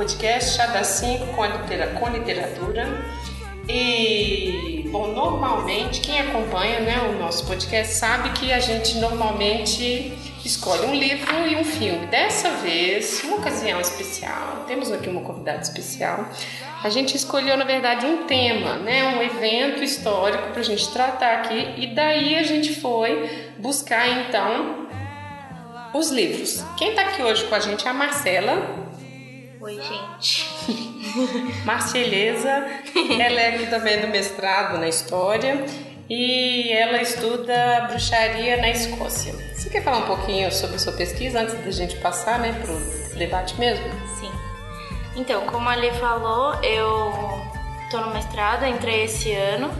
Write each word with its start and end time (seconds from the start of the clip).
podcast 0.00 0.56
Chá 0.56 0.64
das 0.68 0.86
5 0.86 1.26
com, 1.26 1.42
com 1.98 2.08
literatura. 2.08 2.88
E, 3.68 4.88
bom, 4.90 5.08
normalmente 5.08 6.00
quem 6.00 6.18
acompanha 6.18 6.80
né, 6.80 7.02
o 7.02 7.18
nosso 7.18 7.46
podcast 7.46 7.92
sabe 7.92 8.30
que 8.30 8.50
a 8.50 8.60
gente 8.60 8.96
normalmente 8.96 10.16
escolhe 10.42 10.86
um 10.86 10.94
livro 10.94 11.46
e 11.46 11.54
um 11.54 11.64
filme. 11.64 12.06
Dessa 12.06 12.48
vez, 12.62 13.22
uma 13.24 13.36
ocasião 13.36 13.78
especial, 13.78 14.64
temos 14.66 14.90
aqui 14.90 15.10
uma 15.10 15.20
convidada 15.20 15.60
especial. 15.60 16.26
A 16.82 16.88
gente 16.88 17.14
escolheu, 17.14 17.58
na 17.58 17.66
verdade, 17.66 18.06
um 18.06 18.24
tema, 18.24 18.76
né, 18.76 19.04
um 19.04 19.22
evento 19.22 19.84
histórico 19.84 20.48
para 20.48 20.60
a 20.60 20.64
gente 20.64 20.90
tratar 20.94 21.40
aqui, 21.40 21.74
e 21.76 21.94
daí 21.94 22.38
a 22.38 22.42
gente 22.42 22.80
foi 22.80 23.52
buscar 23.58 24.08
então 24.08 24.88
os 25.92 26.08
livros. 26.10 26.64
Quem 26.78 26.90
está 26.90 27.02
aqui 27.02 27.22
hoje 27.22 27.44
com 27.44 27.54
a 27.54 27.60
gente 27.60 27.86
é 27.86 27.90
a 27.90 27.92
Marcela. 27.92 28.88
Oi, 29.60 29.78
gente. 29.78 30.48
Marceleza, 31.66 32.48
ela 32.48 33.40
é 33.40 33.54
aqui 33.54 33.66
também 33.66 34.00
do 34.00 34.08
mestrado 34.08 34.78
na 34.78 34.88
História 34.88 35.66
e 36.08 36.72
ela 36.72 37.02
estuda 37.02 37.86
bruxaria 37.90 38.56
na 38.56 38.70
Escócia. 38.70 39.34
Você 39.54 39.68
quer 39.68 39.84
falar 39.84 39.98
um 39.98 40.06
pouquinho 40.06 40.50
sobre 40.50 40.76
a 40.76 40.78
sua 40.78 40.94
pesquisa 40.94 41.40
antes 41.40 41.62
da 41.62 41.70
gente 41.70 41.94
passar 41.96 42.38
né, 42.38 42.54
para 42.54 42.72
o 42.72 43.18
debate 43.18 43.60
mesmo? 43.60 43.84
Sim. 44.18 44.32
Então, 45.14 45.44
como 45.44 45.68
a 45.68 45.72
Ali 45.72 45.90
falou, 45.90 46.54
eu 46.62 47.12
estou 47.84 48.00
no 48.00 48.14
mestrado, 48.14 48.64
entrei 48.64 49.04
esse 49.04 49.30
ano. 49.34 49.70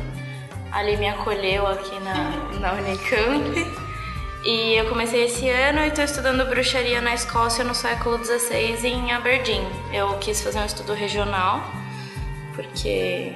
A 0.71 0.81
Ali 0.81 0.99
me 0.99 1.09
acolheu 1.09 1.67
aqui 1.67 1.99
na, 2.01 2.61
na 2.61 2.73
Unicamp. 2.75 3.90
E 4.45 4.75
eu 4.75 4.89
comecei 4.89 5.25
esse 5.25 5.49
ano 5.51 5.81
e 5.81 5.89
estou 5.89 6.03
estudando 6.03 6.49
bruxaria 6.49 7.01
na 7.01 7.13
Escócia 7.13 7.63
no 7.63 7.75
século 7.75 8.25
XVI 8.25 8.87
em 8.87 9.13
Aberdeen. 9.13 9.63
Eu 9.93 10.17
quis 10.19 10.43
fazer 10.43 10.61
um 10.61 10.65
estudo 10.65 10.95
regional, 10.95 11.63
porque 12.55 13.35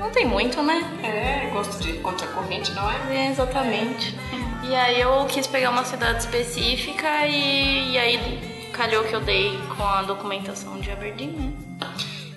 não 0.00 0.10
tem 0.10 0.26
muito, 0.26 0.60
né? 0.62 0.82
É, 1.02 1.48
gosto 1.50 1.80
de 1.80 1.92
contracorrente, 1.98 2.72
não 2.72 2.90
é? 2.90 3.26
É, 3.26 3.30
exatamente. 3.30 4.18
É. 4.62 4.66
E 4.66 4.74
aí 4.74 5.00
eu 5.00 5.24
quis 5.26 5.46
pegar 5.46 5.70
uma 5.70 5.84
cidade 5.84 6.18
específica 6.18 7.26
e, 7.28 7.92
e 7.92 7.98
aí 7.98 8.68
calhou 8.72 9.04
que 9.04 9.14
eu 9.14 9.20
dei 9.20 9.56
com 9.76 9.84
a 9.84 10.02
documentação 10.02 10.80
de 10.80 10.90
Aberdeen, 10.90 11.30
né? 11.30 11.52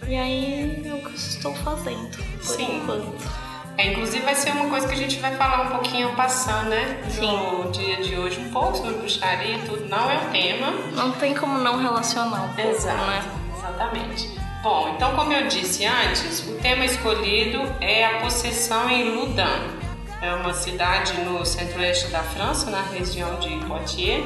E 0.08 0.16
aí 0.16 0.82
é 0.86 0.94
o 0.94 1.00
que 1.00 1.06
eu 1.06 1.14
estou 1.16 1.56
fazendo, 1.56 2.18
por 2.38 2.56
Sim. 2.56 2.78
enquanto. 2.78 3.49
É, 3.80 3.88
inclusive 3.88 4.26
vai 4.26 4.36
ser 4.36 4.52
uma 4.52 4.70
coisa 4.70 4.86
que 4.86 4.94
a 4.94 4.98
gente 4.98 5.18
vai 5.20 5.34
falar 5.38 5.62
um 5.62 5.70
pouquinho 5.70 6.14
passando, 6.14 6.68
né? 6.68 7.02
No 7.06 7.12
Sim. 7.12 7.72
dia 7.72 8.04
de 8.04 8.18
hoje, 8.18 8.38
um 8.38 8.52
pouco 8.52 8.76
sobre 8.76 8.96
bruxaria 8.96 9.56
e 9.56 9.60
tudo. 9.60 9.88
Não 9.88 10.12
é 10.12 10.18
o 10.18 10.32
tema. 10.32 10.72
Não 10.92 11.14
tem 11.14 11.34
como 11.34 11.58
não 11.60 11.82
relacionar 11.82 12.42
um 12.42 12.54
pouco, 12.54 12.72
Exato, 12.72 13.06
né? 13.06 13.24
Exatamente. 13.58 14.38
Bom, 14.62 14.94
então 14.94 15.16
como 15.16 15.32
eu 15.32 15.48
disse 15.48 15.86
antes, 15.86 16.46
o 16.46 16.56
tema 16.56 16.84
escolhido 16.84 17.74
é 17.80 18.04
a 18.04 18.20
possessão 18.20 18.90
em 18.90 19.16
Loudun. 19.16 19.80
É 20.22 20.34
uma 20.34 20.54
cidade 20.54 21.14
no 21.22 21.46
centro-oeste 21.46 22.10
da 22.10 22.22
França, 22.22 22.70
na 22.70 22.82
região 22.82 23.40
de 23.40 23.56
Poitiers, 23.66 24.26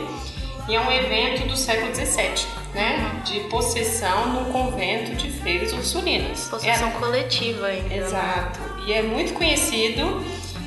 e 0.68 0.76
é 0.76 0.82
um 0.82 0.92
evento 0.92 1.48
do 1.48 1.56
século 1.56 1.94
XVII, 1.94 2.48
né? 2.74 2.98
Uhum. 2.98 3.20
De 3.20 3.40
possessão 3.42 4.34
no 4.34 4.52
convento 4.52 5.14
de 5.16 5.30
freiras 5.30 5.72
ursulinas. 5.74 6.48
Possessão 6.50 6.88
é... 6.88 6.92
coletiva 6.94 7.68
ainda. 7.68 8.10
Né? 8.10 8.52
E 8.86 8.94
é 8.94 9.02
muito 9.02 9.34
conhecido. 9.34 10.24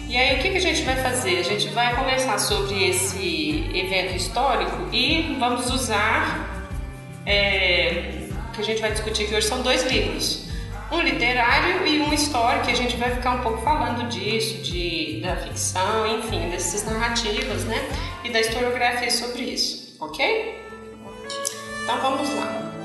E 0.09 0.16
aí 0.16 0.37
o 0.37 0.43
que, 0.43 0.50
que 0.50 0.56
a 0.56 0.60
gente 0.60 0.82
vai 0.82 0.97
fazer? 0.97 1.38
A 1.38 1.43
gente 1.43 1.69
vai 1.69 1.94
conversar 1.97 2.38
sobre 2.38 2.88
esse 2.88 3.69
evento 3.75 4.15
histórico 4.15 4.88
e 4.93 5.37
vamos 5.38 5.69
usar 5.71 6.69
é, 7.27 8.27
que 8.56 8.60
a 8.60 8.65
gente 8.65 8.81
vai 8.81 8.93
discutir 8.93 9.25
hoje 9.34 9.47
são 9.47 9.62
dois 9.62 9.84
livros. 9.84 10.47
Um 10.91 11.00
literário 11.00 11.87
e 11.87 12.00
um 12.00 12.12
histórico, 12.12 12.66
que 12.66 12.71
a 12.71 12.77
gente 12.77 12.97
vai 12.97 13.10
ficar 13.10 13.32
um 13.32 13.41
pouco 13.43 13.60
falando 13.62 14.09
disso, 14.09 14.62
de, 14.62 15.21
da 15.21 15.37
ficção, 15.37 16.06
enfim, 16.19 16.48
dessas 16.48 16.84
narrativas, 16.84 17.65
né? 17.65 17.88
E 18.25 18.31
da 18.31 18.41
historiografia 18.41 19.10
sobre 19.10 19.43
isso, 19.43 19.97
ok? 20.00 20.65
Então 21.83 22.00
vamos 22.00 22.33
lá. 22.34 22.75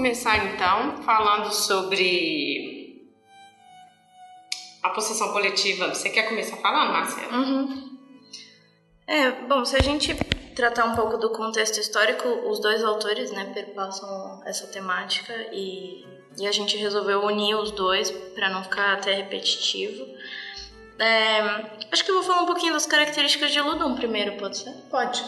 Começar 0.00 0.46
então 0.46 1.02
falando 1.02 1.52
sobre 1.52 3.06
a 4.82 4.88
possessão 4.88 5.30
coletiva. 5.30 5.94
Você 5.94 6.08
quer 6.08 6.22
começar 6.22 6.56
falando, 6.56 6.90
Marcela? 6.90 7.36
Uhum. 7.36 7.98
É, 9.06 9.30
bom, 9.30 9.62
se 9.62 9.76
a 9.76 9.82
gente 9.82 10.16
tratar 10.56 10.86
um 10.86 10.96
pouco 10.96 11.18
do 11.18 11.28
contexto 11.28 11.78
histórico, 11.78 12.26
os 12.48 12.60
dois 12.60 12.82
autores, 12.82 13.30
né, 13.30 13.52
perpassam 13.52 14.42
essa 14.46 14.66
temática 14.68 15.34
e, 15.52 16.02
e 16.38 16.46
a 16.46 16.52
gente 16.52 16.78
resolveu 16.78 17.22
unir 17.22 17.54
os 17.56 17.70
dois 17.70 18.10
para 18.10 18.48
não 18.48 18.64
ficar 18.64 18.94
até 18.94 19.12
repetitivo. 19.12 20.02
É, 20.98 21.40
acho 21.92 22.02
que 22.02 22.10
eu 22.10 22.14
vou 22.14 22.24
falar 22.24 22.40
um 22.40 22.46
pouquinho 22.46 22.72
das 22.72 22.86
características 22.86 23.52
de 23.52 23.60
Ludum 23.60 23.94
primeiro, 23.94 24.38
pode 24.38 24.56
ser? 24.56 24.72
Pode. 24.90 25.22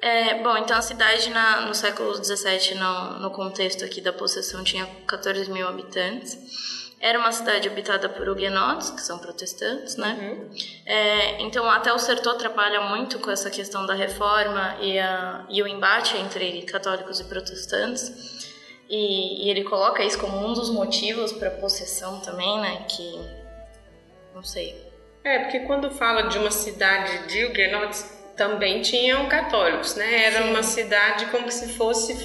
É, 0.00 0.42
bom, 0.42 0.56
então 0.56 0.76
a 0.76 0.82
cidade 0.82 1.30
na, 1.30 1.62
no 1.62 1.74
século 1.74 2.14
XVII, 2.14 2.74
no, 2.76 3.18
no 3.18 3.30
contexto 3.30 3.84
aqui 3.84 4.00
da 4.00 4.12
possessão, 4.12 4.62
tinha 4.62 4.86
14 5.06 5.50
mil 5.50 5.66
habitantes. 5.66 6.38
Era 7.00 7.18
uma 7.18 7.30
cidade 7.30 7.68
habitada 7.68 8.08
por 8.08 8.28
huguenotes, 8.28 8.90
que 8.90 9.00
são 9.00 9.18
protestantes, 9.18 9.96
né? 9.96 10.18
Uhum. 10.20 10.50
É, 10.84 11.42
então, 11.42 11.68
até 11.70 11.92
o 11.92 11.98
Sertor 11.98 12.34
trabalha 12.34 12.80
muito 12.80 13.20
com 13.20 13.30
essa 13.30 13.48
questão 13.50 13.86
da 13.86 13.94
reforma 13.94 14.76
e, 14.80 14.98
a, 14.98 15.46
e 15.48 15.62
o 15.62 15.68
embate 15.68 16.16
entre 16.16 16.62
católicos 16.62 17.20
e 17.20 17.24
protestantes. 17.24 18.48
E, 18.88 19.46
e 19.46 19.50
ele 19.50 19.62
coloca 19.62 20.02
isso 20.02 20.18
como 20.18 20.44
um 20.44 20.52
dos 20.52 20.70
motivos 20.70 21.32
para 21.32 21.48
a 21.48 21.52
possessão 21.52 22.18
também, 22.20 22.60
né? 22.60 22.84
Que, 22.88 23.20
não 24.34 24.42
sei. 24.42 24.88
É, 25.22 25.40
porque 25.40 25.60
quando 25.60 25.90
fala 25.90 26.22
de 26.22 26.38
uma 26.38 26.50
cidade 26.50 27.28
de 27.28 27.44
huguenotes, 27.44 28.17
também 28.38 28.80
tinham 28.80 29.28
católicos, 29.28 29.96
né? 29.96 30.26
Era 30.26 30.42
Sim. 30.44 30.50
uma 30.50 30.62
cidade 30.62 31.26
como 31.26 31.50
se 31.50 31.74
fosse 31.74 32.16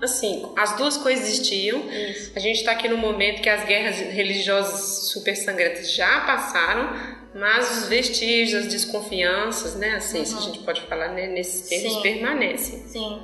assim, 0.00 0.50
as 0.56 0.76
duas 0.76 0.96
coexistiam. 0.96 1.80
Isso. 1.90 2.32
A 2.36 2.38
gente 2.38 2.60
está 2.60 2.72
aqui 2.72 2.88
no 2.88 2.96
momento 2.96 3.42
que 3.42 3.50
as 3.50 3.64
guerras 3.64 3.98
religiosas 3.98 5.10
super 5.10 5.36
sangrentas 5.36 5.92
já 5.92 6.20
passaram, 6.20 6.88
mas 7.34 7.78
os 7.78 7.88
vestígios, 7.88 8.66
as 8.66 8.72
desconfianças, 8.72 9.74
né? 9.74 9.96
Assim, 9.96 10.20
uhum. 10.20 10.24
se 10.24 10.34
a 10.34 10.36
uhum. 10.36 10.42
gente 10.44 10.58
pode 10.60 10.80
falar 10.82 11.08
né, 11.08 11.26
nesses 11.26 11.68
termos, 11.68 11.94
Sim. 11.94 12.02
permanecem. 12.02 12.86
Sim. 12.86 13.20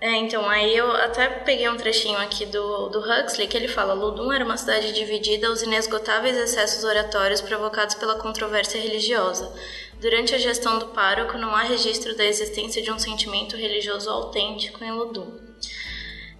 É, 0.00 0.14
então, 0.14 0.48
aí 0.48 0.76
eu 0.76 0.92
até 0.92 1.26
peguei 1.26 1.68
um 1.68 1.76
trechinho 1.76 2.18
aqui 2.18 2.46
do, 2.46 2.88
do 2.88 3.00
Huxley, 3.00 3.48
que 3.48 3.56
ele 3.56 3.66
fala: 3.66 3.94
Ludum 3.94 4.32
era 4.32 4.44
uma 4.44 4.56
cidade 4.56 4.92
dividida 4.92 5.48
aos 5.48 5.62
inesgotáveis 5.62 6.36
excessos 6.36 6.84
oratórios 6.84 7.40
provocados 7.40 7.96
pela 7.96 8.14
controvérsia 8.14 8.80
religiosa. 8.80 9.52
Durante 10.00 10.34
a 10.34 10.38
gestão 10.38 10.78
do 10.78 10.86
pároco, 10.88 11.36
não 11.36 11.54
há 11.54 11.62
registro 11.62 12.16
da 12.16 12.24
existência 12.24 12.80
de 12.80 12.90
um 12.90 12.98
sentimento 12.98 13.56
religioso 13.56 14.08
autêntico 14.08 14.84
em 14.84 14.92
Ludum. 14.92 15.38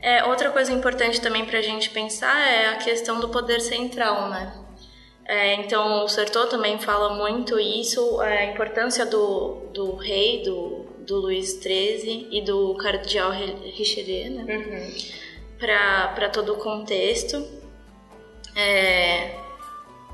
É, 0.00 0.24
outra 0.24 0.50
coisa 0.50 0.72
importante 0.72 1.20
também 1.20 1.44
para 1.44 1.58
a 1.58 1.62
gente 1.62 1.90
pensar 1.90 2.40
é 2.40 2.68
a 2.68 2.76
questão 2.76 3.18
do 3.18 3.28
poder 3.28 3.60
central, 3.60 4.28
né? 4.28 4.64
É, 5.26 5.54
então, 5.56 6.04
o 6.04 6.08
Sertor 6.08 6.46
também 6.46 6.78
fala 6.78 7.14
muito 7.14 7.58
isso, 7.58 8.20
a 8.20 8.44
importância 8.44 9.04
do, 9.04 9.68
do 9.74 9.96
rei, 9.96 10.42
do, 10.42 10.86
do 11.00 11.16
Luís 11.16 11.60
XIII 11.60 12.28
e 12.30 12.40
do 12.40 12.74
cardeal 12.76 13.32
Richelieu, 13.32 14.30
né? 14.30 14.56
Uhum. 14.56 14.94
Para 15.58 16.30
todo 16.30 16.54
o 16.54 16.56
contexto. 16.56 17.44
É, 18.56 19.47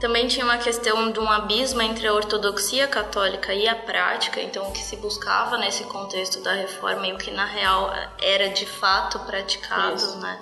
também 0.00 0.26
tinha 0.26 0.44
uma 0.44 0.58
questão 0.58 1.11
de 1.11 1.20
um 1.20 1.31
abismo 1.31 1.81
entre 1.81 2.06
a 2.06 2.12
ortodoxia 2.12 2.87
católica 2.87 3.55
e 3.55 3.67
a 3.69 3.75
prática, 3.75 4.41
então 4.41 4.69
o 4.69 4.73
que 4.73 4.82
se 4.82 4.96
buscava 4.96 5.56
nesse 5.56 5.85
contexto 5.85 6.43
da 6.43 6.52
reforma 6.52 7.06
e 7.06 7.12
o 7.12 7.19
que 7.19 7.31
na 7.31 7.44
real 7.44 7.93
era 8.20 8.49
de 8.49 8.67
fato 8.67 9.19
praticado, 9.20 9.96
Isso. 9.96 10.19
né? 10.19 10.38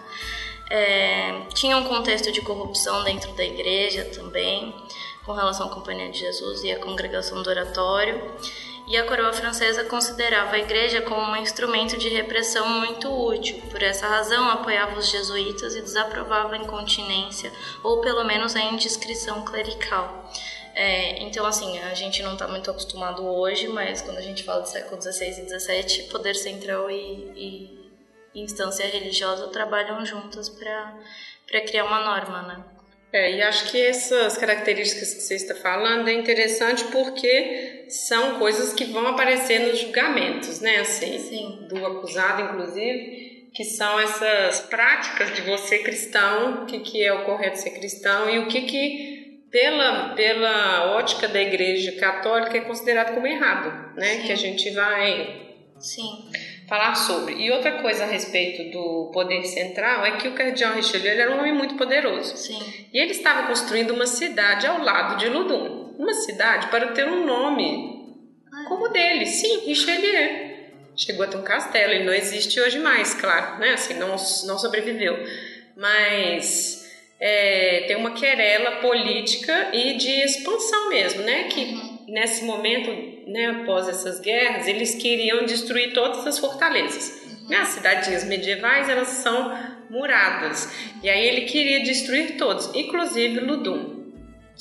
É, 0.70 1.42
tinha 1.52 1.76
um 1.76 1.84
contexto 1.84 2.32
de 2.32 2.40
corrupção 2.40 3.04
dentro 3.04 3.32
da 3.32 3.44
igreja 3.44 4.04
também. 4.06 4.74
com 5.24 5.32
relação 5.32 5.68
à 5.68 5.70
Companhia 5.70 6.10
de 6.10 6.18
Jesus 6.18 6.64
e 6.64 6.72
à 6.72 6.80
congregação 6.80 7.42
do 7.42 7.48
oratório. 7.48 8.34
E 8.86 8.96
a 8.96 9.06
coroa 9.06 9.32
francesa 9.32 9.84
considerava 9.84 10.56
a 10.56 10.58
igreja 10.58 11.00
como 11.02 11.32
um 11.32 11.36
instrumento 11.36 11.96
de 11.96 12.08
repressão 12.08 12.68
muito 12.68 13.08
útil. 13.08 13.62
Por 13.70 13.82
essa 13.82 14.06
razão, 14.06 14.50
apoiava 14.50 14.98
os 14.98 15.10
jesuítas 15.10 15.74
e 15.74 15.80
desaprovava 15.80 16.54
a 16.54 16.58
incontinência 16.58 17.52
ou 17.82 18.00
pelo 18.00 18.24
menos 18.24 18.56
a 18.56 18.60
indiscrição 18.60 19.44
clerical. 19.44 20.28
É, 20.74 21.22
então, 21.22 21.44
assim, 21.44 21.78
a 21.80 21.94
gente 21.94 22.22
não 22.22 22.32
está 22.32 22.48
muito 22.48 22.70
acostumado 22.70 23.24
hoje, 23.24 23.68
mas 23.68 24.00
quando 24.02 24.18
a 24.18 24.22
gente 24.22 24.42
fala 24.42 24.62
do 24.62 24.68
século 24.68 25.00
XVI 25.00 25.28
e 25.28 25.58
XVII, 25.58 26.08
poder 26.08 26.34
central 26.34 26.90
e, 26.90 27.82
e 28.34 28.40
instância 28.40 28.86
religiosa 28.86 29.48
trabalham 29.48 30.04
juntas 30.04 30.48
para 30.48 31.60
criar 31.66 31.84
uma 31.84 32.00
norma, 32.00 32.42
né? 32.42 32.64
É, 33.12 33.36
e 33.36 33.42
acho 33.42 33.70
que 33.70 33.78
essas 33.78 34.38
características 34.38 35.12
que 35.12 35.20
você 35.20 35.34
está 35.34 35.54
falando 35.54 36.08
é 36.08 36.14
interessante 36.14 36.84
porque 36.84 37.84
são 37.88 38.38
coisas 38.38 38.72
que 38.72 38.84
vão 38.86 39.06
aparecer 39.06 39.60
nos 39.60 39.78
julgamentos, 39.78 40.60
né? 40.60 40.78
Assim, 40.78 41.18
Sim. 41.18 41.66
do 41.68 41.84
acusado, 41.84 42.42
inclusive, 42.42 43.50
que 43.54 43.64
são 43.64 44.00
essas 44.00 44.60
práticas 44.60 45.34
de 45.34 45.42
você 45.42 45.80
cristão, 45.80 46.62
o 46.62 46.66
que, 46.66 46.80
que 46.80 47.04
é 47.04 47.12
o 47.12 47.24
correto 47.24 47.58
ser 47.58 47.70
cristão 47.70 48.30
e 48.30 48.38
o 48.38 48.48
que, 48.48 48.62
que 48.62 49.42
pela, 49.50 50.14
pela 50.14 50.96
ótica 50.96 51.28
da 51.28 51.40
Igreja 51.40 51.92
Católica 52.00 52.56
é 52.56 52.62
considerado 52.62 53.14
como 53.14 53.26
errado, 53.26 53.94
né? 53.94 54.06
Sim. 54.06 54.22
Que 54.22 54.32
a 54.32 54.36
gente 54.36 54.70
vai 54.70 55.52
Sim. 55.78 56.30
Falar 56.72 56.94
sobre. 56.94 57.34
E 57.34 57.50
outra 57.50 57.82
coisa 57.82 58.04
a 58.04 58.06
respeito 58.06 58.70
do 58.70 59.10
poder 59.12 59.44
central 59.44 60.06
é 60.06 60.16
que 60.16 60.26
o 60.26 60.32
cardeal 60.32 60.72
Richelieu 60.72 61.12
ele 61.12 61.20
era 61.20 61.30
um 61.30 61.38
homem 61.38 61.52
muito 61.52 61.74
poderoso. 61.74 62.34
Sim. 62.34 62.58
E 62.90 62.98
ele 62.98 63.10
estava 63.10 63.46
construindo 63.46 63.90
uma 63.90 64.06
cidade 64.06 64.66
ao 64.66 64.82
lado 64.82 65.18
de 65.18 65.28
Ludum. 65.28 65.94
Uma 65.98 66.14
cidade 66.14 66.68
para 66.68 66.92
ter 66.92 67.06
um 67.06 67.26
nome 67.26 68.16
Ah, 68.50 68.64
como 68.68 68.86
o 68.86 68.88
dele. 68.88 69.26
Sim, 69.26 69.66
Richelieu. 69.66 70.50
Chegou 70.96 71.26
a 71.26 71.28
ter 71.28 71.36
um 71.36 71.42
castelo. 71.42 71.92
Ele 71.92 72.04
não 72.04 72.14
existe 72.14 72.58
hoje 72.58 72.78
mais, 72.78 73.12
claro, 73.12 73.58
né? 73.58 73.74
Assim, 73.74 73.92
não, 73.94 74.08
não 74.08 74.58
sobreviveu. 74.58 75.14
Mas 75.76 76.90
é, 77.20 77.84
tem 77.86 77.96
uma 77.96 78.12
querela 78.12 78.76
política 78.76 79.68
e 79.74 79.98
de 79.98 80.10
expansão 80.24 80.88
mesmo, 80.88 81.20
né? 81.20 81.44
Que 81.44 81.78
nesse 82.08 82.44
momento, 82.44 83.11
né, 83.26 83.46
após 83.62 83.88
essas 83.88 84.20
guerras, 84.20 84.66
eles 84.66 84.94
queriam 84.94 85.44
destruir 85.44 85.92
todas 85.92 86.26
as 86.26 86.38
fortalezas. 86.38 87.22
Né, 87.48 87.56
As 87.58 87.68
cidadinhas 87.68 88.24
medievais, 88.24 88.88
elas 88.88 89.08
são 89.08 89.52
muradas. 89.90 90.72
E 91.02 91.10
aí 91.10 91.26
ele 91.26 91.42
queria 91.42 91.82
destruir 91.82 92.36
todos, 92.36 92.70
inclusive 92.74 93.40
Ludum. 93.40 94.02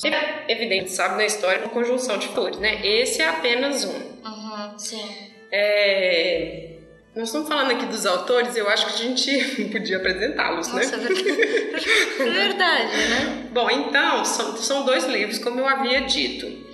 É 0.04 0.52
evidente, 0.52 0.92
sabe, 0.92 1.18
na 1.18 1.26
história, 1.26 1.60
uma 1.62 1.70
conjunção 1.70 2.18
de 2.18 2.28
fatores, 2.28 2.58
né? 2.60 2.86
Esse 2.86 3.22
é 3.22 3.28
apenas 3.28 3.86
um. 3.86 3.94
Uhum, 3.94 4.80
sim. 4.80 5.04
É, 5.52 6.70
Nós 7.16 7.28
estamos 7.28 7.48
falando 7.48 7.72
aqui 7.72 7.86
dos 7.86 8.06
autores, 8.06 8.56
eu 8.56 8.68
acho 8.70 8.88
que 8.88 8.94
a 8.94 8.98
gente 9.08 9.66
podia 9.72 9.98
apresentá-los, 9.98 10.74
né? 10.74 10.84
É 10.84 10.88
verdade. 10.88 11.62
É 12.22 12.30
verdade, 12.30 12.98
né? 13.10 13.48
Bom, 13.52 13.70
então, 13.70 14.24
são, 14.24 14.56
são 14.58 14.86
dois 14.86 15.06
livros, 15.06 15.40
como 15.40 15.60
eu 15.60 15.68
havia 15.68 16.02
dito. 16.02 16.71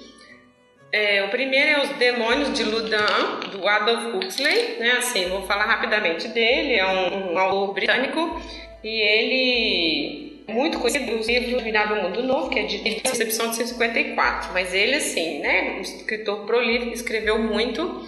É, 0.92 1.24
o 1.24 1.30
primeiro 1.30 1.70
é 1.70 1.84
Os 1.84 1.90
Demônios 1.98 2.54
de 2.54 2.64
Ludin, 2.64 3.50
do 3.52 3.68
Adolf 3.68 4.16
Huxley, 4.16 4.78
né? 4.80 4.92
Assim, 4.94 5.28
vou 5.28 5.42
falar 5.44 5.66
rapidamente 5.66 6.28
dele, 6.30 6.74
é 6.76 6.86
um, 6.86 7.34
um 7.34 7.38
autor 7.38 7.74
britânico 7.74 8.42
e 8.84 8.90
ele 8.90 10.44
é 10.48 10.54
muito 10.54 10.80
conhecido 10.80 11.12
nos 11.12 11.28
livros 11.28 11.62
Mirável 11.62 12.02
Mundo 12.02 12.24
Novo, 12.24 12.50
que 12.50 12.60
é 12.60 12.64
de 12.64 12.78
Recepção 12.78 13.50
de 13.50 13.58
154, 13.58 14.54
mas 14.54 14.74
ele, 14.74 14.96
assim, 14.96 15.40
né, 15.40 15.76
um 15.78 15.82
escritor 15.82 16.46
prolífico, 16.46 16.94
escreveu 16.94 17.38
muito, 17.38 18.08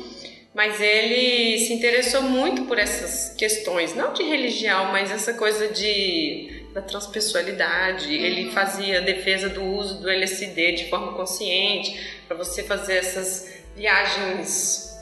mas 0.53 0.79
ele 0.79 1.57
se 1.59 1.73
interessou 1.73 2.21
muito 2.21 2.63
por 2.63 2.79
essas 2.79 3.35
questões, 3.35 3.93
não 3.93 4.13
de 4.13 4.23
religião, 4.23 4.85
mas 4.85 5.11
essa 5.11 5.33
coisa 5.33 5.67
de 5.67 6.58
da 6.74 6.81
transpessoalidade. 6.81 8.13
Ele 8.13 8.51
fazia 8.51 9.01
defesa 9.01 9.50
do 9.50 9.63
uso 9.63 10.01
do 10.01 10.10
LSD 10.10 10.74
de 10.74 10.89
forma 10.89 11.13
consciente, 11.13 12.00
para 12.27 12.38
você 12.38 12.63
fazer 12.63 12.98
essas 12.98 13.53
viagens 13.75 14.98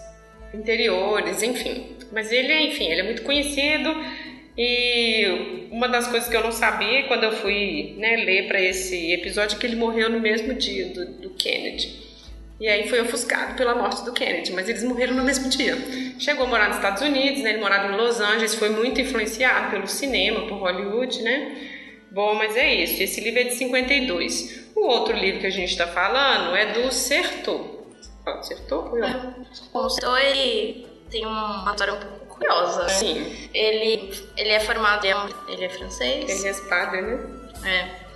interiores, 0.54 1.44
enfim. 1.44 1.98
Mas 2.12 2.32
ele, 2.32 2.54
enfim, 2.68 2.86
ele 2.86 3.02
é 3.02 3.04
muito 3.04 3.24
conhecido 3.24 3.94
e 4.58 5.68
uma 5.72 5.88
das 5.88 6.08
coisas 6.08 6.28
que 6.28 6.36
eu 6.36 6.42
não 6.42 6.52
sabia 6.52 7.04
quando 7.04 7.24
eu 7.24 7.32
fui 7.32 7.94
né, 7.98 8.16
ler 8.18 8.48
para 8.48 8.60
esse 8.60 9.12
episódio 9.12 9.56
é 9.56 9.60
que 9.60 9.68
ele 9.68 9.76
morreu 9.76 10.10
no 10.10 10.20
mesmo 10.20 10.54
dia 10.56 10.88
do, 10.88 11.06
do 11.22 11.30
Kennedy. 11.32 12.07
E 12.60 12.68
aí 12.68 12.90
foi 12.90 13.00
ofuscado 13.02 13.56
pela 13.56 13.76
morte 13.76 14.04
do 14.04 14.12
Kennedy, 14.12 14.52
mas 14.52 14.68
eles 14.68 14.84
morreram 14.84 15.14
no 15.14 15.24
mesmo 15.24 15.48
dia. 15.50 15.78
Chegou 16.20 16.46
a 16.46 16.50
morar 16.50 16.68
nos 16.70 16.78
Estados 16.78 17.04
Unidos, 17.04 17.44
né? 17.44 17.52
Ele 17.52 17.60
morava 17.62 17.94
em 17.94 17.96
Los 17.98 18.20
Angeles, 18.20 18.56
foi 18.56 18.70
muito 18.70 19.00
influenciado 19.00 19.70
pelo 19.70 19.88
cinema, 19.88 20.48
por 20.48 20.58
Hollywood, 20.58 21.22
né? 21.22 21.56
Bom, 22.10 22.34
mas 22.34 22.56
é 22.58 22.74
isso. 22.74 23.02
Esse 23.04 23.22
livro 23.22 23.42
é 23.42 23.44
de 23.44 23.54
52. 23.54 24.72
O 24.76 24.88
outro 24.88 25.16
livro 25.16 25.42
que 25.42 25.48
a 25.48 25.52
gente 25.52 25.70
está 25.70 25.86
falando 25.86 26.56
é 26.56 26.74
do 26.74 26.92
Sertor. 26.92 27.86
Fala 28.26 28.42
Sertor? 28.42 28.98
eu? 28.98 29.46
O 29.74 29.90
Sou, 29.90 30.18
ele 30.18 30.88
tem 31.12 31.26
uma 31.26 31.70
história 31.72 31.94
um 31.94 32.00
pouco 32.00 32.26
curiosa. 32.38 32.84
né? 32.84 32.90
Sim, 32.90 33.50
Ele, 33.54 34.12
ele 34.36 34.50
é 34.50 34.60
formado 34.60 35.06
em... 35.06 35.14
Ele 35.54 35.66
é 35.66 35.70
francês. 35.70 36.44
ele 36.44 36.56
é 36.56 36.62
padre, 36.68 37.02
né? 37.02 37.20
É. 37.66 38.07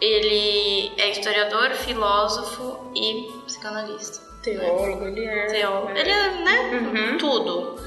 Ele 0.00 0.92
é 0.98 1.10
historiador, 1.10 1.70
filósofo 1.72 2.92
e 2.94 3.32
psicanalista. 3.46 4.26
Teólogo, 4.42 5.06
ele 5.06 5.24
é. 5.24 5.46
Teólogo. 5.46 5.90
Ele 5.96 6.10
é, 6.10 6.30
né? 6.30 6.60
Uhum. 6.72 7.18
Tudo. 7.18 7.80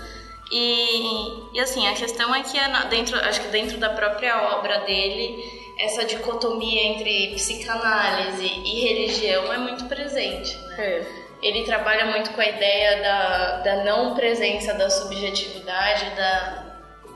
E, 0.52 1.44
e 1.54 1.60
assim, 1.60 1.88
a 1.88 1.94
questão 1.94 2.34
é 2.34 2.42
que 2.42 2.58
é 2.58 2.86
dentro, 2.90 3.16
acho 3.20 3.42
que 3.42 3.48
dentro 3.50 3.78
da 3.78 3.90
própria 3.90 4.56
obra 4.58 4.80
dele, 4.80 5.44
essa 5.78 6.04
dicotomia 6.04 6.84
entre 6.88 7.34
psicanálise 7.36 8.46
e 8.46 8.82
religião 8.82 9.54
é 9.54 9.58
muito 9.58 9.86
presente, 9.86 10.58
né? 10.70 10.76
É. 10.80 11.30
Ele 11.42 11.64
trabalha 11.64 12.08
muito 12.08 12.32
com 12.32 12.42
a 12.42 12.46
ideia 12.46 13.02
da, 13.02 13.58
da 13.62 13.84
não 13.86 14.14
presença 14.14 14.74
da 14.74 14.90
subjetividade, 14.90 16.10
da, 16.16 16.69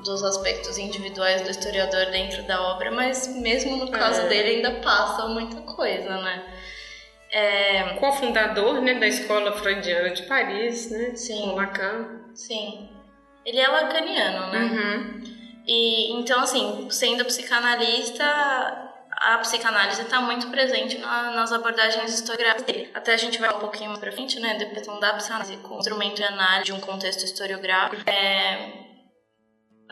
dos 0.04 0.24
aspectos 0.24 0.78
individuais 0.78 1.42
do 1.42 1.50
historiador 1.50 2.08
dentro 2.12 2.44
da 2.44 2.62
obra, 2.62 2.92
mas 2.92 3.28
mesmo 3.28 3.78
no 3.78 3.90
caso 3.92 4.22
É. 4.22 4.28
dele 4.28 4.50
ainda 4.58 4.82
passa 4.82 5.28
muita 5.28 5.62
coisa, 5.62 6.18
né? 6.22 6.44
É, 7.32 7.96
Co-fundador 8.00 8.80
né, 8.82 8.94
da 8.96 9.08
Escola 9.08 9.52
Freudiana 9.54 10.12
de 10.12 10.24
Paris, 10.24 10.92
né? 10.92 11.16
Sim. 11.16 11.42
Com 11.42 11.56
Lacan. 11.56 12.22
sim. 12.36 12.90
Ele 13.46 13.60
é 13.60 13.68
lacaniano, 13.68 14.52
né? 14.54 14.60
Uhum. 14.62 15.24
E 15.68 16.14
então, 16.14 16.40
assim, 16.42 16.88
sendo 16.90 17.26
psicanalista, 17.26 18.24
a 19.12 19.38
psicanálise 19.40 20.02
está 20.02 20.22
muito 20.22 20.48
presente 20.50 20.98
na- 20.98 21.32
nas 21.32 21.52
abordagens 21.52 22.14
historiográficas 22.14 22.66
dele. 22.66 22.90
Até 22.94 23.14
a 23.14 23.18
gente 23.18 23.38
vai 23.40 23.54
um 23.54 23.60
pouquinho 23.60 23.90
mais 23.90 24.00
pra 24.00 24.12
frente, 24.14 24.40
né? 24.40 24.54
Da 24.58 24.66
questão 24.68 24.98
da 25.00 25.14
psicanálise 25.16 25.58
como 25.58 25.80
instrumento 25.80 26.16
de 26.16 26.24
análise 26.24 26.66
de 26.66 26.74
um 26.74 26.80
contexto 26.80 27.24
historiográfico. 27.26 28.10
É, 28.10 28.83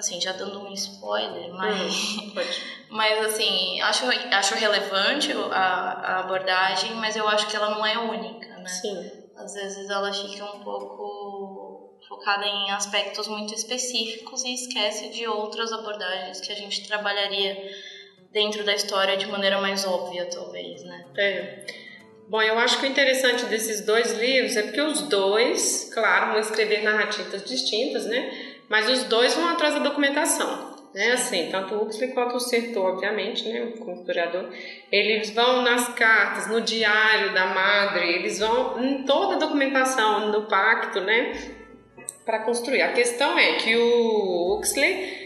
assim, 0.02 0.20
já 0.20 0.34
dando 0.34 0.60
um 0.60 0.74
spoiler, 0.74 1.54
mas. 1.54 2.18
Uhum. 2.18 2.32
Pode. 2.34 2.72
Mas 2.92 3.26
assim, 3.26 3.80
acho, 3.80 4.04
acho 4.06 4.56
relevante 4.56 5.32
a, 5.32 5.56
a 5.56 6.20
abordagem, 6.20 6.94
mas 6.96 7.16
eu 7.16 7.26
acho 7.26 7.48
que 7.48 7.56
ela 7.56 7.70
não 7.70 7.86
é 7.86 7.98
única, 7.98 8.50
né? 8.58 8.68
Sim. 8.68 9.10
Às 9.38 9.54
vezes 9.54 9.90
ela 9.90 10.12
fica 10.12 10.44
um 10.44 10.60
pouco 10.60 11.96
focada 12.10 12.46
em 12.46 12.70
aspectos 12.72 13.30
muito 13.30 13.54
específicos 13.54 14.44
e 14.44 14.54
esquece 14.54 15.08
de 15.08 15.26
outras 15.26 15.72
abordagens 15.72 16.42
que 16.42 16.52
a 16.52 16.56
gente 16.56 16.86
trabalharia 16.86 17.72
dentro 18.30 18.66
da 18.66 18.74
história 18.74 19.16
de 19.16 19.26
maneira 19.28 19.62
mais 19.62 19.86
óbvia, 19.86 20.26
talvez, 20.26 20.84
né? 20.84 21.06
É. 21.18 21.66
Bom, 22.28 22.42
eu 22.42 22.58
acho 22.60 22.80
que 22.80 22.86
o 22.86 22.90
interessante 22.90 23.46
desses 23.46 23.86
dois 23.86 24.18
livros 24.18 24.56
é 24.56 24.64
porque 24.64 24.82
os 24.82 25.02
dois, 25.04 25.90
claro, 25.94 26.32
vão 26.32 26.40
escrever 26.40 26.82
narrativas 26.82 27.44
distintas, 27.44 28.06
né? 28.06 28.51
Mas 28.72 28.90
os 28.90 29.04
dois 29.04 29.34
vão 29.34 29.50
atrás 29.50 29.74
da 29.74 29.82
documentação, 29.82 30.78
né? 30.96 31.12
Assim, 31.12 31.50
tanto 31.52 31.76
o 31.76 31.84
Huxley 31.84 32.14
quanto 32.14 32.38
o 32.38 32.40
Sertor, 32.40 32.94
obviamente, 32.94 33.46
né? 33.50 33.74
Como 33.78 34.00
historiador, 34.00 34.50
eles 34.90 35.30
vão 35.32 35.62
nas 35.62 35.90
cartas, 35.90 36.48
no 36.48 36.62
diário 36.62 37.34
da 37.34 37.48
madre, 37.48 38.14
eles 38.14 38.40
vão 38.40 38.82
em 38.82 39.04
toda 39.04 39.36
a 39.36 39.40
documentação, 39.40 40.32
no 40.32 40.44
pacto, 40.44 41.02
né? 41.02 41.52
Para 42.24 42.40
construir. 42.40 42.82
A 42.82 42.94
questão 42.94 43.38
é 43.38 43.56
que 43.56 43.76
o 43.76 44.58
Huxley 44.58 45.20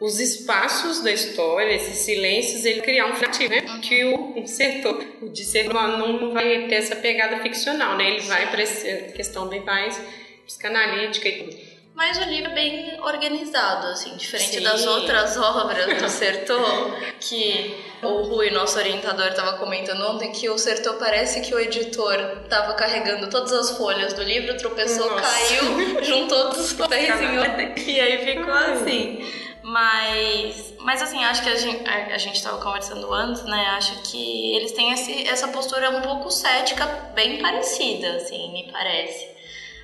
os 0.00 0.18
espaços 0.18 1.00
da 1.00 1.12
história, 1.12 1.72
esses 1.72 1.98
silêncios, 1.98 2.64
ele 2.64 2.80
criar 2.80 3.06
um 3.06 3.10
narrativo, 3.10 3.50
né? 3.50 3.62
Que 3.80 4.02
o 4.04 4.46
setor, 4.48 5.00
o 5.22 5.28
discernimento 5.28 5.96
não, 5.96 6.12
não 6.14 6.32
vai 6.32 6.66
ter 6.66 6.74
essa 6.74 6.96
pegada 6.96 7.38
ficcional, 7.38 7.96
né? 7.96 8.10
Ele 8.16 8.22
vai 8.22 8.50
para 8.50 8.62
essa 8.62 9.12
questão 9.12 9.46
bem 9.46 9.60
mais 9.60 9.96
psicanalítica 10.44 11.28
e 11.28 11.44
tudo. 11.44 11.69
Mas 11.94 12.16
o 12.16 12.24
livro 12.24 12.50
é 12.50 12.54
bem 12.54 13.00
organizado, 13.02 13.88
assim, 13.88 14.16
diferente 14.16 14.54
Sim. 14.54 14.62
das 14.62 14.86
outras 14.86 15.36
obras 15.36 16.00
do 16.00 16.08
Sertor, 16.08 16.96
que 17.20 17.76
o 18.02 18.22
Rui, 18.22 18.50
nosso 18.50 18.78
orientador, 18.78 19.26
estava 19.26 19.58
comentando 19.58 20.00
ontem 20.06 20.32
que 20.32 20.48
o 20.48 20.56
Sertor 20.56 20.94
parece 20.94 21.40
que 21.40 21.54
o 21.54 21.58
editor 21.58 22.16
estava 22.44 22.74
carregando 22.74 23.28
todas 23.28 23.52
as 23.52 23.76
folhas 23.76 24.12
do 24.14 24.22
livro, 24.22 24.56
tropeçou, 24.56 25.10
Nossa. 25.10 25.22
caiu, 25.22 26.02
juntou 26.04 26.50
todos 26.50 26.66
os 26.66 26.72
papéis 26.72 27.20
em 27.20 27.38
ordem 27.38 27.74
e 27.76 28.00
aí 28.00 28.24
ficou 28.24 28.54
assim. 28.54 29.50
Mas, 29.62 30.74
mas 30.78 31.02
assim, 31.02 31.22
acho 31.22 31.42
que 31.42 31.50
a 31.50 31.56
gente 31.56 31.88
a, 31.88 32.14
a 32.14 32.18
gente 32.18 32.36
estava 32.36 32.62
conversando 32.62 33.12
antes, 33.12 33.44
né? 33.44 33.66
Acho 33.76 34.00
que 34.10 34.56
eles 34.56 34.72
têm 34.72 34.92
esse, 34.92 35.28
essa 35.28 35.48
postura 35.48 35.90
um 35.90 36.00
pouco 36.00 36.30
cética, 36.30 36.86
bem 37.14 37.42
parecida, 37.42 38.16
assim, 38.16 38.52
me 38.52 38.72
parece 38.72 39.39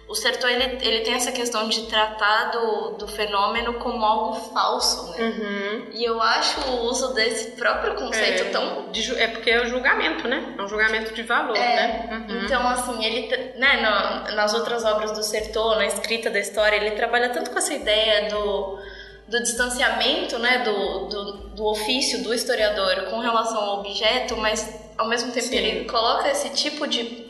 o 0.09 0.15
Sertor 0.15 0.49
ele, 0.49 0.79
ele 0.83 1.01
tem 1.01 1.15
essa 1.15 1.33
questão 1.33 1.69
de 1.69 1.87
tratar 1.87 2.53
do, 2.53 2.91
do 2.93 3.09
fenômeno 3.09 3.75
como 3.75 4.05
algo 4.05 4.35
falso, 4.53 5.11
né? 5.11 5.25
Uhum. 5.25 5.87
E 5.93 6.05
eu 6.05 6.23
acho 6.23 6.61
o 6.61 6.85
uso 6.85 7.13
desse 7.13 7.53
próprio 7.53 7.97
conceito 7.97 8.43
é, 8.43 8.51
tão. 8.51 8.91
De, 8.93 9.21
é 9.21 9.27
porque 9.27 9.51
é 9.51 9.63
o 9.63 9.67
julgamento, 9.67 10.29
né? 10.29 10.55
É 10.57 10.63
um 10.63 10.69
julgamento 10.69 11.13
de 11.13 11.23
valor, 11.25 11.57
é, 11.57 11.77
né? 11.77 12.09
Uhum. 12.29 12.45
Então, 12.45 12.69
assim, 12.69 13.05
ele, 13.05 13.53
né, 13.59 13.81
na, 13.81 14.31
nas 14.33 14.55
outras 14.55 14.85
obras 14.85 15.11
do 15.11 15.25
Sertor, 15.25 15.75
na 15.77 15.87
escrita 15.87 16.31
da 16.31 16.39
história, 16.39 16.77
ele 16.77 16.93
trabalha 16.93 17.31
tanto 17.31 17.51
com 17.51 17.59
essa 17.59 17.75
ideia 17.75 18.31
do, 18.31 18.79
do 19.27 19.43
distanciamento, 19.43 20.39
né, 20.39 20.59
do, 20.59 21.07
do, 21.09 21.33
do 21.49 21.67
ofício 21.67 22.23
do 22.23 22.33
historiador 22.33 23.07
com 23.11 23.19
relação 23.19 23.59
ao 23.59 23.81
objeto, 23.81 24.37
mas 24.37 24.87
ao 24.97 25.09
mesmo 25.09 25.33
tempo 25.33 25.49
Sim. 25.49 25.57
ele 25.57 25.85
coloca 25.87 26.29
esse 26.31 26.51
tipo 26.51 26.87
de 26.87 27.27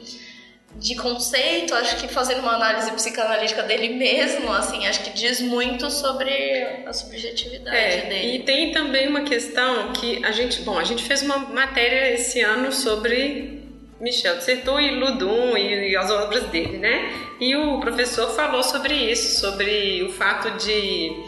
de 0.78 0.94
conceito, 0.94 1.74
acho 1.74 1.96
que 1.96 2.08
fazendo 2.08 2.40
uma 2.40 2.54
análise 2.54 2.90
psicanalítica 2.92 3.62
dele 3.62 3.94
mesmo, 3.94 4.52
assim, 4.52 4.86
acho 4.86 5.02
que 5.02 5.10
diz 5.10 5.40
muito 5.40 5.90
sobre 5.90 6.30
a 6.86 6.92
subjetividade 6.92 7.76
é, 7.76 8.00
dele. 8.02 8.36
E 8.36 8.42
tem 8.42 8.72
também 8.72 9.08
uma 9.08 9.22
questão 9.22 9.92
que 9.92 10.24
a 10.24 10.32
gente, 10.32 10.60
bom, 10.62 10.78
a 10.78 10.84
gente 10.84 11.02
fez 11.02 11.22
uma 11.22 11.38
matéria 11.38 12.12
esse 12.12 12.40
ano 12.40 12.70
sobre 12.72 13.62
Michel 14.00 14.40
Certeau 14.40 14.78
e 14.78 14.90
Ludum 14.90 15.56
e, 15.56 15.90
e 15.90 15.96
as 15.96 16.10
obras 16.10 16.44
dele, 16.48 16.78
né? 16.78 17.10
E 17.40 17.56
o 17.56 17.80
professor 17.80 18.30
falou 18.34 18.62
sobre 18.62 18.94
isso, 18.94 19.40
sobre 19.40 20.02
o 20.02 20.12
fato 20.12 20.50
de 20.58 21.24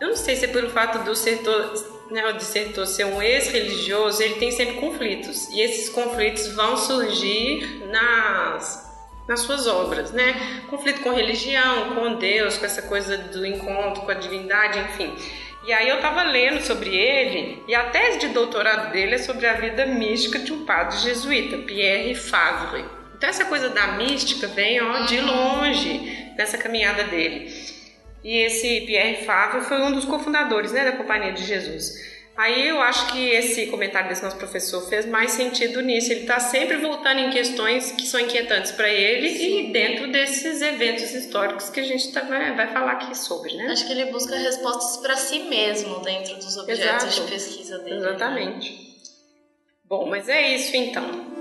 eu 0.00 0.08
não 0.08 0.16
sei 0.16 0.36
se 0.36 0.44
é 0.44 0.48
pelo 0.48 0.70
fato 0.70 1.04
do 1.04 1.14
Certeau 1.14 1.74
né, 2.10 2.26
o 2.26 2.32
dissertor 2.32 2.86
ser 2.86 3.04
um 3.04 3.20
ex-religioso, 3.22 4.22
ele 4.22 4.34
tem 4.34 4.50
sempre 4.50 4.76
conflitos. 4.76 5.48
E 5.50 5.60
esses 5.60 5.88
conflitos 5.88 6.48
vão 6.54 6.76
surgir 6.76 7.84
nas, 7.90 8.90
nas 9.26 9.40
suas 9.40 9.66
obras, 9.66 10.10
né? 10.12 10.62
Conflito 10.68 11.00
com 11.00 11.10
religião, 11.10 11.94
com 11.94 12.16
Deus, 12.16 12.56
com 12.56 12.66
essa 12.66 12.82
coisa 12.82 13.16
do 13.16 13.44
encontro 13.46 14.02
com 14.02 14.10
a 14.10 14.14
divindade, 14.14 14.78
enfim. 14.78 15.14
E 15.66 15.72
aí 15.72 15.88
eu 15.88 15.96
estava 15.96 16.22
lendo 16.22 16.62
sobre 16.62 16.96
ele, 16.96 17.62
e 17.68 17.74
a 17.74 17.90
tese 17.90 18.20
de 18.20 18.28
doutorado 18.28 18.90
dele 18.90 19.16
é 19.16 19.18
sobre 19.18 19.46
a 19.46 19.52
vida 19.52 19.84
mística 19.84 20.38
de 20.38 20.52
um 20.52 20.64
padre 20.64 20.98
jesuíta, 20.98 21.58
Pierre 21.58 22.14
Favre. 22.14 22.84
Então 23.14 23.28
essa 23.28 23.44
coisa 23.44 23.68
da 23.68 23.88
mística 23.88 24.46
vem 24.46 24.80
ó, 24.80 25.00
de 25.00 25.20
longe 25.20 26.32
nessa 26.38 26.56
caminhada 26.56 27.04
dele. 27.04 27.52
E 28.22 28.38
esse 28.38 28.82
Pierre 28.82 29.24
Favre 29.24 29.60
foi 29.62 29.80
um 29.80 29.92
dos 29.92 30.04
cofundadores 30.04 30.72
né, 30.72 30.84
da 30.84 30.92
Companhia 30.92 31.32
de 31.32 31.44
Jesus. 31.44 32.18
Aí 32.38 32.68
eu 32.68 32.80
acho 32.80 33.10
que 33.10 33.30
esse 33.30 33.66
comentário 33.66 34.08
desse 34.08 34.22
nosso 34.22 34.36
professor 34.36 34.80
fez 34.88 35.04
mais 35.06 35.32
sentido 35.32 35.80
nisso. 35.80 36.12
Ele 36.12 36.20
está 36.20 36.38
sempre 36.38 36.76
voltando 36.76 37.18
em 37.18 37.30
questões 37.30 37.90
que 37.90 38.06
são 38.06 38.20
inquietantes 38.20 38.70
para 38.70 38.88
ele 38.88 39.30
Sim. 39.30 39.70
e 39.70 39.72
dentro 39.72 40.12
desses 40.12 40.62
eventos 40.62 41.12
históricos 41.12 41.68
que 41.68 41.80
a 41.80 41.82
gente 41.82 42.12
tá, 42.12 42.20
vai, 42.20 42.54
vai 42.54 42.68
falar 42.72 42.92
aqui 42.92 43.12
sobre, 43.16 43.56
né? 43.56 43.66
Acho 43.66 43.84
que 43.84 43.92
ele 43.92 44.12
busca 44.12 44.36
respostas 44.36 44.98
para 44.98 45.16
si 45.16 45.40
mesmo 45.40 45.98
dentro 45.98 46.36
dos 46.36 46.56
objetos 46.56 47.06
Exato. 47.08 47.26
de 47.26 47.32
pesquisa 47.32 47.78
dele. 47.78 47.98
Né? 47.98 48.08
Exatamente. 48.08 48.70
Né? 48.72 48.88
Bom, 49.84 50.08
mas 50.08 50.28
é 50.28 50.54
isso 50.54 50.76
então. 50.76 51.08
Então, 51.08 51.37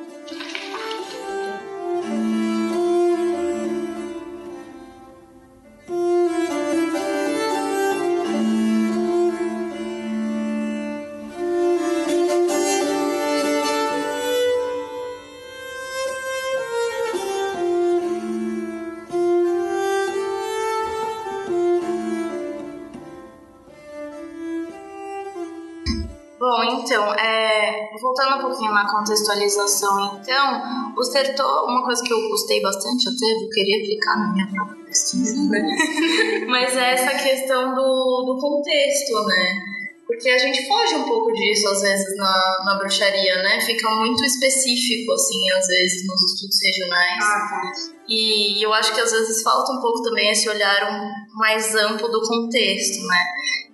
voltando 28.18 28.38
um 28.38 28.50
pouquinho 28.50 28.74
na 28.74 28.90
contextualização, 28.90 30.20
então, 30.20 30.94
o 30.98 31.04
setor, 31.04 31.66
uma 31.66 31.84
coisa 31.84 32.04
que 32.04 32.12
eu 32.12 32.30
gostei 32.30 32.62
bastante 32.62 33.08
até, 33.08 33.46
eu 33.46 33.50
queria 33.50 33.84
aplicar 33.84 34.18
na 34.18 34.34
minha 34.34 34.48
própria 34.48 34.86
pesquisa, 34.86 35.44
né? 35.50 35.78
Mas 36.50 36.76
é 36.76 36.94
essa 36.94 37.24
questão 37.24 37.76
do, 37.76 38.24
do 38.26 38.38
contexto, 38.42 39.24
né? 39.26 39.64
Porque 40.08 40.30
a 40.30 40.38
gente 40.38 40.66
foge 40.68 40.96
um 40.96 41.04
pouco 41.04 41.34
disso, 41.34 41.68
às 41.68 41.82
vezes, 41.82 42.16
na, 42.16 42.64
na 42.66 42.76
bruxaria, 42.80 43.44
né? 43.44 43.60
Fica 43.62 43.90
muito 43.96 44.24
específico, 44.24 45.12
assim, 45.12 45.52
às 45.52 45.68
vezes, 45.68 46.08
nos 46.08 46.32
estudos 46.32 46.58
regionais. 46.64 47.24
Ah, 47.24 47.48
tá. 47.50 47.72
E 48.08 48.66
eu 48.66 48.74
acho 48.74 48.94
que 48.96 49.02
às 49.02 49.12
vezes 49.12 49.44
falta 49.44 49.74
um 49.74 49.82
pouco 49.82 50.02
também 50.02 50.32
esse 50.32 50.48
olhar 50.48 50.90
um, 50.90 51.38
mais 51.38 51.76
amplo 51.76 52.08
do 52.08 52.22
contexto, 52.22 53.06
né? 53.06 53.26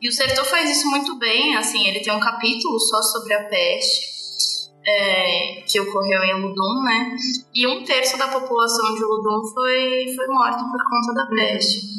E 0.02 0.10
o 0.10 0.12
Sertor 0.12 0.44
faz 0.44 0.72
isso 0.76 0.90
muito 0.90 1.20
bem, 1.20 1.56
assim, 1.56 1.88
ele 1.88 2.00
tem 2.00 2.12
um 2.12 2.20
capítulo 2.20 2.80
só 2.80 3.00
sobre 3.04 3.32
a 3.36 3.44
peste, 3.44 4.13
é, 4.86 5.62
que 5.62 5.80
ocorreu 5.80 6.24
em 6.24 6.42
Ludum, 6.42 6.84
né? 6.84 7.16
E 7.54 7.68
um 7.68 7.84
terço 7.84 8.18
da 8.18 8.28
população 8.28 8.94
de 8.96 9.04
Ludum 9.04 9.44
foi, 9.54 10.14
foi 10.16 10.28
morta 10.28 10.64
por 10.64 10.84
conta 10.90 11.14
da 11.14 11.26
peste. 11.28 11.94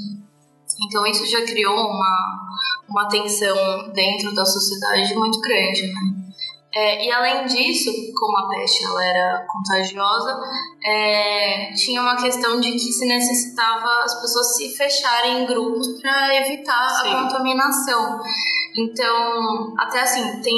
Então 0.87 1.07
isso 1.07 1.27
já 1.27 1.43
criou 1.43 1.75
uma, 1.75 2.49
uma 2.89 3.09
tensão 3.09 3.93
dentro 3.93 4.35
da 4.35 4.45
sociedade 4.45 5.15
muito 5.15 5.41
grande, 5.41 5.93
né? 5.93 6.24
É, 6.75 7.07
e 7.07 7.13
além 7.13 7.47
disso, 7.47 7.91
como 8.15 8.37
a 8.37 8.49
peste 8.49 8.85
ela 8.85 9.05
era 9.05 9.47
contagiosa, 9.47 10.41
é, 10.85 11.73
tinha 11.73 12.03
uma 12.03 12.17
questão 12.17 12.61
de 12.61 12.73
que 12.73 12.93
se 12.93 13.07
necessitava 13.07 14.03
as 14.03 14.21
pessoas 14.21 14.57
se 14.57 14.77
fecharem 14.77 15.43
em 15.43 15.47
grupos 15.47 16.01
para 16.03 16.35
evitar 16.37 16.89
Sim. 17.01 17.09
a 17.11 17.23
contaminação. 17.23 18.21
Então, 18.77 19.73
até 19.79 20.01
assim, 20.01 20.41
tem. 20.43 20.53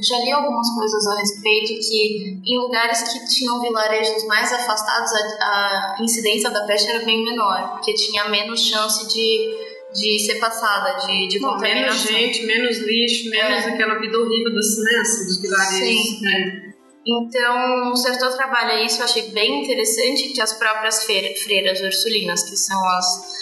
Já 0.00 0.18
li 0.20 0.32
algumas 0.32 0.70
coisas 0.74 1.06
a 1.06 1.18
respeito 1.18 1.86
que 1.86 2.40
em 2.46 2.58
lugares 2.58 3.02
que 3.02 3.28
tinham 3.28 3.60
vilarejos 3.60 4.26
mais 4.26 4.50
afastados, 4.50 5.12
a, 5.38 5.96
a 5.98 6.02
incidência 6.02 6.48
da 6.48 6.64
peste 6.64 6.88
era 6.88 7.04
bem 7.04 7.22
menor, 7.22 7.72
porque 7.72 7.92
tinha 7.92 8.26
menos 8.30 8.58
chance 8.58 9.06
de 9.06 9.71
de 9.92 10.18
ser 10.18 10.36
passada, 10.36 11.06
de, 11.06 11.28
de 11.28 11.38
Bom, 11.38 11.58
Menos 11.58 12.02
gente, 12.02 12.44
menos 12.46 12.78
lixo, 12.78 13.30
menos 13.30 13.64
é. 13.64 13.68
aquela 13.70 13.98
vida 13.98 14.18
horrível 14.18 14.52
dos, 14.52 14.78
né, 14.78 15.00
assim, 15.00 15.26
dos 15.26 15.40
vilarejos. 15.40 15.78
Sim. 15.78 16.20
Né? 16.22 16.72
Então, 17.06 17.92
o 17.92 17.96
setor 17.96 18.32
trabalha 18.36 18.84
isso, 18.84 19.00
eu 19.00 19.04
achei 19.04 19.30
bem 19.30 19.62
interessante 19.62 20.28
que 20.28 20.40
as 20.40 20.52
próprias 20.52 21.04
freiras 21.04 21.80
ursulinas, 21.80 22.48
que 22.48 22.56
são 22.56 22.82
as, 22.88 23.34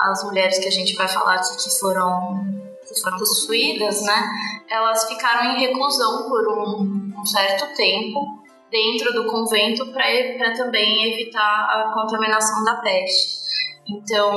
as 0.00 0.24
mulheres 0.24 0.58
que 0.58 0.68
a 0.68 0.70
gente 0.70 0.94
vai 0.94 1.08
falar 1.08 1.36
aqui 1.36 1.56
que 1.56 1.80
foram, 1.80 2.44
que 2.86 3.00
foram 3.00 3.18
possuídas, 3.18 4.02
né, 4.02 4.28
elas 4.70 5.08
ficaram 5.08 5.52
em 5.52 5.60
reclusão 5.60 6.28
por 6.28 6.46
um, 6.46 7.20
um 7.20 7.24
certo 7.24 7.74
tempo 7.74 8.20
dentro 8.70 9.12
do 9.14 9.26
convento 9.26 9.86
para 9.92 10.52
também 10.54 11.12
evitar 11.12 11.40
a 11.40 11.92
contaminação 11.94 12.64
da 12.64 12.76
peste. 12.76 13.45
Então, 13.88 14.32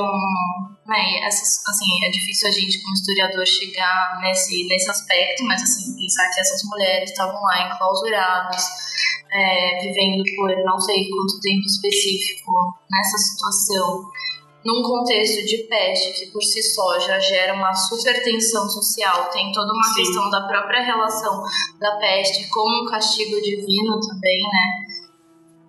né, 0.86 1.26
essas, 1.26 1.62
assim, 1.68 2.04
é 2.04 2.10
difícil 2.10 2.48
a 2.48 2.52
gente, 2.52 2.82
como 2.82 2.94
historiador, 2.94 3.46
chegar 3.46 4.20
nesse, 4.22 4.66
nesse 4.68 4.90
aspecto, 4.90 5.44
mas 5.44 5.62
assim, 5.62 5.96
pensar 5.96 6.30
que 6.30 6.40
essas 6.40 6.62
mulheres 6.64 7.10
estavam 7.10 7.40
lá 7.42 7.66
enclausuradas, 7.66 8.64
é, 9.32 9.78
vivendo 9.82 10.24
por 10.36 10.50
não 10.64 10.80
sei 10.80 11.08
quanto 11.08 11.40
tempo 11.40 11.66
específico 11.66 12.52
nessa 12.90 13.18
situação, 13.18 14.10
num 14.64 14.82
contexto 14.82 15.46
de 15.46 15.58
peste 15.68 16.12
que 16.20 16.30
por 16.32 16.42
si 16.42 16.62
só 16.62 17.00
já 17.00 17.18
gera 17.18 17.54
uma 17.54 17.72
super 17.72 18.22
tensão 18.22 18.68
social, 18.68 19.30
tem 19.30 19.50
toda 19.52 19.72
uma 19.72 19.84
Sim. 19.84 19.94
questão 19.94 20.30
da 20.30 20.46
própria 20.46 20.82
relação 20.82 21.42
da 21.78 21.96
peste 21.96 22.48
como 22.48 22.82
um 22.82 22.90
castigo 22.90 23.40
divino 23.40 23.98
também, 24.00 24.42
né? 24.42 24.89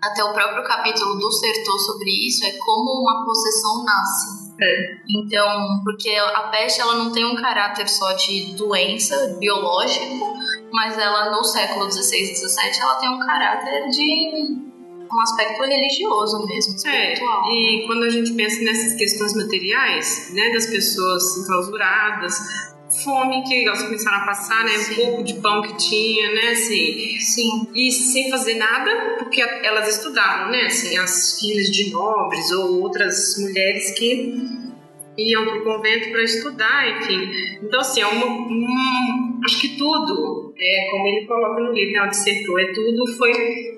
Até 0.04 0.24
o 0.24 0.34
próprio 0.34 0.64
capítulo 0.64 1.20
do 1.20 1.32
Sertor 1.32 1.80
sobre 1.80 2.10
isso 2.28 2.46
é 2.46 2.52
como 2.58 3.02
uma 3.02 3.24
possessão 3.24 3.84
nasce 3.84 4.42
é. 4.62 4.98
Então, 5.10 5.82
porque 5.84 6.12
a 6.12 6.50
peste 6.50 6.82
ela 6.82 6.96
não 6.96 7.12
tem 7.12 7.26
um 7.26 7.36
caráter 7.36 7.88
só 7.90 8.14
de 8.14 8.56
doença 8.56 9.36
biológico, 9.40 10.38
mas 10.72 10.98
ela 10.98 11.32
no 11.32 11.44
século 11.44 11.92
XVI 11.92 12.32
e 12.32 12.36
XVII 12.36 12.80
ela 12.80 12.96
tem 12.96 13.10
um 13.10 13.20
caráter 13.20 13.90
de 13.90 14.72
um 15.12 15.22
aspecto 15.22 15.64
religioso 15.64 16.46
mesmo, 16.46 16.74
é, 16.74 16.76
espiritual. 16.76 17.44
É, 17.46 17.52
e 17.52 17.88
quando 17.88 18.04
a 18.04 18.10
gente 18.10 18.34
pensa 18.34 18.62
nessas 18.62 18.94
questões 18.94 19.34
materiais, 19.36 20.32
né, 20.34 20.52
das 20.52 20.68
pessoas 20.68 21.38
enclausuradas, 21.38 22.36
fome 23.04 23.44
que 23.44 23.66
elas 23.66 23.84
começaram 23.84 24.18
a 24.18 24.26
passar, 24.26 24.64
né? 24.66 24.72
Sim. 24.72 24.94
Um 24.94 25.06
pouco 25.06 25.24
de 25.24 25.34
pão 25.36 25.62
que 25.62 25.78
tinha, 25.78 26.32
né? 26.34 26.52
Assim, 26.52 27.18
Sim. 27.20 27.68
E 27.74 27.92
sem 27.92 28.30
fazer 28.30 28.56
nada, 28.56 29.16
porque 29.20 29.42
elas 29.42 29.88
estudavam, 29.88 30.52
né? 30.52 30.64
Assim, 30.66 30.98
as 30.98 31.40
filhas 31.40 31.70
de 31.70 31.92
nobres 31.92 32.52
ou 32.52 32.82
outras 32.82 33.36
mulheres 33.40 33.92
que 33.92 34.62
iam 35.18 35.46
para 35.46 35.60
o 35.60 35.64
convento 35.64 36.10
para 36.12 36.24
estudar, 36.24 37.02
enfim. 37.02 37.30
Então, 37.64 37.80
assim, 37.80 38.02
é 38.02 38.08
uma, 38.08 38.26
um, 38.26 39.40
acho 39.46 39.60
que 39.60 39.78
tudo, 39.78 40.54
é, 40.58 40.90
como 40.90 41.08
ele 41.08 41.26
coloca 41.26 41.62
no 41.62 41.72
livro, 41.74 41.94
né, 41.94 42.04
o 42.04 42.10
dissertor, 42.10 42.62
é 42.62 42.74
tudo 42.74 43.06
foi... 43.18 43.32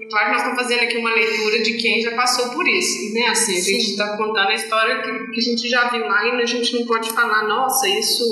Claro 0.10 0.26
que 0.26 0.32
nós 0.32 0.42
estamos 0.42 0.62
fazendo 0.62 0.84
aqui 0.84 0.98
uma 0.98 1.14
leitura 1.14 1.64
de 1.64 1.74
quem 1.78 2.02
já 2.02 2.12
passou 2.12 2.50
por 2.50 2.68
isso, 2.68 3.14
né? 3.14 3.28
Assim, 3.30 3.58
a 3.58 3.62
gente 3.62 3.92
está 3.92 4.16
contando 4.16 4.50
a 4.50 4.54
história 4.54 5.02
que, 5.02 5.32
que, 5.32 5.40
a 5.40 5.44
gente 5.44 5.68
já 5.68 5.90
viu 5.90 6.06
lá 6.06 6.26
e 6.26 6.42
a 6.42 6.46
gente 6.46 6.78
não 6.78 6.86
pode 6.86 7.10
falar, 7.12 7.48
nossa, 7.48 7.90
isso 7.90 8.24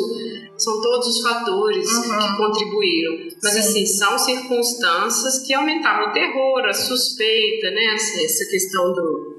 são 0.62 0.82
todos 0.82 1.08
os 1.08 1.22
fatores 1.22 1.89
uhum. 1.89 2.18
que 2.20 2.38
contribuíram. 2.38 3.18
Mas, 3.41 3.53
Sim. 3.53 3.60
assim, 3.60 3.86
são 3.86 4.18
circunstâncias 4.18 5.39
que 5.46 5.53
aumentaram 5.53 6.10
o 6.10 6.12
terror, 6.12 6.65
a 6.65 6.74
suspeita, 6.74 7.72
né? 7.72 7.86
Assim, 7.96 8.25
essa 8.25 8.46
questão 8.46 8.94
do 8.94 9.32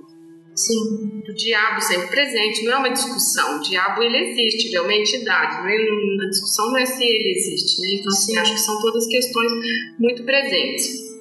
Sim, 0.55 1.23
do 1.25 1.33
diabo 1.35 1.81
sempre 1.81 2.09
presente, 2.09 2.65
não 2.65 2.73
é 2.73 2.77
uma 2.77 2.91
discussão. 2.91 3.57
O 3.57 3.63
diabo 3.63 4.03
ele 4.03 4.19
existe, 4.19 4.69
ele 4.69 4.77
é 4.77 4.83
uma 4.83 4.95
entidade. 4.95 5.63
Não 5.63 5.69
é, 5.69 6.27
a 6.27 6.29
discussão 6.29 6.71
não 6.71 6.77
é 6.77 6.85
se 6.85 7.03
ele 7.03 7.31
existe, 7.31 7.81
né? 7.81 7.89
Então, 7.95 8.09
assim, 8.09 8.37
acho 8.37 8.53
que 8.53 8.61
são 8.61 8.79
todas 8.83 9.07
questões 9.07 9.51
muito 9.99 10.25
presentes. 10.25 11.13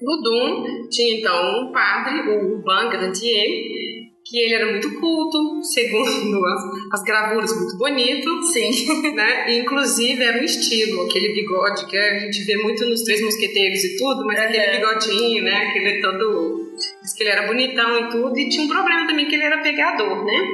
Ludum 0.00 0.88
tinha 0.88 1.18
então 1.18 1.60
um 1.60 1.72
padre, 1.72 2.30
o 2.30 2.62
Ban 2.62 2.88
Grandier, 2.88 3.89
que 4.30 4.38
ele 4.38 4.54
era 4.54 4.70
muito 4.70 4.94
culto, 5.00 5.60
segundo 5.64 6.46
as, 6.46 6.62
as 6.92 7.02
gravuras, 7.02 7.52
muito 7.58 7.76
bonito. 7.76 8.42
Sim. 8.44 8.70
Né? 9.10 9.50
E, 9.50 9.58
inclusive 9.58 10.22
era 10.22 10.40
um 10.40 10.44
estilo, 10.44 11.02
aquele 11.02 11.34
bigode 11.34 11.86
que 11.86 11.96
a 11.96 12.18
gente 12.20 12.44
vê 12.44 12.56
muito 12.58 12.84
nos 12.86 13.02
Três 13.02 13.20
Mosqueteiros 13.22 13.82
e 13.82 13.96
tudo, 13.96 14.24
mas 14.24 14.38
aquele 14.38 14.76
bigodinho, 14.76 15.42
né? 15.42 15.66
Aquele 15.68 16.00
todo. 16.00 16.76
Diz 17.02 17.12
que 17.14 17.24
ele 17.24 17.30
era 17.30 17.46
bonitão 17.46 17.98
e 17.98 18.08
tudo, 18.10 18.38
e 18.38 18.48
tinha 18.48 18.64
um 18.64 18.68
problema 18.68 19.06
também 19.06 19.26
que 19.26 19.34
ele 19.34 19.44
era 19.44 19.62
pegador, 19.62 20.24
né? 20.24 20.48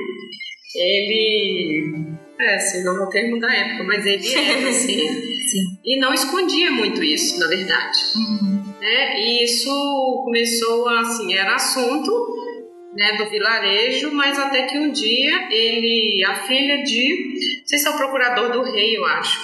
Ele. 0.75 2.17
É, 2.39 2.55
assim, 2.55 2.83
não 2.85 2.97
é 2.97 3.07
o 3.07 3.11
termo 3.11 3.39
da 3.39 3.53
época, 3.55 3.85
mas 3.85 4.07
ele 4.07 4.35
era, 4.35 4.69
assim. 4.71 4.99
Sim. 5.51 5.65
E 5.85 6.01
não 6.01 6.15
escondia 6.15 6.71
muito 6.71 7.03
isso, 7.05 7.39
na 7.39 7.49
verdade. 7.49 7.99
Uhum. 8.17 8.63
Né? 8.81 9.21
E 9.21 9.45
isso 9.45 10.23
começou, 10.25 10.89
assim, 10.89 11.35
era 11.35 11.55
assunto 11.55 12.36
né, 12.97 13.17
do 13.19 13.29
vilarejo, 13.29 14.11
mas 14.13 14.39
até 14.39 14.63
que 14.63 14.79
um 14.79 14.91
dia 14.91 15.49
ele, 15.53 16.25
a 16.25 16.35
filha 16.47 16.83
de, 16.83 17.61
não 17.61 17.67
sei 17.67 17.79
se 17.79 17.87
é 17.87 17.91
o 17.91 17.97
procurador 17.97 18.51
do 18.51 18.63
rei, 18.63 18.97
eu 18.97 19.05
acho, 19.05 19.39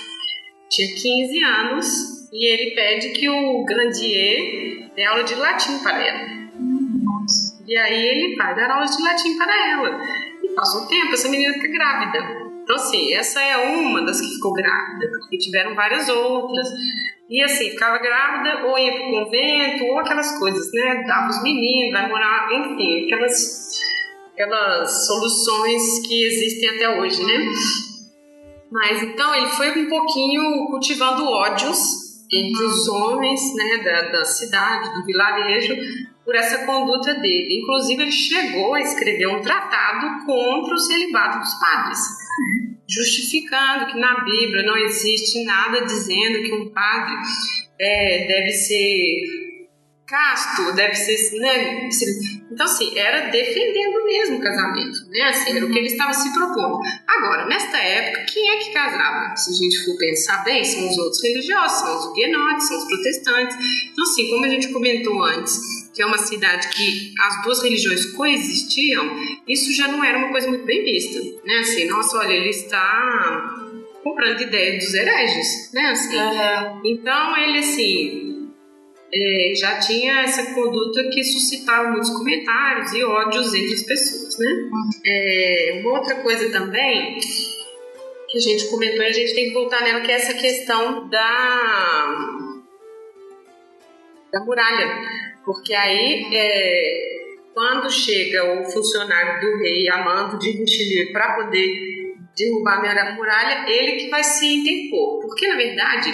tinha 0.70 0.88
15 0.88 1.44
anos 1.44 1.86
e 2.32 2.46
ele 2.46 2.70
pede 2.74 3.10
que 3.10 3.28
o 3.28 3.64
Grandier 3.64 4.90
dê 4.96 5.04
aula 5.04 5.22
de 5.22 5.34
latim 5.34 5.78
para 5.80 6.02
ela. 6.02 6.42
E 7.66 7.76
aí 7.76 8.06
ele 8.06 8.36
vai 8.36 8.54
dar 8.54 8.70
aula 8.70 8.86
de 8.86 9.02
latim 9.02 9.36
para 9.36 9.70
ela. 9.70 10.00
E 10.42 10.48
passa 10.54 10.78
um 10.78 10.88
tempo, 10.88 11.12
essa 11.12 11.28
menina 11.28 11.52
fica 11.54 11.68
grávida. 11.68 12.41
Então, 12.62 12.76
assim, 12.76 13.12
essa 13.14 13.42
é 13.42 13.56
uma 13.76 14.04
das 14.04 14.20
que 14.20 14.34
ficou 14.34 14.52
grávida, 14.52 15.10
porque 15.10 15.36
tiveram 15.38 15.74
várias 15.74 16.08
outras. 16.08 16.68
E 17.28 17.42
assim, 17.42 17.70
ficava 17.70 17.98
grávida, 17.98 18.66
ou 18.66 18.78
ia 18.78 18.92
pro 18.92 19.10
convento, 19.10 19.84
ou 19.84 19.98
aquelas 19.98 20.38
coisas, 20.38 20.70
né? 20.72 21.04
Dava 21.06 21.28
os 21.28 21.42
meninos, 21.42 21.92
vai 21.92 22.08
morar, 22.08 22.48
enfim, 22.52 23.06
aquelas, 23.06 23.80
aquelas 24.32 25.06
soluções 25.06 26.06
que 26.06 26.24
existem 26.24 26.68
até 26.70 27.00
hoje, 27.00 27.24
né? 27.24 27.38
Mas 28.70 29.02
então 29.02 29.34
ele 29.34 29.48
foi 29.48 29.70
um 29.70 29.88
pouquinho 29.88 30.66
cultivando 30.66 31.24
ódios 31.24 31.78
entre 32.32 32.64
os 32.64 32.88
homens 32.88 33.54
né, 33.54 33.78
da, 33.84 34.18
da 34.18 34.24
cidade, 34.24 34.94
do 34.94 35.04
vilarejo, 35.04 35.74
por 36.32 36.36
essa 36.36 36.64
conduta 36.64 37.14
dele. 37.16 37.60
Inclusive, 37.60 38.02
ele 38.02 38.10
chegou 38.10 38.72
a 38.72 38.80
escrever 38.80 39.26
um 39.26 39.42
tratado 39.42 40.24
contra 40.24 40.74
o 40.74 40.78
celibato 40.78 41.40
dos 41.40 41.54
padres 41.60 41.98
justificando 42.88 43.86
que 43.86 43.98
na 43.98 44.22
Bíblia 44.22 44.64
não 44.64 44.76
existe 44.76 45.44
nada 45.44 45.86
dizendo 45.86 46.42
que 46.42 46.52
um 46.52 46.70
padre 46.70 47.14
é, 47.80 48.26
deve 48.26 48.50
ser 48.52 49.41
casto, 50.06 50.74
deve 50.74 50.94
ser, 50.94 51.38
né? 51.38 51.88
Então, 52.50 52.66
assim, 52.66 52.98
era 52.98 53.30
defendendo 53.30 54.04
mesmo 54.04 54.36
o 54.36 54.40
casamento, 54.40 55.08
né? 55.08 55.22
Assim, 55.22 55.56
era 55.56 55.64
o 55.64 55.70
que 55.70 55.78
ele 55.78 55.86
estava 55.86 56.12
se 56.12 56.32
propondo. 56.34 56.80
Agora, 57.06 57.46
nesta 57.46 57.78
época, 57.78 58.26
quem 58.32 58.50
é 58.50 58.56
que 58.58 58.72
casava? 58.72 59.34
Se 59.36 59.50
a 59.50 59.54
gente 59.54 59.84
for 59.84 59.96
pensar 59.96 60.44
bem, 60.44 60.62
são 60.62 60.88
os 60.88 60.98
outros 60.98 61.22
religiosos, 61.22 61.78
são 61.78 61.98
os 61.98 62.04
huguenotes, 62.06 62.68
são 62.68 62.78
os 62.78 62.84
protestantes. 62.84 63.56
Então, 63.90 64.04
assim, 64.04 64.28
como 64.28 64.44
a 64.44 64.48
gente 64.48 64.68
comentou 64.68 65.22
antes, 65.22 65.58
que 65.94 66.02
é 66.02 66.06
uma 66.06 66.18
cidade 66.18 66.68
que 66.68 67.14
as 67.20 67.42
duas 67.42 67.62
religiões 67.62 68.06
coexistiam, 68.12 69.16
isso 69.48 69.72
já 69.74 69.88
não 69.88 70.04
era 70.04 70.18
uma 70.18 70.28
coisa 70.28 70.48
muito 70.48 70.64
bem 70.64 70.84
vista, 70.84 71.20
né? 71.44 71.58
Assim, 71.60 71.86
nossa, 71.86 72.18
olha, 72.18 72.32
ele 72.32 72.50
está 72.50 73.54
comprando 74.02 74.40
ideia 74.42 74.78
dos 74.78 74.92
hereges, 74.92 75.72
né? 75.72 75.90
Assim, 75.90 76.16
uhum. 76.16 76.80
então 76.84 77.36
ele 77.36 77.58
assim 77.58 78.31
é, 79.14 79.54
já 79.54 79.78
tinha 79.78 80.22
essa 80.22 80.54
conduta 80.54 81.08
que 81.10 81.22
suscitava 81.22 81.90
muitos 81.90 82.10
comentários 82.10 82.92
e 82.92 83.04
ódios 83.04 83.54
entre 83.54 83.74
as 83.74 83.82
pessoas, 83.82 84.38
né? 84.38 84.70
É, 85.04 85.80
uma 85.80 85.98
outra 85.98 86.16
coisa 86.16 86.50
também 86.50 87.18
que 88.28 88.38
a 88.38 88.40
gente 88.40 88.68
comentou 88.68 89.02
e 89.02 89.06
a 89.06 89.12
gente 89.12 89.34
tem 89.34 89.48
que 89.48 89.54
voltar 89.54 89.82
nela 89.82 90.00
que 90.00 90.10
é 90.10 90.14
essa 90.14 90.34
questão 90.34 91.08
da 91.08 92.38
da 94.32 94.40
muralha 94.44 95.22
porque 95.44 95.74
aí, 95.74 96.24
é, 96.32 97.26
quando 97.52 97.90
chega 97.90 98.60
o 98.60 98.64
funcionário 98.64 99.40
do 99.40 99.58
rei 99.58 99.88
amando 99.88 100.38
de 100.38 100.50
Richelieu 100.50 101.12
para 101.12 101.34
poder 101.34 102.01
derrubar 102.36 102.84
a 102.84 103.14
muralha, 103.14 103.70
ele 103.70 103.92
que 103.92 104.08
vai 104.08 104.22
se 104.24 104.46
interpor. 104.46 105.20
Porque, 105.20 105.46
na 105.46 105.56
verdade, 105.56 106.12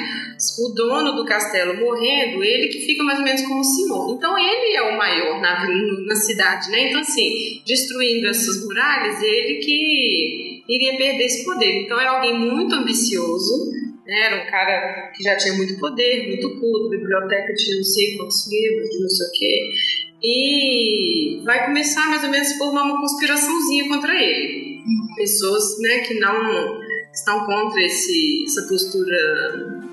o 0.59 0.75
dono 0.75 1.13
do 1.13 1.25
castelo 1.25 1.81
morrendo, 1.81 2.43
ele 2.43 2.69
que 2.69 2.81
fica 2.81 3.03
mais 3.03 3.19
ou 3.19 3.25
menos 3.25 3.43
como 3.43 3.61
o 3.61 3.65
senhor. 3.65 4.17
Então, 4.17 4.37
ele 4.39 4.77
é 4.77 4.83
o 4.83 4.97
maior 4.97 5.41
na, 5.41 5.67
na 6.07 6.15
cidade, 6.17 6.71
né? 6.71 6.89
Então, 6.89 7.01
assim, 7.01 7.63
destruindo 7.67 8.29
essas 8.29 8.65
muralhas, 8.65 9.23
ele 9.23 9.57
que 9.57 10.63
iria 10.69 10.97
perder 10.97 11.25
esse 11.25 11.45
poder. 11.45 11.85
Então, 11.85 12.01
era 12.01 12.11
alguém 12.11 12.39
muito 12.39 12.75
ambicioso, 12.75 13.73
né? 14.07 14.27
Era 14.27 14.43
um 14.43 14.51
cara 14.51 15.13
que 15.15 15.23
já 15.23 15.37
tinha 15.37 15.55
muito 15.55 15.79
poder, 15.79 16.29
muito 16.29 16.61
culto, 16.61 16.91
biblioteca 16.91 17.55
tinha 17.55 17.77
não 17.77 17.85
sei 17.85 18.17
quantos 18.17 18.51
livros, 18.51 19.01
não 19.01 19.09
sei 19.09 19.27
o 19.27 19.31
quê. 19.33 19.71
E 20.21 21.41
vai 21.45 21.67
começar 21.67 22.09
mais 22.09 22.25
ou 22.25 22.31
menos 22.31 22.51
a 22.51 22.59
formar 22.59 22.83
uma 22.83 23.01
conspiraçãozinha 23.01 23.89
contra 23.89 24.21
ele. 24.21 24.68
Pessoas 25.17 25.79
né, 25.81 25.99
que 26.01 26.19
não 26.21 26.81
estão 27.13 27.45
contra 27.47 27.83
esse, 27.83 28.45
essa 28.47 28.63
postura 28.69 29.89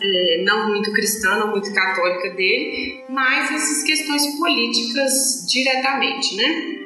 é, 0.00 0.42
não 0.44 0.68
muito 0.68 0.92
cristã, 0.92 1.38
não 1.38 1.50
muito 1.50 1.72
católica 1.72 2.30
dele, 2.30 3.04
mas 3.08 3.50
essas 3.52 3.82
questões 3.84 4.26
políticas 4.38 5.46
diretamente, 5.48 6.36
né? 6.36 6.76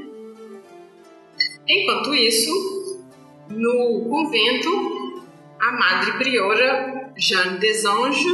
Enquanto 1.68 2.14
isso, 2.14 3.00
no 3.48 4.06
convento 4.08 5.24
a 5.60 5.72
madre 5.72 6.12
priora 6.18 7.12
Jeanne 7.16 7.58
Desanges, 7.58 8.32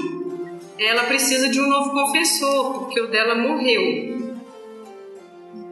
ela 0.79 1.05
precisa 1.05 1.49
de 1.49 1.61
um 1.61 1.69
novo 1.69 1.91
confessor, 1.91 2.81
porque 2.81 3.01
o 3.01 3.09
dela 3.09 3.35
morreu. 3.35 4.16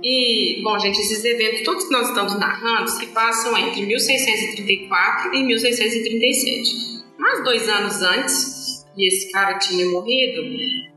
E, 0.04 0.60
bom, 0.62 0.78
gente, 0.78 0.98
esses 0.98 1.24
eventos, 1.24 1.62
todos 1.62 1.84
que 1.86 1.92
nós 1.92 2.08
estamos 2.08 2.38
narrando, 2.38 2.90
se 2.90 3.06
passam 3.06 3.56
entre 3.56 3.86
1634 3.86 5.34
e 5.34 5.42
1637. 5.42 7.02
Mas 7.18 7.42
dois 7.42 7.66
anos 7.70 8.02
antes, 8.02 8.84
e 8.98 9.08
esse 9.08 9.32
cara 9.32 9.58
tinha 9.58 9.86
morrido, 9.86 10.42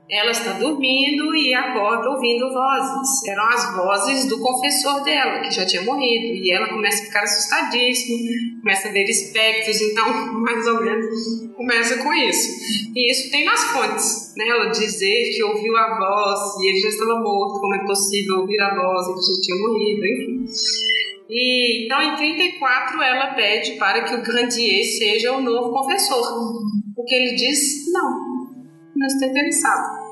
ela 0.09 0.31
está 0.31 0.53
dormindo 0.53 1.35
e 1.35 1.53
acorda 1.53 2.09
ouvindo 2.09 2.53
vozes. 2.53 3.27
Eram 3.27 3.43
as 3.49 3.75
vozes 3.75 4.25
do 4.25 4.39
confessor 4.39 5.03
dela, 5.03 5.41
que 5.41 5.51
já 5.51 5.65
tinha 5.65 5.81
morrido. 5.81 6.33
E 6.33 6.51
ela 6.51 6.69
começa 6.69 7.03
a 7.03 7.05
ficar 7.07 7.23
assustadíssima, 7.23 8.17
começa 8.61 8.87
a 8.87 8.91
ver 8.91 9.03
espectros, 9.03 9.81
então, 9.81 10.07
mais 10.41 10.65
ou 10.65 10.81
menos, 10.81 11.51
começa 11.55 11.97
com 11.97 12.13
isso. 12.13 12.47
E 12.95 13.11
isso 13.11 13.29
tem 13.31 13.43
nas 13.43 13.63
fontes, 13.65 14.33
né? 14.37 14.47
Ela 14.47 14.69
dizer 14.69 15.35
que 15.35 15.43
ouviu 15.43 15.75
a 15.75 15.97
voz 15.97 16.61
e 16.61 16.69
ele 16.69 16.79
já 16.79 16.89
estava 16.89 17.19
morto, 17.19 17.59
como 17.59 17.75
é 17.75 17.85
possível 17.85 18.39
ouvir 18.39 18.61
a 18.61 18.75
voz, 18.75 19.07
ele 19.09 19.35
já 19.35 19.41
tinha 19.41 19.57
morrido, 19.57 20.05
enfim. 20.05 20.45
E, 21.29 21.85
então, 21.85 22.01
em 22.01 22.15
34, 22.15 23.01
ela 23.01 23.33
pede 23.33 23.73
para 23.73 24.05
que 24.05 24.15
o 24.15 24.21
Grandier 24.23 24.85
seja 24.85 25.33
o 25.33 25.41
novo 25.41 25.73
confessor. 25.73 26.61
O 26.95 27.03
que 27.03 27.13
ele 27.13 27.35
diz, 27.35 27.91
não, 27.91 28.26
não 28.97 29.07
estou 29.07 29.29
interessado. 29.29 30.07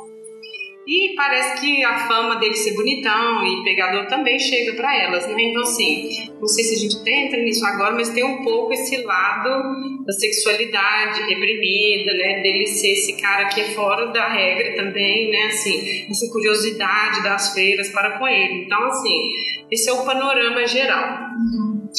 E 0.88 1.15
parece 1.15 1.62
que 1.62 1.84
a 1.84 2.08
fama 2.08 2.36
dele 2.36 2.54
ser 2.54 2.76
bonitão 2.76 3.43
e 3.43 3.63
pegador 3.63 4.06
também 4.06 4.38
chega 4.38 4.76
para 4.76 4.95
elas, 4.95 5.26
né? 5.28 5.36
Então, 5.39 5.63
assim, 5.63 6.30
não 6.39 6.48
sei 6.48 6.63
se 6.63 6.76
a 6.76 6.78
gente 6.78 7.10
entra 7.10 7.41
nisso 7.41 7.65
agora, 7.65 7.95
mas 7.95 8.10
tem 8.10 8.24
um 8.24 8.43
pouco 8.43 8.71
esse 8.71 8.98
lado 8.98 10.06
da 10.06 10.13
sexualidade 10.13 11.21
reprimida, 11.21 12.13
né? 12.13 12.39
Dele 12.41 12.67
ser 12.67 12.91
esse 12.91 13.19
cara 13.19 13.45
que 13.45 13.62
é 13.62 13.63
fora 13.74 14.12
da 14.13 14.28
regra 14.28 14.76
também, 14.76 15.32
né? 15.32 15.45
Assim, 15.48 16.06
essa 16.08 16.32
curiosidade 16.32 17.24
das 17.24 17.56
feiras 17.56 17.89
para 17.89 18.19
com 18.19 18.28
ele. 18.28 18.65
Então, 18.65 18.86
assim, 18.86 19.32
esse 19.71 19.89
é 19.89 19.93
o 19.93 20.06
panorama 20.06 20.67
geral. 20.67 21.32
Uhum. 21.34 21.89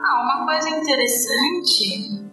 Ah, 0.00 0.22
uma 0.22 0.46
coisa 0.46 0.70
interessante 0.70 2.30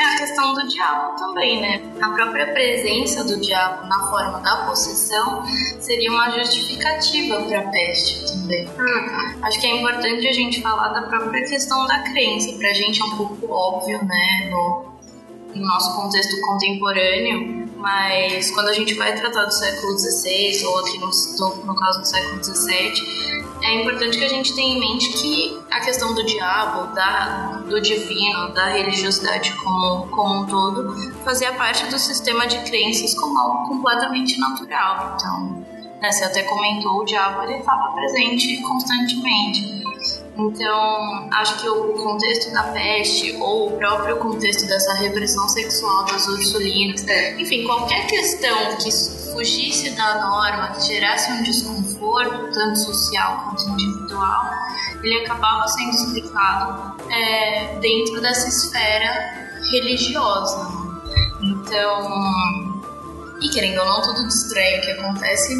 é 0.00 0.14
a 0.14 0.18
questão 0.18 0.54
do 0.54 0.66
diabo 0.68 1.16
também, 1.16 1.60
né? 1.60 1.82
A 2.00 2.10
própria 2.10 2.52
presença 2.52 3.24
do 3.24 3.40
diabo 3.40 3.86
na 3.86 4.10
forma 4.10 4.40
da 4.40 4.66
possessão 4.66 5.44
seria 5.80 6.10
uma 6.10 6.30
justificativa 6.30 7.42
para 7.42 7.58
a 7.60 7.68
peste 7.68 8.32
também. 8.32 8.66
Uhum. 8.66 9.42
Acho 9.42 9.60
que 9.60 9.66
é 9.66 9.76
importante 9.76 10.26
a 10.26 10.32
gente 10.32 10.62
falar 10.62 10.88
da 10.88 11.02
própria 11.02 11.44
questão 11.46 11.86
da 11.86 12.02
crença. 12.02 12.56
Para 12.58 12.70
a 12.70 12.74
gente 12.74 13.00
é 13.00 13.04
um 13.04 13.16
pouco 13.16 13.52
óbvio, 13.52 14.04
né? 14.04 14.48
No, 14.50 14.86
no 15.54 15.66
nosso 15.66 15.94
contexto 15.96 16.40
contemporâneo, 16.42 17.68
mas 17.76 18.50
quando 18.50 18.68
a 18.68 18.72
gente 18.72 18.94
vai 18.94 19.14
tratar 19.14 19.44
do 19.44 19.52
século 19.52 19.98
XVI 19.98 20.64
ou 20.66 20.78
aqui 20.80 20.98
no, 20.98 21.64
no 21.64 21.74
caso 21.74 22.00
do 22.00 22.06
século 22.06 22.42
XVII, 22.42 23.47
é 23.68 23.82
importante 23.82 24.18
que 24.18 24.24
a 24.24 24.28
gente 24.28 24.54
tenha 24.54 24.76
em 24.76 24.80
mente 24.80 25.12
que 25.12 25.60
a 25.70 25.80
questão 25.80 26.14
do 26.14 26.24
diabo, 26.24 26.94
da, 26.94 27.62
do 27.68 27.80
divino, 27.80 28.48
da 28.54 28.66
religiosidade 28.66 29.54
como, 29.56 30.08
como 30.08 30.42
um 30.42 30.46
todo, 30.46 30.94
fazia 31.22 31.52
parte 31.52 31.84
do 31.86 31.98
sistema 31.98 32.46
de 32.46 32.58
crenças 32.60 33.14
como 33.14 33.38
algo 33.38 33.68
completamente 33.68 34.38
natural. 34.38 35.16
Então, 35.16 35.66
né, 36.00 36.12
você 36.12 36.24
até 36.24 36.42
comentou, 36.44 37.00
o 37.00 37.04
diabo 37.04 37.42
ele 37.42 37.58
estava 37.58 37.92
presente 37.92 38.60
constantemente. 38.62 39.78
Então, 40.38 41.28
acho 41.32 41.60
que 41.60 41.68
o 41.68 41.94
contexto 41.94 42.52
da 42.52 42.62
peste 42.64 43.36
ou 43.40 43.70
o 43.70 43.76
próprio 43.76 44.18
contexto 44.18 44.68
dessa 44.68 44.94
repressão 44.94 45.48
sexual 45.48 46.04
das 46.04 46.28
ursulinas, 46.28 47.04
é. 47.08 47.40
enfim, 47.40 47.64
qualquer 47.64 48.06
questão 48.06 48.76
que 48.76 48.88
fugisse 49.32 49.90
da 49.96 50.20
norma, 50.20 50.68
que 50.74 50.86
gerasse 50.86 51.32
um 51.32 51.42
desconforto, 51.42 52.52
tanto 52.52 52.78
social 52.78 53.46
quanto 53.46 53.68
individual, 53.70 54.50
ele 55.02 55.24
acabava 55.24 55.66
sendo 55.66 55.90
explicado 55.90 56.96
é, 57.10 57.76
dentro 57.80 58.20
dessa 58.20 58.48
esfera 58.48 59.50
religiosa. 59.72 60.68
Então, 61.42 62.68
e 63.40 63.48
querendo 63.48 63.80
ou 63.80 63.86
não, 63.86 64.02
tudo 64.02 64.26
de 64.26 64.32
estranho 64.32 64.80
que 64.82 64.90
acontece 64.92 65.54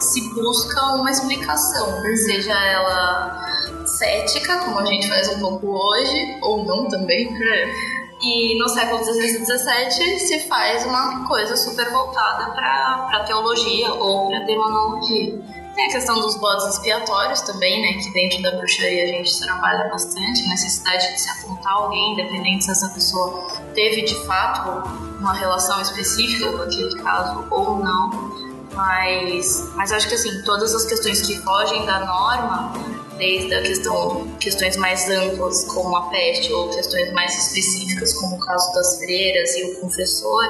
se 0.00 0.34
busca 0.34 0.82
uma 0.94 1.10
explicação, 1.10 2.00
seja 2.24 2.52
ela 2.52 3.50
cética, 3.86 4.58
como 4.58 4.78
a 4.78 4.84
gente 4.84 5.08
faz 5.08 5.28
um 5.28 5.40
pouco 5.40 5.68
hoje, 5.68 6.38
ou 6.42 6.64
não 6.64 6.88
também. 6.88 7.28
É. 7.28 8.00
E 8.22 8.58
no 8.58 8.68
século 8.68 9.02
XVI 9.02 9.18
e 9.18 9.44
XVII 9.44 10.18
se 10.18 10.40
faz 10.40 10.84
uma 10.84 11.26
coisa 11.26 11.56
super 11.56 11.90
voltada 11.90 12.52
para 12.52 13.24
teologia 13.24 13.92
ou 13.94 14.28
para 14.28 14.40
demonologia. 14.40 15.40
Tem 15.74 15.86
a 15.86 15.92
questão 15.92 16.20
dos 16.20 16.36
bodes 16.36 16.66
expiatórios 16.66 17.40
também, 17.40 17.80
né? 17.80 18.02
Que 18.02 18.12
dentro 18.12 18.42
da 18.42 18.50
bruxaria 18.58 19.04
a 19.04 19.06
gente 19.06 19.40
trabalha 19.40 19.88
bastante. 19.88 20.46
Necessidade 20.48 21.14
de 21.14 21.20
se 21.20 21.30
apontar 21.30 21.72
alguém, 21.72 22.12
independente 22.12 22.64
se 22.64 22.70
essa 22.72 22.88
pessoa 22.90 23.46
teve 23.74 24.02
de 24.02 24.26
fato 24.26 24.86
uma 25.18 25.32
relação 25.32 25.80
específica 25.80 26.52
com 26.52 26.62
aquele 26.62 27.02
caso 27.02 27.46
ou 27.50 27.78
não. 27.78 28.49
Mas, 28.74 29.68
mas 29.74 29.92
acho 29.92 30.08
que 30.08 30.14
assim, 30.14 30.42
todas 30.44 30.74
as 30.74 30.84
questões 30.84 31.26
que 31.26 31.36
fogem 31.38 31.84
da 31.84 32.00
norma 32.06 32.72
desde 33.20 33.54
a 33.54 33.60
questão, 33.60 34.26
questões 34.40 34.76
mais 34.78 35.08
amplas, 35.10 35.64
como 35.64 35.94
a 35.94 36.08
peste, 36.08 36.50
ou 36.52 36.70
questões 36.70 37.12
mais 37.12 37.36
específicas, 37.36 38.14
como 38.14 38.36
o 38.36 38.40
caso 38.40 38.72
das 38.72 38.96
freiras 38.96 39.54
e 39.56 39.64
o 39.64 39.80
confessor 39.80 40.44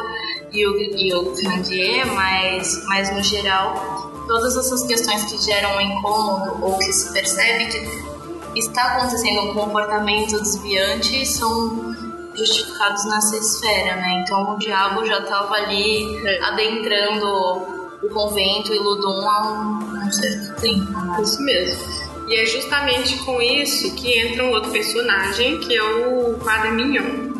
e 0.52 0.66
o, 0.66 0.76
e 0.78 1.12
o 1.12 1.32
Candier, 1.34 2.06
mas, 2.06 2.84
mas 2.86 3.12
no 3.12 3.22
geral, 3.24 4.12
todas 4.28 4.56
essas 4.56 4.84
questões 4.84 5.24
que 5.24 5.42
geram 5.42 5.76
um 5.76 5.80
incômodo 5.80 6.64
ou 6.64 6.78
que 6.78 6.92
se 6.92 7.12
percebe 7.12 7.66
que 7.66 8.58
está 8.58 8.82
acontecendo 8.96 9.50
um 9.50 9.54
comportamento 9.54 10.40
desviante 10.40 11.26
são 11.26 11.90
justificados 12.36 13.04
nessa 13.06 13.36
esfera, 13.36 13.96
né? 13.96 14.22
Então 14.22 14.54
o 14.54 14.58
diabo 14.58 15.04
já 15.04 15.18
estava 15.18 15.54
ali 15.54 16.24
é. 16.24 16.44
adentrando 16.44 17.79
o 18.02 18.08
convento 18.08 18.72
e 18.72 18.78
Ludum 18.78 19.28
há 19.28 20.04
um, 20.06 20.12
certo 20.12 20.60
tempo. 20.60 20.90
Né? 20.90 21.22
Isso 21.22 21.42
mesmo. 21.42 21.80
E 22.28 22.36
é 22.36 22.46
justamente 22.46 23.18
com 23.24 23.40
isso 23.42 23.94
que 23.96 24.18
entra 24.18 24.44
um 24.44 24.50
outro 24.50 24.70
personagem, 24.70 25.58
que 25.58 25.74
é 25.74 25.82
o 25.82 26.38
Padre 26.38 26.70
Mignon. 26.72 27.30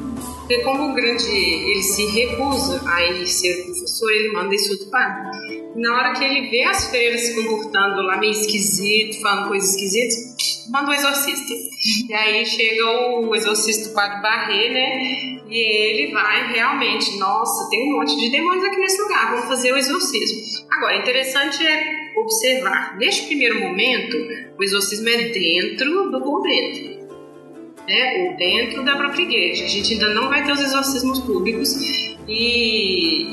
Porque 0.41 0.65
como 0.65 0.91
o 0.91 0.95
grande 0.95 1.31
ele 1.31 1.83
se 1.83 2.07
recusa 2.07 2.83
a 2.85 3.03
ele 3.05 3.25
ser 3.25 3.67
professor, 3.67 4.11
ele 4.11 4.33
manda 4.33 4.53
isso 4.53 4.77
do 4.79 4.91
padre. 4.91 5.63
Na 5.77 5.95
hora 5.95 6.13
que 6.13 6.25
ele 6.25 6.51
vê 6.51 6.65
as 6.65 6.91
freiras 6.91 7.21
se 7.21 7.37
comportando 7.37 8.03
lá 8.03 8.17
meio 8.17 8.33
esquisito, 8.33 9.23
falando 9.23 9.47
coisas 9.47 9.71
esquisitas, 9.71 10.30
manda 10.71 10.91
o 10.91 10.95
exorcista. 10.95 11.53
E 12.09 12.15
aí 12.15 12.47
chega 12.47 12.85
o 13.21 13.35
exorcista, 13.35 13.93
padre 13.95 14.23
Barré, 14.23 14.69
né? 14.71 15.41
E 15.49 15.57
ele 15.57 16.13
vai 16.13 16.53
realmente, 16.53 17.19
nossa, 17.19 17.69
tem 17.71 17.93
um 17.93 17.99
monte 17.99 18.17
de 18.17 18.31
demônios 18.31 18.65
aqui 18.65 18.77
nesse 18.77 19.03
lugar, 19.03 19.31
vamos 19.33 19.47
fazer 19.47 19.73
o 19.73 19.77
exorcismo. 19.77 20.67
Agora, 20.71 20.97
interessante 20.97 21.67
é 21.67 22.13
observar, 22.17 22.97
neste 22.99 23.27
primeiro 23.27 23.61
momento, 23.61 24.17
o 24.57 24.63
exorcismo 24.63 25.09
é 25.09 25.17
dentro 25.31 26.11
do 26.11 26.21
convento, 26.21 27.09
né? 27.89 28.29
ou 28.29 28.37
dentro 28.37 28.85
da 28.85 28.97
própria 28.97 29.23
igreja. 29.23 29.65
A 29.65 29.69
gente 29.69 29.95
ainda 29.95 30.15
não 30.15 30.29
vai 30.29 30.45
ter 30.45 30.53
os 30.53 30.61
exorcismos 30.61 31.19
públicos 31.21 31.75
e 32.29 33.27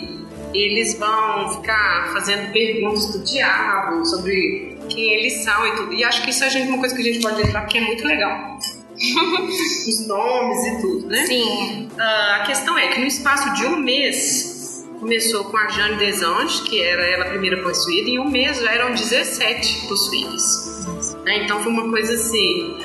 eles 0.54 0.97
vão 0.97 1.50
ficar 1.62 2.12
fazendo 2.13 2.52
perguntas 2.52 3.12
do 3.12 3.23
diabo 3.23 4.04
sobre 4.06 4.77
quem 4.88 5.13
eles 5.13 5.43
são 5.43 5.67
e 5.67 5.76
tudo. 5.76 5.93
E 5.93 6.04
acho 6.04 6.23
que 6.23 6.30
isso 6.30 6.43
é 6.43 6.63
uma 6.63 6.80
coisa 6.80 6.95
que 6.95 7.02
a 7.02 7.06
gente 7.06 7.21
pode 7.21 7.41
entrar 7.41 7.65
que 7.65 7.78
é 7.78 7.82
muito 7.82 8.06
legal. 8.06 8.58
Os 8.97 10.08
nomes 10.08 10.65
e 10.65 10.82
tudo, 10.82 11.08
né? 11.08 11.26
Sim. 11.26 11.89
Uh, 11.93 12.34
a 12.36 12.43
questão 12.45 12.78
é 12.78 12.88
que 12.88 13.00
no 13.00 13.06
espaço 13.06 13.54
de 13.54 13.65
um 13.65 13.78
mês 13.78 14.58
Começou 15.00 15.45
com 15.45 15.58
a 15.58 15.67
Jane 15.67 15.95
Desange, 15.97 16.63
que 16.63 16.82
era 16.82 17.06
ela 17.06 17.26
a 17.26 17.30
primeira 17.30 17.62
possuída, 17.62 18.10
e 18.10 18.13
em 18.13 18.19
um 18.19 18.30
mês 18.30 18.60
já 18.60 18.71
eram 18.71 18.93
17 18.93 19.88
possuídas. 19.88 21.15
Né? 21.23 21.43
Então 21.43 21.62
foi 21.62 21.71
uma 21.71 21.88
coisa 21.89 22.13
assim. 22.13 22.78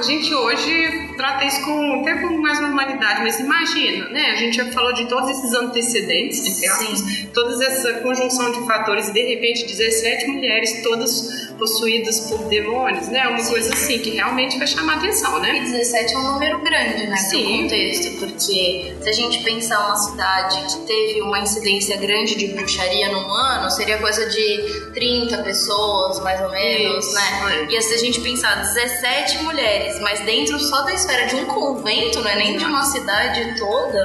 A 0.00 0.02
gente 0.02 0.34
hoje 0.34 1.12
trata 1.14 1.44
isso 1.44 1.62
com, 1.62 2.00
até 2.00 2.14
com 2.22 2.38
mais 2.38 2.58
normalidade, 2.58 3.20
mas 3.20 3.38
imagina, 3.38 4.08
né? 4.08 4.30
A 4.30 4.36
gente 4.36 4.56
já 4.56 4.64
falou 4.72 4.94
de 4.94 5.06
todos 5.06 5.28
esses 5.28 5.52
antecedentes, 5.52 6.46
entre 6.46 6.66
aspas, 6.66 7.04
toda 7.34 7.62
essa 7.62 7.92
conjunção 8.00 8.50
de 8.50 8.66
fatores, 8.66 9.08
e 9.08 9.12
de 9.12 9.20
repente 9.20 9.66
17 9.66 10.26
mulheres, 10.28 10.82
todas 10.82 11.50
possuídas 11.58 12.20
por 12.20 12.38
demônios, 12.48 13.08
né? 13.08 13.28
Uma 13.28 13.38
Sim. 13.40 13.50
coisa 13.52 13.74
assim 13.74 13.98
que 13.98 14.08
realmente 14.10 14.56
vai 14.56 14.66
chamar 14.66 14.96
atenção, 14.96 15.38
né? 15.40 15.58
E 15.58 15.60
17 15.60 16.14
é 16.14 16.18
um 16.18 16.32
número 16.32 16.58
grande, 16.60 17.06
né? 17.06 17.16
Sim. 17.16 17.62
Contexto, 17.64 18.18
porque 18.18 18.94
se 19.02 19.08
a 19.08 19.12
gente 19.12 19.42
pensar 19.44 19.86
uma 19.86 19.96
cidade 19.96 20.64
que 20.72 20.86
teve 20.86 21.20
uma 21.20 21.38
incidência 21.40 21.98
grande 21.98 22.36
de 22.36 22.46
bruxaria 22.48 23.10
num 23.12 23.30
ano, 23.30 23.70
seria 23.70 23.98
coisa 23.98 24.26
de 24.30 24.90
30 24.94 25.42
pessoas, 25.42 26.20
mais 26.20 26.40
ou 26.40 26.50
menos, 26.50 27.04
Isso. 27.04 27.14
né? 27.14 27.66
É. 27.70 27.76
E 27.76 27.82
se 27.82 27.94
a 27.94 27.98
gente 27.98 28.20
pensar 28.22 28.54
17 28.54 29.42
mulheres, 29.42 29.89
mas 30.00 30.20
dentro 30.20 30.58
só 30.58 30.82
da 30.82 30.94
esfera 30.94 31.26
de 31.26 31.36
um 31.36 31.46
convento, 31.46 32.20
não 32.20 32.30
é 32.30 32.36
nem 32.36 32.58
de 32.58 32.64
uma 32.64 32.84
cidade 32.84 33.58
toda, 33.58 33.98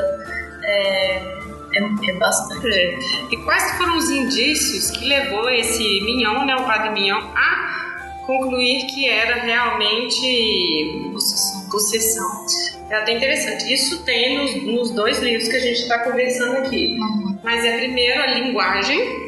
é 0.64 1.36
é, 1.76 2.10
é 2.10 2.14
bastante. 2.14 2.68
É. 2.68 2.98
E 3.32 3.38
quais 3.44 3.72
foram 3.78 3.98
os 3.98 4.10
indícios 4.10 4.92
que 4.92 5.06
levou 5.06 5.50
esse 5.50 5.84
Mignon, 6.02 6.46
né, 6.46 6.56
o 6.56 6.64
padre 6.64 6.90
Mignon, 6.92 7.20
a 7.36 8.24
concluir 8.26 8.86
que 8.88 9.08
era 9.08 9.42
realmente 9.42 11.10
possessão? 11.14 11.70
possessão. 11.70 12.46
É 12.90 12.96
até 12.96 13.14
interessante. 13.14 13.74
Isso 13.74 14.04
tem 14.04 14.38
nos, 14.38 14.64
nos 14.64 14.92
dois 14.92 15.20
livros 15.20 15.50
que 15.50 15.56
a 15.56 15.60
gente 15.60 15.82
está 15.82 16.00
conversando 16.00 16.58
aqui. 16.58 16.98
Uhum. 17.00 17.38
Mas 17.44 17.66
é 17.66 17.78
primeiro 17.78 18.22
a 18.22 18.28
linguagem, 18.28 19.25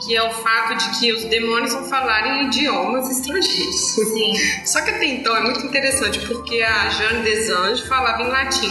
que 0.00 0.16
é 0.16 0.22
o 0.22 0.30
fato 0.30 0.76
de 0.76 0.98
que 0.98 1.12
os 1.12 1.24
demônios 1.24 1.72
vão 1.72 1.84
falar 1.84 2.26
em 2.26 2.46
idiomas 2.46 3.10
estrangeiros. 3.10 3.94
Sim. 3.94 4.32
Só 4.64 4.80
que 4.82 4.90
até 4.90 5.04
então 5.04 5.36
é 5.36 5.40
muito 5.40 5.66
interessante, 5.66 6.20
porque 6.26 6.62
a 6.62 6.88
Jeanne 6.88 7.22
Desange 7.22 7.86
falava 7.86 8.22
em 8.22 8.28
latim. 8.28 8.70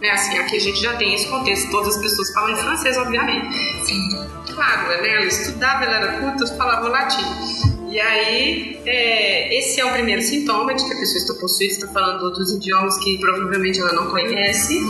Né? 0.00 0.10
Assim, 0.10 0.36
aqui 0.38 0.56
a 0.56 0.60
gente 0.60 0.80
já 0.80 0.96
tem 0.96 1.14
esse 1.14 1.28
contexto, 1.28 1.70
todas 1.70 1.96
as 1.96 2.02
pessoas 2.02 2.32
falam 2.32 2.50
em 2.50 2.56
francês, 2.56 2.96
obviamente. 2.96 3.54
Sim. 3.86 4.28
Claro, 4.54 4.88
né? 4.88 5.08
ela 5.08 5.24
estudava, 5.24 5.84
ela 5.84 5.96
era 5.96 6.12
culta, 6.20 6.46
falava 6.56 6.88
latim. 6.88 7.81
E 7.92 8.00
aí, 8.00 8.80
é, 8.86 9.58
esse 9.58 9.78
é 9.78 9.84
o 9.84 9.92
primeiro 9.92 10.22
sintoma 10.22 10.72
de 10.72 10.82
que 10.82 10.94
a 10.94 10.96
pessoa 10.96 11.18
está 11.18 11.34
possuída, 11.34 11.74
está 11.74 11.88
falando 11.88 12.22
outros 12.22 12.50
idiomas 12.50 12.96
que 13.04 13.18
provavelmente 13.18 13.78
ela 13.80 13.92
não 13.92 14.06
conhece. 14.06 14.80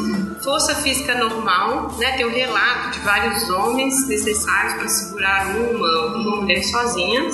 força 0.44 0.72
física 0.76 1.12
normal, 1.16 1.96
né? 1.98 2.12
Tem 2.12 2.24
o 2.24 2.28
um 2.28 2.32
relato 2.32 2.92
de 2.92 3.00
vários 3.00 3.50
homens 3.50 4.06
necessários 4.06 4.74
para 4.74 4.86
segurar 4.86 5.56
uma, 5.56 6.14
uma 6.14 6.36
mulher 6.42 6.62
sozinha. 6.62 7.28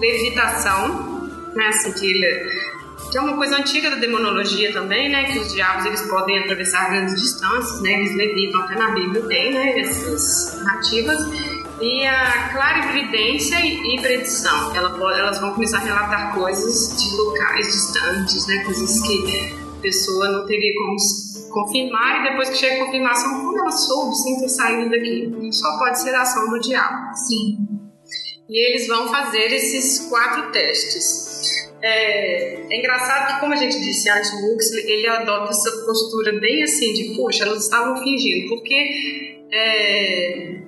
Levitação, 0.00 1.30
né? 1.54 1.68
Assim, 1.68 1.92
que 1.92 2.04
ele 2.04 2.72
que 3.12 3.18
é 3.18 3.20
uma 3.20 3.36
coisa 3.36 3.58
antiga 3.58 3.90
da 3.90 3.96
demonologia 3.96 4.72
também, 4.72 5.10
né? 5.10 5.30
Que 5.30 5.38
os 5.38 5.52
diabos 5.52 5.84
eles 5.84 6.00
podem 6.08 6.38
atravessar 6.38 6.90
grandes 6.90 7.22
distâncias, 7.22 7.80
né? 7.82 8.00
Eles 8.00 8.16
levitam, 8.16 8.62
até 8.62 8.74
na 8.74 8.90
Bíblia 8.90 9.22
tem, 9.28 9.52
né? 9.52 9.78
Essas 9.78 10.60
narrativas. 10.60 11.18
E 11.80 12.06
a 12.06 12.48
clarividência 12.52 13.56
e, 13.64 14.00
predição. 14.00 14.74
Elas 14.74 15.40
vão 15.40 15.52
começar 15.52 15.78
a 15.78 15.80
relatar 15.80 16.34
coisas 16.34 17.02
de 17.02 17.16
locais 17.16 17.66
distantes, 17.66 18.46
né? 18.46 18.62
Coisas 18.64 19.00
que 19.06 19.54
a 19.78 19.80
pessoa 19.80 20.28
não 20.30 20.46
teria 20.46 20.72
como 20.78 20.96
confirmar 21.50 22.20
e 22.20 22.30
depois 22.30 22.50
que 22.50 22.56
chega 22.56 22.82
a 22.82 22.86
confirmação, 22.86 23.40
como 23.40 23.58
ela 23.58 23.70
soube 23.70 24.14
sem 24.14 24.38
ter 24.40 24.48
saído 24.48 24.90
daqui? 24.90 25.30
Só 25.52 25.78
pode 25.78 26.00
ser 26.00 26.14
a 26.14 26.22
ação 26.22 26.48
do 26.48 26.60
diabo. 26.60 27.14
Sim. 27.14 27.58
E 28.48 28.68
eles 28.68 28.86
vão 28.86 29.08
fazer 29.08 29.52
esses 29.52 30.08
quatro 30.08 30.50
testes. 30.52 31.32
É, 31.82 32.54
é, 32.72 32.78
engraçado 32.78 33.34
que, 33.34 33.40
como 33.40 33.52
a 33.52 33.56
gente 33.56 33.80
disse 33.80 34.08
antes, 34.08 34.32
o 34.32 34.54
Huxley 34.54 34.84
ele 34.88 35.08
adota 35.08 35.50
essa 35.50 35.70
postura 35.84 36.38
bem 36.38 36.62
assim 36.62 36.92
de, 36.92 37.16
poxa, 37.16 37.44
elas 37.44 37.64
estavam 37.64 38.00
fingindo, 38.02 38.48
porque 38.48 39.46
é, 39.52 40.62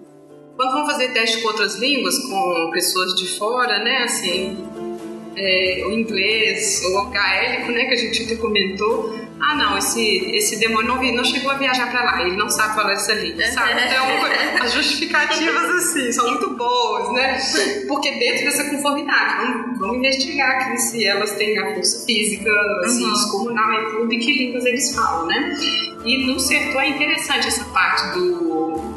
quando 0.56 0.72
vão 0.72 0.86
fazer 0.86 1.08
teste 1.08 1.42
com 1.42 1.48
outras 1.48 1.76
línguas, 1.76 2.18
com 2.18 2.70
pessoas 2.72 3.14
de 3.14 3.38
fora, 3.38 3.78
né, 3.82 4.04
assim, 4.04 4.56
é, 5.36 5.84
o 5.86 5.90
inglês, 5.90 6.82
o 6.84 7.10
gaélico, 7.10 7.72
né, 7.72 7.84
que 7.86 7.94
a 7.94 7.96
gente 7.96 8.22
até 8.22 8.36
comentou, 8.36 9.18
ah 9.40 9.56
não, 9.56 9.76
esse, 9.76 10.00
esse 10.32 10.58
demônio 10.60 10.94
não, 10.94 11.02
não 11.02 11.24
chegou 11.24 11.50
a 11.50 11.54
viajar 11.54 11.90
para 11.90 12.04
lá, 12.04 12.22
ele 12.22 12.36
não 12.36 12.48
sabe 12.48 12.74
falar 12.74 12.92
essa 12.92 13.12
língua, 13.14 13.44
sabe? 13.46 13.72
Então, 13.84 14.64
as 14.64 14.72
justificativas 14.72 15.70
assim 15.70 16.12
são 16.12 16.28
muito 16.30 16.56
boas, 16.56 17.12
né? 17.12 17.38
Porque 17.86 18.12
dentro 18.12 18.44
dessa 18.44 18.64
conformidade, 18.70 19.44
vamos, 19.44 19.78
vamos 19.78 19.96
investigar 19.98 20.50
aqui 20.50 20.78
se 20.78 21.04
elas 21.04 21.32
têm 21.32 21.58
a 21.58 21.74
força 21.74 22.06
física, 22.06 22.50
assim, 22.84 23.04
uhum. 23.04 23.12
descomunal 23.12 23.72
e 23.72 23.90
tudo, 23.90 24.12
e 24.12 24.18
que 24.18 24.32
línguas 24.32 24.64
eles 24.64 24.94
falam, 24.94 25.26
né? 25.26 25.58
E 26.04 26.26
no 26.26 26.38
sertão 26.38 26.80
é 26.80 26.88
interessante 26.90 27.48
essa 27.48 27.64
parte 27.66 28.18
do 28.18 28.93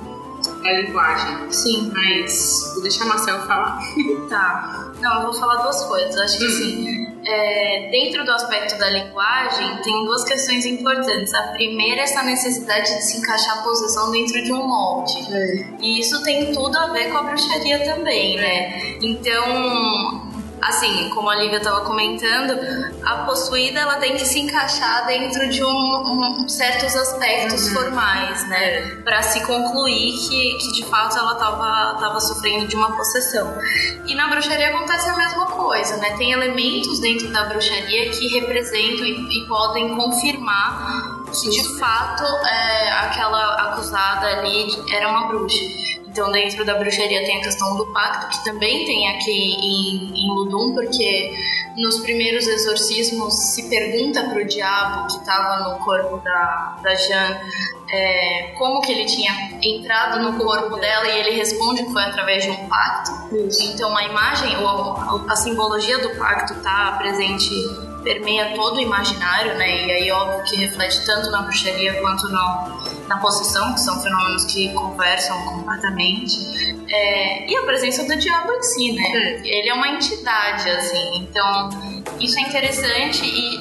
linguagem. 0.72 1.52
Sim. 1.52 1.92
Mas 1.94 2.72
vou 2.74 2.84
deixar 2.84 3.06
a 3.06 3.08
Marcela 3.08 3.46
falar. 3.46 3.80
Tá. 4.28 4.92
Não, 5.00 5.22
eu 5.22 5.32
vou 5.32 5.34
falar 5.34 5.62
duas 5.62 5.84
coisas. 5.86 6.18
Acho 6.18 6.38
que 6.38 6.44
hum. 6.44 6.48
assim, 6.48 7.08
é, 7.26 7.90
dentro 7.92 8.26
do 8.26 8.32
aspecto 8.32 8.78
da 8.78 8.90
linguagem, 8.90 9.82
tem 9.84 10.06
duas 10.06 10.24
questões 10.24 10.66
importantes. 10.66 11.34
A 11.34 11.44
primeira 11.54 12.02
é 12.02 12.04
essa 12.04 12.24
necessidade 12.24 12.96
de 12.96 13.04
se 13.04 13.18
encaixar 13.20 13.60
a 13.60 13.62
posição 13.62 14.12
dentro 14.12 14.42
de 14.44 14.52
um 14.52 14.68
molde. 14.68 15.14
É. 15.32 15.66
E 15.80 16.00
isso 16.00 16.22
tem 16.24 16.52
tudo 16.54 16.78
a 16.78 16.88
ver 16.88 17.12
com 17.12 17.18
a 17.18 17.24
bruxaria 17.24 17.80
também, 17.86 18.38
né? 18.38 18.98
Então, 19.02 20.27
assim, 20.62 21.10
como 21.10 21.30
a 21.30 21.36
Lívia 21.36 21.58
estava 21.58 21.82
comentando, 21.82 22.60
a 23.04 23.26
possuída 23.26 23.80
ela 23.80 23.96
tem 23.96 24.14
que 24.14 24.26
se 24.26 24.40
encaixar 24.40 25.06
dentro 25.06 25.48
de 25.50 25.64
um, 25.64 26.44
um 26.44 26.50
certos 26.50 26.96
aspectos 26.96 27.68
uhum. 27.68 27.74
formais, 27.74 28.48
né, 28.48 28.82
para 29.04 29.22
se 29.22 29.46
concluir 29.46 30.14
que, 30.28 30.58
que 30.58 30.72
de 30.74 30.86
fato 30.86 31.18
ela 31.18 31.34
estava 31.34 31.98
tava 32.00 32.20
sofrendo 32.20 32.68
de 32.68 32.76
uma 32.76 32.96
possessão. 32.96 33.58
E 34.06 34.16
na 34.16 34.28
bruxaria 34.28 34.70
acontece 34.70 35.10
a 35.10 35.16
mesma 35.16 35.46
coisa, 35.48 35.98
né? 35.98 36.16
Tem 36.18 36.32
elementos 36.32 37.00
dentro 37.00 37.28
da 37.30 37.46
bruxaria 37.46 38.10
que 38.12 38.28
representam 38.28 39.06
e, 39.06 39.44
e 39.44 39.48
podem 39.48 39.96
confirmar 39.96 41.26
que 41.26 41.50
de 41.50 41.78
fato 41.78 42.24
é, 42.24 42.92
aquela 42.92 43.56
acusada 43.56 44.28
ali 44.28 44.68
era 44.92 45.10
uma 45.10 45.28
bruxa. 45.28 45.97
Então, 46.18 46.32
dentro 46.32 46.66
da 46.66 46.74
bruxaria 46.74 47.24
tem 47.24 47.38
a 47.38 47.44
questão 47.44 47.78
do 47.78 47.86
pacto, 47.94 48.36
que 48.36 48.44
também 48.44 48.86
tem 48.88 49.08
aqui 49.08 49.30
em, 49.32 50.26
em 50.26 50.34
Ludum, 50.34 50.74
porque 50.74 51.32
nos 51.76 52.00
primeiros 52.00 52.48
exorcismos 52.48 53.36
se 53.54 53.70
pergunta 53.70 54.24
para 54.24 54.42
o 54.42 54.44
diabo 54.44 55.06
que 55.06 55.20
estava 55.20 55.70
no 55.70 55.78
corpo 55.78 56.18
da, 56.18 56.80
da 56.82 56.96
Jeanne 56.96 57.38
é, 57.92 58.52
como 58.58 58.82
que 58.82 58.94
ele 58.94 59.06
tinha 59.06 59.32
entrado 59.62 60.24
no 60.24 60.44
corpo 60.44 60.78
dela 60.78 61.08
e 61.08 61.20
ele 61.20 61.36
responde 61.36 61.84
que 61.84 61.94
foi 61.94 62.02
através 62.02 62.44
de 62.44 62.50
um 62.50 62.68
pacto. 62.68 63.36
Isso. 63.36 63.62
Então, 63.72 63.96
a 63.96 64.04
imagem, 64.04 64.56
a, 64.56 65.32
a 65.32 65.36
simbologia 65.36 66.00
do 66.00 66.10
pacto 66.18 66.54
está 66.54 66.94
presente 66.94 67.52
permeia 68.04 68.56
todo 68.56 68.78
o 68.78 68.80
imaginário, 68.80 69.56
né? 69.56 69.86
E 69.86 69.92
aí, 69.92 70.12
óbvio 70.12 70.44
que 70.46 70.56
reflete 70.56 71.06
tanto 71.06 71.30
na 71.30 71.44
bruxaria 71.44 71.94
quanto 72.02 72.28
no, 72.30 72.97
na 73.08 73.18
possessão, 73.18 73.74
que 73.74 73.80
são 73.80 74.02
fenômenos 74.02 74.46
que 74.46 74.74
conversam 74.74 75.42
completamente. 75.46 76.38
É, 76.90 77.50
e 77.50 77.58
a 77.58 77.64
presença 77.64 78.04
do 78.04 78.16
diabo 78.18 78.54
em 78.54 78.64
si, 78.64 78.92
né? 78.94 79.04
Hum. 79.04 79.42
Ele 79.44 79.70
é 79.70 79.74
uma 79.74 79.90
entidade, 79.90 80.70
assim. 80.70 81.18
Então, 81.18 81.70
isso 82.20 82.38
é 82.40 82.42
interessante 82.42 83.26
e 83.26 83.60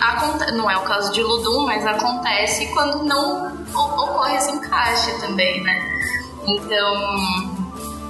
não 0.53 0.71
é 0.71 0.77
o 0.77 0.83
caso 0.83 1.13
de 1.13 1.23
Ludum, 1.23 1.67
mas 1.67 1.85
acontece 1.87 2.67
quando 2.73 3.05
não 3.05 3.57
ocorre 3.75 4.37
esse 4.37 4.51
encaixe 4.51 5.13
também, 5.21 5.63
né? 5.63 5.81
Então, 6.47 7.66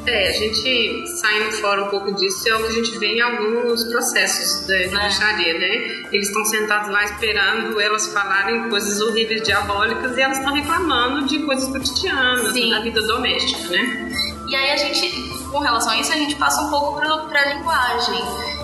é, 0.06 0.28
a 0.28 0.32
gente 0.32 1.06
saindo 1.18 1.52
fora 1.52 1.84
um 1.84 1.88
pouco 1.88 2.12
disso 2.14 2.48
é 2.48 2.54
o 2.54 2.62
que 2.62 2.68
a 2.68 2.72
gente 2.72 2.98
vê 2.98 3.06
em 3.08 3.20
alguns 3.20 3.84
processos 3.84 4.66
de, 4.66 4.84
de 4.84 4.88
bruxaria, 4.88 5.58
né? 5.58 6.06
Eles 6.12 6.28
estão 6.28 6.44
sentados 6.44 6.90
lá 6.90 7.04
esperando 7.04 7.80
elas 7.80 8.06
falarem 8.12 8.68
coisas 8.68 9.00
horríveis, 9.00 9.42
diabólicas, 9.42 10.16
e 10.16 10.20
elas 10.20 10.38
estão 10.38 10.54
reclamando 10.54 11.26
de 11.26 11.40
coisas 11.40 11.68
cotidianas, 11.68 12.52
Sim. 12.52 12.70
da 12.70 12.80
vida 12.80 13.00
doméstica, 13.02 13.68
né? 13.68 14.10
E 14.48 14.54
aí 14.54 14.70
a 14.70 14.76
gente, 14.76 15.10
com 15.50 15.58
relação 15.58 15.92
a 15.92 16.00
isso, 16.00 16.12
a 16.12 16.16
gente 16.16 16.36
passa 16.36 16.62
um 16.62 16.70
pouco 16.70 17.00
para 17.00 17.40
a 17.40 17.54
linguagem. 17.54 18.22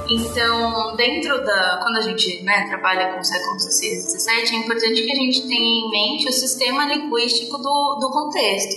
Então, 0.09 0.95
dentro 0.97 1.45
da. 1.45 1.81
Quando 1.83 1.97
a 1.97 2.03
gente 2.03 2.43
né, 2.43 2.67
trabalha 2.69 3.13
com 3.13 3.21
o 3.21 3.25
século 3.25 3.59
XVI 3.59 3.87
e 3.87 4.01
XVII, 4.01 4.57
é 4.57 4.59
importante 4.59 5.03
que 5.03 5.13
a 5.13 5.15
gente 5.15 5.47
tenha 5.47 5.61
em 5.61 5.91
mente 5.91 6.29
o 6.29 6.33
sistema 6.33 6.85
linguístico 6.87 7.59
do, 7.59 7.99
do 8.01 8.11
contexto. 8.11 8.77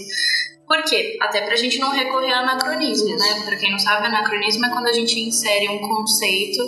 Por 0.68 0.84
quê? 0.84 1.18
Até 1.22 1.42
para 1.42 1.54
a 1.54 1.58
gente 1.58 1.78
não 1.80 1.92
recorrer 1.92 2.32
a 2.32 2.40
anacronismo, 2.40 3.16
né? 3.18 3.44
Para 3.46 3.56
quem 3.56 3.72
não 3.72 3.80
sabe, 3.80 4.08
anacronismo 4.08 4.66
é 4.66 4.70
quando 4.70 4.88
a 4.88 4.94
gente 4.94 5.20
insere 5.20 5.70
um 5.70 5.80
conceito 5.80 6.64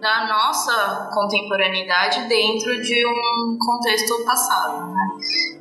da 0.00 0.26
nossa 0.26 1.10
contemporaneidade 1.12 2.28
dentro 2.28 2.82
de 2.82 3.06
um 3.06 3.58
contexto 3.58 4.24
passado, 4.24 4.86
né? 4.86 5.08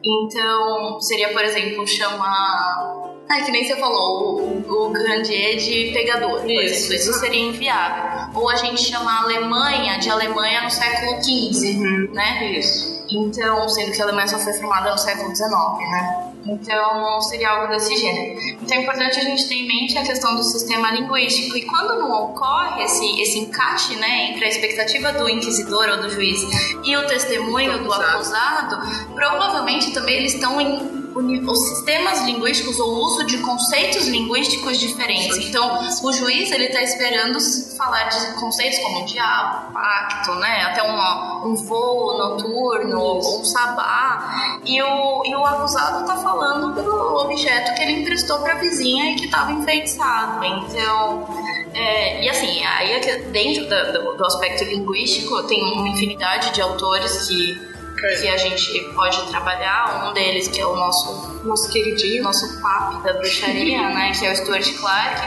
Então, 0.04 1.00
seria, 1.02 1.30
por 1.34 1.44
exemplo, 1.44 1.86
chamar. 1.86 3.00
É 3.30 3.42
que 3.44 3.52
nem 3.52 3.66
você 3.66 3.78
falou, 3.78 4.42
o, 4.42 4.88
o 4.88 4.90
Grandier 4.90 5.56
de 5.56 5.92
pegador, 5.94 6.50
isso. 6.50 6.94
isso 6.94 7.14
seria 7.14 7.40
inviável. 7.40 8.30
Ou 8.36 8.50
a 8.50 8.56
gente 8.56 8.82
chamar 8.84 9.20
a 9.20 9.24
Alemanha 9.24 10.00
de 10.00 10.10
Alemanha 10.10 10.64
no 10.64 10.70
século 10.70 11.24
XV, 11.24 11.78
uhum. 11.78 12.10
né? 12.14 12.52
Isso. 12.52 13.06
Então, 13.10 13.70
sendo 13.70 13.92
que 13.94 14.02
a 14.02 14.06
Alemanha 14.06 14.28
só 14.28 14.38
foi 14.38 14.54
formada 14.54 14.92
no 14.92 14.98
século 14.98 15.34
XIX, 15.34 15.50
né? 15.92 16.31
Então, 16.46 17.22
seria 17.22 17.50
algo 17.50 17.68
desse 17.72 17.96
gênero. 17.96 18.40
Então, 18.62 18.78
é 18.78 18.82
importante 18.82 19.20
a 19.20 19.24
gente 19.24 19.48
ter 19.48 19.56
em 19.56 19.68
mente 19.68 19.98
a 19.98 20.04
questão 20.04 20.36
do 20.36 20.44
sistema 20.44 20.92
linguístico. 20.92 21.56
E 21.56 21.66
quando 21.66 22.00
não 22.00 22.12
ocorre 22.12 22.84
esse, 22.84 23.22
esse 23.22 23.40
encaixe 23.40 23.96
né, 23.96 24.32
entre 24.32 24.46
a 24.46 24.48
expectativa 24.48 25.14
do 25.14 25.30
inquisidor 25.30 25.88
ou 25.90 26.02
do 26.02 26.10
juiz 26.10 26.40
e 26.84 26.96
o 26.98 27.06
testemunho 27.08 27.84
do 27.84 27.94
acusado, 27.94 28.78
provavelmente 29.14 29.92
também 29.92 30.18
eles 30.18 30.34
estão 30.34 30.60
em 30.60 31.01
os 31.16 31.60
sistemas 31.70 32.22
linguísticos 32.22 32.80
ou 32.80 32.94
o 32.94 33.06
uso 33.06 33.26
de 33.26 33.38
conceitos 33.40 34.08
linguísticos 34.08 34.78
diferentes. 34.78 35.38
Então, 35.38 35.80
o 36.04 36.14
juiz 36.14 36.52
ele 36.52 36.66
está 36.66 36.82
esperando 36.82 37.40
falar 37.78 38.06
de 38.06 38.34
conceitos 38.40 38.80
como 38.80 39.06
diabo, 39.06 39.74
pacto, 39.74 40.36
né? 40.36 40.64
Até 40.64 40.84
um, 40.84 41.52
um 41.52 41.56
voo 41.56 42.18
noturno, 42.18 43.18
um 43.18 43.44
sabá. 43.44 44.60
E 44.64 44.82
o, 44.82 45.26
e 45.26 45.36
o 45.36 45.46
acusado 45.46 46.02
está 46.02 46.18
falando 46.18 46.74
do 46.82 47.16
objeto 47.18 47.74
que 47.76 47.82
ele 47.84 48.02
emprestou 48.02 48.40
para 48.40 48.54
a 48.54 48.58
vizinha 48.58 49.12
e 49.12 49.16
que 49.16 49.26
estava 49.26 49.52
enfeitiçado. 49.52 50.44
Então, 50.46 51.28
é, 51.74 52.24
e 52.24 52.30
assim, 52.30 52.64
aí 52.66 52.92
é 52.92 53.18
dentro 53.32 53.66
do, 53.66 54.18
do 54.18 54.26
aspecto 54.26 54.64
linguístico 54.66 55.42
tem 55.44 55.64
uma 55.64 55.88
infinidade 55.90 56.52
de 56.52 56.62
autores 56.62 57.28
que 57.28 57.71
que 58.08 58.28
a 58.28 58.38
gente 58.38 58.80
pode 58.94 59.30
trabalhar. 59.30 60.10
Um 60.10 60.14
deles, 60.14 60.48
que 60.48 60.60
é 60.60 60.66
o 60.66 60.76
nosso, 60.76 61.40
nosso 61.44 61.72
queridinho, 61.72 62.24
nosso 62.24 62.62
papo 62.62 63.02
da 63.04 63.14
bruxaria, 63.14 63.82
né, 63.90 64.12
que 64.18 64.26
é 64.26 64.32
o 64.32 64.36
Stuart 64.36 64.68
Clark. 64.80 65.22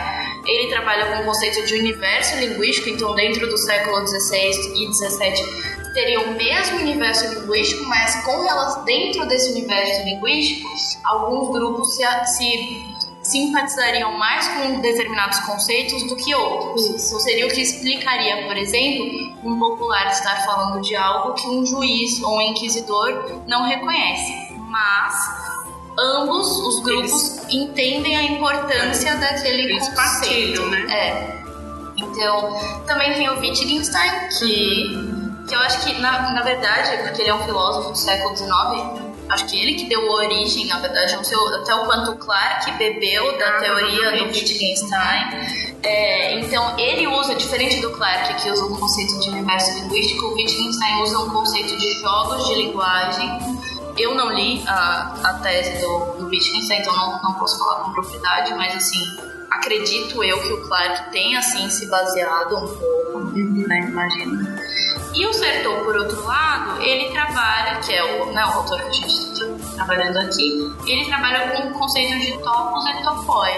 Ele 0.46 0.68
trabalha 0.68 1.06
com 1.06 1.22
o 1.22 1.24
conceito 1.24 1.64
de 1.66 1.74
universo 1.74 2.37
linguístico, 2.37 2.90
então 2.90 3.14
dentro 3.14 3.46
do 3.48 3.56
século 3.56 4.06
XVI 4.06 4.50
e 4.74 4.92
XVII 4.92 5.74
teria 5.94 6.20
o 6.20 6.34
mesmo 6.34 6.80
universo 6.80 7.26
linguístico, 7.32 7.84
mas 7.84 8.22
com 8.24 8.42
relação 8.42 8.84
dentro 8.84 9.26
desse 9.26 9.52
universo 9.52 10.02
linguístico, 10.04 10.68
alguns 11.04 11.56
grupos 11.56 11.94
se, 11.94 12.02
se 12.26 12.93
simpatizariam 13.24 14.16
mais 14.18 14.46
com 14.48 14.80
determinados 14.80 15.40
conceitos 15.40 16.06
do 16.06 16.16
que 16.16 16.34
outros. 16.34 16.87
Isso 16.90 17.18
seria 17.20 17.46
o 17.46 17.50
que 17.50 17.60
explicaria, 17.60 18.46
por 18.46 18.56
exemplo, 18.56 19.34
um 19.42 19.58
popular 19.58 20.08
estar 20.08 20.44
falando 20.44 20.80
de 20.82 20.94
algo 20.94 21.34
que 21.34 21.48
um 21.48 21.64
juiz 21.64 22.22
ou 22.22 22.37
um 22.37 22.40
inquisidor 22.40 23.42
não 23.46 23.64
reconhece. 23.64 24.52
mas 24.68 25.44
ambos 25.96 26.58
os 26.58 26.82
grupos 26.82 27.38
eles, 27.38 27.54
entendem 27.54 28.16
a 28.16 28.22
importância 28.24 29.10
é, 29.10 29.16
daquele 29.16 29.62
eles 29.62 29.88
conceito. 29.88 30.60
Partilham, 30.60 30.66
né? 30.70 30.87
É. 30.92 31.44
Então, 31.96 32.84
também 32.87 33.14
tem 33.14 33.28
o 33.28 33.38
Wittgenstein, 33.38 34.28
que, 34.38 35.46
que 35.48 35.54
eu 35.54 35.60
acho 35.60 35.84
que, 35.84 36.00
na, 36.00 36.32
na 36.32 36.42
verdade, 36.42 37.02
porque 37.04 37.22
ele 37.22 37.30
é 37.30 37.34
um 37.34 37.44
filósofo 37.44 37.92
do 37.92 37.98
século 37.98 38.37
XIX, 38.37 39.03
acho 39.28 39.46
que 39.46 39.58
ele 39.58 39.74
que 39.74 39.87
deu 39.87 40.08
origem, 40.10 40.66
na 40.66 40.78
verdade, 40.78 41.16
não 41.16 41.24
sei 41.24 41.37
até 41.60 41.74
o 41.74 41.84
quanto 41.87 42.16
Clark 42.16 42.70
bebeu 42.72 43.38
da 43.38 43.48
ah, 43.48 43.58
teoria 43.60 44.12
do 44.12 44.24
Wittgenstein. 44.24 45.74
É, 45.82 46.38
então, 46.38 46.78
ele 46.78 47.06
usa, 47.06 47.34
diferente 47.34 47.80
do 47.80 47.90
Clark, 47.90 48.42
que 48.42 48.50
usa 48.50 48.64
um 48.64 48.76
conceito 48.76 49.20
de 49.20 49.30
universo 49.30 49.72
linguístico, 49.80 50.26
o 50.26 50.34
Wittgenstein 50.34 51.02
usa 51.02 51.18
um 51.18 51.30
conceito 51.30 51.76
de 51.76 52.00
jogos 52.00 52.46
de 52.46 52.54
linguagem. 52.54 53.30
Eu 53.96 54.14
não 54.14 54.32
li 54.32 54.62
a, 54.66 55.14
a 55.22 55.34
tese 55.42 55.80
do, 55.80 56.16
do 56.18 56.26
Wittgenstein, 56.26 56.80
então 56.80 56.94
não, 56.96 57.22
não 57.22 57.34
posso 57.34 57.58
falar 57.58 57.84
com 57.84 57.92
propriedade, 57.92 58.54
mas 58.54 58.74
assim, 58.74 59.00
acredito 59.50 60.22
eu 60.24 60.40
que 60.42 60.52
o 60.52 60.68
Clark 60.68 61.10
tenha 61.12 61.38
assim 61.38 61.68
se 61.70 61.87
baseado 61.87 62.56
um 62.56 62.66
pouco, 62.66 63.20
né? 63.68 63.80
Imagina. 63.88 64.58
E 65.14 65.27
o 65.27 65.33
Sertor, 65.33 65.85
por 65.85 65.96
outro 65.96 66.24
lado, 66.24 66.83
ele 66.83 67.12
trabalha, 67.12 67.79
que 67.81 67.92
é 67.92 68.03
o, 68.03 68.33
né, 68.33 68.44
o 68.44 68.48
autor 68.48 68.81
que 68.83 68.88
a 68.88 68.92
gente 68.92 69.07
está 69.07 69.46
trabalhando 69.77 70.18
aqui, 70.18 70.72
ele 70.87 71.05
trabalha 71.05 71.50
com 71.50 71.68
o 71.68 71.72
conceito 71.72 72.18
de 72.18 72.33
topos 72.38 72.85
e 72.87 73.03
topoi, 73.05 73.53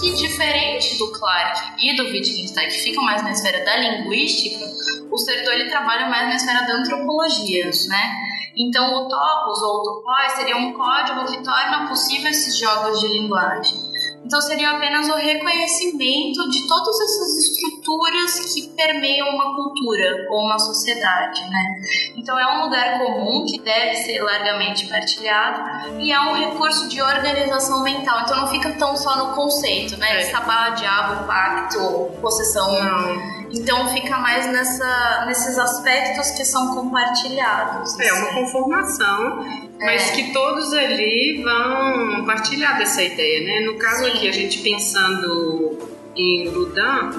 que 0.00 0.12
diferente 0.16 0.98
do 0.98 1.12
Clark 1.12 1.74
e 1.78 1.96
do 1.96 2.04
Wittgenstein, 2.04 2.68
que 2.68 2.78
ficam 2.78 3.04
mais 3.04 3.22
na 3.22 3.30
esfera 3.30 3.64
da 3.64 3.76
linguística, 3.76 4.64
o 5.10 5.16
Sertor 5.16 5.54
ele 5.54 5.70
trabalha 5.70 6.08
mais 6.08 6.28
na 6.28 6.34
esfera 6.34 6.66
da 6.66 6.74
antropologia, 6.74 7.70
né? 7.88 8.12
Então, 8.56 8.92
o 8.92 9.08
topos 9.08 9.62
ou 9.62 9.76
o 9.76 9.82
topoi 9.84 10.28
seria 10.30 10.56
um 10.56 10.72
código 10.72 11.24
que 11.26 11.42
torna 11.44 11.88
possível 11.88 12.30
esses 12.30 12.58
jogos 12.58 12.98
de 12.98 13.06
linguagem. 13.06 13.89
Então 14.30 14.40
seria 14.42 14.70
apenas 14.70 15.08
o 15.08 15.16
reconhecimento 15.16 16.48
de 16.50 16.68
todas 16.68 17.00
essas 17.00 17.36
estruturas 17.36 18.54
que 18.54 18.68
permeiam 18.76 19.28
uma 19.28 19.56
cultura 19.56 20.28
ou 20.30 20.42
uma 20.42 20.56
sociedade, 20.56 21.42
né? 21.50 21.80
Então 22.16 22.38
é 22.38 22.46
um 22.46 22.62
lugar 22.62 23.00
comum 23.00 23.44
que 23.44 23.60
deve 23.60 23.96
ser 23.96 24.22
largamente 24.22 24.86
partilhado 24.86 25.98
e 25.98 26.12
é 26.12 26.20
um 26.20 26.34
recurso 26.34 26.88
de 26.88 27.02
organização 27.02 27.82
mental. 27.82 28.20
Então 28.20 28.42
não 28.42 28.46
fica 28.46 28.70
tão 28.74 28.96
só 28.96 29.16
no 29.16 29.34
conceito, 29.34 29.96
né? 29.96 30.22
É. 30.22 30.24
Sabá, 30.26 30.70
diabo, 30.70 31.26
pacto, 31.26 31.80
possessão. 32.20 32.70
Não. 32.70 33.40
Então 33.50 33.88
fica 33.88 34.16
mais 34.18 34.46
nessa, 34.46 35.24
nesses 35.26 35.58
aspectos 35.58 36.30
que 36.30 36.44
são 36.44 36.72
compartilhados. 36.76 37.98
É 37.98 38.08
assim. 38.08 38.20
uma 38.20 38.34
conformação. 38.34 39.69
Mas 39.80 40.10
que 40.10 40.32
todos 40.32 40.72
ali 40.72 41.42
vão 41.42 42.24
partilhar 42.24 42.78
dessa 42.78 43.02
ideia, 43.02 43.44
né? 43.44 43.60
No 43.66 43.74
caso 43.74 44.04
Sim. 44.04 44.10
aqui, 44.10 44.28
a 44.28 44.32
gente 44.32 44.58
pensando 44.58 45.78
em 46.16 46.48
Ludan, 46.48 47.10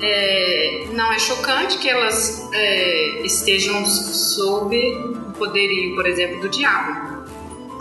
é, 0.00 0.86
não 0.92 1.12
é 1.12 1.18
chocante 1.18 1.78
que 1.78 1.88
elas 1.88 2.48
é, 2.52 3.22
estejam 3.24 3.84
sob 3.86 4.76
o 4.76 5.32
poderio, 5.38 5.94
por 5.94 6.06
exemplo, 6.06 6.40
do 6.40 6.48
diabo 6.48 7.11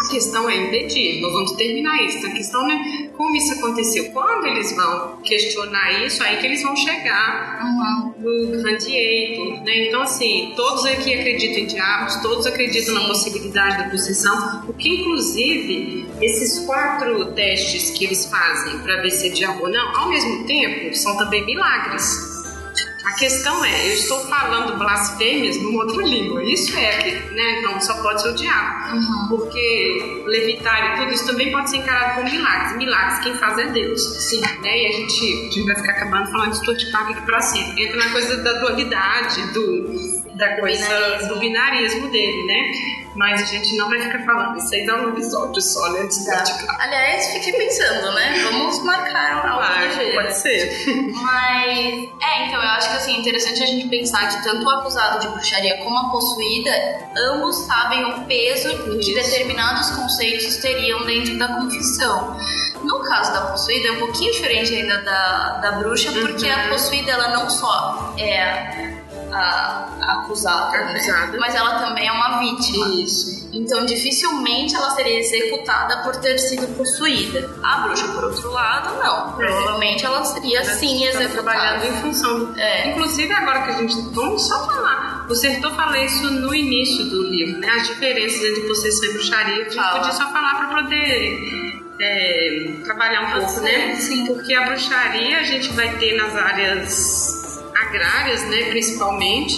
questão 0.10 0.50
é 0.50 0.68
impedir, 0.68 1.22
nós 1.22 1.32
vamos 1.32 1.52
terminar 1.54 2.04
isso. 2.04 2.26
A 2.26 2.32
questão 2.32 2.70
é 2.70 3.10
como 3.16 3.36
isso 3.36 3.54
aconteceu. 3.54 4.12
Quando 4.12 4.46
eles 4.48 4.76
vão 4.76 5.18
questionar 5.24 6.06
isso, 6.06 6.24
aí 6.24 6.38
que 6.38 6.48
eles 6.48 6.64
vão 6.64 6.76
chegar 6.76 7.60
uhum. 7.64 8.14
no 8.20 8.52
grande 8.52 8.92
eito. 8.92 9.64
Né? 9.64 9.88
Então, 9.88 10.02
assim, 10.02 10.54
todos 10.56 10.86
aqui 10.86 11.14
acreditam 11.14 11.64
em 11.64 11.66
diabos, 11.68 12.16
todos 12.22 12.46
acreditam 12.46 12.94
na 12.94 13.08
possibilidade 13.08 13.84
da 13.84 13.90
possessão, 13.90 14.64
o 14.68 14.74
que, 14.74 14.90
inclusive, 14.90 16.06
esses 16.22 16.66
quatro 16.66 17.34
testes 17.34 17.92
que 17.92 18.06
eles 18.06 18.26
fazem 18.26 18.80
para 18.80 19.02
ver 19.02 19.12
se 19.12 19.28
é 19.28 19.30
diabo 19.30 19.64
ou 19.64 19.70
não, 19.70 19.96
ao 19.98 20.10
mesmo 20.10 20.46
tempo, 20.46 20.96
são 20.96 21.18
também 21.18 21.46
milagres. 21.46 22.41
A 23.04 23.14
questão 23.14 23.66
é, 23.66 23.90
eu 23.90 23.94
estou 23.94 24.20
falando 24.28 24.78
blasfêmias 24.78 25.62
numa 25.62 25.84
outra 25.84 26.04
língua. 26.04 26.44
Isso 26.44 26.78
é 26.78 26.98
que, 26.98 27.12
né? 27.34 27.60
Então 27.60 27.80
só 27.82 28.02
pode 28.02 28.22
ser 28.22 28.30
o 28.30 28.36
diabo. 28.36 28.96
Uhum. 28.96 29.28
Porque 29.30 30.24
levitar 30.26 30.94
e 30.96 31.00
tudo 31.00 31.14
isso 31.14 31.26
também 31.26 31.52
pode 31.52 31.70
ser 31.70 31.78
encarado 31.78 32.16
como 32.16 32.30
milagres. 32.30 32.78
Milagres 32.78 33.20
quem 33.24 33.34
faz 33.36 33.58
é 33.58 33.68
Deus. 33.68 34.02
Sim. 34.30 34.42
Né? 34.42 34.58
E 34.64 34.88
a 34.88 34.92
gente, 34.92 35.24
a 35.24 35.44
gente 35.44 35.64
vai 35.64 35.76
ficar 35.76 35.92
acabando 35.94 36.32
falando 36.32 36.54
de 36.54 36.64
Totipaca 36.64 37.12
aqui 37.12 37.22
pra 37.26 37.42
sempre. 37.42 37.84
Entra 37.84 37.98
na 37.98 38.10
coisa 38.12 38.38
da 38.38 38.54
dualidade, 38.60 39.54
do, 39.54 40.38
da 40.38 40.60
coisa 40.60 40.86
binarismo. 40.86 41.28
do 41.28 41.40
binarismo 41.40 42.12
dele, 42.12 42.44
né? 42.46 43.01
Mas 43.15 43.41
a 43.41 43.45
gente 43.45 43.76
não 43.76 43.89
vai 43.89 44.02
ficar 44.02 44.24
falando 44.26 44.58
isso 44.58 44.74
aí 44.74 44.86
dá 44.86 45.02
um 45.02 45.10
episódio 45.10 45.62
só, 45.62 45.91
né? 45.91 46.04
De 46.04 46.26
tá. 46.26 46.43
Aliás, 46.80 47.28
fiquei 47.28 47.54
pensando, 47.54 48.13
né? 48.13 48.41
Vamos 48.43 48.84
marcar 48.84 49.47
algo 49.47 49.62
ah, 49.62 50.13
Pode 50.13 50.38
ser. 50.38 50.86
Mas, 51.12 52.10
é, 52.21 52.47
então 52.47 52.62
eu 52.62 52.69
acho 52.69 52.89
que 52.89 52.97
assim, 52.97 53.15
é 53.15 53.19
interessante 53.19 53.63
a 53.63 53.65
gente 53.65 53.89
pensar 53.89 54.30
que 54.30 54.43
tanto 54.43 54.65
o 54.65 54.69
acusado 54.69 55.19
de 55.19 55.28
bruxaria 55.28 55.78
como 55.78 55.97
a 55.97 56.10
possuída, 56.10 56.71
ambos 57.17 57.65
sabem 57.65 58.06
o 58.06 58.26
peso 58.26 58.69
isso. 58.69 59.00
que 59.00 59.13
determinados 59.13 59.89
conceitos 59.91 60.58
teriam 60.58 61.06
dentro 61.06 61.38
da 61.38 61.47
confissão. 61.50 62.38
No 62.84 63.00
caso 63.02 63.34
da 63.34 63.41
possuída 63.41 63.89
é 63.89 63.91
um 63.91 64.00
pouquinho 64.00 64.32
diferente 64.32 64.74
ainda 64.74 65.02
da, 65.02 65.60
da 65.60 65.71
bruxa, 65.74 66.12
porque 66.12 66.45
uhum. 66.45 66.54
a 66.54 66.69
possuída 66.69 67.12
ela 67.12 67.30
não 67.30 67.50
só 67.50 68.15
é 68.17 69.02
a, 69.34 69.89
a 70.02 70.13
acusada, 70.22 70.78
acusada. 70.78 71.32
Né? 71.32 71.38
mas 71.39 71.56
ela 71.56 71.80
também 71.80 72.08
é 72.08 72.12
uma 72.12 72.39
vítima. 72.39 72.88
Isso. 72.96 73.41
Então, 73.54 73.86
dificilmente 73.86 74.76
ela 74.76 74.91
seria 74.91 75.20
executada 75.20 75.98
por 76.04 76.15
ter 76.17 76.38
sido 76.38 76.67
possuída. 76.76 77.50
A 77.62 77.82
bruxa, 77.82 78.08
por 78.08 78.24
outro 78.26 78.50
lado, 78.52 78.98
não. 78.98 79.34
Provavelmente 79.34 80.06
ela 80.06 80.24
seria 80.24 80.60
ela 80.60 80.74
sim 80.74 81.06
executada. 81.06 81.34
trabalhando 81.34 81.86
em 81.86 82.02
função. 82.02 82.54
É. 82.56 82.89
Inclusive, 82.89 83.32
agora 83.34 83.63
que 83.63 83.70
a 83.72 83.74
gente. 83.74 83.96
Vamos 84.13 84.48
só 84.48 84.65
falar. 84.65 85.26
O 85.30 85.36
Sertor 85.36 85.76
fala 85.76 86.00
isso 86.00 86.32
no 86.32 86.54
início 86.54 87.06
do 87.06 87.24
livro, 87.24 87.60
né? 87.60 87.70
As 87.70 87.88
diferenças 87.88 88.41
entre 88.41 88.62
possessão 88.62 89.10
e 89.10 89.14
bruxaria. 89.14 89.53
A 89.53 89.64
gente 89.64 89.76
fala. 89.76 89.99
podia 89.99 90.14
só 90.14 90.32
falar 90.32 90.56
para 90.56 90.82
poder. 90.82 91.72
É, 92.03 92.74
trabalhar 92.84 93.22
um 93.28 93.39
pouco, 93.39 93.62
né? 93.62 93.95
Sim. 93.95 94.26
Porque 94.26 94.56
a 94.56 94.66
bruxaria 94.66 95.38
a 95.38 95.43
gente 95.43 95.72
vai 95.74 95.95
ter 95.97 96.18
nas 96.18 96.36
áreas 96.36 97.51
agrárias, 97.92 98.48
né, 98.48 98.70
principalmente, 98.70 99.58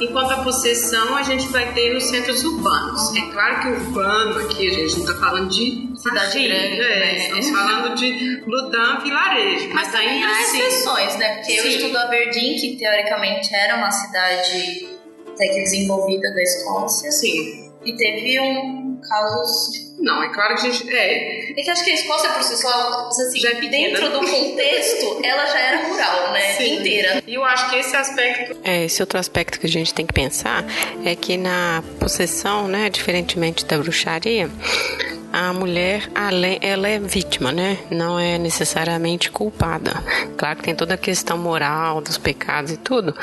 enquanto 0.00 0.32
a 0.32 0.44
possessão 0.44 1.16
a 1.16 1.22
gente 1.22 1.48
vai 1.48 1.72
ter 1.72 1.94
nos 1.94 2.04
centros 2.04 2.44
urbanos. 2.44 3.16
É 3.16 3.32
claro 3.32 3.60
que 3.60 3.68
urbano 3.68 4.38
aqui, 4.40 4.68
a 4.68 4.72
gente 4.74 4.98
não 4.98 5.06
está 5.06 5.14
falando 5.14 5.48
de 5.48 5.90
cidade 5.96 6.48
grande, 6.48 6.80
é, 6.80 7.00
né? 7.00 7.18
estamos 7.18 7.50
falando 7.50 7.94
de 7.94 8.42
Ludan, 8.46 9.00
vilarejo, 9.02 9.68
mas, 9.72 9.86
mas 9.86 9.94
ainda 9.94 10.26
há 10.26 10.40
assim, 10.40 10.60
exceções, 10.60 11.16
né? 11.16 11.36
Porque 11.36 11.52
Sim. 11.52 11.58
eu 11.58 11.66
estudo 11.68 11.98
a 11.98 12.06
Verdun, 12.06 12.56
que 12.60 12.76
teoricamente 12.78 13.54
era 13.54 13.76
uma 13.76 13.90
cidade 13.90 14.88
até 15.28 15.48
que 15.48 15.62
desenvolvida 15.62 16.32
da 16.32 16.42
Escócia. 16.42 17.10
Sim. 17.10 17.69
E 17.84 17.96
teve 17.96 18.40
um 18.40 19.00
casos 19.00 19.90
não, 20.00 20.22
é 20.22 20.32
claro 20.32 20.54
que 20.54 20.66
a 20.66 20.70
gente. 20.70 20.90
É, 20.90 21.50
é 21.50 21.62
que 21.62 21.70
acho 21.70 21.84
que 21.84 21.90
a 21.90 21.94
Escócia 21.94 22.30
por 22.30 22.42
si 22.42 22.56
só, 22.56 23.08
assim, 23.08 23.38
já 23.38 23.50
é 23.50 23.60
dentro 23.60 24.10
do 24.10 24.20
contexto, 24.20 25.20
ela 25.22 25.44
já 25.44 25.58
era 25.58 25.88
rural, 25.88 26.32
né? 26.32 26.54
Sim. 26.54 26.80
Inteira. 26.80 27.22
E 27.26 27.34
eu 27.34 27.44
acho 27.44 27.68
que 27.68 27.76
esse 27.76 27.94
aspecto. 27.94 28.56
É, 28.64 28.84
esse 28.84 29.02
outro 29.02 29.18
aspecto 29.18 29.60
que 29.60 29.66
a 29.66 29.68
gente 29.68 29.92
tem 29.92 30.06
que 30.06 30.14
pensar 30.14 30.64
é 31.04 31.14
que 31.14 31.36
na 31.36 31.84
possessão, 31.98 32.66
né, 32.66 32.88
diferentemente 32.88 33.64
da 33.66 33.76
bruxaria, 33.76 34.50
a 35.32 35.52
mulher 35.52 36.10
ela 36.60 36.88
é 36.88 36.98
vítima, 36.98 37.52
né? 37.52 37.78
Não 37.90 38.18
é 38.18 38.38
necessariamente 38.38 39.30
culpada. 39.30 39.92
Claro 40.36 40.58
que 40.58 40.64
tem 40.64 40.74
toda 40.74 40.94
a 40.94 40.98
questão 40.98 41.38
moral 41.38 42.00
dos 42.00 42.18
pecados 42.18 42.72
e 42.72 42.76
tudo, 42.76 43.14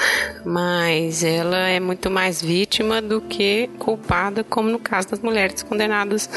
mas 0.46 1.24
ela 1.24 1.58
é 1.68 1.80
muito 1.80 2.10
mais 2.10 2.42
vítima 2.42 3.02
do 3.02 3.22
que 3.22 3.70
culpada, 3.78 4.44
como 4.44 4.70
no 4.70 4.80
caso 4.80 5.10
das 5.10 5.20
mulheres 5.20 5.64
condenadas 5.64 6.30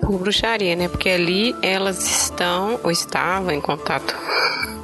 por 0.00 0.18
bruxaria, 0.18 0.74
né? 0.76 0.88
Porque 0.88 1.08
ali 1.08 1.54
elas 1.62 2.22
estão 2.22 2.80
ou 2.82 2.90
estavam 2.90 3.50
em 3.50 3.60
contato 3.60 4.14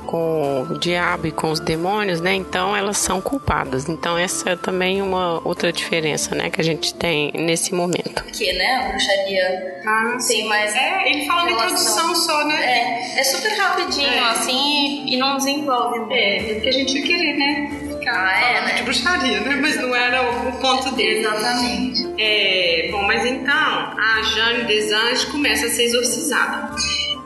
com 0.05 0.67
o 0.71 0.79
diabo 0.79 1.27
e 1.27 1.33
com 1.33 1.51
os 1.51 1.61
demônios, 1.61 2.21
né? 2.21 2.35
Então 2.35 2.77
elas 2.77 2.99
são 2.99 3.21
culpadas. 3.21 3.89
Então 3.89 4.17
essa 4.17 4.51
é 4.51 4.57
também 4.57 5.03
uma 5.03 5.41
outra 5.47 5.73
diferença, 5.73 6.35
né, 6.35 6.51
que 6.51 6.61
a 6.61 6.65
gente 6.65 6.95
tem 6.95 7.33
nesse 7.35 7.75
momento. 7.75 8.25
Que, 8.25 8.53
né, 8.53 8.77
a 8.77 8.89
bruxaria 8.89 9.81
ah, 9.87 10.17
tem 10.27 10.49
mais 10.49 10.75
É, 10.75 11.09
ele 11.09 11.27
fala 11.27 11.45
relação. 11.45 11.67
de 11.67 11.73
introdução 11.73 12.15
só, 12.15 12.47
né? 12.47 12.57
É, 12.65 13.21
é 13.21 13.25
super 13.25 13.53
rapidinho, 13.57 14.07
é. 14.07 14.19
assim, 14.31 15.07
e 15.07 15.17
não 15.17 15.37
desenvolve 15.37 15.99
muito. 16.01 16.13
É, 16.13 16.51
é 16.51 16.55
porque 16.55 16.69
a 16.69 16.73
gente 16.73 16.97
ia 16.97 17.03
querer, 17.03 17.37
né? 17.37 17.71
Ficar 17.99 18.27
ah, 18.27 18.41
é, 18.41 18.61
né? 18.67 18.75
de 18.75 18.83
bruxaria, 18.83 19.41
né? 19.41 19.59
Mas 19.61 19.77
não 19.77 19.95
era 19.95 20.23
o, 20.23 20.49
o 20.49 20.53
ponto 20.61 20.95
dele. 20.95 21.21
Exatamente. 21.21 22.15
É, 22.19 22.89
bom, 22.91 23.03
mas 23.03 23.25
então 23.25 23.55
a 23.55 24.23
Jane 24.35 24.65
Desange 24.65 25.27
começa 25.27 25.67
a 25.67 25.71
ser 25.71 25.85
exorcizada. 25.85 26.75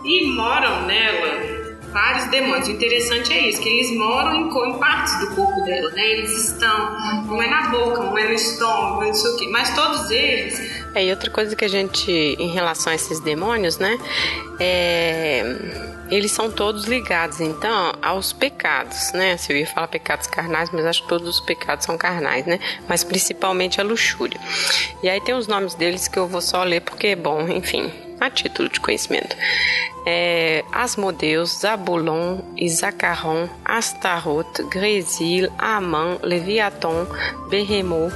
E 0.05 0.27
moram 0.27 0.87
nela 0.87 1.58
vários 1.93 2.31
demônios. 2.31 2.69
O 2.69 2.73
interessante 2.73 3.33
é 3.33 3.49
isso, 3.49 3.61
que 3.61 3.69
eles 3.69 3.97
moram 3.97 4.35
em, 4.35 4.71
em 4.71 4.79
partes 4.79 5.19
do 5.21 5.35
corpo 5.35 5.61
dela, 5.63 5.91
né? 5.91 6.07
Eles 6.07 6.31
estão, 6.31 6.97
um 7.29 7.43
é 7.43 7.49
na 7.49 7.69
boca, 7.69 8.01
um 8.03 8.19
é 8.19 8.29
no 8.29 8.35
estômago, 8.35 9.05
não 9.05 9.15
sei 9.15 9.31
o 9.31 9.37
quê. 9.37 9.49
Mas 9.51 9.75
todos 9.75 10.11
eles. 10.11 10.85
É, 10.95 11.05
e 11.05 11.11
outra 11.11 11.31
coisa 11.31 11.55
que 11.55 11.65
a 11.65 11.69
gente, 11.69 12.11
em 12.11 12.49
relação 12.49 12.93
a 12.93 12.95
esses 12.95 13.21
demônios, 13.21 13.79
né? 13.79 13.99
É 14.61 15.97
eles 16.11 16.33
são 16.33 16.51
todos 16.51 16.85
ligados, 16.85 17.41
então, 17.41 17.93
aos 18.01 18.33
pecados, 18.33 19.13
né? 19.13 19.37
Se 19.37 19.53
eu 19.53 19.57
ia 19.57 19.67
falar 19.67 19.89
pecados 19.89 20.27
carnais, 20.27 20.71
mas 20.73 20.87
acho 20.87 21.03
que 21.03 21.09
todos 21.09 21.29
os 21.29 21.41
pecados 21.41 21.85
são 21.85 21.99
carnais, 21.99 22.47
né? 22.47 22.59
Mas 22.89 23.05
principalmente 23.05 23.81
a 23.81 23.85
luxúria. 23.85 24.41
E 25.03 25.09
aí 25.09 25.21
tem 25.21 25.35
os 25.35 25.47
nomes 25.47 25.75
deles 25.75 26.09
que 26.09 26.19
eu 26.19 26.27
vou 26.27 26.41
só 26.41 26.65
ler 26.65 26.81
porque, 26.81 27.15
bom, 27.15 27.47
enfim, 27.49 27.93
a 28.21 28.31
título 28.31 28.69
de 28.69 28.81
conhecimento. 28.81 29.37
É, 30.07 30.65
Asmodeus, 30.73 31.61
Zabulon, 31.61 32.41
Isacaron, 32.57 33.49
Astarot, 33.65 34.63
Gresil, 34.71 35.49
Amã, 35.59 36.19
Leviaton, 36.23 37.07
Berremo, 37.51 38.11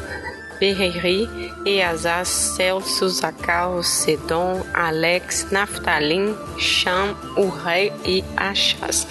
Berreri, 0.58 1.28
Eazaz, 1.66 2.28
Celso, 2.28 3.08
Zacal, 3.08 3.82
Sedom, 3.82 4.62
Alex, 4.72 5.50
Naftalim, 5.50 6.36
Sham, 6.56 7.16
Urrei 7.36 7.92
e 8.04 8.24
Achas. 8.36 9.06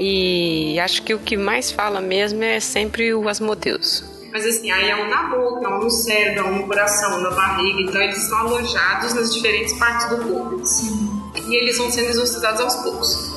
E 0.00 0.80
acho 0.80 1.02
que 1.02 1.12
o 1.12 1.18
que 1.18 1.36
mais 1.36 1.70
fala 1.70 2.00
mesmo 2.00 2.42
é 2.42 2.58
sempre 2.58 3.12
o 3.12 3.28
Asmodeus. 3.28 4.11
Mas 4.32 4.46
assim, 4.46 4.70
aí 4.70 4.88
é 4.88 4.96
um 4.96 5.10
na 5.10 5.24
boca, 5.24 5.68
um 5.68 5.80
no 5.80 5.90
cérebro, 5.90 6.40
é 6.40 6.44
um 6.44 6.54
no 6.56 6.66
coração, 6.66 7.20
na 7.20 7.30
barriga. 7.30 7.82
Então 7.82 8.00
eles 8.00 8.16
estão 8.16 8.38
alojados 8.38 9.12
nas 9.12 9.34
diferentes 9.34 9.74
partes 9.74 10.08
do 10.08 10.16
corpo. 10.26 10.64
Sim. 10.64 11.22
E 11.36 11.54
eles 11.54 11.76
vão 11.76 11.90
sendo 11.90 12.08
exorcizados 12.08 12.60
aos 12.60 12.76
poucos. 12.76 13.31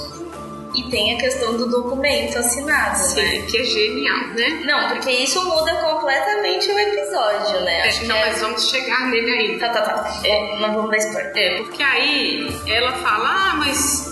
E 0.75 0.83
tem 0.89 1.15
a 1.15 1.17
questão 1.17 1.55
do 1.55 1.69
documento 1.69 2.37
assinado, 2.37 2.97
Sim, 2.97 3.21
né? 3.21 3.45
que 3.49 3.57
é 3.57 3.63
genial, 3.63 4.27
né? 4.35 4.61
Não, 4.65 4.89
porque 4.89 5.09
isso 5.11 5.43
muda 5.45 5.73
completamente 5.75 6.69
o 6.69 6.77
episódio, 6.77 7.61
né? 7.61 7.79
É, 7.79 7.87
Acho 7.87 8.05
não, 8.05 8.15
é... 8.15 8.25
mas 8.25 8.41
vamos 8.41 8.69
chegar 8.69 9.09
nele 9.09 9.31
ainda. 9.31 9.69
Tá, 9.69 9.81
tá, 9.81 9.81
tá. 9.81 10.21
É, 10.25 10.59
não 10.59 10.73
vamos 10.73 10.91
dar 10.91 10.97
spoiler. 10.97 11.31
É, 11.35 11.63
porque 11.63 11.81
aí 11.81 12.47
ela 12.67 12.91
fala, 12.93 13.29
ah, 13.29 13.55
mas... 13.57 14.05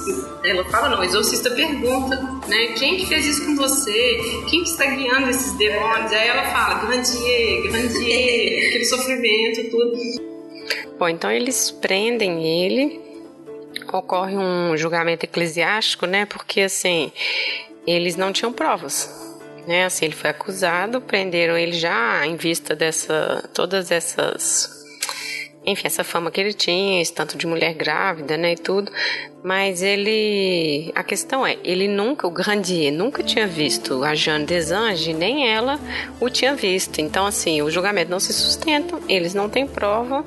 Ela 0.46 0.66
fala, 0.66 0.90
não, 0.90 1.00
o 1.00 1.04
exorcista 1.06 1.50
pergunta, 1.52 2.18
né? 2.48 2.68
Quem 2.78 2.98
que 2.98 3.06
fez 3.06 3.26
isso 3.26 3.46
com 3.46 3.56
você? 3.56 4.20
Quem 4.50 4.64
que 4.64 4.70
está 4.70 4.86
guiando 4.86 5.30
esses 5.30 5.54
demônios? 5.54 6.12
Aí 6.12 6.28
ela 6.28 6.44
fala, 6.44 6.86
Grandier, 6.86 7.64
Grandier, 7.64 8.68
aquele 8.68 8.86
sofrimento, 8.86 9.70
tudo. 9.70 9.98
Bom, 11.00 11.08
então 11.08 11.32
eles 11.32 11.72
prendem 11.72 12.46
ele 12.46 13.13
ocorre 13.98 14.38
um 14.38 14.76
julgamento 14.78 15.26
eclesiástico, 15.26 16.06
né? 16.06 16.26
Porque 16.26 16.62
assim, 16.62 17.12
eles 17.86 18.16
não 18.16 18.32
tinham 18.32 18.52
provas. 18.52 19.22
Né, 19.66 19.86
assim, 19.86 20.04
ele 20.04 20.14
foi 20.14 20.30
acusado, 20.30 21.00
prenderam 21.00 21.58
ele 21.58 21.72
já 21.72 22.28
em 22.28 22.36
vista 22.36 22.76
dessa 22.76 23.50
todas 23.54 23.92
essas 23.92 24.84
enfim, 25.66 25.88
essa 25.88 26.04
fama 26.04 26.30
que 26.30 26.42
ele 26.42 26.54
tinha, 26.54 27.02
esse 27.02 27.14
tanto 27.14 27.38
de 27.38 27.48
mulher 27.48 27.74
grávida, 27.74 28.36
né, 28.36 28.54
e 28.54 28.56
tudo. 28.58 28.92
Mas 29.42 29.82
ele, 29.82 30.92
a 30.96 31.04
questão 31.04 31.46
é, 31.46 31.58
ele 31.64 31.88
nunca, 31.88 32.28
o 32.28 32.32
Grandier, 32.32 32.92
nunca 32.92 33.24
tinha 33.24 33.48
visto 33.48 34.04
a 34.04 34.14
Jeanne 34.14 34.46
Desange, 34.46 35.14
nem 35.14 35.48
ela 35.50 35.80
o 36.20 36.30
tinha 36.30 36.54
visto. 36.56 37.00
Então, 37.00 37.26
assim, 37.26 37.62
o 37.62 37.72
julgamento 37.72 38.12
não 38.12 38.20
se 38.20 38.34
sustenta, 38.34 39.00
eles 39.08 39.34
não 39.34 39.50
têm 39.50 39.66
prova, 39.66 40.26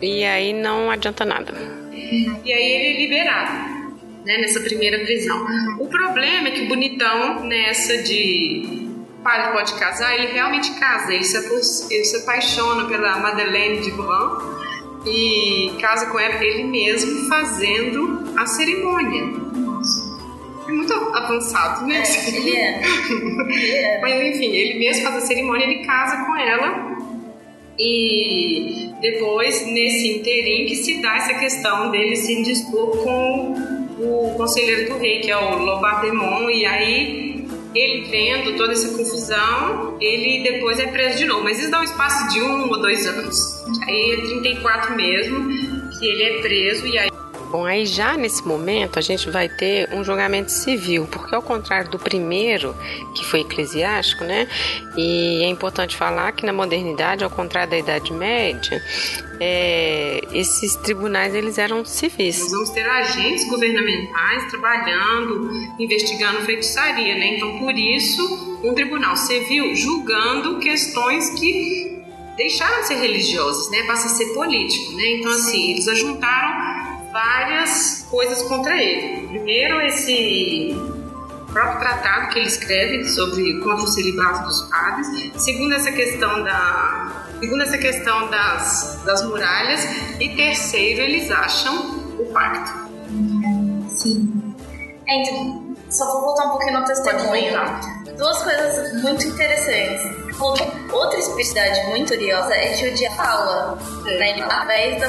e 0.00 0.24
aí 0.24 0.52
não 0.52 0.90
adianta 0.90 1.24
nada. 1.24 1.52
E 1.92 2.52
aí 2.52 2.72
ele 2.72 2.86
é 2.86 3.00
liberado. 3.00 3.76
Né, 4.24 4.38
nessa 4.38 4.58
primeira 4.58 4.98
prisão. 5.04 5.46
O 5.78 5.86
problema 5.86 6.48
é 6.48 6.50
que 6.50 6.62
o 6.62 6.66
bonitão, 6.66 7.44
nessa 7.44 8.02
de 8.02 8.90
pai 9.22 9.52
pode 9.52 9.74
casar, 9.74 10.14
ele 10.14 10.32
realmente 10.32 10.72
casa, 10.80 11.14
ele 11.14 11.22
se, 11.22 11.94
ele 11.94 12.04
se 12.04 12.16
apaixona 12.16 12.88
pela 12.88 13.18
Madeleine 13.18 13.80
de 13.82 13.92
Blanc 13.92 14.44
e 15.06 15.76
casa 15.80 16.06
com 16.06 16.18
ela, 16.18 16.42
ele 16.44 16.64
mesmo 16.64 17.28
fazendo 17.28 18.32
a 18.36 18.46
cerimônia. 18.46 19.22
É 20.68 20.72
muito 20.72 20.92
avançado, 20.92 21.86
né? 21.86 22.02
É, 22.02 22.28
ele 22.28 22.56
é. 22.56 22.82
Ele 23.10 23.76
é. 23.76 23.98
Mas 24.02 24.36
enfim, 24.36 24.52
ele 24.52 24.78
mesmo 24.78 25.04
faz 25.04 25.22
a 25.22 25.26
cerimônia, 25.26 25.64
ele 25.64 25.84
casa 25.84 26.24
com 26.24 26.36
ela 26.36 26.96
e 27.78 28.85
depois, 29.00 29.66
nesse 29.66 30.18
interim, 30.18 30.66
que 30.66 30.76
se 30.76 31.02
dá 31.02 31.16
essa 31.16 31.34
questão 31.34 31.90
dele 31.90 32.16
se 32.16 32.32
indispor 32.32 32.96
com 33.02 33.54
o 33.98 34.34
conselheiro 34.36 34.92
do 34.92 34.98
rei, 34.98 35.20
que 35.20 35.30
é 35.30 35.36
o 35.36 35.58
Lobardemont, 35.58 36.50
e 36.52 36.64
aí 36.64 37.46
ele 37.74 38.08
vendo 38.08 38.56
toda 38.56 38.72
essa 38.72 38.96
confusão, 38.96 39.98
ele 40.00 40.42
depois 40.42 40.78
é 40.78 40.86
preso 40.86 41.18
de 41.18 41.26
novo. 41.26 41.44
Mas 41.44 41.58
isso 41.58 41.70
dá 41.70 41.80
um 41.80 41.84
espaço 41.84 42.32
de 42.32 42.40
um 42.40 42.70
ou 42.70 42.80
dois 42.80 43.06
anos. 43.06 43.36
Aí 43.86 44.12
é 44.12 44.16
34 44.16 44.96
mesmo, 44.96 45.50
que 45.98 46.06
ele 46.06 46.22
é 46.22 46.40
preso 46.40 46.86
e 46.86 46.98
aí 46.98 47.15
Bom, 47.50 47.64
aí 47.64 47.86
já 47.86 48.16
nesse 48.16 48.46
momento 48.46 48.98
a 48.98 49.02
gente 49.02 49.30
vai 49.30 49.48
ter 49.48 49.88
um 49.92 50.02
julgamento 50.02 50.50
civil, 50.50 51.06
porque 51.06 51.34
ao 51.34 51.42
contrário 51.42 51.90
do 51.90 51.98
primeiro, 51.98 52.74
que 53.14 53.24
foi 53.24 53.40
eclesiástico, 53.40 54.24
né? 54.24 54.48
E 54.96 55.42
é 55.42 55.48
importante 55.48 55.96
falar 55.96 56.32
que 56.32 56.44
na 56.44 56.52
modernidade, 56.52 57.22
ao 57.22 57.30
contrário 57.30 57.70
da 57.70 57.78
Idade 57.78 58.12
Média, 58.12 58.82
é, 59.38 60.20
esses 60.32 60.74
tribunais 60.76 61.34
eles 61.34 61.58
eram 61.58 61.84
civis. 61.84 62.40
Nós 62.40 62.50
vamos 62.50 62.70
ter 62.70 62.88
agentes 62.88 63.48
governamentais 63.48 64.50
trabalhando, 64.50 65.50
investigando 65.78 66.40
feitiçaria, 66.40 67.14
né? 67.14 67.36
Então, 67.36 67.58
por 67.58 67.76
isso, 67.76 68.60
um 68.64 68.74
tribunal 68.74 69.16
civil 69.16 69.74
julgando 69.74 70.58
questões 70.58 71.30
que 71.38 72.02
deixaram 72.36 72.82
de 72.82 72.88
ser 72.88 72.96
religiosas, 72.96 73.70
né? 73.70 73.84
Passa 73.84 74.06
a 74.06 74.10
ser 74.10 74.34
político, 74.34 74.92
né? 74.92 75.12
Então, 75.12 75.30
assim, 75.30 75.72
eles 75.72 75.86
ajuntaram 75.88 76.75
várias 77.16 78.06
coisas 78.10 78.42
contra 78.42 78.76
ele. 78.76 79.26
Primeiro, 79.28 79.80
esse 79.80 80.76
próprio 81.50 81.78
tratado 81.78 82.28
que 82.28 82.40
ele 82.40 82.48
escreve 82.48 83.08
sobre 83.08 83.58
contra 83.60 83.84
o 83.84 83.88
celibato 83.88 84.46
dos 84.46 84.60
padres. 84.68 85.32
Segundo, 85.42 85.74
essa 85.74 85.90
questão 85.92 86.44
da 86.44 87.24
segundo 87.40 87.62
essa 87.62 87.78
questão 87.78 88.30
das, 88.30 89.02
das 89.04 89.22
muralhas 89.26 89.82
e 90.20 90.28
terceiro, 90.36 91.00
eles 91.00 91.30
acham 91.30 92.14
o 92.18 92.26
pacto. 92.32 92.86
Sim. 93.88 94.54
É, 95.08 95.22
então, 95.22 95.74
só 95.88 96.04
vou 96.12 96.20
voltar 96.20 96.46
um 96.46 96.50
pouquinho 96.50 96.80
no 96.80 96.84
testemunho. 96.84 97.95
Duas 98.16 98.42
coisas 98.42 99.02
muito 99.02 99.26
interessantes. 99.26 100.16
Outra 100.92 101.18
especificidade 101.18 101.86
muito 101.88 102.08
curiosa 102.14 102.54
é 102.54 102.72
que 102.74 102.88
o 102.88 102.94
diabo 102.94 103.16
fala, 103.16 103.78
né, 104.04 104.42
através 104.42 105.00
da 105.00 105.08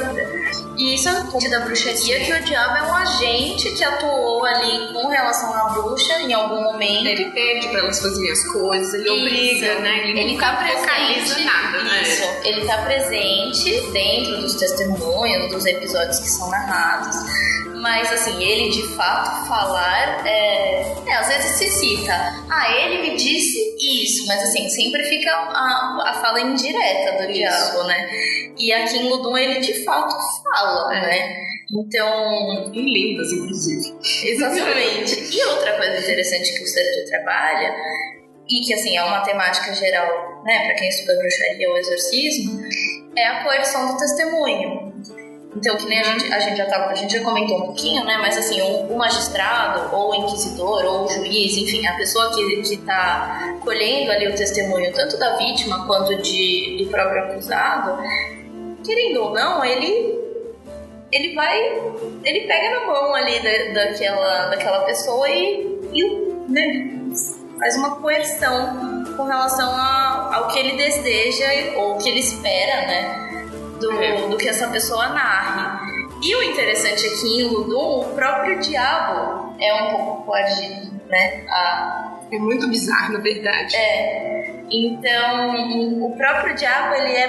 e 0.78 0.94
isso 0.94 1.10
é 1.10 1.12
um 1.12 1.50
da 1.50 1.60
bruxaria 1.62 2.20
que 2.20 2.32
o 2.32 2.44
diabo 2.44 2.78
é 2.78 2.84
um 2.84 2.94
agente 2.94 3.72
que 3.72 3.84
atuou 3.84 4.46
ali 4.46 4.94
com 4.94 5.08
relação 5.08 5.52
à 5.52 5.70
bruxa 5.70 6.22
em 6.22 6.32
algum 6.34 6.62
momento. 6.62 7.08
Ele 7.08 7.32
pede 7.32 7.68
para 7.70 7.80
elas 7.80 8.00
fazerem 8.00 8.32
as 8.32 8.44
coisas, 8.52 8.94
ele 8.94 9.04
isso. 9.04 9.14
obriga, 9.14 9.80
né? 9.80 10.08
Ele, 10.08 10.20
ele 10.20 10.38
tá 10.38 10.56
presente. 10.56 11.44
Nada, 11.44 11.84
né? 11.84 12.02
Isso. 12.04 12.24
Ele 12.44 12.66
tá 12.66 12.78
presente 12.84 13.92
dentro 13.92 14.38
dos 14.40 14.54
testemunhos, 14.54 15.52
dos 15.52 15.66
episódios 15.66 16.20
que 16.20 16.30
são 16.30 16.48
narrados. 16.52 17.16
Mas 17.82 18.12
assim, 18.12 18.44
ele 18.44 18.70
de 18.70 18.96
fato 18.96 19.48
falar, 19.48 20.26
é, 20.26 20.82
é, 21.06 21.14
às 21.14 21.28
vezes 21.28 21.58
se 21.58 21.70
cita, 21.70 22.14
ah, 22.50 22.76
ele 22.76 23.02
me 23.02 23.16
disse 23.16 23.76
isso, 24.04 24.26
mas 24.28 24.42
assim, 24.44 24.68
sempre 24.70 25.04
fica 25.04 25.32
a, 25.32 26.10
a 26.10 26.14
fala 26.22 26.42
indireta 26.42 27.24
do 27.24 27.32
diabo, 27.32 27.84
né? 27.84 28.10
E 28.58 28.74
aqui 28.74 28.98
em 28.98 29.10
Ludum 29.10 29.38
ele 29.38 29.60
de 29.60 29.84
fato 29.84 30.16
fala, 30.44 30.96
é. 30.96 31.02
né? 31.02 31.48
Então. 31.72 32.72
Em 32.74 32.94
línguas, 32.94 33.32
inclusive. 33.32 33.94
Exatamente. 34.24 35.36
e 35.36 35.44
outra 35.46 35.78
coisa 35.78 36.00
interessante 36.00 36.54
que 36.54 36.64
o 36.64 36.68
Sergio 36.68 37.06
trabalha, 37.10 37.76
e 38.50 38.62
que 38.62 38.74
assim 38.74 38.98
é 38.98 39.04
uma 39.04 39.22
temática 39.22 39.74
geral, 39.74 40.42
né, 40.44 40.66
para 40.66 40.76
quem 40.76 40.88
estuda 40.88 41.18
bruxaria 41.18 41.70
ou 41.70 41.78
exorcismo, 41.78 42.62
é 43.16 43.28
a 43.28 43.44
coerção 43.44 43.88
do 43.88 43.98
testemunho. 43.98 44.94
Então, 45.56 45.76
que 45.78 45.86
nem 45.86 46.00
a 46.00 46.04
gente, 46.04 46.32
a 46.32 46.40
gente 46.40 46.58
já 46.58 46.66
tava, 46.66 46.92
a 46.92 46.96
gente 46.96 47.18
já 47.18 47.24
comentou 47.24 47.58
um 47.58 47.66
pouquinho, 47.68 48.04
né? 48.06 48.18
Mas 48.18 48.38
assim, 48.38 48.62
o, 48.62 48.94
o 48.94 48.98
magistrado, 48.98 49.96
ou 49.96 50.12
o 50.12 50.16
inquisidor, 50.16 50.86
ou 50.86 51.06
o 51.06 51.08
juiz, 51.10 51.58
enfim, 51.58 51.86
a 51.88 51.96
pessoa 51.96 52.34
que, 52.36 52.62
que 52.62 52.78
tá 52.78 53.58
colhendo 53.62 54.12
ali 54.12 54.28
o 54.28 54.36
testemunho, 54.36 54.94
tanto 54.94 55.18
da 55.18 55.36
vítima 55.38 55.88
quanto 55.88 56.16
de, 56.22 56.78
do 56.84 56.90
próprio 56.92 57.24
acusado, 57.24 57.98
querendo 58.84 59.24
ou 59.24 59.34
não, 59.34 59.64
ele 59.64 60.18
ele 61.12 61.34
vai. 61.34 61.58
ele 62.24 62.42
pega 62.42 62.80
na 62.80 62.86
mão 62.86 63.16
ali 63.16 63.40
da, 63.40 63.84
daquela, 63.86 64.48
daquela 64.48 64.80
pessoa 64.82 65.30
e, 65.30 65.80
e 65.94 66.04
né, 66.50 66.92
faz 67.58 67.76
uma 67.78 67.96
coerção 67.96 69.06
com 69.16 69.24
relação 69.24 69.70
a, 69.72 70.36
ao 70.36 70.48
que 70.50 70.60
ele 70.60 70.78
deseja 70.78 71.78
ou 71.78 71.98
que 71.98 72.10
ele 72.10 72.20
espera, 72.20 72.88
né? 72.88 73.27
Do, 73.80 74.30
do 74.30 74.38
que 74.38 74.48
essa 74.48 74.68
pessoa 74.68 75.10
narre. 75.10 76.08
E 76.22 76.36
o 76.36 76.44
interessante 76.44 77.06
aqui 77.06 77.42
em 77.42 77.48
Ludum, 77.48 78.02
o 78.02 78.16
próprio 78.16 78.60
diabo 78.60 79.56
é 79.60 79.74
um 79.74 79.90
pouco 79.92 80.24
coagido, 80.24 80.92
né? 81.08 81.46
A... 81.48 82.04
É 82.30 82.40
muito 82.40 82.68
bizarro, 82.68 83.14
na 83.14 83.20
verdade. 83.20 83.76
É. 83.76 84.54
Então, 84.70 86.06
o 86.06 86.18
próprio 86.18 86.54
diabo 86.56 86.96
ele 86.96 87.14
é 87.14 87.28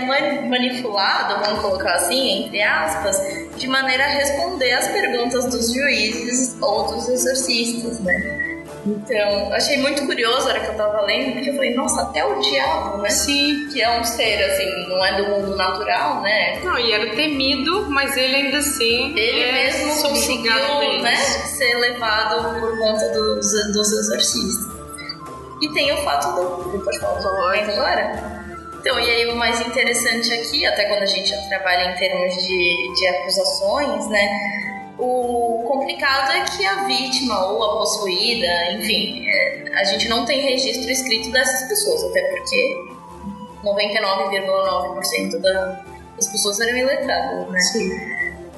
manipulado, 0.48 1.44
vamos 1.44 1.60
colocar 1.60 1.94
assim, 1.94 2.46
entre 2.46 2.60
aspas, 2.60 3.16
de 3.56 3.68
maneira 3.68 4.04
a 4.04 4.08
responder 4.08 4.72
às 4.72 4.88
perguntas 4.88 5.46
dos 5.46 5.72
juízes 5.72 6.60
ou 6.60 6.86
dos 6.86 7.08
exorcistas, 7.08 8.00
né? 8.00 8.47
Então, 8.88 9.52
achei 9.52 9.76
muito 9.78 10.06
curioso 10.06 10.48
a 10.48 10.52
hora 10.52 10.60
que 10.60 10.68
eu 10.68 10.76
tava 10.76 11.02
lendo, 11.02 11.34
porque 11.34 11.50
eu 11.50 11.54
falei, 11.54 11.74
nossa, 11.74 12.02
até 12.02 12.24
o 12.24 12.40
diabo, 12.40 13.02
né? 13.02 13.10
Sim. 13.10 13.68
Que 13.70 13.82
é 13.82 14.00
um 14.00 14.04
ser, 14.04 14.42
assim, 14.44 14.88
não 14.88 15.04
é 15.04 15.16
do 15.20 15.28
mundo 15.28 15.56
natural, 15.56 16.22
né? 16.22 16.58
Não, 16.64 16.78
e 16.78 16.90
era 16.90 17.10
temido, 17.14 17.90
mas 17.90 18.16
ele 18.16 18.36
ainda 18.36 18.58
assim. 18.58 19.14
Ele 19.14 19.42
é 19.42 19.52
mesmo 19.52 20.02
conseguiu, 20.02 21.02
né, 21.02 21.16
ser 21.16 21.74
levado 21.76 22.60
por 22.60 22.78
conta 22.78 23.08
dos, 23.10 23.46
dos 23.72 23.92
exorcistas. 23.92 24.78
E 25.60 25.68
tem 25.74 25.92
o 25.92 25.96
fato 25.98 26.34
do. 26.34 26.78
Pode 26.82 26.98
falar 26.98 27.20
o 27.20 27.70
agora? 27.70 28.38
Então, 28.80 28.98
e 29.00 29.10
aí 29.10 29.26
o 29.26 29.36
mais 29.36 29.60
interessante 29.60 30.32
aqui, 30.32 30.64
até 30.64 30.84
quando 30.84 31.02
a 31.02 31.06
gente 31.06 31.30
trabalha 31.48 31.90
em 31.90 31.94
termos 31.96 32.34
de, 32.46 32.94
de 32.94 33.06
acusações, 33.08 34.08
né? 34.08 34.67
O 34.98 35.64
complicado 35.68 36.32
é 36.32 36.44
que 36.44 36.66
a 36.66 36.84
vítima 36.84 37.46
ou 37.46 37.62
a 37.62 37.78
possuída, 37.78 38.72
enfim, 38.72 39.24
é, 39.28 39.72
a 39.80 39.84
gente 39.84 40.08
não 40.08 40.24
tem 40.24 40.40
registro 40.40 40.90
escrito 40.90 41.30
dessas 41.30 41.68
pessoas, 41.68 42.02
até 42.10 42.20
porque 42.22 42.74
99,9% 43.64 45.40
das 45.40 46.26
pessoas 46.26 46.58
eram 46.60 46.78
iletradas, 46.78 47.48
né? 47.48 47.60
Sim. 47.60 47.90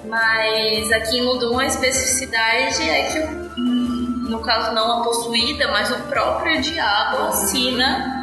Mas 0.05 0.91
aqui 0.93 1.21
mudou 1.21 1.59
a 1.59 1.67
especificidade 1.67 2.89
é 2.89 3.03
que, 3.13 3.19
no 4.31 4.41
caso, 4.41 4.75
não 4.75 5.01
a 5.01 5.05
possuída, 5.05 5.69
mas 5.69 5.91
o 5.91 5.99
próprio 6.05 6.59
diabo 6.63 7.25
assina 7.25 8.20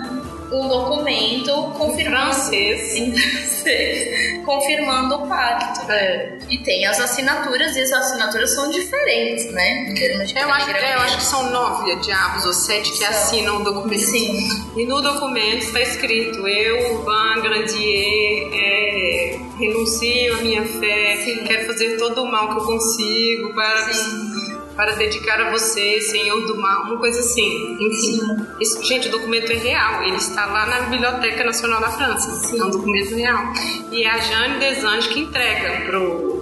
um 0.52 0.68
documento 0.68 1.52
confirmando, 1.78 2.34
francês. 2.34 2.95
em 2.98 3.18
francês, 3.18 4.45
confirmando 4.45 5.16
o 5.16 5.28
pacto. 5.28 5.91
É. 5.91 6.38
E 6.50 6.58
tem 6.60 6.86
as 6.86 7.00
assinaturas, 7.00 7.76
e 7.76 7.82
as 7.82 7.91
assinaturas 7.91 8.54
são 8.56 8.72
diferentes, 8.72 9.52
né? 9.52 9.93
Eu 10.36 10.50
acho, 10.50 10.72
é, 10.72 10.95
eu 10.95 11.00
acho 11.00 11.18
que 11.18 11.24
são 11.24 11.50
nove 11.52 11.95
diabos 11.98 12.45
ou 12.45 12.54
sete 12.54 12.91
que 12.91 12.98
São. 12.98 13.10
assinam 13.10 13.58
o 13.58 13.64
documento. 13.64 14.00
Sim. 14.00 14.48
E 14.76 14.86
no 14.86 15.02
documento 15.02 15.64
está 15.64 15.82
escrito: 15.82 16.48
Eu, 16.48 17.04
Van 17.04 17.41
Grandier, 17.41 18.50
é, 18.54 19.39
renuncio 19.60 20.38
à 20.38 20.41
minha 20.41 20.64
fé, 20.64 21.18
Sim. 21.26 21.43
quero 21.45 21.66
fazer 21.68 21.98
todo 21.98 22.24
o 22.24 22.32
mal 22.32 22.48
que 22.50 22.60
eu 22.60 22.66
consigo 22.66 23.54
para, 23.54 23.93
Sim. 23.93 24.57
Para 24.78 24.94
dedicar 24.94 25.42
a 25.42 25.50
você, 25.50 26.00
Senhor 26.02 26.46
do 26.46 26.56
mal, 26.56 26.84
uma 26.84 26.98
coisa 26.98 27.20
assim. 27.20 27.78
Enfim. 27.82 28.22
Isso, 28.62 28.82
gente, 28.86 29.08
o 29.08 29.12
documento 29.12 29.52
é 29.52 29.56
real, 29.56 30.04
ele 30.04 30.18
está 30.18 30.46
lá 30.46 30.68
na 30.68 30.82
Biblioteca 30.82 31.44
Nacional 31.44 31.82
da 31.82 31.90
França. 31.90 32.30
Sim. 32.48 32.62
É 32.62 32.64
um 32.64 32.70
documento 32.70 33.16
real. 33.16 33.54
E 33.92 34.04
é 34.04 34.10
a 34.10 34.20
Jane 34.20 34.60
Desange 34.60 35.10
que 35.10 35.20
entrega 35.20 35.86
pro 35.86 36.38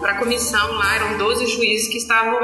para 0.00 0.12
a 0.12 0.18
comissão 0.18 0.72
lá, 0.72 0.96
eram 0.96 1.18
12 1.18 1.46
juízes 1.46 1.86
que 1.86 1.98
estavam 1.98 2.40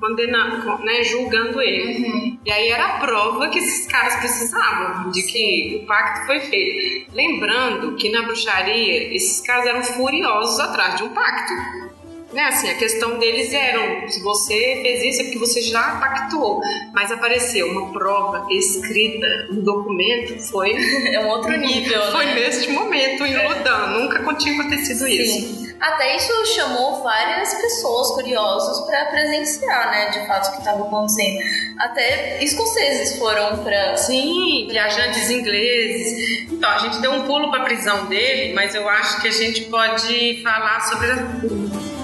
condenando, 0.00 0.82
né, 0.82 1.04
julgando 1.04 1.60
ele. 1.60 2.38
E 2.42 2.50
aí 2.50 2.68
era 2.68 2.86
a 2.86 2.98
prova 3.00 3.48
que 3.48 3.58
esses 3.58 3.86
caras 3.86 4.16
precisavam 4.16 5.10
de 5.10 5.22
que 5.24 5.80
o 5.82 5.86
pacto 5.86 6.24
foi 6.24 6.40
feito. 6.40 7.12
Lembrando 7.12 7.96
que 7.96 8.08
na 8.08 8.22
bruxaria 8.22 9.14
esses 9.14 9.42
caras 9.42 9.66
eram 9.66 9.82
furiosos 9.82 10.58
atrás 10.58 10.96
de 10.96 11.02
um 11.02 11.10
pacto. 11.10 11.52
Né, 12.32 12.42
assim, 12.42 12.68
a 12.68 12.74
questão 12.74 13.18
deles 13.18 13.52
era, 13.52 14.08
se 14.08 14.20
você 14.20 14.80
fez 14.82 15.02
isso 15.04 15.20
é 15.20 15.24
porque 15.24 15.38
você 15.38 15.62
já 15.62 15.96
pactuou, 16.00 16.60
mas 16.92 17.12
apareceu 17.12 17.68
uma 17.68 17.92
prova 17.92 18.46
escrita, 18.50 19.46
um 19.52 19.60
documento, 19.60 20.38
foi 20.50 20.72
É 21.14 21.20
um 21.20 21.28
outro 21.28 21.56
nível, 21.56 22.02
foi 22.10 22.26
né? 22.26 22.34
neste 22.34 22.70
momento 22.72 23.24
em 23.24 23.36
Lodan, 23.36 23.86
nunca 23.98 24.34
tinha 24.34 24.60
acontecido 24.60 25.06
isso. 25.06 25.46
Sim. 25.46 25.66
Até 25.80 26.16
isso 26.16 26.32
chamou 26.54 27.02
várias 27.02 27.54
pessoas 27.54 28.10
curiosas 28.12 28.86
para 28.86 29.04
presenciar, 29.06 29.90
né, 29.90 30.10
de 30.10 30.26
fato 30.26 30.48
o 30.48 30.52
que 30.52 30.58
estava 30.58 30.82
acontecendo. 30.84 31.38
Até 31.78 32.42
escoceses 32.42 33.18
foram 33.18 33.62
para 33.62 33.96
Sim, 33.96 34.66
viajantes 34.70 35.30
ingleses. 35.30 36.50
Então, 36.50 36.70
a 36.70 36.78
gente 36.78 36.98
deu 37.00 37.12
um 37.12 37.22
pulo 37.24 37.50
para 37.50 37.62
a 37.62 37.64
prisão 37.64 38.06
dele, 38.06 38.54
mas 38.54 38.74
eu 38.74 38.88
acho 38.88 39.20
que 39.20 39.28
a 39.28 39.32
gente 39.32 39.64
pode 39.64 40.42
falar 40.42 40.80
sobre 40.80 41.10
a... 41.10 41.95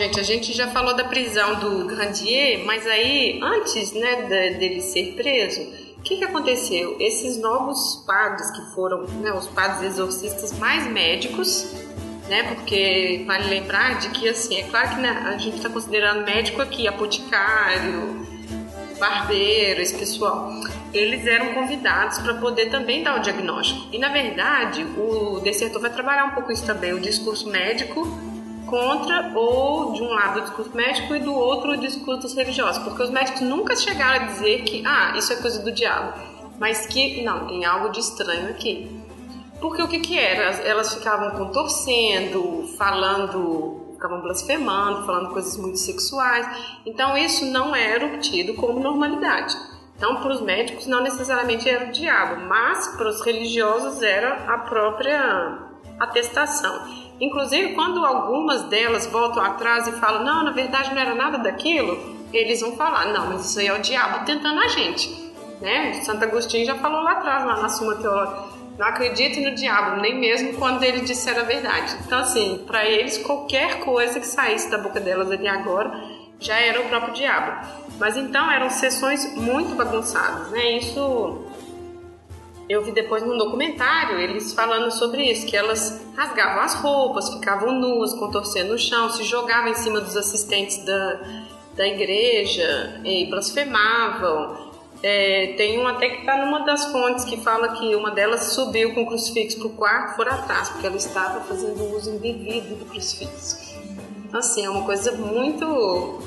gente, 0.00 0.18
a 0.20 0.22
gente 0.22 0.52
já 0.52 0.68
falou 0.68 0.94
da 0.96 1.04
prisão 1.04 1.56
do 1.56 1.84
Grandier, 1.86 2.64
mas 2.64 2.86
aí, 2.86 3.38
antes 3.42 3.92
né, 3.92 4.22
de- 4.22 4.58
dele 4.58 4.80
ser 4.80 5.12
preso, 5.14 5.60
o 5.98 6.02
que, 6.02 6.16
que 6.16 6.24
aconteceu? 6.24 6.96
Esses 6.98 7.36
novos 7.36 8.02
padres 8.06 8.50
que 8.50 8.74
foram 8.74 9.02
né, 9.20 9.32
os 9.32 9.46
padres 9.48 9.92
exorcistas 9.92 10.58
mais 10.58 10.86
médicos, 10.90 11.70
né, 12.28 12.54
porque 12.54 13.24
vale 13.26 13.48
lembrar 13.50 13.98
de 13.98 14.08
que, 14.10 14.28
assim, 14.28 14.56
é 14.58 14.62
claro 14.62 14.90
que 14.90 15.00
né, 15.00 15.10
a 15.26 15.36
gente 15.36 15.56
está 15.58 15.68
considerando 15.68 16.24
médico 16.24 16.62
aqui, 16.62 16.88
apoticário, 16.88 18.26
barbeiro, 18.98 19.80
esse 19.80 19.94
pessoal, 19.96 20.50
eles 20.94 21.26
eram 21.26 21.52
convidados 21.54 22.18
para 22.18 22.34
poder 22.34 22.70
também 22.70 23.02
dar 23.02 23.16
o 23.18 23.20
diagnóstico. 23.20 23.88
E 23.92 23.98
na 23.98 24.08
verdade, 24.08 24.84
o 24.96 25.40
desertor 25.40 25.80
vai 25.82 25.90
trabalhar 25.92 26.24
um 26.26 26.30
pouco 26.30 26.50
isso 26.52 26.64
também, 26.64 26.92
o 26.94 27.00
discurso 27.00 27.48
médico 27.50 28.06
contra 28.70 29.32
ou 29.34 29.92
de 29.92 30.02
um 30.02 30.08
lado 30.08 30.38
o 30.38 30.42
discurso 30.42 30.74
médico 30.74 31.14
e 31.14 31.18
do 31.18 31.34
outro 31.34 31.72
o 31.72 31.76
discurso 31.76 32.22
dos 32.22 32.34
religiosos, 32.34 32.82
porque 32.82 33.02
os 33.02 33.10
médicos 33.10 33.40
nunca 33.42 33.74
chegaram 33.76 34.24
a 34.24 34.26
dizer 34.28 34.62
que 34.62 34.86
ah, 34.86 35.12
isso 35.16 35.32
é 35.32 35.36
coisa 35.36 35.60
do 35.62 35.72
diabo, 35.72 36.14
mas 36.58 36.86
que 36.86 37.22
não, 37.22 37.46
tem 37.48 37.64
algo 37.64 37.90
de 37.90 37.98
estranho 38.00 38.48
aqui. 38.50 39.00
Porque 39.60 39.82
o 39.82 39.88
que 39.88 39.98
que 39.98 40.18
era? 40.18 40.56
Elas- 40.64 40.94
ficavam 40.94 41.32
contorcendo, 41.32 42.66
falando, 42.78 43.90
ficavam 43.92 44.22
blasfemando, 44.22 45.04
falando 45.04 45.30
coisas 45.30 45.56
muito 45.58 45.78
sexuais. 45.78 46.46
Então 46.86 47.16
isso 47.16 47.44
não 47.44 47.76
era 47.76 48.18
tido 48.18 48.54
como 48.54 48.80
normalidade. 48.80 49.54
Então 49.96 50.16
para 50.16 50.32
os 50.32 50.40
médicos 50.40 50.86
não 50.86 51.02
necessariamente 51.02 51.68
era 51.68 51.88
o 51.88 51.92
diabo, 51.92 52.46
mas 52.46 52.88
para 52.96 53.08
os 53.08 53.20
religiosos 53.20 54.00
era 54.00 54.44
a 54.54 54.58
própria 54.60 55.58
atestação. 55.98 57.09
Inclusive 57.20 57.74
quando 57.74 58.04
algumas 58.04 58.64
delas 58.64 59.06
voltam 59.06 59.42
atrás 59.42 59.86
e 59.86 59.92
falam 59.92 60.24
não, 60.24 60.44
na 60.44 60.52
verdade 60.52 60.94
não 60.94 61.00
era 61.00 61.14
nada 61.14 61.38
daquilo, 61.38 62.18
eles 62.32 62.60
vão 62.60 62.72
falar 62.76 63.12
não, 63.12 63.26
mas 63.28 63.44
isso 63.44 63.60
aí 63.60 63.66
é 63.66 63.74
o 63.74 63.82
diabo 63.82 64.24
tentando 64.24 64.60
a 64.60 64.68
gente 64.68 65.30
né? 65.60 65.92
Santo 66.02 66.24
Agostinho 66.24 66.66
já 66.66 66.76
falou 66.76 67.02
lá 67.02 67.12
atrás, 67.12 67.44
lá 67.44 67.60
na 67.60 67.68
Suma 67.68 67.94
Teológica. 67.96 68.60
Não 68.78 68.86
acredite 68.86 69.40
no 69.40 69.54
diabo, 69.54 70.00
nem 70.00 70.18
mesmo 70.18 70.54
quando 70.54 70.82
ele 70.82 71.02
disser 71.02 71.38
a 71.38 71.42
verdade. 71.42 71.96
Então, 72.06 72.20
assim, 72.20 72.64
para 72.66 72.84
eles, 72.86 73.18
qualquer 73.18 73.80
coisa 73.80 74.18
que 74.18 74.26
saísse 74.26 74.70
da 74.70 74.78
boca 74.78 74.98
delas 74.98 75.30
ali 75.30 75.46
agora 75.46 75.92
já 76.38 76.58
era 76.58 76.80
o 76.80 76.88
próprio 76.88 77.12
diabo. 77.12 77.66
Mas 77.98 78.16
então 78.16 78.50
eram 78.50 78.70
sessões 78.70 79.34
muito 79.36 79.74
bagunçadas, 79.74 80.50
né? 80.50 80.78
Isso 80.78 81.44
eu 82.70 82.84
vi 82.84 82.92
depois 82.92 83.24
num 83.24 83.36
documentário 83.36 84.20
eles 84.20 84.52
falando 84.52 84.92
sobre 84.92 85.28
isso, 85.28 85.44
que 85.44 85.56
elas 85.56 86.00
rasgavam 86.16 86.62
as 86.62 86.74
roupas, 86.74 87.28
ficavam 87.34 87.72
nuas, 87.72 88.14
contorcendo 88.14 88.70
no 88.70 88.78
chão, 88.78 89.10
se 89.10 89.24
jogavam 89.24 89.72
em 89.72 89.74
cima 89.74 90.00
dos 90.00 90.16
assistentes 90.16 90.84
da, 90.84 91.20
da 91.74 91.88
igreja 91.88 93.00
e 93.04 93.28
blasfemavam. 93.28 94.70
É, 95.02 95.54
tem 95.56 95.80
um 95.80 95.86
até 95.88 96.10
que 96.10 96.20
está 96.20 96.44
numa 96.44 96.60
das 96.60 96.84
fontes 96.92 97.24
que 97.24 97.38
fala 97.38 97.70
que 97.70 97.96
uma 97.96 98.12
delas 98.12 98.52
subiu 98.52 98.94
com 98.94 99.02
o 99.02 99.06
crucifixo 99.06 99.58
para 99.58 99.66
o 99.66 99.70
quarto 99.70 100.14
por 100.14 100.28
atrás, 100.28 100.68
porque 100.68 100.86
ela 100.86 100.96
estava 100.96 101.40
fazendo 101.40 101.96
uso 101.96 102.14
indevido 102.14 102.76
do 102.76 102.84
crucifixo. 102.84 103.80
Assim, 104.32 104.64
é 104.64 104.70
uma 104.70 104.84
coisa 104.84 105.10
muito 105.12 106.20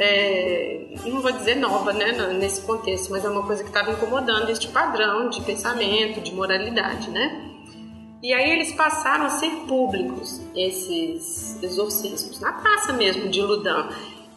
é, 0.00 0.80
não 1.04 1.20
vou 1.20 1.30
dizer 1.30 1.56
nova, 1.56 1.92
né, 1.92 2.12
nesse 2.32 2.62
contexto, 2.62 3.10
mas 3.10 3.22
é 3.22 3.28
uma 3.28 3.42
coisa 3.42 3.62
que 3.62 3.68
estava 3.68 3.92
incomodando 3.92 4.48
este 4.48 4.68
padrão 4.68 5.28
de 5.28 5.42
pensamento, 5.42 6.22
de 6.22 6.34
moralidade, 6.34 7.10
né? 7.10 7.48
E 8.22 8.32
aí 8.32 8.50
eles 8.50 8.72
passaram 8.72 9.26
a 9.26 9.30
ser 9.30 9.50
públicos, 9.66 10.40
esses 10.54 11.62
exorcismos, 11.62 12.40
na 12.40 12.52
praça 12.52 12.92
mesmo 12.94 13.28
de 13.28 13.42
Ludan. 13.42 13.88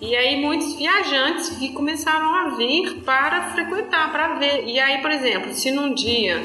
E 0.01 0.15
aí 0.15 0.41
muitos 0.41 0.73
viajantes 0.75 1.49
começaram 1.73 2.33
a 2.33 2.49
vir 2.55 3.01
para 3.05 3.51
frequentar, 3.51 4.11
para 4.11 4.35
ver. 4.35 4.65
E 4.65 4.79
aí, 4.79 5.01
por 5.01 5.11
exemplo, 5.11 5.53
se 5.53 5.71
num 5.71 5.93
dia, 5.93 6.41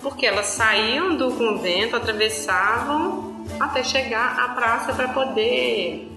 porque 0.00 0.26
elas 0.26 0.46
saíam 0.46 1.16
do 1.16 1.32
convento, 1.32 1.96
atravessavam 1.96 3.44
até 3.58 3.82
chegar 3.82 4.38
à 4.38 4.48
praça 4.50 4.92
para 4.92 5.08
poder 5.08 6.09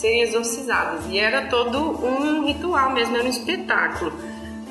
serem 0.00 0.22
exorcizadas. 0.22 1.04
E 1.10 1.18
era 1.18 1.46
todo 1.48 1.78
um 1.78 2.46
ritual 2.46 2.92
mesmo, 2.92 3.16
era 3.16 3.24
um 3.24 3.30
espetáculo. 3.30 4.12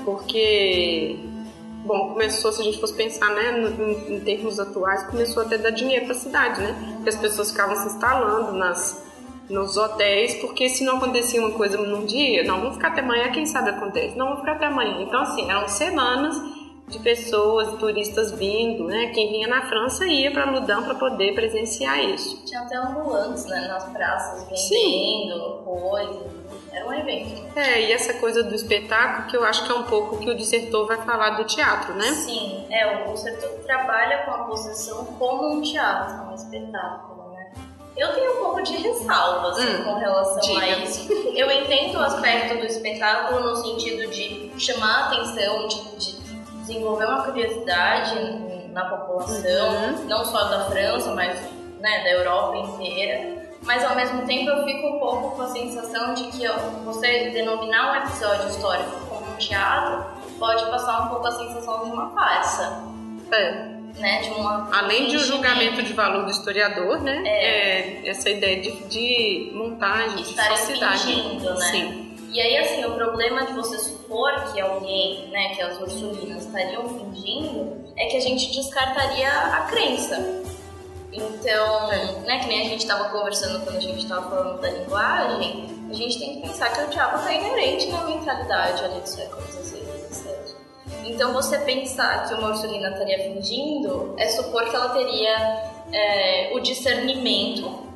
Porque 0.03 1.17
bom, 1.86 2.09
começou, 2.13 2.51
se 2.51 2.61
a 2.61 2.63
gente 2.63 2.80
fosse 2.80 2.93
pensar, 2.93 3.30
né, 3.32 3.59
em, 3.59 4.15
em 4.15 4.19
termos 4.19 4.59
atuais, 4.59 5.03
começou 5.03 5.43
até 5.43 5.55
a 5.55 5.59
dar 5.59 5.69
dinheiro 5.69 6.05
para 6.05 6.15
a 6.15 6.19
cidade, 6.19 6.61
né? 6.61 6.75
Porque 6.95 7.09
as 7.09 7.15
pessoas 7.15 7.51
ficavam 7.51 7.75
se 7.75 7.88
instalando 7.88 8.53
nas, 8.53 9.05
nos 9.49 9.77
hotéis, 9.77 10.36
porque 10.36 10.67
se 10.69 10.84
não 10.84 10.97
acontecia 10.97 11.39
uma 11.39 11.51
coisa 11.51 11.77
num 11.77 12.05
dia, 12.05 12.43
não, 12.43 12.59
vamos 12.59 12.75
ficar 12.75 12.89
até 12.89 13.01
amanhã, 13.01 13.32
quem 13.32 13.45
sabe 13.45 13.69
acontece, 13.69 14.17
não, 14.17 14.27
vamos 14.27 14.41
ficar 14.41 14.53
até 14.53 14.65
amanhã. 14.65 15.01
Então, 15.01 15.21
assim, 15.21 15.49
eram 15.49 15.67
semanas 15.67 16.39
de 16.90 17.00
pessoas, 17.00 17.78
turistas 17.80 18.32
vindo, 18.32 18.86
né? 18.86 19.12
Quem 19.14 19.32
vinha 19.32 19.48
na 19.48 19.62
França 19.68 20.06
ia 20.08 20.32
para 20.32 20.50
Ludão 20.50 20.84
para 20.84 20.96
poder 20.96 21.34
presenciar 21.36 22.04
isso. 22.04 22.44
Tinha 22.46 22.62
até 22.62 22.76
ambulantes, 22.76 23.46
né, 23.46 23.68
nas 23.68 23.86
praças, 23.86 24.48
vendendo 24.50 25.62
coisas. 25.64 26.40
Era 26.72 26.88
um 26.88 26.94
evento. 26.94 27.58
É, 27.58 27.82
e 27.82 27.92
essa 27.92 28.14
coisa 28.16 28.44
do 28.44 28.54
espetáculo 28.54 29.28
que 29.28 29.38
eu 29.38 29.44
acho 29.44 29.66
que 29.66 29.72
é 29.72 29.76
um 29.76 29.84
pouco 29.84 30.18
que 30.18 30.30
o 30.30 30.36
dissertor 30.36 30.88
vai 30.88 30.98
falar 31.04 31.32
do 31.32 31.44
teatro, 31.46 31.94
né? 31.94 32.12
Sim, 32.14 32.66
é, 32.70 33.06
o 33.06 33.14
dissertor 33.14 33.50
trabalha 33.66 34.20
com 34.20 34.32
a 34.32 34.44
posição 34.46 35.06
como 35.18 35.56
um 35.56 35.62
teatro, 35.62 36.30
um 36.30 36.36
espetáculo, 36.36 37.32
né? 37.32 37.52
Eu 37.98 38.14
tenho 38.14 38.34
um 38.34 38.44
pouco 38.44 38.62
de 38.62 38.78
ressalvas 38.78 39.58
hum, 39.58 39.84
com 39.84 39.94
relação 39.96 40.42
diga. 40.42 40.62
a 40.62 40.70
isso. 40.80 41.12
Eu 41.36 41.52
entendo 41.52 41.98
o 41.98 42.02
aspecto 42.02 42.58
do 42.58 42.66
espetáculo 42.66 43.42
no 43.42 43.56
sentido 43.58 44.10
de 44.10 44.52
chamar 44.58 45.04
a 45.04 45.06
atenção, 45.08 45.68
de, 45.68 45.98
de 45.98 46.18
desenvolver 46.70 47.05
uma 47.05 47.24
curiosidade 47.24 48.15
na 48.72 48.86
população, 48.86 49.70
uhum. 49.70 50.05
não 50.05 50.24
só 50.24 50.43
da 50.45 50.65
França, 50.65 51.13
mas 51.13 51.39
né, 51.80 52.03
da 52.03 52.11
Europa 52.11 52.57
inteira 52.57 53.39
mas 53.61 53.84
ao 53.84 53.95
mesmo 53.95 54.26
tempo 54.26 54.49
eu 54.49 54.63
fico 54.63 54.88
um 54.88 54.99
pouco 54.99 55.36
com 55.36 55.41
a 55.41 55.47
sensação 55.49 56.13
de 56.13 56.26
que 56.26 56.47
você 56.86 57.30
denominar 57.32 57.91
um 57.91 57.95
episódio 58.05 58.49
histórico 58.49 58.91
como 59.07 59.32
um 59.32 59.36
teatro 59.36 60.05
pode 60.39 60.65
passar 60.70 61.05
um 61.05 61.07
pouco 61.09 61.28
a 61.28 61.32
sensação 61.32 61.86
de 61.86 61.91
uma 61.91 62.09
farsa. 62.11 62.84
É. 63.32 63.80
Né, 63.99 64.22
de 64.22 64.30
uma 64.30 64.70
Além 64.72 65.07
de 65.07 65.17
um 65.17 65.20
julgamento 65.20 65.84
de 65.84 65.91
valor 65.91 66.24
do 66.24 66.32
historiador, 66.32 67.01
né? 67.01 67.22
É. 67.26 68.05
é 68.05 68.09
essa 68.09 68.30
ideia 68.30 68.61
de, 68.61 68.72
de 68.88 69.51
montagem, 69.53 70.24
de 70.24 70.36
falsidade. 70.36 71.03
Fingindo, 71.03 71.53
né? 71.55 71.65
Sim. 71.65 72.09
E 72.32 72.39
aí, 72.39 72.57
assim, 72.57 72.86
o 72.86 72.93
problema 72.93 73.45
de 73.45 73.53
você 73.53 73.77
supor 73.80 74.53
que 74.53 74.61
alguém, 74.61 75.30
né, 75.30 75.55
que 75.55 75.61
as 75.61 75.80
ursulinas 75.80 76.45
estariam 76.45 76.88
fingindo, 76.88 77.84
é 77.97 78.05
que 78.05 78.17
a 78.17 78.19
gente 78.19 78.51
descartaria 78.55 79.30
a 79.30 79.61
crença. 79.61 80.43
Então, 81.11 81.88
né, 82.25 82.39
que 82.39 82.47
nem 82.47 82.61
a 82.61 82.69
gente 82.69 82.82
estava 82.82 83.09
conversando 83.09 83.63
quando 83.63 83.77
a 83.77 83.82
gente 83.82 84.03
estava 84.03 84.30
falando 84.30 84.61
da 84.61 84.69
linguagem, 84.69 85.88
a 85.89 85.93
gente 85.93 86.19
tem 86.19 86.36
que 86.36 86.47
pensar 86.47 86.69
que 86.69 86.82
o 86.82 86.88
diabo 86.89 87.17
está 87.17 87.34
inerente 87.34 87.88
na 87.89 88.03
mentalidade 88.03 88.84
ali 88.84 88.99
do 88.99 89.09
século 89.09 89.41
XVI 89.47 89.80
XVII. 90.11 90.55
Então, 91.05 91.34
você 91.34 91.57
pensar 91.57 92.27
que 92.27 92.36
uma 92.36 92.49
Ursulina 92.49 92.91
estaria 92.91 93.23
fingindo 93.23 94.13
é 94.17 94.30
supor 94.30 94.69
que 94.69 94.75
ela 94.75 94.89
teria 94.89 95.71
é, 95.91 96.51
o 96.53 96.59
discernimento 96.59 97.89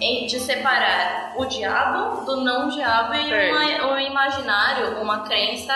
de 0.00 0.40
separar 0.40 1.34
o 1.36 1.44
diabo 1.44 2.24
do 2.24 2.38
não 2.38 2.68
diabo 2.68 3.14
e 3.14 3.32
é. 3.32 3.52
uma, 3.52 3.92
o 3.92 4.00
imaginário, 4.00 4.98
uma 5.02 5.20
crença 5.20 5.74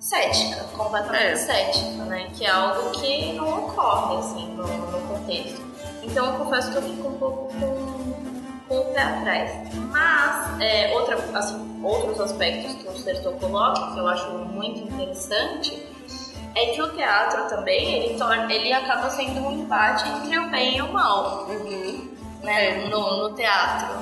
cética, 0.00 0.64
completamente 0.74 1.32
é. 1.32 1.36
cética, 1.36 2.04
né? 2.04 2.30
Que 2.34 2.46
é 2.46 2.50
algo 2.50 2.90
que 2.92 3.34
não 3.34 3.66
ocorre, 3.66 4.16
assim, 4.16 4.46
no, 4.54 4.66
no 4.66 5.08
contexto. 5.08 5.60
Então 6.02 6.26
eu 6.26 6.32
confesso 6.38 6.70
que 6.72 6.78
eu 6.78 6.82
fico 6.82 7.08
um 7.08 7.18
pouco 7.18 7.52
com, 7.60 8.64
com 8.68 8.78
o 8.78 8.94
pé 8.94 9.02
atrás. 9.02 9.52
Mas, 9.90 10.60
é, 10.60 10.94
outra, 10.94 11.16
assim, 11.38 11.80
outros 11.84 12.18
aspectos 12.20 12.74
que 12.76 12.88
o 12.88 12.96
Sertor 12.96 13.34
coloca, 13.34 13.92
que 13.92 13.98
eu 13.98 14.08
acho 14.08 14.30
muito 14.30 14.80
interessante, 14.80 15.86
é 16.54 16.66
que 16.66 16.80
o 16.80 16.88
teatro 16.94 17.48
também, 17.48 17.94
ele, 17.94 18.18
torna, 18.18 18.50
ele 18.50 18.72
acaba 18.72 19.10
sendo 19.10 19.40
um 19.40 19.52
embate 19.52 20.08
entre 20.08 20.38
o 20.38 20.50
bem 20.50 20.78
e 20.78 20.82
o 20.82 20.90
mal, 20.90 21.46
uhum. 21.48 22.17
Né, 22.42 22.84
é. 22.84 22.88
no, 22.88 23.28
no 23.28 23.34
teatro. 23.34 23.96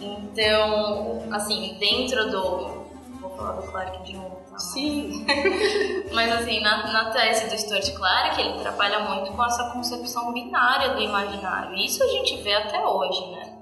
Então, 0.00 1.22
assim, 1.32 1.76
dentro 1.78 2.30
do... 2.30 2.86
Vou 3.20 3.30
falar 3.36 3.52
do 3.52 3.62
Clark 3.70 4.02
de 4.04 4.14
novo 4.14 4.46
Sim. 4.58 5.26
Mas 6.12 6.32
assim, 6.32 6.60
na, 6.60 6.90
na 6.90 7.10
tese 7.10 7.48
do 7.48 7.58
Stuart 7.58 7.94
Clark, 7.94 8.40
ele 8.40 8.58
trabalha 8.60 9.00
muito 9.00 9.32
com 9.32 9.44
essa 9.44 9.70
concepção 9.70 10.32
binária 10.32 10.94
do 10.94 11.00
imaginário. 11.00 11.76
Isso 11.76 12.02
a 12.02 12.06
gente 12.06 12.42
vê 12.42 12.54
até 12.54 12.84
hoje, 12.84 13.30
né? 13.32 13.52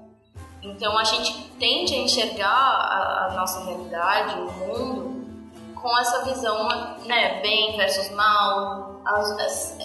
Então 0.61 0.97
a 0.97 1.03
gente 1.03 1.51
tende 1.59 1.93
a 1.93 1.97
enxergar 1.97 2.47
a, 2.47 3.27
a 3.29 3.33
nossa 3.35 3.63
realidade, 3.65 4.39
o 4.39 4.51
mundo, 4.51 5.14
com 5.85 5.99
essa 5.99 6.25
visão, 6.25 6.67
né, 7.05 7.41
bem 7.41 7.77
versus 7.77 8.09
mal, 8.09 8.99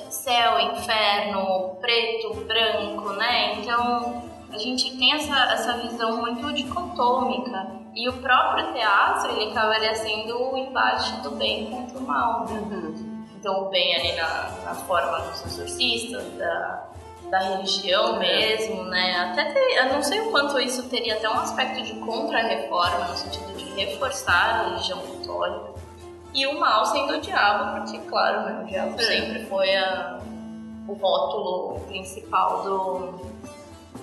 céu, 0.08 0.58
inferno, 0.58 1.76
preto, 1.78 2.34
branco, 2.46 3.10
né? 3.10 3.56
Então 3.56 4.22
a 4.50 4.56
gente 4.56 4.96
tem 4.96 5.12
essa, 5.12 5.36
essa 5.52 5.76
visão 5.76 6.16
muito 6.16 6.50
dicotômica 6.54 7.72
e 7.94 8.08
o 8.08 8.14
próprio 8.14 8.72
teatro, 8.72 9.30
ele 9.32 9.50
acabaria 9.50 9.94
sendo 9.94 10.42
o 10.42 10.56
embate 10.56 11.20
do 11.20 11.32
bem 11.32 11.66
contra 11.66 11.98
o 11.98 12.02
mal. 12.02 12.46
Uhum. 12.48 13.26
Então, 13.36 13.66
o 13.66 13.68
bem 13.68 13.94
ali 13.96 14.12
na, 14.12 14.50
na 14.64 14.74
forma 14.74 15.18
dos 15.20 15.44
exorcistas, 15.44 16.24
da, 16.38 16.88
da 17.30 17.38
religião 17.40 18.18
mesmo, 18.18 18.84
né? 18.84 19.16
Até 19.30 19.52
ter, 19.52 19.78
eu 19.78 19.92
não 19.92 20.02
sei 20.02 20.20
o 20.20 20.30
quanto 20.30 20.58
isso 20.58 20.88
teria 20.88 21.14
até 21.14 21.28
um 21.28 21.40
aspecto 21.40 21.82
de 21.82 21.94
contra-reforma, 22.00 23.08
no 23.08 23.16
sentido 23.16 23.52
de 23.56 23.64
reforçar 23.74 24.60
a 24.60 24.68
religião 24.68 24.98
católica. 24.98 25.79
E 26.32 26.46
o 26.46 26.60
mal 26.60 26.86
sendo 26.86 27.14
o 27.14 27.20
diabo, 27.20 27.80
porque, 27.80 27.98
claro, 28.08 28.42
né, 28.42 28.60
o 28.62 28.66
diabo 28.66 29.00
sempre 29.00 29.44
foi 29.46 29.74
a, 29.74 30.20
o 30.86 30.92
rótulo 30.94 31.80
principal 31.86 32.62
do, 32.62 33.20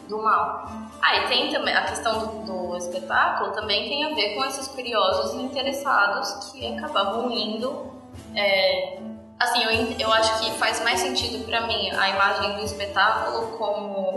do 0.09 0.21
mal. 0.21 0.67
Ah, 1.01 1.15
e 1.17 1.27
tem 1.27 1.51
também 1.51 1.73
a 1.73 1.85
questão 1.85 2.19
do, 2.19 2.45
do, 2.45 2.77
espetáculo 2.77 3.51
também 3.51 3.87
tem 3.87 4.03
a 4.03 4.15
ver 4.15 4.35
com 4.35 4.43
esses 4.45 4.67
curiosos 4.67 5.33
e 5.35 5.43
interessados 5.43 6.51
que 6.51 6.77
acabavam 6.77 7.31
indo. 7.31 7.91
É, 8.35 8.99
assim, 9.39 9.63
eu, 9.63 9.95
eu 9.99 10.13
acho 10.13 10.39
que 10.43 10.51
faz 10.57 10.83
mais 10.83 10.99
sentido 10.99 11.45
para 11.45 11.61
mim 11.61 11.89
a 11.91 12.09
imagem 12.09 12.57
do 12.57 12.63
espetáculo 12.65 13.57
como 13.57 14.15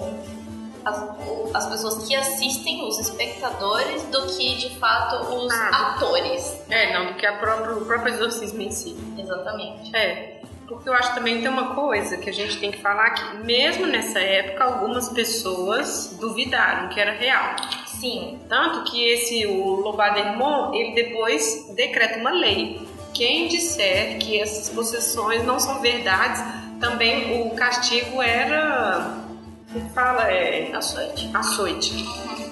as, 0.84 1.54
as 1.54 1.66
pessoas 1.66 2.06
que 2.06 2.14
assistem, 2.14 2.86
os 2.86 2.98
espectadores, 2.98 4.02
do 4.04 4.26
que 4.26 4.56
de 4.56 4.78
fato 4.78 5.34
os 5.34 5.52
ah, 5.52 5.94
atores. 5.96 6.62
É, 6.68 6.92
não, 6.92 7.06
do 7.06 7.14
que 7.14 7.26
a 7.26 7.38
própria, 7.38 7.76
o 7.76 7.84
próprio 7.84 8.14
exorcismo 8.14 8.62
em 8.62 8.70
si. 8.70 8.96
Exatamente. 9.18 9.94
É. 9.94 10.40
Porque 10.66 10.88
eu 10.88 10.94
acho 10.94 11.12
também 11.14 11.40
tem 11.40 11.48
uma 11.48 11.74
coisa 11.74 12.16
que 12.16 12.30
a 12.30 12.32
gente 12.32 12.58
tem 12.58 12.70
que 12.70 12.78
falar 12.78 13.10
que 13.10 13.38
mesmo 13.38 13.86
nessa 13.86 14.20
época 14.20 14.62
algumas 14.62 15.08
pessoas 15.08 16.16
duvidaram 16.20 16.88
que 16.90 17.00
era 17.00 17.12
real. 17.12 17.56
Sim. 17.86 18.38
Tanto 18.48 18.90
que 18.90 19.04
esse 19.04 19.46
o 19.46 19.80
Lobadermont, 19.80 20.76
ele 20.78 20.94
depois 20.94 21.72
decreta 21.74 22.20
uma 22.20 22.30
lei. 22.30 22.88
Quem 23.12 23.48
disser 23.48 24.18
que 24.18 24.40
essas 24.40 24.68
possessões 24.68 25.44
não 25.44 25.58
são 25.58 25.80
verdades, 25.80 26.40
também 26.78 27.42
o 27.42 27.50
castigo 27.50 28.22
era 28.22 29.29
que 29.72 29.80
fala 29.90 30.30
é 30.30 30.72
açoite. 30.74 31.30
Açoite. 31.32 32.04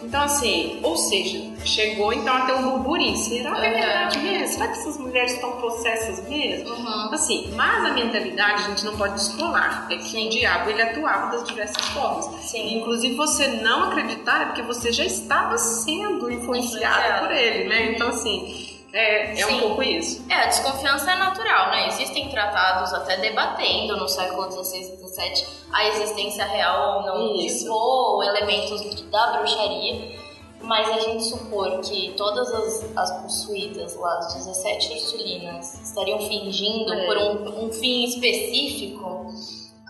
Então, 0.02 0.22
assim, 0.22 0.80
ou 0.82 0.96
seja, 0.96 1.52
chegou 1.64 2.12
então 2.12 2.34
a 2.34 2.40
ter 2.46 2.52
um 2.52 2.62
burburinho. 2.62 3.16
Será 3.16 3.54
que 3.56 3.66
é 3.66 3.70
verdade 3.70 4.18
mesmo? 4.20 4.48
Será 4.48 4.68
que 4.68 4.78
essas 4.78 4.96
mulheres 4.96 5.32
estão 5.32 5.52
possessas 5.60 6.26
mesmo? 6.26 6.70
Uhum. 6.70 7.12
Assim, 7.12 7.52
mas 7.54 7.84
a 7.84 7.92
mentalidade 7.92 8.62
a 8.62 8.68
gente 8.68 8.84
não 8.86 8.96
pode 8.96 9.14
descolar. 9.14 9.86
É 9.90 9.96
que 9.96 10.08
Sim. 10.08 10.28
o 10.28 10.30
diabo 10.30 10.70
ele 10.70 10.80
atuava 10.80 11.32
das 11.32 11.46
diversas 11.46 11.84
formas. 11.88 12.26
Sim. 12.42 12.78
Inclusive, 12.78 13.14
você 13.16 13.48
não 13.48 13.90
acreditar 13.90 14.42
é 14.42 14.44
porque 14.46 14.62
você 14.62 14.92
já 14.92 15.04
estava 15.04 15.58
sendo 15.58 16.30
influenciado 16.30 17.26
por 17.26 17.34
ele, 17.34 17.68
né? 17.68 17.92
Então, 17.92 18.08
assim. 18.08 18.77
É, 18.92 19.40
é 19.40 19.46
um 19.46 19.60
pouco 19.60 19.82
isso. 19.82 20.24
É, 20.30 20.34
a 20.34 20.46
desconfiança 20.46 21.10
é 21.10 21.16
natural, 21.16 21.70
né? 21.70 21.88
Existem 21.88 22.30
tratados 22.30 22.92
até 22.94 23.18
debatendo 23.18 23.96
no 23.96 24.08
século 24.08 24.50
XVI 24.50 24.78
e 24.78 24.96
XVII 24.96 25.46
a 25.72 25.88
existência 25.88 26.44
real 26.44 26.98
ou 26.98 27.06
não 27.06 27.36
isso. 27.36 27.64
de 27.64 27.70
ou 27.70 28.22
elementos 28.22 29.02
da 29.10 29.26
bruxaria, 29.32 30.18
mas 30.62 30.88
a 30.88 30.98
gente 31.00 31.24
supor 31.24 31.80
que 31.80 32.14
todas 32.16 32.52
as, 32.52 32.96
as 32.96 33.22
possuídas 33.22 33.94
lá, 33.96 34.18
as 34.18 34.34
17 34.34 34.92
ursulinas, 34.94 35.74
estariam 35.82 36.18
fingindo 36.20 36.92
é. 36.92 37.06
por 37.06 37.18
um, 37.18 37.66
um 37.66 37.72
fim 37.72 38.04
específico, 38.04 39.28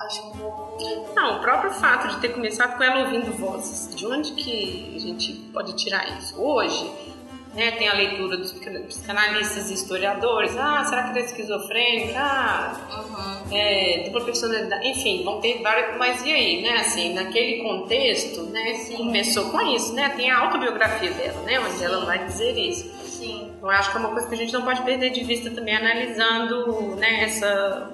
Acho 0.00 0.28
um 0.28 0.30
pouco. 0.30 0.78
Não, 1.14 1.38
o 1.38 1.40
próprio 1.40 1.72
fato 1.72 2.06
de 2.08 2.20
ter 2.20 2.28
começado 2.28 2.76
com 2.76 2.84
ela 2.84 3.00
ouvindo 3.00 3.36
vozes, 3.36 3.94
de 3.96 4.06
onde 4.06 4.32
que 4.32 4.94
a 4.94 4.98
gente 5.00 5.32
pode 5.52 5.72
tirar 5.72 6.16
isso? 6.16 6.40
Hoje, 6.40 6.88
né, 7.58 7.72
tem 7.72 7.88
a 7.88 7.92
leitura 7.94 8.36
dos 8.36 8.52
psicanalistas 8.52 9.68
e 9.70 9.74
historiadores. 9.74 10.56
Ah, 10.56 10.84
será 10.84 11.02
que 11.04 11.10
ele 11.10 11.18
é 11.18 11.24
esquizofrênica? 11.24 12.18
Ah, 12.20 12.76
Uhum. 12.98 13.56
é, 13.56 14.02
dupla 14.06 14.24
personalidade. 14.24 14.86
Enfim, 14.88 15.24
vão 15.24 15.40
ter 15.40 15.60
várias. 15.62 15.96
Mas 15.98 16.24
e 16.24 16.32
aí, 16.32 16.62
né? 16.62 16.76
Assim, 16.76 17.14
naquele 17.14 17.62
contexto, 17.62 18.42
né? 18.44 18.74
Começou 18.96 19.50
com 19.50 19.60
isso, 19.74 19.92
né? 19.94 20.08
Tem 20.10 20.30
a 20.30 20.38
autobiografia 20.38 21.10
dela, 21.10 21.42
né? 21.42 21.58
Onde 21.60 21.82
ela 21.84 22.04
vai 22.04 22.24
dizer 22.26 22.56
isso. 22.56 22.88
Sim. 23.06 23.52
Eu 23.60 23.70
acho 23.70 23.90
que 23.90 23.96
é 23.96 24.00
uma 24.00 24.10
coisa 24.10 24.28
que 24.28 24.34
a 24.34 24.38
gente 24.38 24.52
não 24.52 24.62
pode 24.62 24.82
perder 24.82 25.10
de 25.10 25.24
vista 25.24 25.50
também, 25.50 25.74
analisando 25.76 26.94
né, 26.96 27.24
essa, 27.24 27.90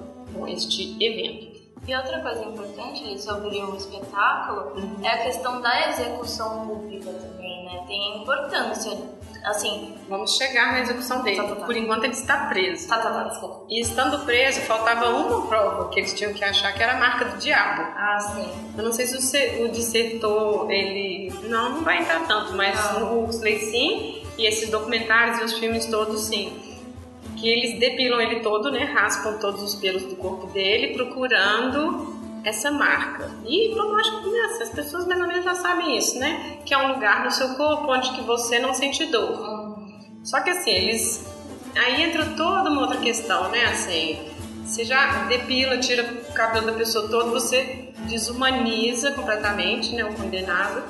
este 0.47 0.95
evento. 1.03 1.55
E 1.87 1.95
outra 1.95 2.19
coisa 2.19 2.43
importante 2.45 3.21
sobre 3.21 3.57
o 3.61 3.75
espetáculo 3.75 4.73
é 5.03 5.07
a 5.07 5.23
questão 5.23 5.61
da 5.61 5.89
execução 5.89 6.67
pública 6.67 7.11
também, 7.11 7.65
né? 7.65 7.83
Tem 7.87 8.13
a 8.13 8.17
importância, 8.17 8.91
assim, 9.45 9.95
Vamos 10.07 10.37
chegar 10.37 10.71
na 10.71 10.81
execução 10.81 11.23
dele. 11.23 11.37
Tá, 11.37 11.43
tá, 11.43 11.55
tá. 11.55 11.65
Por 11.65 11.75
enquanto 11.75 12.03
ele 12.03 12.13
está 12.13 12.45
preso. 12.45 12.87
tá, 12.87 12.99
tá, 12.99 13.11
tá, 13.11 13.23
desculpa. 13.23 13.65
E 13.69 13.81
estando 13.81 14.23
preso, 14.23 14.61
faltava 14.61 15.09
uma 15.09 15.47
prova 15.47 15.89
que 15.89 15.99
eles 15.99 16.13
tinham 16.13 16.31
que 16.31 16.43
achar 16.43 16.73
que 16.73 16.83
era 16.83 16.93
a 16.93 16.99
marca 16.99 17.25
do 17.25 17.37
diabo. 17.37 17.81
Ah, 17.95 18.19
sim. 18.19 18.47
Eu 18.77 18.83
não 18.83 18.91
sei 18.91 19.07
se 19.07 19.15
o, 19.61 19.65
o 19.65 19.69
dissertor, 19.69 20.69
ele. 20.69 21.33
Não, 21.43 21.69
não 21.69 21.81
vai 21.81 22.01
entrar 22.01 22.27
tanto, 22.27 22.53
mas 22.53 22.75
Não. 22.93 23.15
o 23.15 23.25
Huxley 23.25 23.59
sim, 23.59 24.23
e 24.37 24.45
esses 24.45 24.69
documentários 24.69 25.39
e 25.39 25.43
os 25.43 25.53
filmes 25.53 25.87
todos 25.87 26.21
sim. 26.21 26.61
Que 27.35 27.49
eles 27.49 27.79
depilam 27.79 28.21
ele 28.21 28.41
todo, 28.41 28.71
né? 28.71 28.83
Raspam 28.83 29.39
todos 29.39 29.61
os 29.63 29.75
pelos 29.75 30.03
do 30.03 30.15
corpo 30.15 30.47
dele, 30.47 30.93
procurando 30.93 32.15
essa 32.45 32.71
marca. 32.71 33.29
E 33.43 33.73
acho 33.73 34.21
que 34.21 34.63
as 34.63 34.69
pessoas 34.69 35.07
mais 35.07 35.19
ou 35.19 35.27
menos 35.27 35.43
já 35.43 35.55
sabem 35.55 35.97
isso, 35.97 36.19
né? 36.19 36.59
Que 36.63 36.73
é 36.73 36.77
um 36.77 36.93
lugar 36.93 37.25
no 37.25 37.31
seu 37.31 37.55
corpo 37.55 37.91
onde 37.91 38.11
que 38.11 38.21
você 38.21 38.59
não 38.59 38.73
sente 38.73 39.05
dor. 39.07 39.75
Só 40.23 40.39
que 40.41 40.51
assim, 40.51 40.69
eles. 40.69 41.25
Aí 41.75 42.03
entra 42.03 42.25
toda 42.37 42.69
uma 42.69 42.81
outra 42.83 42.97
questão, 42.99 43.49
né? 43.49 43.65
Assim, 43.65 44.19
você 44.63 44.85
já 44.85 45.25
depila, 45.25 45.77
tira 45.79 46.03
o 46.03 46.33
cabelo 46.33 46.67
da 46.67 46.73
pessoa 46.73 47.09
todo, 47.09 47.31
você 47.31 47.89
desumaniza 48.07 49.11
completamente, 49.11 49.93
né? 49.95 50.05
O 50.05 50.13
condenado. 50.13 50.83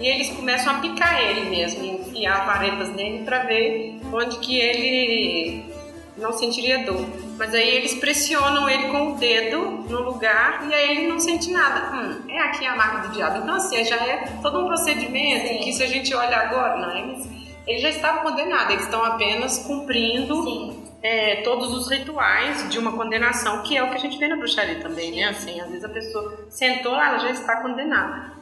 E 0.00 0.06
eles 0.06 0.30
começam 0.30 0.74
a 0.74 0.78
picar 0.80 1.22
ele 1.22 1.48
mesmo, 1.48 1.84
enfiar 1.84 2.44
varetas 2.46 2.88
nele 2.88 3.24
pra 3.24 3.44
ver 3.44 4.00
onde 4.12 4.38
que 4.38 4.58
ele 4.58 5.71
não 6.16 6.32
sentiria 6.32 6.84
dor. 6.84 7.06
Mas 7.38 7.54
aí 7.54 7.76
eles 7.76 7.94
pressionam 7.94 8.68
ele 8.68 8.88
com 8.88 9.12
o 9.12 9.16
dedo 9.16 9.60
no 9.88 10.02
lugar 10.02 10.66
e 10.68 10.74
aí 10.74 10.90
ele 10.96 11.08
não 11.08 11.18
sente 11.18 11.50
nada. 11.50 11.96
Hum, 11.96 12.22
é 12.28 12.38
aqui 12.40 12.66
a 12.66 12.76
marca 12.76 13.08
do 13.08 13.14
diabo. 13.14 13.38
Então 13.38 13.54
assim, 13.54 13.84
já 13.84 13.96
é 13.96 14.38
todo 14.42 14.60
um 14.60 14.66
procedimento 14.66 15.48
Sim. 15.48 15.58
que 15.58 15.72
se 15.72 15.82
a 15.82 15.86
gente 15.86 16.14
olha 16.14 16.36
agora, 16.36 16.76
não, 16.76 16.96
eles, 16.96 17.26
ele 17.66 17.78
já 17.78 17.90
estava 17.90 18.20
condenado, 18.20 18.72
eles 18.72 18.84
estão 18.84 19.04
apenas 19.04 19.58
cumprindo 19.58 20.42
sim. 20.44 20.84
é, 21.02 21.36
todos 21.42 21.72
os 21.72 21.90
rituais 21.90 22.68
de 22.68 22.78
uma 22.78 22.92
condenação, 22.92 23.62
que 23.62 23.76
é 23.76 23.82
o 23.82 23.90
que 23.90 23.96
a 23.96 24.00
gente 24.00 24.18
vê 24.18 24.28
na 24.28 24.36
bruxaria 24.36 24.80
também, 24.80 25.12
né? 25.12 25.24
Assim, 25.24 25.60
às 25.60 25.68
vezes 25.68 25.84
a 25.84 25.88
pessoa 25.88 26.46
sentou, 26.48 26.94
ela 26.94 27.18
já 27.18 27.30
está 27.30 27.56
condenada. 27.56 28.32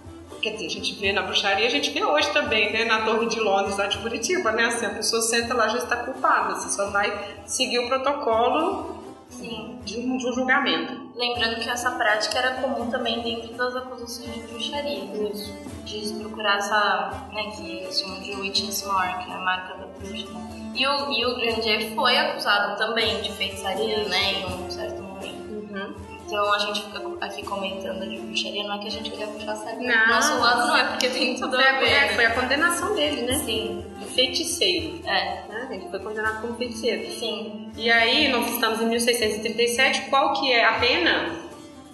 Quer 0.40 0.52
dizer, 0.52 0.66
a 0.66 0.70
gente 0.70 0.94
vê 0.94 1.12
na 1.12 1.22
bruxaria, 1.22 1.66
a 1.66 1.70
gente 1.70 1.90
vê 1.90 2.02
hoje 2.02 2.30
também, 2.32 2.72
né? 2.72 2.84
Na 2.84 3.02
Torre 3.04 3.26
de 3.26 3.38
Londres, 3.38 3.76
lá 3.76 3.86
de 3.86 3.98
Curitiba, 3.98 4.52
né? 4.52 4.64
Assim, 4.64 4.86
a 4.86 4.90
pessoa 4.90 5.20
senta 5.20 5.54
lá, 5.54 5.68
já 5.68 5.78
está 5.78 5.96
culpada, 5.96 6.54
você 6.54 6.70
só 6.70 6.90
vai 6.90 7.36
seguir 7.44 7.78
o 7.80 7.88
protocolo 7.88 9.00
Sim. 9.28 9.78
de 9.84 9.98
um, 9.98 10.16
de 10.16 10.26
um 10.26 10.32
julgamento. 10.32 11.10
Lembrando 11.14 11.60
que 11.60 11.68
essa 11.68 11.90
prática 11.90 12.38
era 12.38 12.54
comum 12.62 12.90
também 12.90 13.20
dentro 13.20 13.54
das 13.54 13.76
acusações 13.76 14.32
de 14.32 14.40
bruxaria. 14.42 15.04
Isso. 15.30 15.52
De 15.84 16.14
procurar 16.14 16.56
essa, 16.56 17.28
né, 17.32 17.50
que 17.56 17.70
eles 17.70 18.00
chamam 18.00 18.20
de 18.20 18.34
witch's 18.36 18.82
mark, 18.86 19.28
né, 19.28 19.34
a 19.34 19.40
marca 19.40 19.74
da 19.74 19.86
bruxa. 19.86 20.26
E 20.74 20.86
o, 20.86 21.12
e 21.12 21.26
o 21.26 21.34
Granger 21.36 21.94
foi 21.94 22.16
acusado 22.16 22.78
também 22.78 23.20
de 23.20 23.32
feitiçaria, 23.32 24.04
né, 24.04 24.32
em 24.40 24.46
um 24.46 24.70
certo 24.70 25.02
momento. 25.02 25.50
Uhum. 25.50 25.94
Então 26.30 26.52
a 26.54 26.58
gente 26.60 26.84
fica 26.84 27.02
aqui 27.20 27.44
comentando 27.44 28.08
de 28.08 28.18
bruxaria, 28.18 28.62
não 28.62 28.74
é 28.76 28.78
que 28.78 28.86
a 28.86 28.90
gente 28.90 29.10
quer 29.10 29.26
puxar 29.26 29.56
sardinha 29.56 29.92
Não. 29.96 30.04
pro 30.04 30.14
nosso 30.14 30.38
lado, 30.38 30.68
não, 30.68 30.76
é 30.76 30.84
porque 30.84 31.08
tem 31.08 31.34
tudo 31.34 31.56
Foi 31.56 31.64
a 31.64 31.76
a, 31.76 31.80
ver. 31.80 31.88
é, 31.88 32.00
né? 32.02 32.08
foi 32.14 32.24
a 32.26 32.34
condenação 32.34 32.94
dele, 32.94 33.22
né? 33.22 33.34
Sim, 33.44 33.84
feiticeiro. 34.14 35.00
é, 35.04 35.42
Né? 35.48 35.68
Ele 35.72 35.88
foi 35.90 35.98
condenado 35.98 36.40
como 36.40 36.54
feiticeiro. 36.54 37.10
sim. 37.12 37.72
E 37.76 37.90
aí, 37.90 38.28
nós 38.28 38.48
estamos 38.48 38.80
em 38.80 38.86
1637, 38.86 40.02
qual 40.10 40.34
que 40.34 40.52
é 40.52 40.64
a 40.64 40.78
pena? 40.78 41.34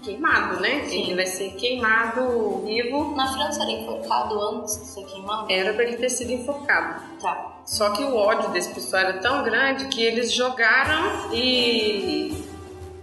Queimado, 0.02 0.60
né? 0.60 0.84
Sim. 0.84 1.02
Ele 1.04 1.14
vai 1.16 1.26
ser 1.26 1.50
queimado 1.54 2.62
vivo. 2.64 3.14
Na 3.16 3.32
França 3.32 3.62
era 3.62 3.72
enforcado 3.72 4.40
antes 4.40 4.78
de 4.78 4.86
ser 4.86 5.04
queimado? 5.04 5.50
Era 5.50 5.72
para 5.72 5.82
ele 5.84 5.96
ter 5.96 6.10
sido 6.10 6.30
enforcado. 6.32 7.02
Tá. 7.20 7.56
Só 7.64 7.90
que 7.90 8.04
o 8.04 8.14
ódio 8.14 8.50
desse 8.50 8.72
pessoal 8.72 9.02
era 9.02 9.14
tão 9.14 9.42
grande 9.42 9.86
que 9.88 10.02
eles 10.04 10.32
jogaram 10.32 11.32
e. 11.32 12.44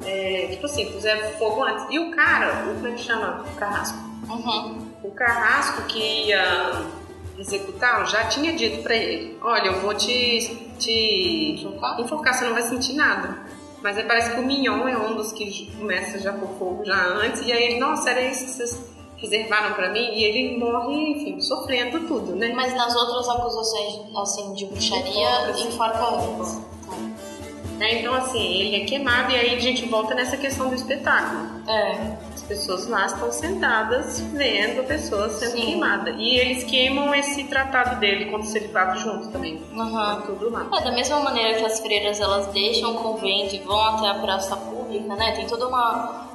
é, 0.06 0.48
tipo 0.52 0.66
assim, 0.66 0.86
fizeram 0.92 1.30
fogo 1.34 1.64
antes. 1.64 1.86
E 1.90 2.00
o 2.00 2.12
cara, 2.12 2.66
o 2.70 2.76
como 2.76 2.88
é 2.88 2.92
que 2.92 3.02
chama? 3.02 3.44
O 3.52 3.56
carrasco. 3.56 3.98
Uhum. 4.30 4.88
O 5.04 5.12
carrasco 5.12 5.84
que 5.84 6.28
ia 6.28 6.86
executá-lo 7.38 8.06
já 8.06 8.26
tinha 8.26 8.54
dito 8.54 8.82
pra 8.84 8.96
ele: 8.96 9.38
Olha, 9.42 9.68
eu 9.68 9.82
vou 9.82 9.94
te, 9.94 10.72
te 10.80 11.56
Enforcar? 11.60 12.00
enforcar, 12.00 12.34
você 12.34 12.46
não 12.46 12.54
vai 12.54 12.64
sentir 12.64 12.94
nada. 12.94 13.38
Mas 13.82 13.98
aí 13.98 14.06
parece 14.06 14.32
que 14.32 14.40
o 14.40 14.44
Mignon 14.44 14.88
é 14.88 14.98
um 14.98 15.16
dos 15.16 15.34
que 15.34 15.70
começa 15.78 16.18
já 16.20 16.32
por 16.32 16.48
fogo 16.58 16.86
já 16.86 16.96
antes. 16.96 17.42
E 17.46 17.52
aí 17.52 17.64
ele: 17.64 17.80
Nossa, 17.80 18.10
era 18.12 18.22
isso 18.22 18.46
que 18.46 18.52
vocês 18.52 18.94
reservaram 19.18 19.74
pra 19.74 19.90
mim? 19.92 20.00
E 20.14 20.24
ele 20.24 20.58
morre, 20.58 20.96
enfim, 21.12 21.40
sofrendo 21.42 22.00
tudo, 22.08 22.36
né? 22.36 22.54
Mas 22.56 22.74
nas 22.74 22.96
outras 22.96 23.28
acusações, 23.30 24.18
assim, 24.18 24.54
de 24.54 24.66
bruxaria, 24.68 25.50
Enforca. 25.50 25.60
enforca 25.60 26.16
antes. 26.16 26.73
É, 27.80 28.00
então, 28.00 28.14
assim, 28.14 28.62
ele 28.62 28.76
é 28.78 28.86
queimado 28.86 29.32
e 29.32 29.36
aí 29.36 29.56
a 29.56 29.60
gente 29.60 29.86
volta 29.86 30.14
nessa 30.14 30.38
questão 30.38 30.70
do 30.70 30.76
espetáculo. 30.76 31.62
É. 31.68 32.18
As 32.34 32.44
pessoas 32.44 32.88
lá 32.88 33.06
estão 33.06 33.32
sentadas 33.32 34.20
vendo 34.20 34.82
a 34.82 34.84
pessoa 34.84 35.30
sendo 35.30 35.52
Sim. 35.52 35.62
queimada. 35.62 36.12
E 36.12 36.38
eles 36.40 36.64
queimam 36.64 37.14
esse 37.16 37.44
tratado 37.46 38.00
dele 38.00 38.26
contra 38.26 38.48
o 38.48 38.52
celibato 38.52 39.00
junto 39.00 39.30
também. 39.30 39.62
Uhum. 39.72 39.92
Tá 39.92 40.24
tudo 40.26 40.50
lá. 40.50 40.68
É, 40.74 40.84
da 40.84 40.92
mesma 40.92 41.20
maneira 41.20 41.58
que 41.58 41.66
as 41.66 41.80
freiras 41.80 42.20
elas 42.20 42.48
deixam 42.48 42.96
o 42.96 42.98
convento 43.00 43.56
e 43.56 43.60
vão 43.60 43.82
até 43.82 44.08
a 44.08 44.16
praça 44.16 44.56
pública, 44.56 45.16
né? 45.16 45.32
Tem 45.32 45.48
todo 45.48 45.68
uma, 45.68 46.28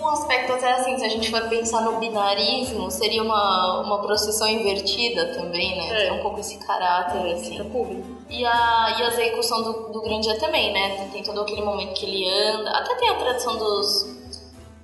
um 0.00 0.08
aspecto 0.08 0.52
até 0.52 0.72
assim, 0.72 0.96
se 0.98 1.04
a 1.04 1.08
gente 1.08 1.30
for 1.30 1.48
pensar 1.48 1.82
no 1.82 1.98
binarismo, 1.98 2.90
seria 2.90 3.22
uma, 3.22 3.80
uma 3.82 3.98
procissão 4.02 4.48
invertida 4.48 5.34
também, 5.34 5.76
né? 5.76 5.88
É. 5.88 6.08
Tem 6.08 6.12
um 6.18 6.22
pouco 6.22 6.40
esse 6.40 6.56
caráter, 6.58 7.32
assim. 7.34 7.50
Fica 7.52 7.64
público. 7.64 8.06
E 8.28 8.44
a, 8.44 8.96
e 8.98 9.02
a 9.02 9.08
execução 9.08 9.62
do, 9.62 9.72
do 9.92 10.02
Grandia 10.02 10.38
também, 10.38 10.72
né? 10.72 10.96
Tem, 10.96 11.08
tem 11.10 11.22
todo 11.22 11.40
aquele 11.42 11.62
momento 11.62 11.94
que 11.94 12.06
ele 12.06 12.28
anda. 12.28 12.70
Até 12.70 12.94
tem 12.96 13.08
a 13.10 13.14
tradição 13.16 13.56
dos 13.56 14.18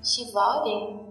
Chivalry 0.02 1.04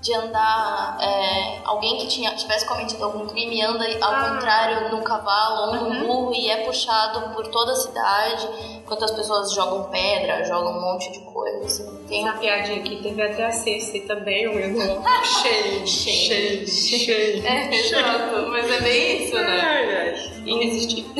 de 0.00 0.12
andar. 0.14 0.98
é, 1.00 1.60
alguém 1.64 1.96
que 1.98 2.08
tinha, 2.08 2.34
tivesse 2.34 2.66
cometido 2.66 3.04
algum 3.04 3.24
crime 3.28 3.62
anda 3.62 3.84
ao 4.04 4.12
Ah. 4.12 4.30
contrário 4.30 4.90
num 4.90 5.00
cavalo 5.02 5.60
ou 5.60 5.74
num 5.76 6.00
Uhum. 6.00 6.06
burro 6.06 6.34
e 6.34 6.50
é 6.50 6.64
puxado 6.64 7.32
por 7.34 7.46
toda 7.48 7.70
a 7.70 7.76
cidade, 7.76 8.48
enquanto 8.78 9.04
as 9.04 9.12
pessoas 9.12 9.52
jogam 9.52 9.84
pedra, 9.90 10.44
jogam 10.44 10.72
um 10.76 10.80
monte 10.80 11.10
de 11.12 11.20
coisa. 11.20 11.31
Assim. 11.64 11.98
Tem 12.08 12.22
uma 12.22 12.32
piadinha 12.34 12.78
aqui, 12.78 12.96
teve 13.02 13.22
até 13.22 13.44
a 13.46 13.52
Cersei 13.52 14.00
também, 14.02 14.46
o 14.48 14.58
irmão. 14.58 15.02
cheio, 15.24 15.86
Cheio. 15.86 16.66
cheio, 16.66 16.68
cheio. 16.68 17.46
É, 17.46 17.74
exato, 17.74 18.46
mas 18.50 18.70
é 18.70 18.80
bem 18.80 19.24
isso, 19.24 19.34
né? 19.34 19.60
Ai, 19.60 19.96
ai. 19.96 20.32
Irresistível. 20.44 21.10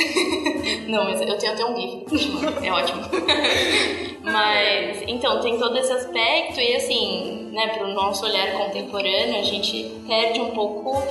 Não, 0.88 1.04
mas 1.04 1.20
eu 1.20 1.38
tenho 1.38 1.52
até 1.52 1.64
um 1.64 1.76
GIF. 1.80 2.04
É 2.66 2.72
ótimo. 2.72 3.02
Mas, 4.24 5.02
então, 5.08 5.40
tem 5.40 5.58
todo 5.58 5.76
esse 5.76 5.92
aspecto 5.92 6.60
e, 6.60 6.76
assim, 6.76 7.48
né, 7.52 7.76
pro 7.76 7.88
nosso 7.88 8.24
olhar 8.24 8.52
contemporâneo, 8.52 9.40
a 9.40 9.42
gente 9.42 9.82
perde 10.06 10.40
um 10.40 10.50
pouco 10.52 11.02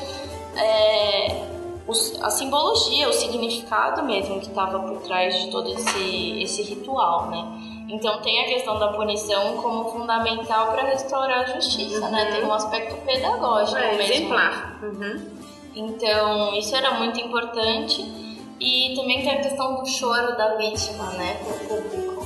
é, 0.55 1.43
os- 1.87 2.17
a 2.21 2.29
simbologia, 2.29 3.09
o 3.09 3.13
significado 3.13 4.03
mesmo 4.05 4.39
que 4.39 4.47
estava 4.47 4.79
por 4.79 5.01
trás 5.01 5.37
de 5.41 5.51
todo 5.51 5.73
esse, 5.73 6.41
esse 6.41 6.61
ritual, 6.63 7.29
né? 7.29 7.70
Então, 7.89 8.21
tem 8.21 8.41
a 8.41 8.45
questão 8.47 8.79
da 8.79 8.89
punição 8.89 9.57
como 9.57 9.91
fundamental 9.91 10.71
para 10.71 10.83
restaurar 10.83 11.41
a 11.41 11.45
justiça, 11.55 12.09
né? 12.09 12.31
Tem 12.31 12.43
um 12.43 12.53
aspecto 12.53 12.95
pedagógico 13.05 13.77
É, 13.77 13.95
mesmo. 13.97 14.13
exemplar. 14.13 14.79
Uhum. 14.81 15.29
Então, 15.75 16.53
isso 16.57 16.75
era 16.75 16.91
muito 16.95 17.19
importante. 17.19 18.01
E 18.59 18.93
também 18.95 19.21
tem 19.23 19.31
a 19.31 19.41
questão 19.41 19.75
do 19.75 19.85
choro 19.87 20.37
da 20.37 20.55
vítima, 20.55 21.05
né, 21.13 21.33
pro 21.43 21.81
público. 21.81 22.25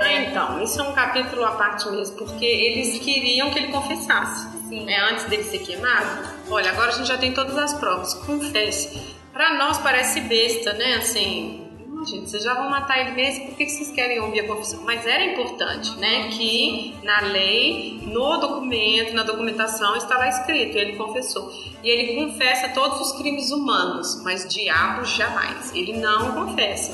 Ah, 0.00 0.12
então, 0.12 0.62
isso 0.62 0.80
é 0.80 0.84
um 0.84 0.92
capítulo 0.92 1.44
à 1.44 1.50
parte 1.52 1.88
mesmo, 1.90 2.16
porque 2.16 2.44
eles 2.44 2.98
queriam 3.00 3.50
que 3.50 3.58
ele 3.58 3.72
confessasse. 3.72 4.48
Sim. 4.68 4.88
É, 4.88 5.00
antes 5.10 5.24
dele 5.24 5.42
ser 5.44 5.58
queimado. 5.58 6.28
Olha, 6.50 6.70
agora 6.70 6.88
a 6.88 6.92
gente 6.92 7.06
já 7.08 7.18
tem 7.18 7.32
todas 7.34 7.56
as 7.58 7.74
provas, 7.74 8.14
confesse. 8.14 9.14
Pra 9.32 9.54
nós 9.54 9.78
parece 9.78 10.20
besta, 10.22 10.72
né? 10.74 10.94
Assim, 10.94 11.67
gente, 12.08 12.30
vocês 12.30 12.42
já 12.42 12.54
vão 12.54 12.70
matar 12.70 12.98
ele 13.00 13.12
mesmo, 13.12 13.46
por 13.46 13.56
que 13.56 13.68
vocês 13.68 13.90
querem 13.90 14.20
ouvir 14.20 14.40
a 14.40 14.46
confissão? 14.46 14.80
Mas 14.84 15.06
era 15.06 15.24
importante, 15.24 15.96
né, 15.98 16.28
que 16.28 16.94
na 17.02 17.20
lei, 17.20 18.00
no 18.04 18.38
documento, 18.38 19.14
na 19.14 19.22
documentação, 19.22 19.96
estava 19.96 20.26
escrito, 20.28 20.76
ele 20.76 20.96
confessou. 20.96 21.52
E 21.82 21.88
ele 21.88 22.14
confessa 22.14 22.70
todos 22.70 23.00
os 23.00 23.18
crimes 23.18 23.50
humanos, 23.50 24.22
mas 24.24 24.48
diabo 24.48 25.04
jamais. 25.04 25.74
Ele 25.74 25.98
não 25.98 26.32
confessa. 26.32 26.92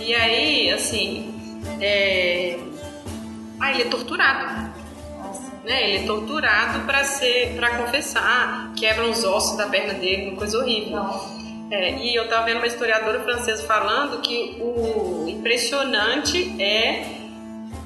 E 0.00 0.14
aí, 0.14 0.70
assim, 0.70 1.34
é... 1.80 2.58
ah, 3.60 3.72
ele 3.72 3.82
é 3.82 3.86
torturado. 3.86 4.72
Né? 5.64 5.90
Ele 5.90 6.04
é 6.04 6.06
torturado 6.06 6.86
para 6.86 7.04
ser, 7.04 7.54
para 7.54 7.78
confessar, 7.78 8.72
quebram 8.74 9.10
os 9.10 9.22
ossos 9.22 9.56
da 9.56 9.66
perna 9.66 9.94
dele, 9.94 10.30
uma 10.30 10.36
coisa 10.36 10.58
horrível. 10.58 11.41
É, 11.72 11.96
e 12.04 12.14
eu 12.14 12.24
estava 12.24 12.44
vendo 12.44 12.58
uma 12.58 12.66
historiadora 12.66 13.20
francesa 13.20 13.64
falando 13.64 14.20
que 14.20 14.58
o 14.60 15.26
impressionante 15.26 16.54
é 16.62 17.02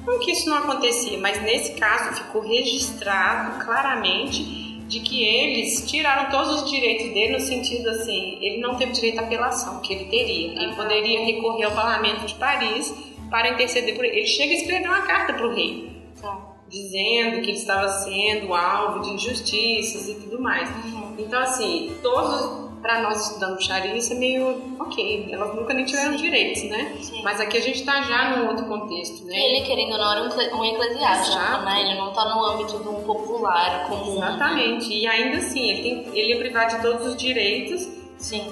não 0.05 0.19
que 0.19 0.31
isso 0.31 0.49
não 0.49 0.57
acontecia, 0.57 1.17
mas 1.19 1.41
nesse 1.41 1.71
caso 1.73 2.21
ficou 2.21 2.41
registrado 2.41 3.63
claramente 3.63 4.43
de 4.89 4.99
que 4.99 5.23
eles 5.23 5.89
tiraram 5.89 6.29
todos 6.29 6.63
os 6.63 6.69
direitos 6.69 7.13
dele 7.13 7.33
no 7.33 7.39
sentido 7.39 7.89
assim, 7.89 8.37
ele 8.41 8.59
não 8.59 8.75
teve 8.75 8.91
direito 8.91 9.19
à 9.19 9.21
apelação, 9.21 9.79
que 9.79 9.93
ele 9.93 10.05
teria. 10.05 10.61
Ele 10.61 10.75
poderia 10.75 11.25
recorrer 11.25 11.63
ao 11.63 11.71
parlamento 11.71 12.25
de 12.25 12.35
Paris 12.35 12.93
para 13.29 13.51
interceder 13.51 13.95
por 13.95 14.03
ele. 14.03 14.17
Ele 14.17 14.27
chega 14.27 14.51
a 14.51 14.55
escrever 14.55 14.87
uma 14.87 15.01
carta 15.03 15.33
para 15.33 15.47
o 15.47 15.55
rei, 15.55 15.93
tá. 16.21 16.37
dizendo 16.67 17.41
que 17.41 17.51
ele 17.51 17.57
estava 17.57 17.87
sendo 17.87 18.53
alvo 18.53 19.01
de 19.01 19.11
injustiças 19.11 20.09
e 20.09 20.15
tudo 20.15 20.41
mais. 20.41 20.69
Uhum. 20.69 21.15
Então, 21.17 21.39
assim, 21.39 21.95
todos 22.01 22.66
para 22.81 23.01
nós 23.01 23.27
estudando 23.27 23.61
Sharia 23.61 23.95
isso 23.95 24.13
é 24.13 24.15
meio 24.15 24.75
ok, 24.79 25.29
elas 25.31 25.55
nunca 25.55 25.73
nem 25.73 25.85
tiveram 25.85 26.15
direitos, 26.15 26.63
né? 26.63 26.97
Sim. 27.01 27.21
Mas 27.23 27.39
aqui 27.39 27.57
a 27.57 27.61
gente 27.61 27.79
está 27.79 28.01
já 28.01 28.37
num 28.37 28.47
outro 28.47 28.65
contexto, 28.65 29.25
né? 29.25 29.35
Ele, 29.35 29.65
querendo 29.65 29.91
ou 29.93 29.97
não, 29.97 30.11
era 30.11 30.23
um, 30.55 30.65
eclesiástico, 30.65 31.37
Exato. 31.37 31.65
né? 31.65 31.81
Ele 31.81 31.95
não 31.95 32.09
está 32.09 32.25
no 32.25 32.45
âmbito 32.45 32.79
de 32.79 32.87
um 32.87 33.03
popular 33.03 33.87
comum. 33.87 34.17
Exatamente, 34.17 34.93
e 34.93 35.07
ainda 35.07 35.37
assim, 35.37 35.69
ele, 35.69 35.81
tem, 35.81 36.17
ele 36.17 36.33
é 36.33 36.37
privado 36.37 36.75
de 36.75 36.81
todos 36.81 37.07
os 37.07 37.17
direitos. 37.17 37.87
Sim. 38.17 38.45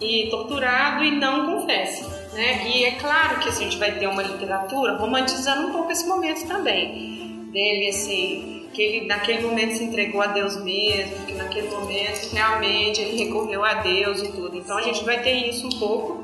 E 0.00 0.28
torturado 0.30 1.02
e 1.04 1.10
não 1.10 1.54
confessa. 1.54 2.30
Né? 2.34 2.68
E 2.68 2.84
é 2.84 2.92
claro 2.92 3.40
que 3.40 3.48
assim, 3.48 3.64
a 3.64 3.70
gente 3.70 3.78
vai 3.78 3.92
ter 3.92 4.06
uma 4.06 4.22
literatura 4.22 4.96
romantizando 4.98 5.68
um 5.68 5.72
pouco 5.72 5.90
esse 5.90 6.06
momento 6.06 6.46
também. 6.46 7.48
Dele, 7.50 7.88
assim, 7.88 8.55
que 8.76 8.82
ele 8.82 9.06
naquele 9.06 9.40
momento 9.40 9.74
se 9.78 9.84
entregou 9.84 10.20
a 10.20 10.26
Deus 10.26 10.62
mesmo, 10.62 11.24
que 11.24 11.32
naquele 11.32 11.70
momento 11.70 12.28
realmente 12.30 13.00
ele 13.00 13.24
recorreu 13.24 13.64
a 13.64 13.74
Deus 13.74 14.22
e 14.22 14.30
tudo. 14.30 14.54
Então 14.54 14.76
a 14.76 14.82
gente 14.82 15.02
vai 15.02 15.22
ter 15.22 15.48
isso 15.48 15.66
um 15.66 15.78
pouco 15.78 16.22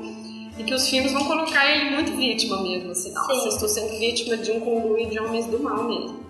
e 0.57 0.63
que 0.63 0.71
os 0.71 0.87
filmes 0.87 1.11
vão 1.11 1.25
colocar 1.25 1.65
ele 1.65 1.89
muito 1.89 2.15
vítima 2.15 2.61
mesmo, 2.61 2.91
assim, 2.91 3.11
nossa, 3.11 3.49
estou 3.49 3.67
sendo 3.67 3.97
vítima 3.97 4.37
de 4.37 4.51
um 4.51 4.59
conluio 4.59 5.09
de 5.09 5.19
homens 5.19 5.47
do 5.47 5.59
mal 5.59 5.83
mesmo. 5.85 6.21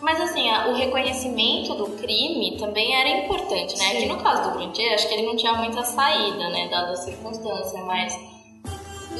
Mas 0.00 0.20
assim, 0.20 0.50
o 0.50 0.74
reconhecimento 0.74 1.76
do 1.76 1.86
crime 1.96 2.56
também 2.58 2.92
era 2.92 3.24
importante, 3.24 3.78
né? 3.78 3.84
Sim. 3.84 3.96
Aqui 3.98 4.06
no 4.06 4.16
caso 4.16 4.50
do 4.50 4.58
Grandier, 4.58 4.94
acho 4.94 5.06
que 5.06 5.14
ele 5.14 5.26
não 5.26 5.36
tinha 5.36 5.52
muita 5.52 5.84
saída, 5.84 6.48
né, 6.50 6.66
dada 6.68 6.90
a 6.90 6.96
circunstância, 6.96 7.80
mas 7.84 8.18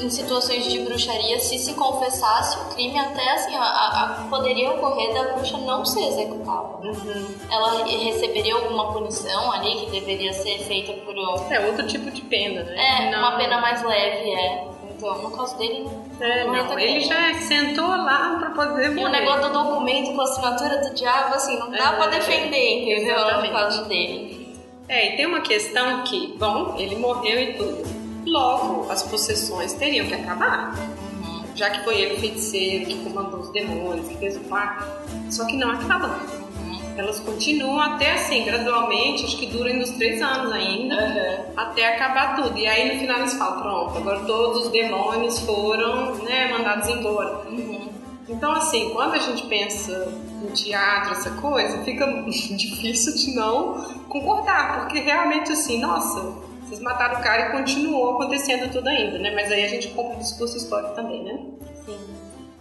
em 0.01 0.09
situações 0.09 0.65
de 0.65 0.79
bruxaria, 0.79 1.39
se 1.39 1.57
se 1.57 1.73
confessasse 1.73 2.57
o 2.59 2.73
crime, 2.73 2.97
até 2.97 3.31
assim, 3.33 3.55
a, 3.55 3.63
a, 3.63 4.27
poderia 4.29 4.71
ocorrer 4.71 5.13
da 5.13 5.33
bruxa 5.33 5.57
não 5.59 5.85
ser 5.85 6.07
executada. 6.07 6.87
Uhum. 6.87 7.35
Ela 7.49 7.85
receberia 7.85 8.55
alguma 8.55 8.91
punição 8.91 9.51
ali 9.51 9.85
que 9.85 9.91
deveria 9.91 10.33
ser 10.33 10.59
feita 10.59 10.93
por 11.03 11.15
um... 11.15 11.51
É 11.51 11.65
outro 11.67 11.85
tipo 11.87 12.09
de 12.11 12.21
pena, 12.21 12.63
né? 12.63 12.75
É, 12.75 13.11
não... 13.11 13.19
uma 13.19 13.37
pena 13.37 13.61
mais 13.61 13.83
leve, 13.83 14.31
é. 14.31 14.67
Então, 14.95 15.21
no 15.21 15.31
caso 15.31 15.57
dele, 15.57 15.87
é, 16.19 16.43
não, 16.45 16.53
não 16.53 16.79
ele 16.79 17.01
já 17.01 17.33
sentou 17.35 17.87
lá 17.87 18.37
pra 18.39 18.49
poder 18.51 18.89
morrer. 18.89 19.01
E 19.01 19.05
o 19.05 19.09
negócio 19.09 19.41
do 19.41 19.53
documento 19.53 20.13
com 20.13 20.21
a 20.21 20.23
assinatura 20.23 20.77
do 20.81 20.93
diabo, 20.93 21.35
assim, 21.35 21.57
não 21.57 21.69
dá 21.69 21.93
é, 21.93 21.95
pra 21.95 22.07
defender, 22.07 22.81
entendeu? 22.81 23.15
Exatamente. 23.15 23.51
No 23.51 23.59
caso 23.59 23.85
dele. 23.85 24.57
É, 24.87 25.13
e 25.13 25.17
tem 25.17 25.25
uma 25.25 25.41
questão 25.41 26.03
que, 26.03 26.35
bom, 26.37 26.75
ele 26.77 26.95
morreu 26.97 27.39
e 27.39 27.53
tudo 27.53 28.02
Logo, 28.25 28.91
as 28.91 29.03
possessões 29.03 29.73
teriam 29.73 30.07
que 30.07 30.13
acabar. 30.13 30.75
Uhum. 30.77 31.43
Já 31.55 31.69
que 31.69 31.83
foi 31.83 32.01
ele 32.01 32.15
o 32.15 32.19
feiticeiro 32.19 32.85
que 32.85 33.03
comandou 33.03 33.41
os 33.41 33.49
demônios, 33.49 34.07
que 34.07 34.17
fez 34.17 34.37
o 34.37 34.41
pacto. 34.41 34.85
Só 35.29 35.45
que 35.45 35.57
não 35.57 35.71
acabam. 35.71 36.11
Uhum. 36.11 36.93
Elas 36.97 37.19
continuam 37.19 37.79
até 37.79 38.13
assim, 38.13 38.43
gradualmente, 38.43 39.25
acho 39.25 39.37
que 39.37 39.47
duram 39.47 39.75
uns 39.77 39.91
três 39.91 40.21
anos 40.21 40.51
ainda, 40.51 40.95
uhum. 40.95 41.53
até 41.57 41.95
acabar 41.95 42.35
tudo. 42.35 42.57
E 42.57 42.67
aí 42.67 42.93
no 42.93 42.99
final 42.99 43.19
eles 43.19 43.33
falam, 43.33 43.61
pronto, 43.61 43.97
agora 43.97 44.19
todos 44.21 44.65
os 44.65 44.71
demônios 44.71 45.39
foram 45.39 46.15
né, 46.23 46.51
mandados 46.51 46.87
embora. 46.89 47.47
Uhum. 47.49 47.83
Então, 48.27 48.53
assim, 48.53 48.89
quando 48.91 49.15
a 49.15 49.19
gente 49.19 49.45
pensa 49.47 50.07
no 50.41 50.49
teatro, 50.51 51.11
essa 51.11 51.31
coisa, 51.31 51.83
fica 51.83 52.05
difícil 52.25 53.13
de 53.15 53.35
não 53.35 54.03
concordar, 54.07 54.79
porque 54.79 54.99
realmente, 54.99 55.51
assim, 55.51 55.79
nossa, 55.79 56.33
vocês 56.73 56.79
mataram 56.79 57.19
o 57.19 57.23
cara 57.23 57.49
e 57.49 57.51
continuou 57.51 58.15
acontecendo 58.15 58.71
tudo 58.71 58.87
ainda, 58.89 59.19
né? 59.19 59.31
Mas 59.35 59.51
aí 59.51 59.63
a 59.63 59.67
gente 59.67 59.89
compra 59.89 60.15
o 60.15 60.19
discurso 60.19 60.57
histórico 60.57 60.95
também, 60.95 61.23
né? 61.23 61.39
Sim. 61.85 61.99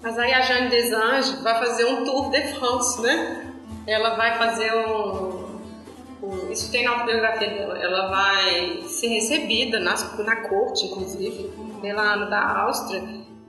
Mas 0.02 0.18
aí 0.18 0.32
a 0.34 0.40
Jane 0.42 0.68
Desange 0.68 1.36
vai 1.42 1.58
fazer 1.58 1.84
um 1.86 2.04
tour 2.04 2.30
de 2.30 2.42
France, 2.54 3.00
né? 3.00 3.54
Ela 3.86 4.14
vai 4.16 4.36
fazer 4.36 4.72
um, 4.74 5.58
um 6.22 6.52
isso 6.52 6.70
tem 6.70 6.84
na 6.84 6.90
autobiografia 6.90 7.48
dela. 7.48 7.78
Ela 7.78 8.08
vai 8.08 8.82
ser 8.88 9.08
recebida 9.08 9.80
na, 9.80 9.94
na 9.94 10.36
corte, 10.48 10.86
inclusive, 10.86 11.50
pela 11.80 12.02
Ana 12.02 12.26
da 12.26 12.58
Áustria. 12.64 13.02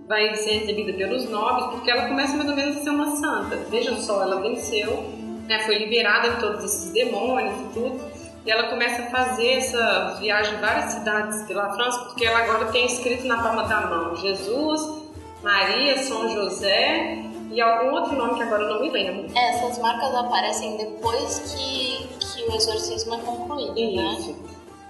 Vai 0.08 0.36
ser 0.36 0.60
recebida 0.60 0.94
pelos 0.94 1.30
nobres, 1.30 1.68
porque 1.72 1.90
ela 1.90 2.08
começa 2.08 2.36
mais 2.36 2.50
ou 2.50 2.56
menos 2.56 2.78
a 2.78 2.80
ser 2.82 2.90
uma 2.90 3.16
santa. 3.16 3.56
Vejam 3.70 3.98
só, 3.98 4.22
ela 4.22 4.42
venceu, 4.42 5.04
né, 5.48 5.60
foi 5.66 5.78
liberada 5.78 6.32
de 6.32 6.40
todos 6.40 6.64
esses 6.64 6.92
demônios 6.92 7.54
e 7.62 7.74
tudo. 7.74 8.23
E 8.46 8.52
ela 8.52 8.64
começa 8.64 9.04
a 9.04 9.06
fazer 9.06 9.54
essa 9.54 10.18
viagem 10.20 10.56
em 10.56 10.60
várias 10.60 10.92
cidades 10.94 11.44
pela 11.44 11.74
França, 11.74 12.00
porque 12.06 12.26
ela 12.26 12.40
agora 12.40 12.66
tem 12.66 12.86
escrito 12.86 13.26
na 13.26 13.42
palma 13.42 13.64
da 13.64 13.88
mão 13.88 14.16
Jesus, 14.18 15.04
Maria, 15.42 15.98
São 16.04 16.28
José 16.30 17.24
e 17.52 17.62
algum 17.62 17.94
outro 17.94 18.16
nome 18.16 18.36
que 18.36 18.44
agora 18.44 18.64
eu 18.64 18.70
não 18.74 18.82
me 18.82 18.90
lembro. 18.90 19.32
Essas 19.38 19.78
marcas 19.80 20.14
aparecem 20.14 20.76
depois 20.76 21.40
que, 21.40 22.08
que 22.20 22.44
o 22.50 22.56
exorcismo 22.56 23.16
é 23.16 23.18
concluído, 23.20 23.76
né? 23.76 24.16
Isso. 24.18 24.32
né? 24.32 24.38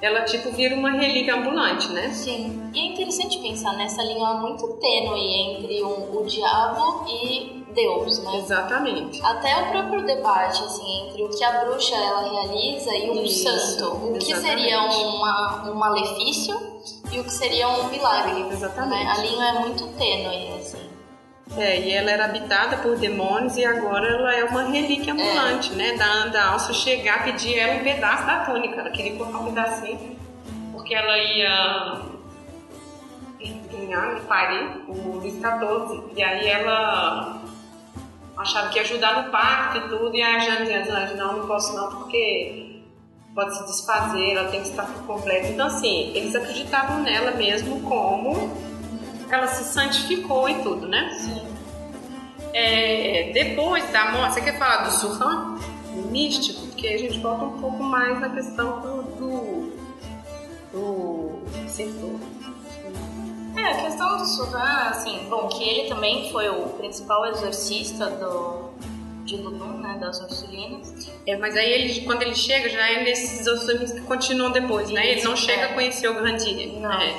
Ela 0.01 0.21
tipo 0.25 0.51
vira 0.51 0.75
uma 0.75 0.91
relíquia 0.91 1.35
ambulante, 1.35 1.89
né? 1.93 2.09
Sim. 2.09 2.71
E 2.73 2.79
é 2.79 2.85
interessante 2.91 3.39
pensar 3.39 3.73
nessa 3.77 4.01
linha 4.03 4.33
muito 4.33 4.67
tênue 4.73 5.55
entre 5.55 5.81
o, 5.81 6.21
o 6.21 6.25
diabo 6.25 7.05
e 7.07 7.62
Deus, 7.73 8.23
né? 8.23 8.37
Exatamente. 8.37 9.23
Até 9.23 9.55
o 9.61 9.69
próprio 9.69 10.05
debate, 10.05 10.63
assim, 10.63 11.07
entre 11.07 11.23
o 11.23 11.29
que 11.29 11.43
a 11.43 11.63
bruxa 11.63 11.95
ela 11.95 12.29
realiza 12.29 12.95
e 12.95 13.09
o 13.09 13.23
Isso, 13.23 13.43
santo. 13.43 13.95
O 13.95 14.15
exatamente. 14.15 14.25
que 14.25 14.35
seria 14.35 14.81
uma, 14.81 15.71
um 15.71 15.75
malefício 15.75 16.55
e 17.11 17.19
o 17.19 17.23
que 17.23 17.33
seria 17.33 17.67
um 17.69 17.89
milagre. 17.89 18.47
Exatamente. 18.51 19.03
Né? 19.03 19.11
A 19.11 19.17
linha 19.17 19.45
é 19.45 19.59
muito 19.59 19.87
tênue, 19.97 20.53
assim. 20.57 20.93
É, 21.55 21.79
e 21.79 21.91
ela 21.91 22.09
era 22.09 22.25
habitada 22.25 22.77
por 22.77 22.97
demônios 22.97 23.57
e 23.57 23.65
agora 23.65 24.07
ela 24.07 24.33
é 24.33 24.43
uma 24.45 24.63
relíquia 24.63 25.13
ambulante, 25.13 25.71
é. 25.73 25.75
né? 25.75 25.93
Da, 25.93 26.27
da 26.27 26.51
Alça 26.51 26.73
chegar 26.73 27.23
pedir 27.23 27.59
ela 27.59 27.75
um 27.79 27.83
pedaço 27.83 28.25
da 28.25 28.45
túnica. 28.45 28.79
Ela 28.79 28.89
queria 28.89 29.15
colocar 29.17 29.39
um 29.39 29.45
pedacinho, 29.45 30.17
porque 30.71 30.95
ela 30.95 31.17
ia 31.17 32.01
ganhar, 33.71 34.21
parir 34.21 34.83
o 34.87 35.17
Luís 35.17 35.33
XIV. 35.33 36.03
E 36.15 36.23
aí 36.23 36.47
ela 36.47 37.42
achava 38.37 38.69
que 38.69 38.77
ia 38.77 38.81
ajudar 38.81 39.23
no 39.23 39.31
parto 39.31 39.77
e 39.77 39.89
tudo, 39.89 40.15
e 40.15 40.21
a 40.21 40.39
Jane 40.39 40.65
dizia, 40.65 41.15
não, 41.15 41.37
não 41.37 41.47
posso 41.47 41.75
não, 41.75 41.89
porque 41.89 42.81
pode 43.33 43.57
se 43.57 43.65
desfazer, 43.65 44.35
ela 44.35 44.49
tem 44.49 44.61
que 44.61 44.69
estar 44.69 44.85
por 44.85 45.03
completo. 45.05 45.47
Então, 45.47 45.67
assim, 45.67 46.11
eles 46.15 46.35
acreditavam 46.35 47.01
nela 47.01 47.31
mesmo 47.31 47.81
como 47.81 48.55
ela 49.29 49.47
se 49.47 49.63
santificou 49.63 50.47
e 50.47 50.55
tudo, 50.61 50.87
né? 50.87 51.09
Sim. 51.19 51.47
É, 52.53 53.31
depois 53.33 53.89
da 53.91 54.11
morte, 54.11 54.35
você 54.35 54.41
quer 54.41 54.59
falar 54.59 54.83
do 54.83 54.91
Surran? 54.91 55.57
Místico, 56.11 56.67
porque 56.67 56.87
a 56.87 56.97
gente 56.97 57.19
volta 57.19 57.45
um 57.45 57.59
pouco 57.59 57.83
mais 57.83 58.19
na 58.19 58.29
questão 58.29 58.79
do, 58.81 59.01
do, 59.17 59.73
do 60.71 61.69
setor. 61.69 62.19
É, 63.63 63.71
a 63.71 63.81
questão 63.85 64.17
do 64.17 64.25
Sudan, 64.25 64.89
assim, 64.89 65.25
bom, 65.29 65.47
que 65.47 65.63
ele 65.63 65.87
também 65.87 66.29
foi 66.31 66.49
o 66.49 66.67
principal 66.77 67.25
exorcista 67.27 68.07
do, 68.07 68.71
de 69.23 69.37
Ludum, 69.37 69.77
né, 69.77 69.97
das 70.01 70.19
Ursulinas. 70.19 71.09
É, 71.25 71.37
mas 71.37 71.55
aí 71.55 71.71
ele, 71.71 72.01
quando 72.01 72.23
ele 72.23 72.35
chega, 72.35 72.67
já 72.67 72.85
é 72.91 73.03
nesses 73.03 73.39
exorcismos 73.39 73.93
que 73.93 74.01
continuam 74.01 74.51
depois, 74.51 74.89
né? 74.89 75.11
Ele 75.11 75.23
não 75.23 75.37
chega 75.37 75.61
é. 75.61 75.65
a 75.65 75.73
conhecer 75.73 76.09
o 76.09 76.15
Grandier. 76.15 76.73
Não. 76.77 76.91
É. 76.91 77.15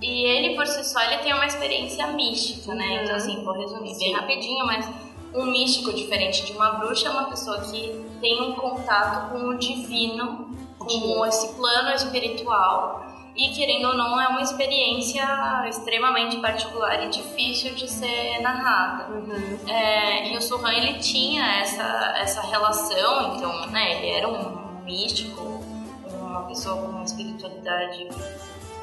E 0.00 0.26
ele, 0.26 0.54
por 0.54 0.64
si 0.64 0.84
só, 0.84 1.02
ele 1.02 1.18
tem 1.18 1.32
uma 1.32 1.46
experiência 1.46 2.06
mística, 2.08 2.72
né? 2.72 2.86
Uhum. 2.86 3.02
Então, 3.02 3.16
assim, 3.16 3.44
vou 3.44 3.54
resumir 3.54 3.94
Sim. 3.94 4.04
bem 4.04 4.12
rapidinho, 4.14 4.66
mas 4.66 4.88
um 5.34 5.46
místico 5.46 5.92
diferente 5.92 6.46
de 6.46 6.52
uma 6.52 6.70
bruxa 6.74 7.08
é 7.08 7.10
uma 7.10 7.24
pessoa 7.24 7.60
que 7.62 8.00
tem 8.20 8.40
um 8.40 8.52
contato 8.52 9.32
com 9.32 9.48
o 9.48 9.58
divino, 9.58 10.56
com 10.78 11.26
esse 11.26 11.52
plano 11.54 11.90
espiritual 11.96 13.13
E 13.36 13.48
querendo 13.48 13.88
ou 13.88 13.94
não, 13.94 14.20
é 14.20 14.28
uma 14.28 14.40
experiência 14.40 15.24
extremamente 15.68 16.36
particular 16.36 17.04
e 17.04 17.08
difícil 17.10 17.74
de 17.74 17.90
ser 17.90 18.38
narrada. 18.40 19.12
Uhum. 19.12 19.58
É, 19.68 20.32
e 20.32 20.36
o 20.36 20.40
Surran 20.40 20.72
ele 20.72 20.98
tinha 21.00 21.44
essa, 21.60 22.14
essa 22.18 22.42
relação, 22.42 23.36
então, 23.36 23.66
né, 23.70 23.96
ele 23.96 24.10
era 24.10 24.28
um 24.28 24.84
místico, 24.84 25.64
uma 26.12 26.42
pessoa 26.42 26.80
com 26.80 26.88
uma 26.92 27.04
espiritualidade 27.04 28.08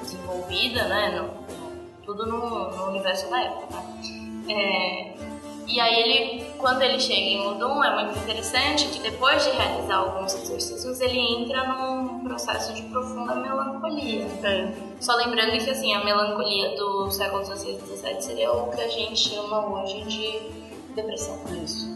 desenvolvida, 0.02 0.84
né, 0.86 1.10
no, 1.18 1.30
tudo 2.04 2.26
no, 2.26 2.72
no, 2.72 2.90
universo 2.90 3.30
da 3.30 3.42
época. 3.42 3.78
Né? 3.78 4.54
É, 4.54 5.31
e 5.72 5.80
aí 5.80 6.02
ele, 6.02 6.46
quando 6.58 6.82
ele 6.82 7.00
chega 7.00 7.22
em 7.22 7.48
Udum, 7.48 7.82
é 7.84 8.04
muito 8.04 8.20
interessante 8.20 8.88
que 8.90 9.00
depois 9.00 9.44
de 9.44 9.52
realizar 9.52 9.96
alguns 9.96 10.34
exercícios, 10.34 11.00
ele 11.00 11.18
entra 11.18 11.64
num 11.64 12.20
processo 12.24 12.74
de 12.74 12.82
profunda 12.84 13.36
melancolia. 13.36 14.28
É. 14.44 14.74
Só 15.00 15.16
lembrando 15.16 15.52
que 15.52 15.70
assim, 15.70 15.94
a 15.94 16.04
melancolia 16.04 16.76
do 16.76 17.10
século 17.10 17.46
XVI 17.46 17.72
e 17.72 17.98
XVII 17.98 18.22
seria 18.22 18.52
o 18.52 18.70
que 18.70 18.82
a 18.82 18.90
gente 18.90 19.18
chama 19.18 19.82
hoje 19.82 20.02
de 20.04 20.94
depressão. 20.94 21.42
Isso. 21.64 21.90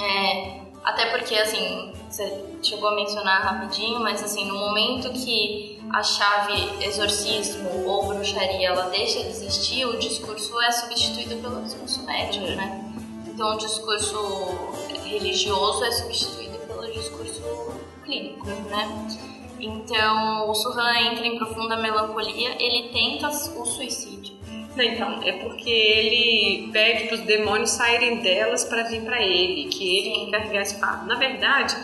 É, 0.00 0.60
até 0.82 1.06
porque, 1.10 1.34
assim, 1.34 1.92
você 2.08 2.42
chegou 2.62 2.88
a 2.88 2.94
mencionar 2.94 3.42
rapidinho, 3.42 4.00
mas 4.00 4.22
assim, 4.22 4.46
no 4.46 4.54
momento 4.54 5.12
que 5.12 5.78
a 5.92 6.02
chave 6.02 6.84
exorcismo 6.84 7.86
ou 7.86 8.06
bruxaria 8.06 8.68
ela 8.68 8.88
deixa 8.88 9.20
de 9.20 9.28
existir, 9.28 9.84
o 9.84 9.98
discurso 9.98 10.58
é 10.62 10.70
substituído 10.70 11.36
pelo 11.36 11.62
discurso 11.62 12.02
médico, 12.04 12.46
né? 12.46 12.89
Então, 13.40 13.54
o 13.54 13.56
discurso 13.56 14.18
religioso 15.02 15.82
é 15.82 15.90
substituído 15.92 16.58
pelo 16.58 16.92
discurso 16.92 17.42
clínico, 18.04 18.44
né? 18.44 19.08
Então, 19.58 20.50
o 20.50 20.54
Surran 20.54 20.94
entra 21.10 21.26
em 21.26 21.38
profunda 21.38 21.78
melancolia, 21.78 22.62
ele 22.62 22.90
tenta 22.90 23.28
o 23.28 23.64
suicídio. 23.64 24.34
Então, 24.76 25.22
é 25.22 25.32
porque 25.42 25.70
ele 25.70 26.70
pede 26.70 27.06
para 27.06 27.14
os 27.14 27.20
demônios 27.22 27.70
saírem 27.70 28.20
delas 28.20 28.64
para 28.64 28.82
vir 28.82 29.06
para 29.06 29.22
ele, 29.22 29.70
que 29.70 29.96
ele 29.96 30.14
Sim. 30.14 30.30
quer 30.30 30.30
carregar 30.32 30.58
a 30.58 30.62
espada. 30.62 31.06
Na 31.06 31.14
verdade, 31.14 31.74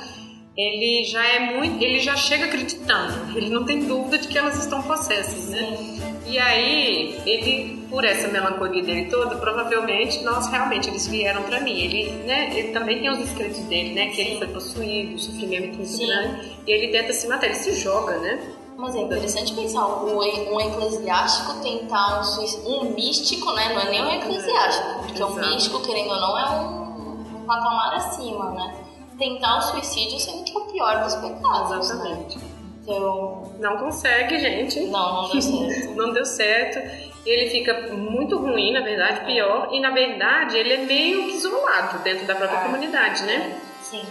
ele 0.57 1.05
já 1.05 1.23
é 1.27 1.55
muito, 1.55 1.83
ele 1.85 2.01
já 2.01 2.17
chega 2.17 2.47
acreditando, 2.47 3.37
ele 3.37 3.51
não 3.51 3.65
tem 3.65 3.85
dúvida 3.85 4.19
de 4.19 4.27
que 4.27 4.39
elas 4.39 4.59
estão 4.59 4.83
possessas, 4.83 5.51
né? 5.51 5.77
Sim. 5.77 6.17
E 6.27 6.39
aí, 6.39 7.21
ele, 7.27 7.87
por 7.89 8.05
essa 8.05 8.27
melancolia 8.29 8.83
dele 8.83 9.05
toda, 9.11 9.37
provavelmente, 9.37 10.25
nós 10.25 10.49
realmente, 10.49 10.89
eles 10.89 11.07
vieram 11.07 11.43
para 11.45 11.61
mim. 11.61 11.79
Ele, 11.79 12.11
né, 12.25 12.51
ele 12.57 12.73
também 12.73 13.01
tem 13.01 13.11
os 13.11 13.21
escritos 13.21 13.61
dele, 13.65 13.95
né, 13.95 14.07
que 14.09 14.21
ele 14.21 14.39
foi 14.39 14.49
possuído, 14.49 15.15
o 15.15 15.19
sofrimento 15.19 15.77
muito 15.77 15.87
Sim. 15.87 16.07
grande, 16.07 16.57
e 16.67 16.73
ele 16.73 16.89
tenta 16.89 17.13
se 17.13 17.29
matar, 17.29 17.47
ele 17.47 17.55
se 17.55 17.81
joga, 17.81 18.19
né? 18.19 18.41
Mas 18.77 18.95
é 18.95 19.01
interessante 19.01 19.55
pensar, 19.55 19.87
um, 19.87 20.19
um 20.19 20.61
eclesiástico 20.61 21.63
tentar 21.63 22.21
um 22.21 22.25
suicídio, 22.25 22.69
um 22.69 22.95
místico, 22.95 23.53
né, 23.53 23.73
não 23.73 23.81
é 23.83 23.91
nem 23.91 24.03
um 24.03 24.11
eclesiástico, 24.11 25.01
porque 25.01 25.23
Exato. 25.23 25.33
um 25.33 25.51
místico, 25.51 25.83
querendo 25.83 26.11
ou 26.11 26.21
não, 26.21 26.39
é 26.39 26.51
um, 26.51 27.43
um 27.43 27.47
patamar 27.47 27.95
acima, 27.95 28.51
né? 28.51 28.86
Tentar 29.19 29.59
o 29.59 29.63
suicídio 29.63 30.21
sendo 30.21 30.45
que 30.45 30.53
é 30.53 30.59
o 30.59 30.65
pior 30.67 31.03
dos 31.03 31.15
pecados, 31.15 31.71
né? 31.71 31.79
Exatamente. 31.79 32.39
Né? 32.39 32.45
Então. 32.83 33.53
Não 33.59 33.79
consegue, 33.79 34.39
gente. 34.39 34.81
Não, 34.81 35.23
não 35.23 35.31
deu 35.31 35.43
certo. 35.43 35.95
não 35.97 36.13
deu 36.13 36.25
certo. 36.25 37.07
Ele 37.25 37.51
fica 37.51 37.89
muito 37.93 38.39
ruim, 38.39 38.73
na 38.73 38.81
verdade, 38.81 39.25
pior. 39.25 39.69
E 39.73 39.81
na 39.81 39.91
verdade, 39.91 40.57
ele 40.57 40.73
é 40.73 40.79
meio 40.79 41.25
que 41.25 41.37
isolado 41.37 41.99
dentro 41.99 42.27
da 42.27 42.35
própria 42.37 42.61
ah, 42.61 42.65
comunidade, 42.65 43.25
né? 43.25 43.59
Sim. 43.83 44.05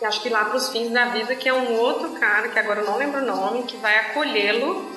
E 0.00 0.04
acho 0.04 0.20
que 0.22 0.28
lá 0.28 0.44
para 0.44 0.56
os 0.56 0.68
fins 0.68 0.90
da 0.90 1.06
vida, 1.06 1.34
que 1.34 1.48
é 1.48 1.52
um 1.52 1.74
outro 1.80 2.10
cara, 2.10 2.48
que 2.48 2.58
agora 2.58 2.80
eu 2.80 2.86
não 2.86 2.98
lembro 2.98 3.22
o 3.22 3.26
nome, 3.26 3.64
que 3.64 3.76
vai 3.78 3.98
acolhê-lo 3.98 4.92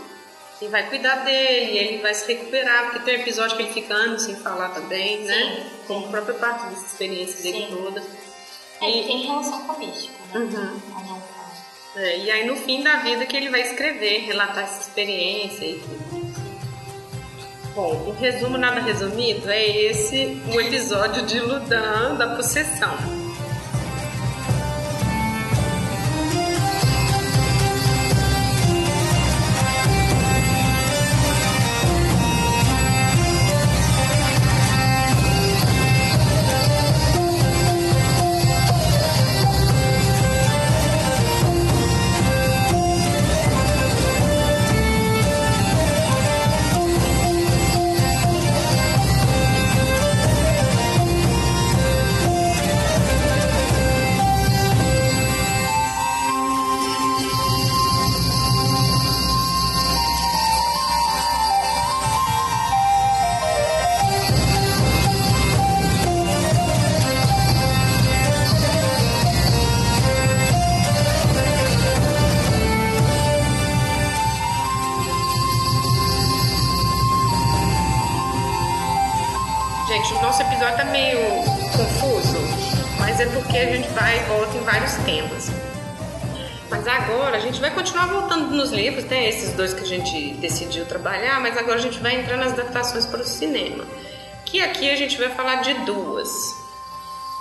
e 0.61 0.67
vai 0.67 0.89
cuidar 0.89 1.23
dele, 1.23 1.77
ele 1.77 2.01
vai 2.01 2.13
se 2.13 2.31
recuperar, 2.31 2.91
porque 2.91 2.99
tem 2.99 3.17
um 3.17 3.21
episódio 3.21 3.55
que 3.55 3.63
ele 3.63 3.73
fica 3.73 3.93
anos 3.93 4.23
sem 4.23 4.35
falar 4.35 4.69
também, 4.69 5.23
né? 5.23 5.33
Sim, 5.33 5.71
Como 5.87 6.09
própria 6.09 6.35
parte 6.35 6.67
dessa 6.67 6.85
experiência 6.85 7.41
dele 7.41 7.67
sim. 7.67 7.75
toda. 7.75 8.03
É, 8.81 8.89
e 8.89 9.03
tem 9.03 9.23
relação 9.23 9.61
com 9.65 9.71
a 9.73 9.77
mística, 9.77 10.13
né? 10.33 10.39
Uhum. 10.39 10.79
É, 11.95 12.17
e 12.19 12.31
aí 12.31 12.47
no 12.47 12.55
fim 12.55 12.81
da 12.83 12.97
vida 12.97 13.25
que 13.25 13.35
ele 13.35 13.49
vai 13.49 13.61
escrever, 13.61 14.25
relatar 14.25 14.63
essa 14.63 14.81
experiência 14.81 15.65
e 15.65 15.79
tudo. 15.79 16.09
Bom, 17.75 17.91
o 18.07 18.11
resumo 18.11 18.57
nada 18.57 18.81
resumido 18.81 19.49
é 19.49 19.67
esse 19.67 20.41
o 20.53 20.59
episódio 20.59 21.25
de 21.25 21.39
Ludan 21.39 22.15
da 22.15 22.35
possessão. 22.35 22.97
Gente 89.89 90.33
decidiu 90.35 90.85
trabalhar, 90.85 91.39
mas 91.41 91.57
agora 91.57 91.75
a 91.75 91.81
gente 91.81 91.99
vai 91.99 92.19
entrar 92.19 92.37
nas 92.37 92.53
adaptações 92.53 93.05
para 93.05 93.21
o 93.21 93.25
cinema. 93.25 93.83
Que 94.45 94.61
aqui 94.61 94.89
a 94.89 94.95
gente 94.95 95.17
vai 95.17 95.29
falar 95.29 95.57
de 95.57 95.73
duas. 95.85 96.29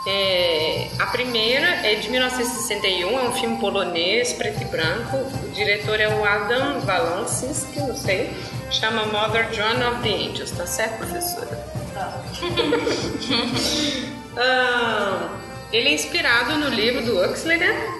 É, 0.06 0.88
a 0.98 1.06
primeira 1.06 1.66
é 1.86 1.96
de 1.96 2.08
1961, 2.08 3.18
é 3.18 3.22
um 3.22 3.32
filme 3.32 3.58
polonês, 3.58 4.32
preto 4.32 4.62
e 4.62 4.64
branco. 4.66 5.16
O 5.16 5.50
diretor 5.52 6.00
é 6.00 6.08
o 6.08 6.24
Adam 6.24 6.80
Walansinski, 6.80 7.80
não 7.80 7.96
sei. 7.96 8.30
Chama 8.70 9.04
Mother 9.06 9.50
John 9.50 9.88
of 9.88 10.02
the 10.02 10.14
Angels, 10.14 10.50
tá 10.52 10.66
certo, 10.66 10.98
professora? 10.98 11.62
Tá. 11.92 12.22
ah, 14.36 15.28
ele 15.72 15.90
é 15.90 15.94
inspirado 15.94 16.56
no 16.56 16.68
livro 16.68 17.04
do 17.04 17.22
Huxley, 17.22 17.58
né? 17.58 17.94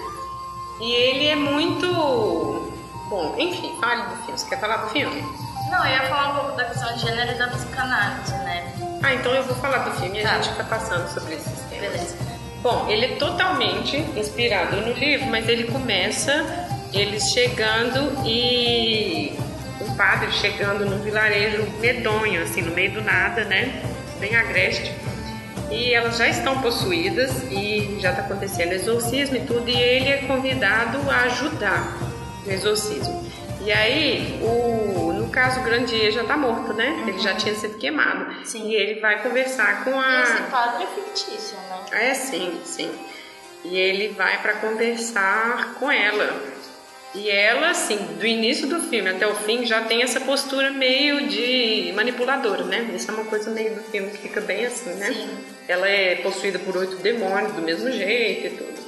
E 0.81 0.91
ele 0.91 1.27
é 1.27 1.35
muito 1.35 2.58
Bom, 3.09 3.35
enfim, 3.39 3.75
fale 3.81 4.03
do 4.03 4.15
filme. 4.17 4.37
Você 4.37 4.47
quer 4.47 4.59
falar 4.59 4.77
do 4.77 4.89
filme? 4.89 5.21
Não, 5.71 5.83
eu 5.83 5.91
ia 5.91 6.03
falar 6.03 6.29
um 6.29 6.35
pouco 6.35 6.57
da 6.57 6.65
questão 6.65 6.93
de 6.93 7.01
gênero 7.01 7.31
e 7.31 7.35
da 7.35 7.47
psicanálise, 7.47 8.33
né? 8.33 8.71
Ah, 9.01 9.13
então 9.15 9.33
eu 9.33 9.43
vou 9.43 9.55
falar 9.55 9.79
do 9.79 9.99
filme 9.99 10.19
e 10.19 10.23
tá. 10.23 10.31
a 10.31 10.35
gente 10.35 10.49
fica 10.49 10.63
passando 10.65 11.07
sobre 11.07 11.33
esses 11.33 11.59
temas. 11.69 11.91
Beleza. 11.91 12.17
Bom, 12.61 12.87
ele 12.87 13.05
é 13.05 13.15
totalmente 13.15 13.97
inspirado 14.15 14.75
no 14.75 14.93
livro, 14.93 15.25
mas 15.27 15.47
ele 15.49 15.63
começa 15.65 16.45
eles 16.93 17.31
chegando 17.31 18.27
e 18.27 19.33
um 19.81 19.95
padre 19.95 20.31
chegando 20.31 20.85
num 20.85 20.99
vilarejo 20.99 21.67
medonho, 21.79 22.43
assim, 22.43 22.61
no 22.61 22.71
meio 22.75 22.91
do 22.91 23.01
nada, 23.01 23.43
né? 23.45 23.81
Bem 24.19 24.35
agreste. 24.35 24.93
E 25.71 25.93
elas 25.93 26.17
já 26.17 26.27
estão 26.27 26.61
possuídas 26.61 27.43
e 27.49 27.97
já 28.01 28.11
está 28.11 28.23
acontecendo 28.23 28.73
exorcismo 28.73 29.37
e 29.37 29.41
tudo, 29.41 29.67
e 29.69 29.79
ele 29.79 30.09
é 30.09 30.17
convidado 30.17 30.99
a 31.09 31.21
ajudar 31.21 32.08
exorcismo. 32.51 33.29
E 33.61 33.71
aí, 33.71 34.39
o, 34.41 35.13
no 35.13 35.29
caso, 35.29 35.59
o 35.59 35.63
Grandier 35.63 36.11
já 36.11 36.21
está 36.21 36.37
morto, 36.37 36.73
né? 36.73 36.89
Uhum. 36.89 37.09
Ele 37.09 37.19
já 37.19 37.35
tinha 37.35 37.53
sido 37.53 37.77
queimado. 37.77 38.45
Sim. 38.45 38.69
E 38.69 38.75
ele 38.75 38.99
vai 38.99 39.21
conversar 39.21 39.83
com 39.83 39.99
a. 39.99 40.19
E 40.19 40.23
esse 40.23 40.43
padre 40.43 40.83
é 40.83 40.87
fictício, 40.87 41.57
né? 41.57 42.09
É, 42.09 42.13
sim, 42.13 42.59
sim. 42.63 42.91
E 43.63 43.77
ele 43.77 44.09
vai 44.09 44.41
para 44.41 44.53
conversar 44.53 45.75
com 45.75 45.91
ela. 45.91 46.41
E 47.13 47.29
ela, 47.29 47.71
assim, 47.71 47.97
do 48.19 48.25
início 48.25 48.67
do 48.67 48.79
filme 48.81 49.09
até 49.09 49.27
o 49.27 49.33
fim, 49.33 49.65
já 49.65 49.81
tem 49.81 50.03
essa 50.03 50.21
postura 50.21 50.69
meio 50.69 51.27
de 51.27 51.91
manipuladora, 51.95 52.63
né? 52.63 52.91
Isso 52.95 53.09
é 53.09 53.13
uma 53.13 53.25
coisa 53.25 53.49
meio 53.49 53.73
do 53.75 53.81
filme 53.81 54.11
que 54.11 54.19
fica 54.19 54.39
bem 54.39 54.65
assim, 54.65 54.91
né? 54.91 55.07
Sim. 55.07 55.37
Ela 55.67 55.89
é 55.89 56.15
possuída 56.17 56.59
por 56.59 56.77
oito 56.77 56.97
demônios 56.97 57.53
do 57.53 57.61
mesmo 57.63 57.91
jeito 57.91 58.47
e 58.47 58.49
tudo. 58.51 58.79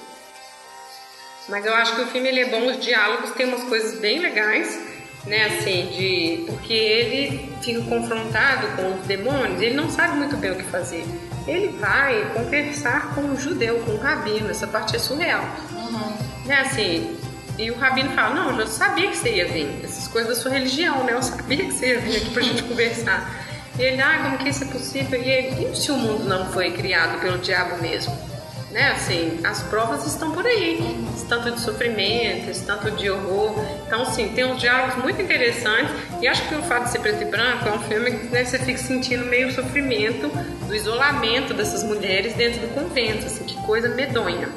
Mas 1.49 1.65
eu 1.65 1.73
acho 1.73 1.95
que 1.95 2.01
o 2.01 2.07
filme 2.07 2.29
ele 2.29 2.41
é 2.41 2.49
bom, 2.49 2.67
os 2.67 2.79
diálogos 2.79 3.31
tem 3.31 3.47
umas 3.47 3.63
coisas 3.63 3.99
bem 3.99 4.19
legais 4.19 4.91
né, 5.25 5.45
assim, 5.45 5.87
de 5.87 6.43
porque 6.47 6.73
ele 6.73 7.53
fica 7.61 7.81
confrontado 7.83 8.67
com 8.75 8.95
os 8.95 9.05
demônios, 9.05 9.61
ele 9.61 9.75
não 9.75 9.89
sabe 9.89 10.17
muito 10.17 10.35
bem 10.37 10.51
o 10.51 10.55
que 10.55 10.63
fazer. 10.63 11.05
Ele 11.47 11.69
vai 11.79 12.31
conversar 12.33 13.13
com 13.13 13.21
um 13.21 13.37
judeu, 13.37 13.79
com 13.79 13.91
um 13.91 13.97
rabino, 13.97 14.49
essa 14.49 14.67
parte 14.67 14.95
é 14.95 14.99
surreal. 14.99 15.43
Uhum. 15.71 16.13
Né, 16.45 16.55
assim, 16.61 17.17
e 17.57 17.69
o 17.69 17.77
rabino 17.77 18.11
fala: 18.11 18.35
Não, 18.35 18.59
eu 18.59 18.67
sabia 18.67 19.09
que 19.09 19.17
você 19.17 19.35
ia 19.35 19.47
vir, 19.47 19.67
essas 19.83 20.07
coisas 20.07 20.35
da 20.35 20.41
sua 20.41 20.51
religião, 20.51 21.03
né? 21.03 21.13
Eu 21.13 21.21
sabia 21.21 21.65
que 21.65 21.71
você 21.71 21.93
ia 21.93 21.99
vir 21.99 22.17
aqui 22.17 22.29
pra 22.31 22.43
gente 22.43 22.63
conversar. 22.63 23.29
E 23.77 23.81
ele, 23.83 24.01
ah, 24.01 24.19
como 24.23 24.37
que 24.37 24.49
isso 24.49 24.63
é 24.63 24.67
possível? 24.67 25.21
E 25.21 25.29
ele, 25.29 25.71
e 25.71 25.75
se 25.75 25.91
o 25.91 25.97
mundo 25.97 26.25
não 26.25 26.51
foi 26.51 26.71
criado 26.71 27.19
pelo 27.21 27.37
diabo 27.37 27.81
mesmo? 27.81 28.30
Né? 28.71 28.91
Assim, 28.91 29.39
as 29.43 29.63
provas 29.63 30.05
estão 30.05 30.31
por 30.31 30.45
aí, 30.45 31.05
tanto 31.27 31.51
de 31.51 31.59
sofrimento, 31.59 32.65
tanto 32.65 32.91
de 32.91 33.09
horror. 33.09 33.55
Então, 33.85 34.05
sim, 34.05 34.29
tem 34.29 34.45
uns 34.45 34.59
diálogos 34.59 35.03
muito 35.03 35.21
interessantes. 35.21 35.93
E 36.21 36.27
acho 36.27 36.47
que 36.47 36.55
o 36.55 36.63
fato 36.63 36.85
de 36.85 36.91
ser 36.91 36.99
preto 36.99 37.21
e 37.21 37.25
branco 37.25 37.67
é 37.67 37.71
um 37.71 37.79
filme 37.79 38.11
que 38.11 38.27
né, 38.27 38.43
você 38.43 38.59
fica 38.59 38.79
sentindo 38.79 39.25
meio 39.25 39.49
o 39.49 39.51
sofrimento 39.51 40.29
do 40.67 40.75
isolamento 40.75 41.53
dessas 41.53 41.83
mulheres 41.83 42.33
dentro 42.33 42.61
do 42.61 42.73
convento, 42.73 43.25
assim, 43.25 43.43
que 43.43 43.55
coisa 43.65 43.89
medonha. 43.89 44.49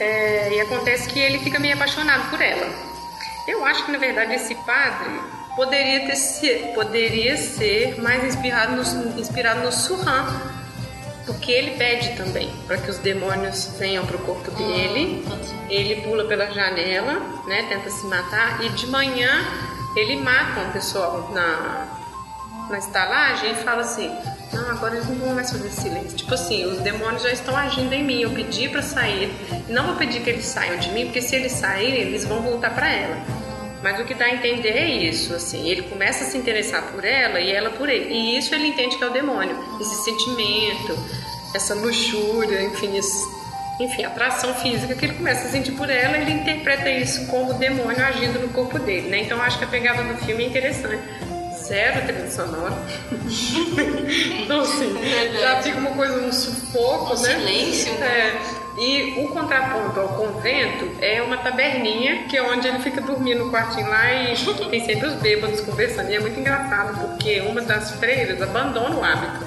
É, 0.00 0.54
e 0.54 0.60
acontece 0.60 1.08
que 1.08 1.18
ele 1.18 1.38
fica 1.38 1.58
meio 1.58 1.74
apaixonado 1.74 2.28
por 2.28 2.40
ela. 2.40 2.68
Eu 3.46 3.64
acho 3.64 3.84
que 3.84 3.92
na 3.92 3.98
verdade 3.98 4.34
esse 4.34 4.54
padre 4.54 5.10
poderia 5.54 6.06
ter 6.06 6.72
poderia 6.74 7.36
ser 7.36 8.00
mais 8.00 8.24
inspirado 8.24 8.76
no, 8.76 9.20
inspirado 9.20 9.60
no 9.60 9.72
Surran, 9.72 10.26
porque 11.26 11.52
ele 11.52 11.72
pede 11.72 12.16
também 12.16 12.50
para 12.66 12.78
que 12.78 12.90
os 12.90 12.98
demônios 12.98 13.74
venham 13.78 14.04
para 14.06 14.16
o 14.16 14.20
corpo 14.20 14.50
dele. 14.52 15.24
Ele 15.68 16.02
pula 16.02 16.24
pela 16.24 16.50
janela, 16.50 17.20
né, 17.46 17.66
tenta 17.68 17.90
se 17.90 18.06
matar 18.06 18.64
e 18.64 18.68
de 18.70 18.86
manhã 18.88 19.46
ele 19.96 20.16
mata 20.16 20.60
um 20.60 20.70
pessoal 20.72 21.30
na, 21.32 21.86
na 22.70 22.78
estalagem 22.78 23.52
e 23.52 23.54
fala 23.54 23.82
assim: 23.82 24.10
Não, 24.52 24.70
agora 24.70 24.94
eles 24.94 25.08
não 25.08 25.16
vão 25.16 25.34
mais 25.34 25.50
fazer 25.50 25.70
silêncio. 25.70 26.16
Tipo 26.16 26.34
assim, 26.34 26.64
os 26.64 26.78
demônios 26.78 27.22
já 27.22 27.30
estão 27.30 27.56
agindo 27.56 27.92
em 27.92 28.02
mim. 28.02 28.20
Eu 28.20 28.30
pedi 28.30 28.68
para 28.68 28.82
sair. 28.82 29.30
Não 29.68 29.86
vou 29.86 29.96
pedir 29.96 30.22
que 30.22 30.30
eles 30.30 30.46
saiam 30.46 30.78
de 30.78 30.90
mim, 30.90 31.04
porque 31.04 31.20
se 31.20 31.36
eles 31.36 31.52
saírem, 31.52 32.00
eles 32.00 32.24
vão 32.24 32.40
voltar 32.40 32.74
para 32.74 32.90
ela. 32.90 33.41
Mas 33.82 33.98
o 33.98 34.04
que 34.04 34.14
dá 34.14 34.26
a 34.26 34.30
entender 34.34 34.70
é 34.70 34.86
isso, 34.86 35.34
assim, 35.34 35.68
ele 35.68 35.82
começa 35.82 36.24
a 36.24 36.26
se 36.28 36.38
interessar 36.38 36.92
por 36.92 37.04
ela 37.04 37.40
e 37.40 37.50
ela 37.50 37.70
por 37.70 37.88
ele. 37.88 38.14
E 38.14 38.38
isso 38.38 38.54
ele 38.54 38.68
entende 38.68 38.96
que 38.96 39.02
é 39.02 39.06
o 39.08 39.12
demônio, 39.12 39.56
esse 39.80 40.04
sentimento, 40.04 40.96
essa 41.52 41.74
luxúria, 41.74 42.62
enfim, 42.62 42.96
esse, 42.96 43.26
enfim, 43.80 44.04
atração 44.04 44.54
física 44.54 44.94
que 44.94 45.04
ele 45.04 45.14
começa 45.14 45.48
a 45.48 45.50
sentir 45.50 45.72
por 45.72 45.90
ela, 45.90 46.16
ele 46.16 46.30
interpreta 46.30 46.88
isso 46.90 47.26
como 47.26 47.50
o 47.50 47.54
demônio 47.54 48.04
agindo 48.04 48.38
no 48.38 48.48
corpo 48.50 48.78
dele, 48.78 49.08
né? 49.08 49.18
Então 49.18 49.40
acho 49.42 49.58
que 49.58 49.64
a 49.64 49.68
pegada 49.68 50.02
do 50.04 50.16
filme 50.24 50.44
é 50.44 50.46
interessante. 50.46 51.02
Zero 51.64 52.06
trilha 52.06 52.30
sonora. 52.30 52.76
então, 54.42 54.60
assim, 54.60 54.94
é 55.00 55.40
já 55.40 55.62
fica 55.62 55.78
uma 55.78 55.92
coisa, 55.92 56.20
um 56.20 56.32
sufoco, 56.32 57.14
um 57.14 57.22
né? 57.22 57.34
Silêncio. 57.34 57.92
Né? 57.94 58.06
É. 58.06 58.61
E 58.76 59.22
o 59.22 59.28
contraponto 59.28 60.00
ao 60.00 60.08
convento 60.08 60.88
é 61.00 61.20
uma 61.20 61.36
taberninha, 61.36 62.24
que 62.24 62.36
é 62.36 62.42
onde 62.42 62.66
ele 62.66 62.78
fica 62.78 63.00
dormindo 63.00 63.44
no 63.44 63.50
quartinho 63.50 63.88
lá 63.88 64.12
e 64.12 64.34
tem 64.70 64.84
sempre 64.84 65.08
os 65.08 65.14
bêbados 65.14 65.60
conversando. 65.60 66.10
E 66.10 66.16
é 66.16 66.20
muito 66.20 66.40
engraçado, 66.40 66.98
porque 66.98 67.40
uma 67.40 67.60
das 67.60 67.92
freiras 67.92 68.40
abandona 68.40 68.96
o 68.96 69.04
hábito, 69.04 69.44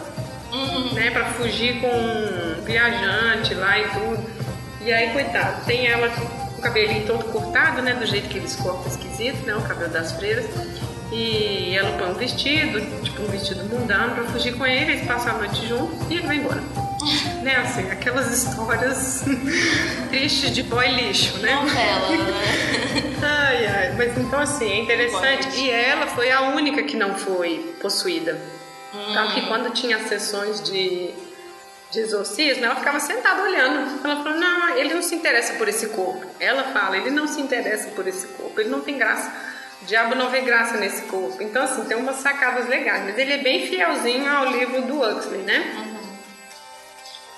uhum. 0.52 0.94
né, 0.94 1.10
para 1.10 1.26
fugir 1.26 1.82
com 1.82 1.88
um 1.88 2.64
viajante 2.64 3.56
lá 3.56 3.80
e 3.80 3.90
tudo. 3.90 4.36
E 4.82 4.94
aí, 4.94 5.10
coitado, 5.10 5.66
tem 5.66 5.88
ela 5.88 6.10
com 6.10 6.60
o 6.60 6.62
cabelinho 6.62 7.08
todo 7.08 7.26
cortado, 7.26 7.82
né, 7.82 7.96
do 7.96 8.06
jeito 8.06 8.30
que 8.30 8.38
eles 8.38 8.56
cortam 8.56 8.86
esquisito, 8.86 9.44
né, 9.48 9.56
o 9.56 9.62
cabelo 9.62 9.92
das 9.92 10.12
freiras. 10.12 10.46
E 11.12 11.76
ela 11.76 11.98
põe 11.98 12.12
um 12.12 12.14
vestido, 12.14 12.80
tipo 13.02 13.24
um 13.24 13.28
vestido 13.28 13.64
mundano, 13.66 14.14
pra 14.14 14.24
fugir 14.26 14.56
com 14.56 14.66
ele, 14.68 14.92
eles 14.92 15.08
passam 15.08 15.36
a 15.36 15.38
noite 15.40 15.66
juntos 15.68 16.00
e 16.10 16.16
ele 16.16 16.28
vai 16.28 16.36
embora 16.38 16.62
né, 17.42 17.56
assim, 17.58 17.90
aquelas 17.92 18.32
histórias 18.32 19.24
tristes 20.10 20.52
de 20.52 20.64
boy 20.64 20.88
lixo, 20.88 21.38
né? 21.40 21.56
Novela, 21.56 22.10
né? 22.10 22.34
ai, 23.22 23.68
ai, 23.68 23.94
mas 23.98 24.18
então 24.18 24.40
assim, 24.40 24.72
é 24.72 24.80
interessante. 24.80 25.60
E 25.60 25.70
ela 25.70 26.08
foi 26.08 26.32
a 26.32 26.42
única 26.42 26.84
que 26.84 26.96
não 26.96 27.16
foi 27.16 27.76
possuída. 27.82 28.40
Hum. 28.94 29.14
Tanto 29.14 29.34
que 29.34 29.48
quando 29.48 29.72
tinha 29.74 30.00
sessões 30.08 30.62
de, 30.64 31.12
de 31.92 32.00
exorcismo, 32.00 32.66
ela 32.66 32.76
ficava 32.76 33.00
sentada 33.00 33.44
olhando. 33.44 34.04
Ela 34.04 34.24
falou, 34.24 34.40
não, 34.40 34.78
ele 34.78 34.94
não 34.94 35.02
se 35.02 35.16
interessa 35.16 35.54
por 35.54 35.68
esse 35.68 35.88
corpo. 35.90 36.26
Ela 36.40 36.64
fala, 36.66 36.98
ele 36.98 37.12
não 37.12 37.28
se 37.28 37.42
interessa 37.42 37.90
por 37.90 38.08
esse 38.08 38.28
corpo, 38.28 38.60
ele 38.60 38.70
não 38.70 38.82
tem 38.82 38.98
graça. 38.98 39.32
O 39.82 39.86
diabo 39.86 40.16
não 40.16 40.30
vê 40.30 40.42
graça 40.42 40.78
nesse 40.78 41.04
corpo. 41.04 41.44
Então, 41.44 41.62
assim, 41.64 41.84
tem 41.86 41.98
umas 41.98 42.16
sacadas 42.18 42.68
legais. 42.68 43.04
Mas 43.04 43.18
ele 43.18 43.34
é 43.34 43.38
bem 43.38 43.68
fielzinho 43.68 44.32
ao 44.32 44.52
livro 44.52 44.82
do 44.84 45.02
Huxley, 45.02 45.42
né? 45.42 45.76
Uhum. 45.78 45.95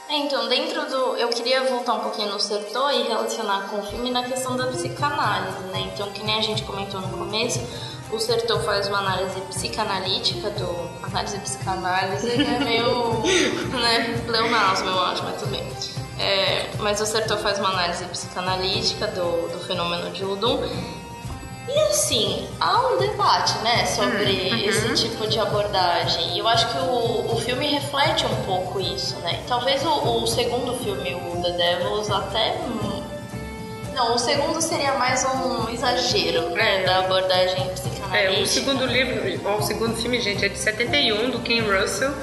É, 0.10 0.18
então, 0.18 0.47
dentro 0.47 0.86
do. 0.89 1.18
Eu 1.18 1.28
queria 1.30 1.64
voltar 1.66 1.95
um 1.95 1.99
pouquinho 1.99 2.32
no 2.32 2.39
setor 2.39 2.93
e 2.93 3.03
relacionar 3.03 3.68
com 3.70 3.80
o 3.80 3.84
filme 3.84 4.10
na 4.10 4.24
questão 4.24 4.55
da 4.55 4.68
psicanálise, 4.68 5.60
né? 5.72 5.91
Então, 5.93 6.10
que 6.12 6.24
nem 6.24 6.38
a 6.38 6.41
gente 6.41 6.64
comentou 6.64 7.01
no 7.01 7.10
começo, 7.18 7.60
o 8.12 8.18
Sertor 8.18 8.62
faz 8.64 8.88
uma 8.88 8.99
análise 8.99 9.39
psicanalítica 9.41 10.49
do. 10.51 10.89
Análise 11.03 11.38
psicanálise 11.39 12.32
é 12.32 12.60
meio. 12.64 13.22
né? 13.72 14.22
Pleonasmo, 14.26 14.90
eu 14.90 15.02
acho, 15.02 15.23
mas 15.23 15.41
tudo 15.41 15.52
bem. 15.52 15.68
É, 16.18 16.69
mas 16.80 17.02
o 17.02 17.06
Sertor 17.06 17.38
faz 17.40 17.60
uma 17.60 17.69
análise 17.69 18.06
psicanalítica 18.06 19.07
do, 19.07 19.49
do 19.49 19.60
fenômeno 19.65 20.10
de 20.11 20.23
Ludum 20.23 20.57
e 21.68 21.80
assim, 21.80 22.48
há 22.60 22.80
um 22.88 22.98
debate, 22.98 23.57
né, 23.60 23.85
sobre 23.85 24.52
uhum. 24.52 24.69
esse 24.69 24.94
tipo 24.94 25.27
de 25.27 25.38
abordagem. 25.39 26.35
E 26.35 26.39
eu 26.39 26.48
acho 26.48 26.68
que 26.69 26.77
o, 26.77 27.34
o 27.34 27.41
filme 27.41 27.68
reflete 27.68 28.26
um 28.26 28.44
pouco 28.44 28.80
isso, 28.80 29.18
né? 29.19 29.41
Talvez 29.48 29.84
o, 29.85 29.89
o 29.89 30.27
segundo 30.27 30.73
filme, 30.76 31.14
o 31.14 31.41
The 31.41 31.52
Devils, 31.52 32.10
até. 32.10 32.56
Não, 33.94 34.15
o 34.15 34.18
segundo 34.18 34.61
seria 34.61 34.94
mais 34.94 35.26
um 35.26 35.69
exagero, 35.69 36.52
né, 36.52 36.84
é. 36.84 36.85
da 36.85 36.99
abordagem 36.99 37.68
psicanalítica. 37.69 38.18
É, 38.18 38.41
o 38.41 38.45
segundo 38.45 38.85
livro, 38.85 39.49
o 39.57 39.61
segundo 39.61 39.95
filme, 39.95 40.22
gente, 40.22 40.45
é 40.45 40.49
de 40.49 40.57
71, 40.57 41.31
do 41.31 41.39
Ken 41.39 41.61
Russell, 41.61 42.14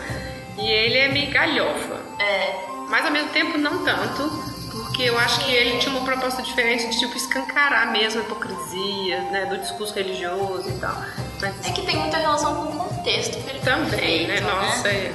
e 0.56 0.70
ele 0.70 0.98
é 0.98 1.08
meio 1.08 1.30
galhofa. 1.30 2.00
É. 2.18 2.54
Mas 2.88 3.04
ao 3.04 3.10
mesmo 3.10 3.30
tempo 3.30 3.58
não 3.58 3.84
tanto, 3.84 4.53
porque 4.94 5.10
eu 5.10 5.18
acho 5.18 5.40
que 5.40 5.50
ele 5.52 5.78
tinha 5.78 5.90
uma 5.90 6.04
proposta 6.04 6.40
diferente 6.40 6.88
de 6.88 7.00
tipo 7.00 7.16
escancarar 7.16 7.90
mesmo 7.90 8.20
a 8.20 8.24
hipocrisia, 8.24 9.22
né, 9.22 9.44
do 9.46 9.58
discurso 9.58 9.92
religioso 9.92 10.68
e 10.68 10.78
tal. 10.78 10.94
Mas... 11.40 11.66
É 11.66 11.72
que 11.72 11.82
tem 11.82 11.96
muita 11.96 12.16
relação 12.16 12.54
com 12.54 12.76
o 12.76 12.88
contexto 12.88 13.42
que 13.42 13.50
ele 13.50 13.58
Também, 13.58 14.28
né? 14.28 14.36
feito, 14.36 14.44
né? 14.44 14.52
Nossa, 14.52 14.88
é. 14.88 15.12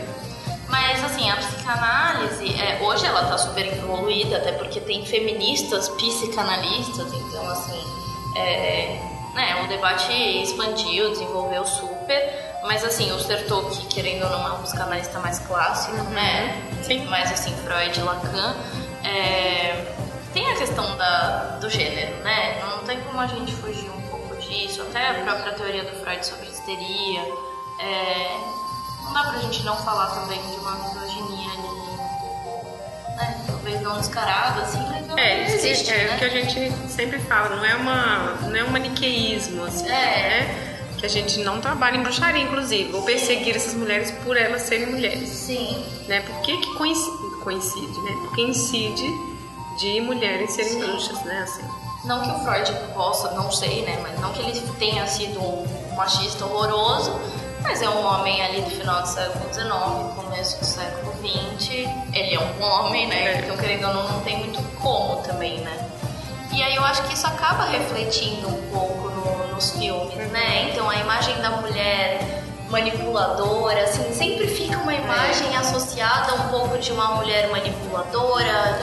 Mas 0.67 1.01
assim, 1.01 1.31
a 1.31 1.37
psicanálise, 1.37 2.61
é, 2.61 2.81
hoje 2.83 3.05
ela 3.05 3.23
tá 3.23 3.37
super 3.37 3.65
evoluída, 3.65 4.35
até 4.35 4.51
porque 4.51 4.81
tem 4.81 5.05
feministas 5.05 5.87
psicanalistas, 5.87 7.13
então 7.13 7.49
assim, 7.49 7.81
é, 8.35 8.99
né, 9.33 9.63
o 9.63 9.67
debate 9.69 10.11
expandiu, 10.11 11.09
desenvolveu 11.11 11.65
super. 11.65 12.49
Mas 12.63 12.83
assim, 12.83 13.09
o 13.13 13.19
Sertok, 13.19 13.85
querendo 13.85 14.25
ou 14.25 14.29
não, 14.29 14.45
é 14.45 14.51
um 14.59 14.61
psicanalista 14.63 15.19
mais 15.19 15.39
clássico, 15.39 15.95
uhum. 15.95 16.09
né? 16.09 16.61
Sim. 16.83 17.05
Mais 17.05 17.31
assim, 17.31 17.55
Freud 17.63 18.01
Lacan. 18.01 18.57
É, 19.03 19.93
tem 20.33 20.51
a 20.51 20.55
questão 20.55 20.97
da, 20.97 21.57
do 21.59 21.69
gênero, 21.69 22.15
né? 22.23 22.59
Não 22.61 22.83
tem 22.83 22.99
como 23.01 23.19
a 23.19 23.27
gente 23.27 23.53
fugir 23.55 23.89
um 23.89 24.01
pouco 24.09 24.35
disso. 24.37 24.81
Até 24.83 25.09
a 25.09 25.13
própria 25.23 25.53
teoria 25.53 25.83
do 25.83 26.01
Freud 26.01 26.25
sobre 26.25 26.47
histeria. 26.47 27.21
É, 27.79 28.37
não 29.03 29.13
dá 29.13 29.23
pra 29.31 29.39
gente 29.39 29.63
não 29.63 29.75
falar 29.77 30.07
também 30.07 30.39
de 30.41 30.55
uma 30.57 30.71
misoginia 30.75 31.49
ali. 31.51 31.79
Né? 33.15 33.43
Talvez 33.47 33.81
não 33.81 33.97
descarada, 33.97 34.61
assim, 34.61 34.85
mas 34.89 35.07
não 35.07 35.17
é, 35.17 35.45
existe. 35.45 35.91
É, 35.91 36.07
né? 36.09 36.15
o 36.15 36.19
que 36.19 36.25
a 36.25 36.29
gente 36.29 36.71
sempre 36.89 37.19
fala, 37.19 37.55
não 37.55 37.65
é, 37.65 37.75
uma, 37.75 38.35
não 38.41 38.55
é 38.55 38.63
um 38.63 38.69
maniqueísmo, 38.69 39.63
assim, 39.63 39.87
é. 39.87 39.89
né? 39.89 40.65
que 40.99 41.05
a 41.05 41.09
gente 41.09 41.39
não 41.39 41.61
trabalha 41.61 41.95
em 41.95 42.03
bruxaria, 42.03 42.43
inclusive, 42.43 42.93
ou 42.93 43.01
perseguir 43.03 43.55
essas 43.55 43.73
mulheres 43.73 44.11
por 44.23 44.35
elas 44.35 44.63
serem 44.63 44.87
mulheres. 44.87 45.29
Sim. 45.29 45.83
Né? 46.07 46.19
Por 46.21 46.41
que, 46.41 46.57
que 46.57 46.73
coincide? 46.75 47.28
Coincide, 47.49 47.99
né? 48.01 48.11
Porque 48.21 48.41
incide 48.43 49.11
de 49.79 49.99
mulheres 50.01 50.51
serem 50.51 50.73
Sim. 50.73 50.85
bruxas, 50.85 51.23
né? 51.23 51.39
Assim. 51.41 51.63
Não 52.05 52.21
que 52.21 52.29
o 52.29 52.39
Freud 52.43 52.71
possa, 52.93 53.31
não 53.31 53.51
sei, 53.51 53.81
né? 53.81 53.99
Mas 54.03 54.19
não 54.19 54.31
que 54.31 54.41
ele 54.41 54.61
tenha 54.77 55.05
sido 55.07 55.39
um 55.41 55.95
machista 55.95 56.45
horroroso, 56.45 57.19
mas 57.63 57.81
é 57.81 57.89
um 57.89 58.05
homem 58.05 58.41
ali 58.41 58.61
do 58.61 58.69
final 58.69 59.01
do 59.01 59.07
século 59.07 59.53
XIX, 59.53 59.69
começo 60.15 60.59
do 60.59 60.65
século 60.65 61.11
XX. 61.13 61.69
Ele 62.13 62.35
é 62.35 62.39
um 62.39 62.63
homem, 62.63 63.07
né? 63.07 63.33
É. 63.33 63.39
Então, 63.39 63.57
querendo 63.57 63.87
ou 63.87 63.93
não, 63.95 64.07
não 64.09 64.21
tem 64.21 64.37
muito 64.37 64.61
como 64.79 65.21
também, 65.23 65.59
né? 65.61 65.89
E 66.53 66.61
aí 66.61 66.75
eu 66.75 66.85
acho 66.85 67.03
que 67.03 67.13
isso 67.13 67.27
acaba 67.27 67.65
refletindo 67.65 68.47
um 68.47 68.69
pouco 68.71 69.09
no, 69.09 69.55
nos 69.55 69.71
filmes, 69.71 70.31
né? 70.31 70.69
Então 70.69 70.89
a 70.89 70.95
imagem 70.95 71.35
da 71.41 71.49
mulher 71.51 72.43
manipuladora, 72.69 73.83
assim, 73.83 74.13
sempre 74.13 74.47
fica 74.47 74.77
uma 74.77 74.93
imagem 74.93 75.55
associada 75.57 76.31
a 76.31 76.35
um 76.35 76.49
pouco 76.49 76.77
de 76.77 76.91
uma 76.91 77.15
mulher 77.15 77.49
manipuladora, 77.49 78.75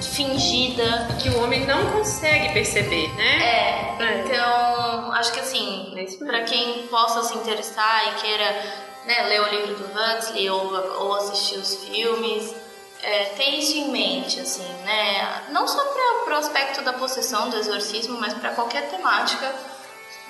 fingida. 0.00 1.08
Que 1.20 1.30
o 1.30 1.42
homem 1.42 1.66
não 1.66 1.92
consegue 1.92 2.52
perceber, 2.52 3.08
né? 3.14 3.42
É, 3.42 3.96
é. 3.98 4.24
então 4.24 5.12
acho 5.12 5.32
que 5.32 5.40
assim, 5.40 5.94
é 5.96 6.24
para 6.24 6.42
quem 6.44 6.86
possa 6.88 7.22
se 7.22 7.36
interessar 7.36 8.08
e 8.08 8.20
queira 8.20 8.90
né, 9.04 9.22
ler 9.28 9.40
o 9.40 9.48
livro 9.48 9.74
do 9.74 9.84
Huxley 9.84 10.50
ou, 10.50 10.74
ou 11.00 11.14
assistir 11.14 11.58
os 11.58 11.74
filmes, 11.84 12.54
é, 13.02 13.24
ter 13.36 13.50
isso 13.50 13.76
em 13.76 13.90
mente, 13.90 14.40
assim, 14.40 14.66
né? 14.84 15.44
Não 15.50 15.66
só 15.66 15.82
para 16.24 16.34
o 16.34 16.38
aspecto 16.38 16.82
da 16.82 16.92
possessão, 16.92 17.48
do 17.48 17.56
exorcismo, 17.56 18.18
mas 18.20 18.34
para 18.34 18.50
qualquer 18.50 18.90
temática 18.90 19.54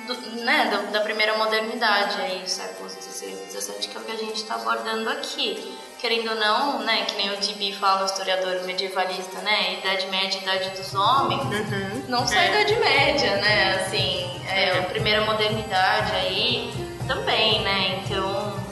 do, 0.06 0.44
né, 0.44 0.70
do, 0.70 0.92
da 0.92 1.00
primeira 1.00 1.36
modernidade, 1.36 2.20
aí, 2.20 2.42
séculos 2.46 2.94
16 2.94 3.32
e 3.32 3.44
17, 3.46 3.88
que 3.88 3.96
é 3.96 4.00
o 4.00 4.04
que 4.04 4.12
a 4.12 4.16
gente 4.16 4.36
está 4.36 4.54
abordando 4.54 5.08
aqui. 5.10 5.78
Querendo 5.98 6.30
ou 6.30 6.36
não, 6.36 6.78
né, 6.82 7.04
que 7.04 7.14
nem 7.16 7.30
o 7.30 7.36
Tibi 7.36 7.74
fala, 7.74 8.02
o 8.02 8.06
historiador 8.06 8.64
medievalista, 8.64 9.38
né, 9.42 9.74
Idade 9.78 10.06
Média, 10.06 10.40
Idade 10.40 10.70
dos 10.70 10.94
Homens, 10.94 11.42
uhum. 11.42 12.04
não 12.08 12.26
só 12.26 12.34
a 12.34 12.44
é. 12.44 12.48
Idade 12.48 12.80
Média, 12.80 13.36
né, 13.36 13.74
assim, 13.74 14.40
é, 14.48 14.64
é. 14.70 14.78
a 14.78 14.82
primeira 14.84 15.24
modernidade 15.26 16.12
aí 16.12 16.72
também, 17.06 17.60
né, 17.62 18.02
então... 18.02 18.70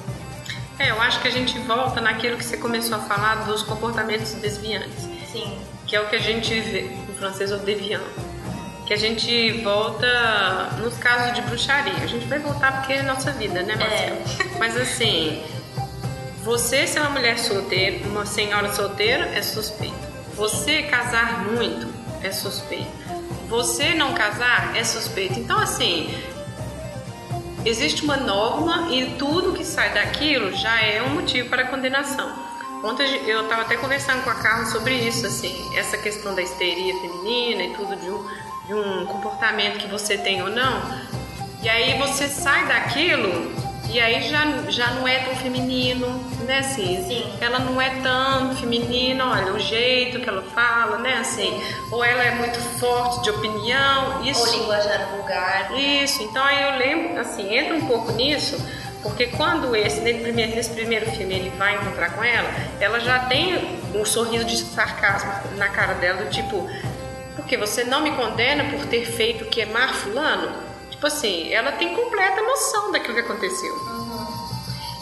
É, 0.78 0.90
eu 0.90 1.02
acho 1.02 1.20
que 1.20 1.28
a 1.28 1.30
gente 1.30 1.58
volta 1.58 2.00
naquilo 2.00 2.38
que 2.38 2.44
você 2.44 2.56
começou 2.56 2.96
a 2.96 3.00
falar 3.00 3.44
dos 3.46 3.64
comportamentos 3.64 4.32
desviantes. 4.34 5.08
Sim. 5.30 5.60
Que 5.86 5.96
é 5.96 6.00
o 6.00 6.08
que 6.08 6.14
a 6.14 6.20
gente 6.20 6.58
vê, 6.60 6.82
no 6.82 7.14
francês, 7.14 7.50
o 7.50 7.58
deviant 7.58 8.27
que 8.88 8.94
a 8.94 8.96
gente 8.96 9.52
volta 9.62 10.08
nos 10.78 10.96
casos 10.96 11.34
de 11.34 11.42
bruxaria. 11.42 12.02
A 12.02 12.06
gente 12.06 12.26
vai 12.26 12.38
voltar 12.38 12.72
porque 12.78 12.94
é 12.94 13.02
nossa 13.02 13.30
vida, 13.32 13.62
né, 13.62 13.76
Marcelo? 13.76 14.16
É. 14.16 14.44
Mas 14.58 14.78
assim, 14.78 15.44
você 16.42 16.86
ser 16.86 17.00
uma 17.00 17.10
mulher 17.10 17.38
solteira, 17.38 18.08
uma 18.08 18.24
senhora 18.24 18.72
solteira, 18.72 19.26
é 19.26 19.42
suspeito. 19.42 19.94
Você 20.34 20.84
casar 20.84 21.44
muito 21.44 21.86
é 22.22 22.32
suspeito. 22.32 22.90
Você 23.50 23.92
não 23.92 24.14
casar 24.14 24.74
é 24.74 24.82
suspeito. 24.82 25.38
Então, 25.38 25.60
assim, 25.60 26.08
existe 27.66 28.02
uma 28.02 28.16
norma 28.16 28.88
e 28.90 29.16
tudo 29.18 29.52
que 29.52 29.66
sai 29.66 29.92
daquilo 29.92 30.50
já 30.56 30.80
é 30.80 31.02
um 31.02 31.10
motivo 31.10 31.50
para 31.50 31.66
condenação. 31.66 32.48
Ontem 32.82 33.04
eu 33.26 33.42
estava 33.42 33.62
até 33.62 33.76
conversando 33.76 34.24
com 34.24 34.30
a 34.30 34.36
Carla 34.36 34.64
sobre 34.64 34.94
isso, 34.94 35.26
assim, 35.26 35.76
essa 35.76 35.98
questão 35.98 36.34
da 36.34 36.40
histeria 36.40 36.94
feminina 37.00 37.64
e 37.64 37.74
tudo 37.74 37.94
de 37.96 38.08
um, 38.08 38.47
de 38.68 38.74
um 38.74 39.06
comportamento 39.06 39.78
que 39.78 39.88
você 39.88 40.18
tem 40.18 40.42
ou 40.42 40.50
não. 40.50 40.82
E 41.62 41.68
aí 41.68 41.98
você 41.98 42.28
sai 42.28 42.68
daquilo 42.68 43.50
e 43.90 43.98
aí 43.98 44.28
já, 44.28 44.44
já 44.68 44.90
não 44.90 45.08
é 45.08 45.20
tão 45.20 45.34
feminino, 45.36 46.06
né? 46.44 46.58
Assim, 46.58 47.02
Sim. 47.08 47.32
ela 47.40 47.58
não 47.58 47.80
é 47.80 47.88
tão 48.02 48.54
feminina, 48.54 49.26
olha, 49.26 49.54
o 49.54 49.58
jeito 49.58 50.20
que 50.20 50.28
ela 50.28 50.42
fala, 50.54 50.98
né? 50.98 51.14
Assim, 51.14 51.58
ou 51.90 52.04
ela 52.04 52.22
é 52.22 52.34
muito 52.34 52.60
forte 52.78 53.22
de 53.22 53.30
opinião. 53.30 54.22
Isso, 54.22 54.40
ou 54.40 54.60
linguajar 54.60 55.08
vulgar. 55.16 55.72
Isso, 55.74 56.22
então 56.22 56.44
aí 56.44 56.62
eu 56.62 56.78
lembro, 56.78 57.18
assim, 57.18 57.56
entra 57.56 57.74
um 57.74 57.86
pouco 57.86 58.12
nisso, 58.12 58.62
porque 59.02 59.28
quando 59.28 59.74
esse, 59.74 60.00
primeiro, 60.00 60.54
nesse 60.54 60.70
primeiro 60.70 61.10
filme 61.12 61.34
ele 61.34 61.50
vai 61.56 61.76
encontrar 61.76 62.10
com 62.10 62.22
ela, 62.22 62.48
ela 62.78 63.00
já 63.00 63.20
tem 63.20 63.80
um 63.94 64.04
sorriso 64.04 64.44
de 64.44 64.58
sarcasmo 64.58 65.32
na 65.56 65.68
cara 65.68 65.94
dela, 65.94 66.24
do 66.24 66.30
tipo, 66.30 66.68
porque 67.48 67.56
você 67.56 67.82
não 67.82 68.02
me 68.02 68.10
condena 68.10 68.64
por 68.64 68.84
ter 68.84 69.06
feito 69.06 69.46
queimar 69.46 69.94
fulano? 69.94 70.52
Tipo 70.90 71.06
assim, 71.06 71.50
ela 71.50 71.72
tem 71.72 71.94
completa 71.94 72.42
noção 72.42 72.92
daquilo 72.92 73.14
que 73.14 73.20
aconteceu. 73.20 73.72
Uhum. 73.72 74.48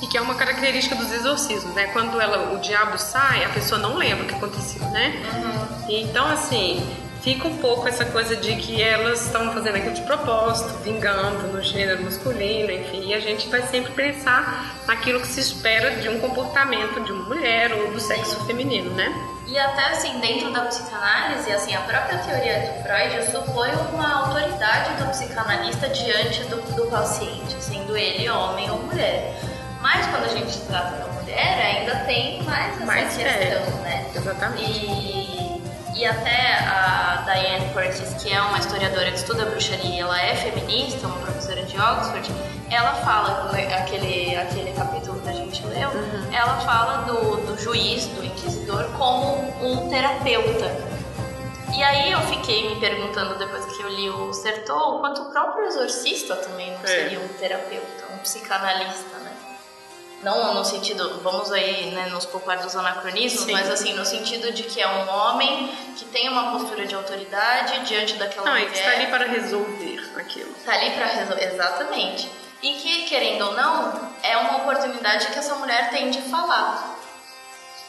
E 0.01 0.07
que 0.07 0.17
é 0.17 0.21
uma 0.21 0.37
característica 0.37 0.95
dos 0.95 1.11
exorcismos, 1.13 1.75
né? 1.75 1.89
Quando 1.89 2.21
ela, 2.21 2.55
o 2.55 2.61
diabo 2.61 2.97
sai, 2.99 3.45
a 3.45 3.49
pessoa 3.49 3.81
não 3.81 3.97
lembra 3.97 4.23
o 4.23 4.29
que 4.29 4.35
aconteceu, 4.37 4.81
né? 4.91 5.13
Uhum. 5.35 5.87
Então, 5.89 6.25
assim, 6.29 6.87
fica 7.27 7.49
um 7.49 7.57
pouco 7.57 7.89
essa 7.89 8.05
coisa 8.05 8.37
de 8.37 8.55
que 8.55 8.81
elas 8.81 9.27
estão 9.27 9.53
fazendo 9.53 9.75
aquilo 9.75 9.95
de 9.95 10.03
propósito, 10.03 10.73
vingando 10.85 11.49
no 11.49 11.61
gênero 11.61 12.05
masculino, 12.05 12.71
enfim, 12.71 13.09
e 13.09 13.15
a 13.15 13.19
gente 13.19 13.49
vai 13.49 13.63
sempre 13.63 13.91
pensar 13.95 14.77
naquilo 14.87 15.21
que 15.21 15.27
se 15.27 15.41
espera 15.41 15.97
de 15.97 16.09
um 16.09 16.21
comportamento 16.21 17.01
de 17.01 17.11
uma 17.11 17.25
mulher 17.25 17.73
ou 17.73 17.91
do 17.91 17.99
sexo 17.99 18.47
feminino, 18.47 18.95
né? 18.95 19.13
E 19.45 19.59
até 19.59 19.87
assim, 19.87 20.21
dentro 20.21 20.53
da 20.53 20.67
psicanálise, 20.67 21.51
assim, 21.51 21.75
a 21.75 21.81
própria 21.81 22.17
teoria 22.19 22.61
de 22.61 22.83
Freud 22.85 23.31
supõe 23.33 23.73
uma 23.93 24.21
autoridade 24.21 25.03
do 25.03 25.11
psicanalista 25.11 25.89
diante 25.89 26.45
do, 26.45 26.63
do 26.77 26.87
paciente, 26.89 27.57
sendo 27.59 27.97
ele 27.97 28.29
homem 28.31 28.71
ou 28.71 28.79
mulher. 28.85 29.37
Mas 29.81 30.07
quando 30.07 30.27
a 30.27 30.29
gente 30.29 30.61
trata 30.61 30.95
da 30.95 31.07
mulher, 31.09 31.77
ainda 31.77 31.97
tem 32.07 32.41
mais 32.45 32.77
essa 32.77 32.87
mais 32.87 33.17
questão, 33.17 33.33
é. 33.33 33.83
né? 33.83 34.07
Exatamente. 34.15 34.87
E 34.87 35.56
e 35.97 36.05
até 36.05 36.53
a 36.59 37.25
Diane 37.25 37.73
Curtis, 37.73 38.23
que 38.23 38.31
é 38.31 38.41
uma 38.41 38.59
historiadora 38.59 39.11
que 39.11 39.17
estuda 39.17 39.47
bruxaria, 39.47 40.03
ela 40.03 40.21
é 40.21 40.37
feminista, 40.37 41.07
uma 41.07 41.19
professora 41.21 41.63
de 41.63 41.75
Oxford, 41.79 42.31
ela 42.71 42.93
fala, 42.97 43.51
aquele, 43.51 44.37
aquele 44.37 44.73
capítulo 44.73 45.19
que 45.23 45.29
a 45.31 45.33
gente 45.33 45.65
leu, 45.67 45.89
uhum. 45.89 46.35
ela 46.35 46.61
fala 46.61 47.05
do, 47.05 47.37
do 47.47 47.59
juiz, 47.59 48.07
do 48.09 48.23
inquisidor, 48.23 48.85
como 48.99 49.37
um 49.65 49.89
terapeuta. 49.89 50.71
E 51.75 51.83
aí 51.83 52.13
eu 52.13 52.21
fiquei 52.21 52.69
me 52.69 52.81
perguntando, 52.81 53.39
depois 53.39 53.65
que 53.65 53.83
eu 53.83 53.89
li 53.89 54.11
o 54.11 54.33
Sertor, 54.35 55.01
quanto 55.01 55.23
o 55.23 55.25
próprio 55.27 55.67
exorcista 55.67 56.37
também 56.37 56.73
não 56.73 56.85
é. 56.85 56.87
seria 56.87 57.21
um 57.21 57.29
terapeuta, 57.29 58.05
um 58.15 58.19
psicanalista, 58.19 59.19
né? 59.19 59.26
Não 60.23 60.55
no 60.55 60.65
sentido, 60.65 61.21
vamos 61.23 61.53
aí 61.53 61.91
né, 61.91 62.07
nos 62.07 62.25
poupar 62.25 62.59
dos 62.59 62.75
anacronismos, 62.75 63.45
Sim. 63.45 63.53
mas 63.53 63.71
assim, 63.71 63.93
no 63.93 64.05
sentido 64.05 64.53
de 64.53 64.63
que 64.63 64.81
é 64.81 64.89
um 64.89 65.09
homem 65.09 65.69
que 65.97 66.05
tem 66.07 66.29
uma 66.29 66.53
postura 66.53 66.87
de 66.87 66.95
autoridade 66.95 67.81
diante 67.81 68.15
daquela 68.15 68.47
não, 68.47 68.53
mulher. 68.53 68.69
Não, 68.69 68.75
está 68.75 68.91
ali 68.93 69.07
para 69.07 69.27
resolver 69.27 70.11
aquilo. 70.17 70.51
Está 70.57 70.73
ali 70.73 70.91
para 70.91 71.07
resolver, 71.07 71.45
exatamente. 71.45 72.31
E 72.63 72.73
que, 72.75 73.05
querendo 73.05 73.43
ou 73.47 73.55
não, 73.55 74.11
é 74.23 74.37
uma 74.39 74.59
oportunidade 74.59 75.27
que 75.27 75.39
essa 75.39 75.55
mulher 75.57 75.91
tem 75.91 76.11
de 76.11 76.23
falar. 76.23 76.99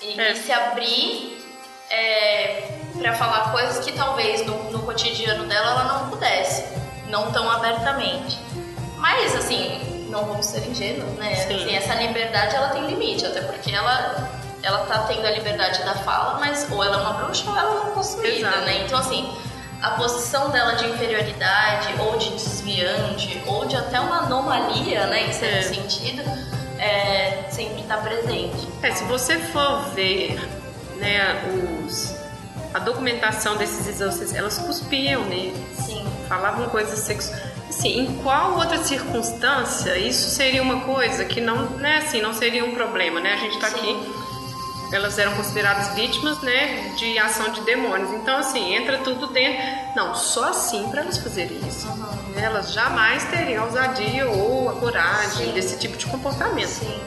E, 0.01 0.19
é. 0.19 0.31
e 0.31 0.35
se 0.35 0.51
abrir 0.51 1.43
é, 1.89 2.77
para 2.99 3.15
falar 3.15 3.51
coisas 3.51 3.83
que 3.83 3.93
talvez 3.93 4.45
no, 4.45 4.71
no 4.71 4.83
cotidiano 4.83 5.45
dela 5.45 5.71
ela 5.71 5.83
não 5.85 6.09
pudesse, 6.09 6.65
não 7.07 7.31
tão 7.31 7.49
abertamente. 7.49 8.37
Mas, 8.97 9.35
assim, 9.35 9.96
não 10.09 10.25
vamos 10.25 10.45
ser 10.45 10.67
ingênuos, 10.67 11.11
né? 11.17 11.33
Assim, 11.33 11.75
essa 11.75 11.95
liberdade 11.95 12.55
ela 12.55 12.69
tem 12.69 12.85
limite, 12.87 13.25
até 13.25 13.41
porque 13.41 13.71
ela 13.71 14.29
ela 14.63 14.79
tá 14.85 15.03
tendo 15.03 15.25
a 15.25 15.31
liberdade 15.31 15.83
da 15.83 15.93
fala, 15.93 16.39
mas 16.39 16.67
ou 16.71 16.83
ela 16.83 16.97
é 16.97 16.99
uma 16.99 17.13
bruxa 17.13 17.49
ou 17.49 17.55
ela 17.55 17.87
é 17.87 17.91
possuída, 17.91 18.49
né? 18.61 18.83
Então 18.83 18.97
assim, 18.99 19.31
a 19.81 19.91
posição 19.91 20.49
dela 20.49 20.73
de 20.73 20.87
inferioridade 20.87 21.93
ou 21.99 22.17
de 22.17 22.31
desviante 22.31 23.41
ou 23.45 23.65
de 23.65 23.75
até 23.75 23.99
uma 23.99 24.23
anomalia, 24.23 25.05
né, 25.07 25.27
em 25.27 25.33
certo 25.33 25.57
é. 25.57 25.61
sentido, 25.61 26.23
é, 26.79 27.45
sempre 27.49 27.81
está 27.81 27.97
presente. 27.97 28.67
É, 28.81 28.91
se 28.91 29.03
você 29.05 29.37
for 29.37 29.81
ver, 29.93 30.39
né, 30.97 31.43
os 31.53 32.15
a 32.73 32.79
documentação 32.79 33.55
desses 33.55 33.87
exorcismos, 33.87 34.35
elas 34.35 34.57
cuspiam 34.57 35.23
nele. 35.25 35.55
Sim. 35.73 36.05
Falavam 36.27 36.67
coisas 36.69 36.99
sexuais 36.99 37.56
Sim, 37.69 37.99
em 37.99 38.15
qual 38.23 38.57
outra 38.57 38.77
circunstância 38.83 39.97
isso 39.97 40.29
seria 40.29 40.61
uma 40.61 40.81
coisa 40.81 41.25
que 41.25 41.41
não, 41.41 41.69
né, 41.71 41.97
assim, 41.97 42.21
não 42.21 42.33
seria 42.33 42.63
um 42.63 42.73
problema, 42.73 43.19
né? 43.19 43.33
A 43.33 43.37
gente 43.37 43.55
está 43.55 43.67
aqui, 43.67 44.13
elas 44.91 45.19
eram 45.19 45.35
consideradas 45.35 45.93
vítimas, 45.93 46.41
né, 46.41 46.93
de 46.97 47.19
ação 47.19 47.51
de 47.51 47.61
demônios. 47.61 48.09
Então, 48.13 48.37
assim, 48.37 48.73
entra 48.73 48.99
tudo 48.99 49.27
dentro. 49.27 49.61
Não, 49.95 50.15
só 50.15 50.49
assim 50.49 50.87
para 50.89 51.01
elas 51.01 51.17
fazerem 51.17 51.59
isso. 51.67 51.87
Uhum. 51.87 52.33
Elas 52.37 52.71
jamais 52.71 53.23
teriam 53.25 53.63
a 53.63 53.65
ousadia 53.67 54.27
ou 54.27 54.69
a 54.69 54.73
coragem 54.73 55.47
Sim. 55.47 55.51
desse 55.53 55.77
tipo 55.77 55.97
de 55.97 56.05
comportamento. 56.05 56.69
Sim. 56.69 56.99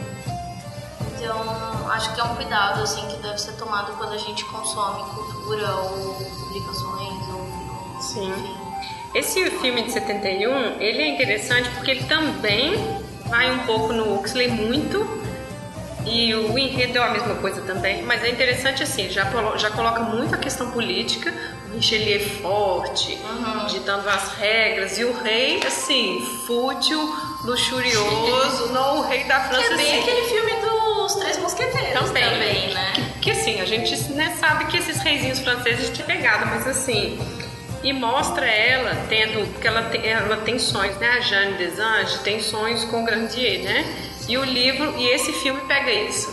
Então, 1.16 1.90
acho 1.90 2.14
que 2.14 2.20
é 2.20 2.24
um 2.24 2.34
cuidado 2.34 2.82
assim 2.82 3.06
que 3.08 3.16
deve 3.16 3.38
ser 3.38 3.52
tomado 3.52 3.92
quando 3.96 4.12
a 4.12 4.18
gente 4.18 4.44
consome 4.46 5.02
cultura 5.10 5.74
ou 5.74 6.14
publicações 6.14 7.28
ou 7.28 8.00
Sim. 8.00 8.30
Enfim. 8.30 8.69
Esse 9.14 9.50
filme 9.50 9.82
de 9.82 9.92
71, 9.92 10.80
ele 10.80 11.02
é 11.02 11.08
interessante 11.08 11.68
porque 11.70 11.90
ele 11.90 12.04
também 12.04 12.74
vai 13.26 13.50
um 13.50 13.58
pouco 13.60 13.92
no 13.92 14.14
Huxley 14.14 14.48
muito 14.48 15.18
e 16.06 16.34
o 16.34 16.58
enredo 16.58 16.98
é 16.98 17.02
a 17.02 17.10
mesma 17.10 17.34
coisa 17.36 17.60
também, 17.62 18.02
mas 18.02 18.22
é 18.24 18.30
interessante 18.30 18.82
assim, 18.82 19.10
já, 19.10 19.24
já 19.56 19.70
coloca 19.70 20.00
muito 20.00 20.34
a 20.34 20.38
questão 20.38 20.70
política, 20.70 21.32
o 21.70 21.74
Richelieu 21.74 22.16
é 22.16 22.18
forte, 22.18 23.18
uhum. 23.22 23.66
ditando 23.66 24.08
as 24.08 24.32
regras, 24.34 24.98
e 24.98 25.04
o 25.04 25.12
rei, 25.22 25.60
assim, 25.64 26.20
fútil, 26.46 26.98
luxurioso, 27.44 28.72
não 28.72 28.98
o 28.98 29.02
rei 29.02 29.24
da 29.24 29.40
França. 29.40 29.68
Que 29.68 29.74
é 29.74 29.76
bem 29.76 30.00
assim. 30.00 30.00
aquele 30.00 30.28
filme 30.28 30.52
dos 30.60 31.14
Três 31.16 31.38
Mosqueteiros 31.38 31.92
também, 31.92 32.24
também 32.24 32.74
né? 32.74 32.92
Que, 32.94 33.20
que, 33.20 33.30
assim, 33.30 33.60
a 33.60 33.64
gente 33.64 33.94
né, 34.12 34.36
sabe 34.40 34.66
que 34.66 34.78
esses 34.78 34.98
reizinhos 34.98 35.38
franceses 35.40 35.90
têm 35.90 36.06
pegado, 36.06 36.46
mas 36.46 36.66
assim 36.66 37.18
e 37.82 37.92
mostra 37.92 38.46
ela 38.46 38.94
tendo, 39.08 39.46
porque 39.52 39.66
ela 39.66 39.82
tem, 39.84 40.06
ela 40.06 40.36
tem 40.38 40.58
sonhos, 40.58 40.96
né? 40.98 41.08
A 41.16 41.20
Jeanne 41.20 41.54
Desange 41.54 42.18
tem 42.18 42.40
sonhos 42.40 42.84
com 42.84 43.04
Grandier, 43.04 43.62
né? 43.62 43.84
E 44.28 44.36
o 44.36 44.44
livro, 44.44 44.94
e 44.98 45.08
esse 45.08 45.32
filme 45.32 45.60
pega 45.62 45.90
isso. 45.90 46.30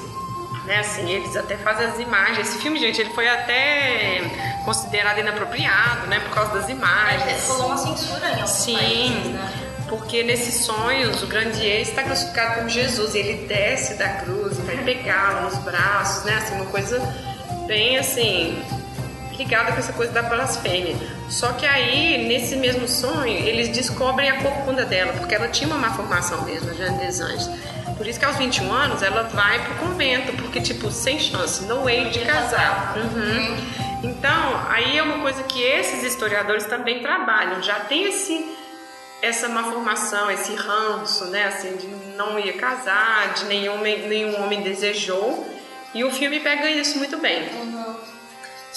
né? 0.65 0.80
Assim, 0.80 1.10
eles 1.10 1.36
até 1.38 1.56
fazem 1.57 1.88
as 1.88 1.99
imagens. 1.99 2.49
Esse 2.49 2.57
filme, 2.60 2.78
gente, 2.80 2.99
ele 2.99 3.11
foi 3.11 3.28
até 3.30 4.22
considerado 4.65 5.19
inapropriado, 5.19 6.07
né? 6.07 6.19
Por 6.19 6.32
causa 6.32 6.53
das 6.60 6.69
imagens. 6.69 7.48
Rolou 7.48 7.68
uma 7.68 7.78
censura 7.78 8.30
em 8.41 8.45
Sim. 8.45 8.76
países, 8.76 9.26
né? 9.32 9.53
Porque 9.88 10.22
nesses 10.24 10.65
sonhos 10.65 11.24
o 11.24 11.28
grande 11.28 11.65
ex 11.65 11.88
está 11.88 12.03
crucificado 12.03 12.56
como 12.56 12.68
Jesus 12.68 13.15
e 13.15 13.19
ele 13.19 13.48
desce 13.48 13.94
da 13.94 14.10
cruz 14.10 14.57
e 14.60 14.61
vai 14.64 14.76
pegá-lo 14.84 15.44
nos 15.44 15.56
braços, 15.60 16.26
né? 16.26 16.36
Assim, 16.36 16.56
uma 16.56 16.65
coisa 16.65 16.99
bem 17.65 17.98
assim 17.98 18.61
ligada 19.38 19.72
com 19.72 19.80
essa 19.80 19.93
coisa 19.93 20.11
da 20.11 20.23
blasfêmia. 20.23 20.95
Só 21.30 21.53
que 21.53 21.65
aí, 21.65 22.27
nesse 22.27 22.55
mesmo 22.55 22.88
sonho, 22.88 23.38
eles 23.38 23.69
descobrem 23.69 24.30
a 24.30 24.41
corcunda 24.41 24.84
dela, 24.85 25.14
porque 25.14 25.35
ela 25.35 25.47
tinha 25.47 25.69
uma 25.69 25.77
má 25.77 25.93
formação 25.93 26.43
mesmo, 26.43 26.72
a 26.72 26.73
Jane 26.73 27.05
Anjos. 27.05 27.49
Por 27.97 28.05
isso 28.05 28.19
que 28.19 28.26
aos 28.26 28.38
21 28.38 28.72
anos 28.72 29.01
ela 29.01 29.23
vai 29.23 29.64
pro 29.64 29.76
convento, 29.76 30.31
porque, 30.34 30.61
tipo, 30.61 30.91
sem 30.91 31.19
chance, 31.19 31.64
no 31.65 31.84
way 31.84 32.09
de 32.09 32.19
casar. 32.19 32.95
Uhum. 32.97 34.09
Então, 34.09 34.65
aí 34.69 34.97
é 34.97 35.03
uma 35.03 35.19
coisa 35.19 35.41
que 35.43 35.61
esses 35.61 36.03
historiadores 36.03 36.65
também 36.65 37.01
trabalham, 37.01 37.61
já 37.61 37.80
tem 37.81 38.03
esse 38.05 38.55
essa 39.19 39.49
má 39.49 39.64
formação, 39.64 40.30
esse 40.30 40.53
ranço, 40.53 41.26
né, 41.26 41.45
assim, 41.45 41.76
de 41.76 41.88
não 42.15 42.38
ia 42.38 42.53
casar, 42.53 43.34
de 43.34 43.45
nenhum, 43.45 43.80
nenhum 43.81 44.43
homem 44.43 44.61
desejou, 44.61 45.47
e 45.93 46.03
o 46.03 46.11
filme 46.11 46.39
pega 46.39 46.69
isso 46.69 46.99
muito 46.99 47.18
bem. 47.18 47.49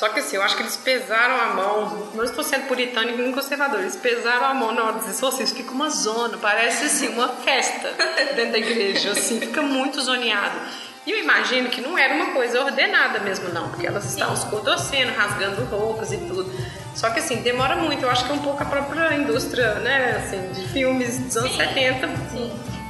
Só 0.00 0.08
que 0.08 0.20
assim, 0.20 0.36
eu 0.36 0.42
acho 0.42 0.56
que 0.56 0.62
eles 0.62 0.78
pesaram 0.78 1.36
a 1.38 1.48
mão, 1.48 2.08
não 2.14 2.24
estou 2.24 2.42
sendo 2.42 2.66
puritano 2.66 3.10
e 3.10 3.16
nem 3.18 3.30
conservador, 3.32 3.80
eles 3.80 3.96
pesaram 3.96 4.46
a 4.46 4.54
mão 4.54 4.72
na 4.72 4.82
hora 4.82 4.92
dos 4.94 5.06
exorcismos, 5.06 5.52
fica 5.52 5.72
uma 5.72 5.90
zona, 5.90 6.38
parece 6.38 6.86
assim, 6.86 7.08
uma 7.08 7.28
festa 7.28 7.92
dentro 8.34 8.52
da 8.52 8.58
igreja, 8.58 9.10
assim, 9.10 9.38
fica 9.38 9.60
muito 9.60 10.00
zoneado. 10.00 10.58
E 11.06 11.10
eu 11.10 11.18
imagino 11.18 11.68
que 11.68 11.82
não 11.82 11.98
era 11.98 12.14
uma 12.14 12.32
coisa 12.32 12.64
ordenada 12.64 13.18
mesmo, 13.18 13.50
não, 13.50 13.68
porque 13.68 13.86
elas 13.86 14.06
estavam 14.06 14.34
se 14.34 14.46
contorcendo, 14.46 15.12
rasgando 15.12 15.62
roupas 15.66 16.10
e 16.12 16.16
tudo. 16.16 16.50
Só 16.94 17.10
que 17.10 17.18
assim, 17.18 17.42
demora 17.42 17.76
muito, 17.76 18.02
eu 18.02 18.08
acho 18.08 18.24
que 18.24 18.30
é 18.30 18.34
um 18.34 18.38
pouco 18.38 18.62
a 18.62 18.64
própria 18.64 19.14
indústria, 19.14 19.74
né, 19.80 20.16
assim, 20.16 20.50
de 20.52 20.66
filmes 20.68 21.18
dos 21.18 21.36
anos 21.36 21.54
70. 21.54 22.08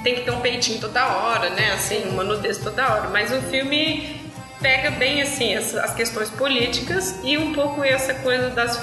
Tem 0.04 0.14
que 0.14 0.20
ter 0.20 0.30
um 0.30 0.40
peitinho 0.40 0.80
toda 0.80 1.04
hora, 1.08 1.50
né, 1.50 1.72
assim, 1.72 2.08
uma 2.08 2.22
nudez 2.22 2.58
toda 2.58 2.88
hora. 2.88 3.08
Mas 3.08 3.32
o 3.32 3.42
filme 3.50 4.19
pega 4.60 4.90
bem 4.92 5.22
assim 5.22 5.54
as, 5.54 5.94
questões 5.94 6.30
políticas 6.30 7.18
e 7.22 7.36
um 7.36 7.52
pouco 7.52 7.82
essa 7.82 8.14
coisa 8.14 8.50
das. 8.50 8.78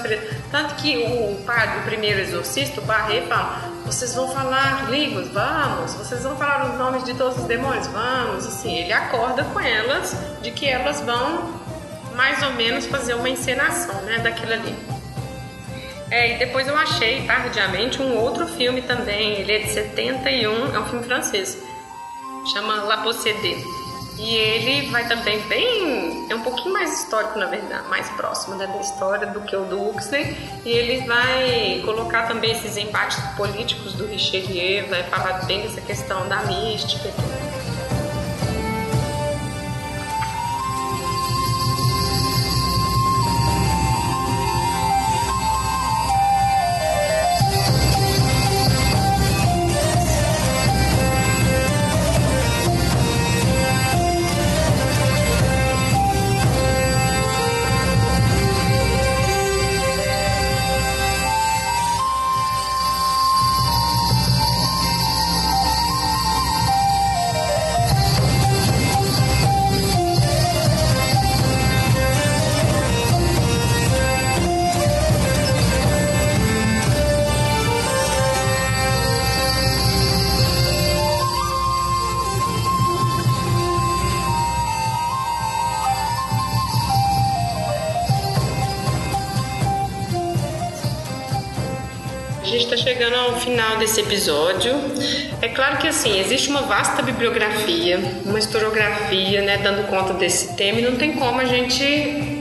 Tanto 0.50 0.74
que 0.76 0.98
o 0.98 1.42
padre, 1.44 1.78
o 1.78 1.82
primeiro 1.82 2.20
exorcista, 2.20 2.80
o 2.80 2.84
Barré, 2.84 3.22
fala: 3.22 3.70
vocês 3.84 4.14
vão 4.14 4.32
falar 4.32 4.90
línguas? 4.90 5.28
Vamos. 5.28 5.94
Vocês 5.94 6.22
vão 6.22 6.36
falar 6.36 6.70
os 6.70 6.78
nomes 6.78 7.04
de 7.04 7.14
todos 7.14 7.38
os 7.38 7.44
demônios? 7.44 7.86
Vamos. 7.88 8.46
Assim, 8.46 8.76
ele 8.76 8.92
acorda 8.92 9.44
com 9.44 9.60
elas 9.60 10.16
de 10.42 10.50
que 10.50 10.68
elas 10.68 11.00
vão 11.00 11.58
mais 12.14 12.42
ou 12.42 12.52
menos 12.54 12.86
fazer 12.86 13.14
uma 13.14 13.28
encenação 13.28 13.94
né, 14.02 14.18
daquilo 14.18 14.52
ali. 14.52 14.74
É, 16.10 16.34
e 16.34 16.38
depois 16.38 16.66
eu 16.66 16.76
achei, 16.76 17.26
tardiamente, 17.26 18.00
um 18.00 18.16
outro 18.16 18.46
filme 18.46 18.82
também. 18.82 19.34
Ele 19.34 19.52
é 19.52 19.58
de 19.58 19.70
71, 19.70 20.74
é 20.74 20.80
um 20.80 20.86
filme 20.86 21.04
francês. 21.04 21.58
Chama 22.52 22.82
La 22.84 22.98
Possédée. 22.98 23.87
E 24.18 24.34
ele 24.34 24.90
vai 24.90 25.06
também 25.06 25.40
bem. 25.42 26.26
É 26.28 26.34
um 26.34 26.42
pouquinho 26.42 26.72
mais 26.72 27.02
histórico, 27.02 27.38
na 27.38 27.46
verdade, 27.46 27.88
mais 27.88 28.08
próximo 28.10 28.56
né, 28.56 28.66
da 28.66 28.80
história 28.80 29.28
do 29.28 29.40
que 29.42 29.54
o 29.54 29.64
do 29.64 29.90
Huxley. 29.90 30.36
E 30.64 30.70
ele 30.70 31.06
vai 31.06 31.80
colocar 31.84 32.26
também 32.26 32.50
esses 32.50 32.76
embates 32.76 33.18
políticos 33.36 33.94
do 33.94 34.06
Richelieu, 34.06 34.88
vai 34.88 35.04
falar 35.04 35.44
bem 35.46 35.62
dessa 35.62 35.80
questão 35.80 36.28
da 36.28 36.42
mística 36.42 37.08
e 37.08 37.12
tudo. 37.12 37.57
Desse 93.78 94.00
episódio. 94.00 94.74
É 95.40 95.48
claro 95.48 95.78
que 95.78 95.88
assim, 95.88 96.18
existe 96.20 96.50
uma 96.50 96.62
vasta 96.62 97.00
bibliografia, 97.02 97.98
uma 98.24 98.38
historiografia, 98.38 99.42
né, 99.42 99.58
dando 99.58 99.86
conta 99.88 100.12
desse 100.14 100.54
tema 100.54 100.80
e 100.80 100.82
não 100.82 100.96
tem 100.96 101.12
como 101.12 101.40
a 101.40 101.44
gente 101.44 101.84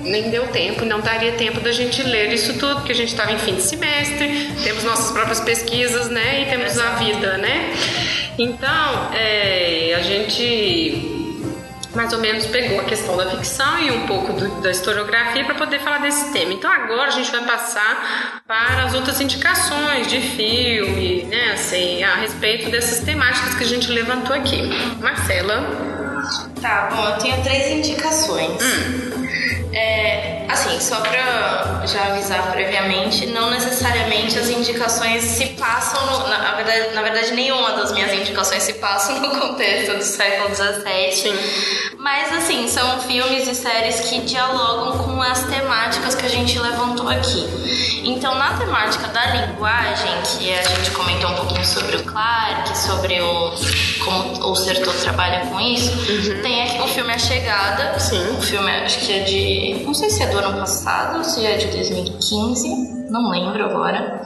nem 0.04 0.30
deu 0.30 0.48
tempo, 0.48 0.86
não 0.86 1.02
daria 1.02 1.34
tempo 1.34 1.60
da 1.60 1.72
gente 1.72 2.02
ler 2.04 2.34
isso 2.34 2.58
tudo, 2.58 2.76
porque 2.76 2.94
a 2.94 2.96
gente 2.96 3.10
estava 3.10 3.32
em 3.32 3.38
fim 3.38 3.56
de 3.56 3.62
semestre, 3.62 4.52
temos 4.64 4.84
nossas 4.84 5.12
próprias 5.12 5.40
pesquisas, 5.40 6.10
né, 6.10 6.44
e 6.44 6.46
temos 6.46 6.78
a 6.80 6.92
vida, 6.96 7.38
né? 7.38 7.74
Então, 8.38 9.12
é, 9.14 9.96
a 9.98 10.02
gente 10.02 11.17
mais 11.98 12.14
ou 12.14 12.20
menos 12.20 12.46
pegou 12.46 12.80
a 12.80 12.84
questão 12.84 13.18
da 13.18 13.28
ficção 13.32 13.80
e 13.80 13.90
um 13.90 14.06
pouco 14.06 14.32
do, 14.32 14.62
da 14.62 14.70
historiografia 14.70 15.44
para 15.44 15.56
poder 15.56 15.80
falar 15.80 15.98
desse 15.98 16.32
tema. 16.32 16.54
Então 16.54 16.72
agora 16.72 17.08
a 17.08 17.12
gente 17.12 17.32
vai 17.32 17.44
passar 17.44 18.42
para 18.46 18.84
as 18.84 18.94
outras 18.94 19.20
indicações 19.20 20.08
de 20.08 20.22
filme, 20.22 21.24
né, 21.24 21.54
assim, 21.54 22.04
a 22.04 22.16
respeito 22.18 22.70
dessas 22.70 23.00
temáticas 23.04 23.56
que 23.56 23.64
a 23.64 23.68
gente 23.68 23.92
levantou 23.92 24.36
aqui. 24.36 24.62
Marcela. 25.02 25.88
Tá, 26.62 26.90
bom, 26.94 27.10
eu 27.10 27.18
tenho 27.18 27.44
três 27.44 27.72
indicações. 27.72 28.62
É, 29.74 30.37
assim, 30.58 30.80
só 30.80 31.00
pra 31.02 31.84
já 31.86 32.06
avisar 32.06 32.52
previamente, 32.52 33.28
não 33.28 33.52
necessariamente 33.52 34.38
as 34.38 34.50
indicações 34.50 35.24
se 35.24 35.48
passam 35.50 36.04
no, 36.08 36.28
na, 36.28 36.56
verdade, 36.56 36.96
na 36.96 37.02
verdade, 37.04 37.34
nenhuma 37.34 37.74
das 37.74 37.92
minhas 37.92 38.12
indicações 38.12 38.64
se 38.64 38.74
passam 38.74 39.20
no 39.20 39.30
contexto 39.40 39.96
do 39.96 40.04
século 40.04 40.54
XVII. 40.56 41.96
Mas 42.00 42.34
assim, 42.34 42.68
são 42.68 43.02
filmes 43.02 43.48
e 43.48 43.54
séries 43.54 44.00
que 44.02 44.22
dialogam 44.22 44.98
com 45.04 45.22
as 45.22 45.44
temáticas 45.44 46.16
que 46.16 46.26
a 46.26 46.30
gente 46.30 46.58
levantou 46.58 47.08
aqui. 47.08 47.97
Então, 48.08 48.34
na 48.36 48.58
temática 48.58 49.10
da 49.10 49.26
linguagem, 49.26 50.10
que 50.22 50.54
a 50.54 50.64
gente 50.64 50.92
comentou 50.92 51.30
um 51.30 51.36
pouquinho 51.36 51.66
sobre 51.66 51.98
o 51.98 52.04
Clark, 52.06 52.78
sobre 52.78 53.20
o 53.20 53.52
como 54.06 54.50
o 54.52 54.56
Sertor 54.56 54.94
trabalha 54.96 55.46
com 55.48 55.60
isso, 55.60 55.92
tem 56.42 56.64
aqui 56.64 56.82
o 56.82 56.88
filme 56.88 57.12
A 57.12 57.18
Chegada. 57.18 58.00
Sim. 58.00 58.38
O 58.38 58.42
filme 58.42 58.72
acho 58.72 59.00
que 59.00 59.12
é 59.12 59.24
de. 59.24 59.84
Não 59.84 59.94
sei 59.94 60.10
se 60.10 60.24
é 60.24 60.28
do 60.28 60.38
ano 60.38 60.58
passado 60.58 61.18
ou 61.18 61.24
se 61.26 61.46
é 61.46 61.58
de 61.58 61.68
2015. 61.68 62.97
Não 63.10 63.30
lembro 63.30 63.64
agora. 63.64 64.22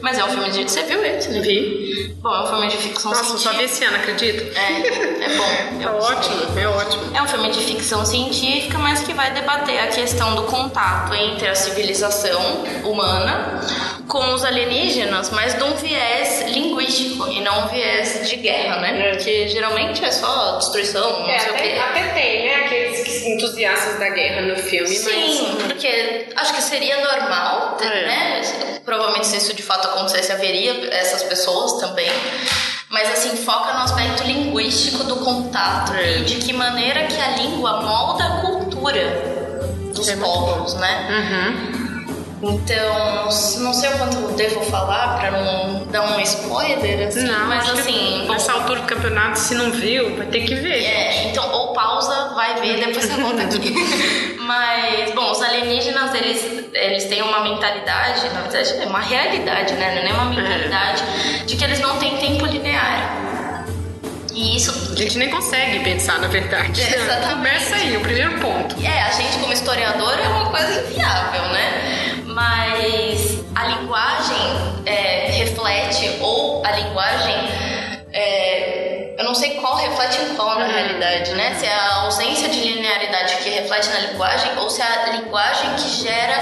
Mas 0.00 0.18
é 0.18 0.24
um 0.24 0.28
filme 0.28 0.50
de. 0.50 0.62
Você 0.70 0.82
viu 0.84 1.04
ele? 1.04 1.20
Você 1.20 1.30
viu? 1.30 1.42
Vi. 1.42 2.14
Bom, 2.22 2.32
é 2.34 2.42
um 2.42 2.46
filme 2.46 2.68
de 2.68 2.76
ficção 2.76 3.10
Nossa, 3.10 3.32
eu 3.32 3.38
só 3.38 3.50
vi 3.50 3.56
científica. 3.56 3.64
esse 3.64 3.84
ano, 3.84 3.96
acredito. 3.96 4.58
É, 4.58 5.24
é 5.24 5.36
bom. 5.36 5.44
É 5.44 5.84
Eu 5.86 5.92
gostei. 5.92 6.16
ótimo, 6.16 6.58
é 6.58 6.68
ótimo. 6.68 7.02
É 7.16 7.22
um 7.22 7.26
filme 7.28 7.50
de 7.50 7.60
ficção 7.60 8.04
científica, 8.06 8.78
mas 8.78 9.00
que 9.02 9.12
vai 9.12 9.32
debater 9.32 9.78
a 9.80 9.88
questão 9.88 10.34
do 10.34 10.42
contato 10.44 11.14
entre 11.14 11.48
a 11.48 11.54
civilização 11.54 12.40
humana 12.84 13.60
com 14.08 14.34
os 14.34 14.44
alienígenas, 14.44 15.30
mas 15.30 15.54
de 15.54 15.62
um 15.62 15.74
viés 15.74 16.44
linguístico 16.48 17.28
e 17.28 17.40
não 17.40 17.64
um 17.64 17.68
viés 17.68 18.28
de 18.28 18.36
guerra, 18.36 18.80
né? 18.80 19.08
É. 19.08 19.10
Porque 19.12 19.48
geralmente 19.48 20.04
é 20.04 20.10
só 20.10 20.56
destruição, 20.58 21.20
não 21.20 21.28
É, 21.30 21.38
sei 21.38 21.50
o 21.52 21.54
quê. 21.54 21.78
até, 21.78 21.80
até 21.80 22.08
tem, 22.14 22.46
né, 22.46 22.54
aqueles 22.66 23.00
que- 23.04 23.28
entusiastas 23.32 23.98
da 23.98 24.08
guerra 24.10 24.42
no 24.42 24.56
filme, 24.56 24.88
Sim, 24.88 25.52
mas... 25.54 25.62
porque 25.64 26.26
acho 26.36 26.54
que 26.54 26.62
seria 26.62 26.96
normal, 27.00 27.78
É. 27.80 27.84
né? 28.06 28.80
Provavelmente 28.84 29.26
se 29.28 29.36
isso 29.36 29.54
de 29.54 29.62
fato 29.62 29.86
acontecesse, 29.88 30.32
haveria 30.32 30.88
essas 30.92 31.22
pessoas 31.22 31.80
também. 31.80 32.10
Mas 32.90 33.08
assim, 33.10 33.36
foca 33.36 33.72
no 33.72 33.80
aspecto 33.84 34.22
linguístico 34.24 35.04
do 35.04 35.16
contato 35.16 35.94
É. 35.94 36.18
e 36.18 36.24
de 36.24 36.36
que 36.36 36.52
maneira 36.52 37.04
que 37.06 37.18
a 37.18 37.28
língua 37.36 37.80
molda 37.80 38.24
a 38.24 38.40
cultura 38.42 39.02
dos 39.94 40.08
É 40.08 40.16
povos, 40.16 40.74
né? 40.74 41.08
Uhum. 41.08 41.81
Então, 42.42 43.24
não 43.60 43.72
sei 43.72 43.88
o 43.90 43.98
quanto 43.98 44.16
eu 44.16 44.32
devo 44.32 44.60
falar 44.62 45.16
pra 45.20 45.30
não 45.30 45.86
dar 45.86 46.16
um 46.16 46.20
spoiler, 46.20 47.06
assim, 47.06 47.22
Não, 47.24 47.46
mas 47.46 47.70
assim. 47.70 48.24
bom, 48.26 48.32
nessa 48.32 48.52
altura 48.52 48.80
do 48.80 48.86
campeonato, 48.86 49.38
se 49.38 49.54
não 49.54 49.70
viu, 49.70 50.16
vai 50.16 50.26
ter 50.26 50.40
que 50.40 50.56
ver. 50.56 50.82
é, 50.84 51.28
então, 51.28 51.48
ou 51.52 51.72
pausa, 51.72 52.34
vai 52.34 52.60
ver, 52.60 52.84
depois 52.84 53.04
você 53.04 53.20
volta 53.20 53.42
aqui. 53.42 53.72
Mas, 54.42 55.12
bom, 55.12 55.30
os 55.30 55.40
alienígenas, 55.40 56.12
eles, 56.14 56.64
eles 56.74 57.04
têm 57.04 57.22
uma 57.22 57.44
mentalidade, 57.44 58.28
na 58.30 58.40
verdade, 58.40 58.82
é 58.82 58.86
uma 58.86 59.00
realidade, 59.00 59.74
né? 59.74 59.92
Não 59.94 60.00
é 60.00 60.04
nem 60.04 60.12
uma 60.12 60.24
mentalidade, 60.24 61.02
de 61.46 61.56
que 61.56 61.62
eles 61.64 61.78
não 61.78 61.96
têm 61.98 62.16
tempo 62.18 62.44
linear. 62.46 63.64
E 64.34 64.56
isso 64.56 64.92
A 64.92 64.96
gente 64.96 65.16
nem 65.18 65.30
consegue 65.30 65.78
pensar, 65.84 66.18
na 66.18 66.26
verdade. 66.26 66.82
É, 66.82 66.96
exatamente. 66.96 67.34
Começa 67.36 67.76
aí, 67.76 67.96
o 67.96 68.00
primeiro 68.00 68.40
ponto. 68.40 68.74
É, 68.84 69.02
a 69.02 69.10
gente 69.12 69.38
como 69.38 69.52
historiador 69.52 70.18
é 70.18 70.26
uma 70.28 70.50
coisa 70.50 70.80
inviável, 70.90 71.42
né? 71.48 72.21
Mas 72.32 73.44
a 73.54 73.66
linguagem 73.66 74.86
é, 74.86 75.30
reflete, 75.30 76.18
ou 76.20 76.64
a 76.64 76.72
linguagem. 76.72 77.34
é, 78.12 78.71
não 79.32 79.40
sei 79.40 79.52
qual 79.54 79.76
reflete 79.76 80.20
em 80.20 80.34
qual 80.36 80.58
na 80.58 80.66
realidade, 80.66 81.32
né? 81.32 81.54
Se 81.58 81.64
é 81.64 81.72
a 81.72 81.94
ausência 82.02 82.50
de 82.50 82.60
linearidade 82.60 83.36
que 83.36 83.48
reflete 83.48 83.88
na 83.88 83.98
linguagem 84.00 84.58
ou 84.58 84.68
se 84.68 84.82
é 84.82 84.84
a 84.84 85.10
linguagem 85.16 85.70
que 85.74 85.88
gera 85.88 86.34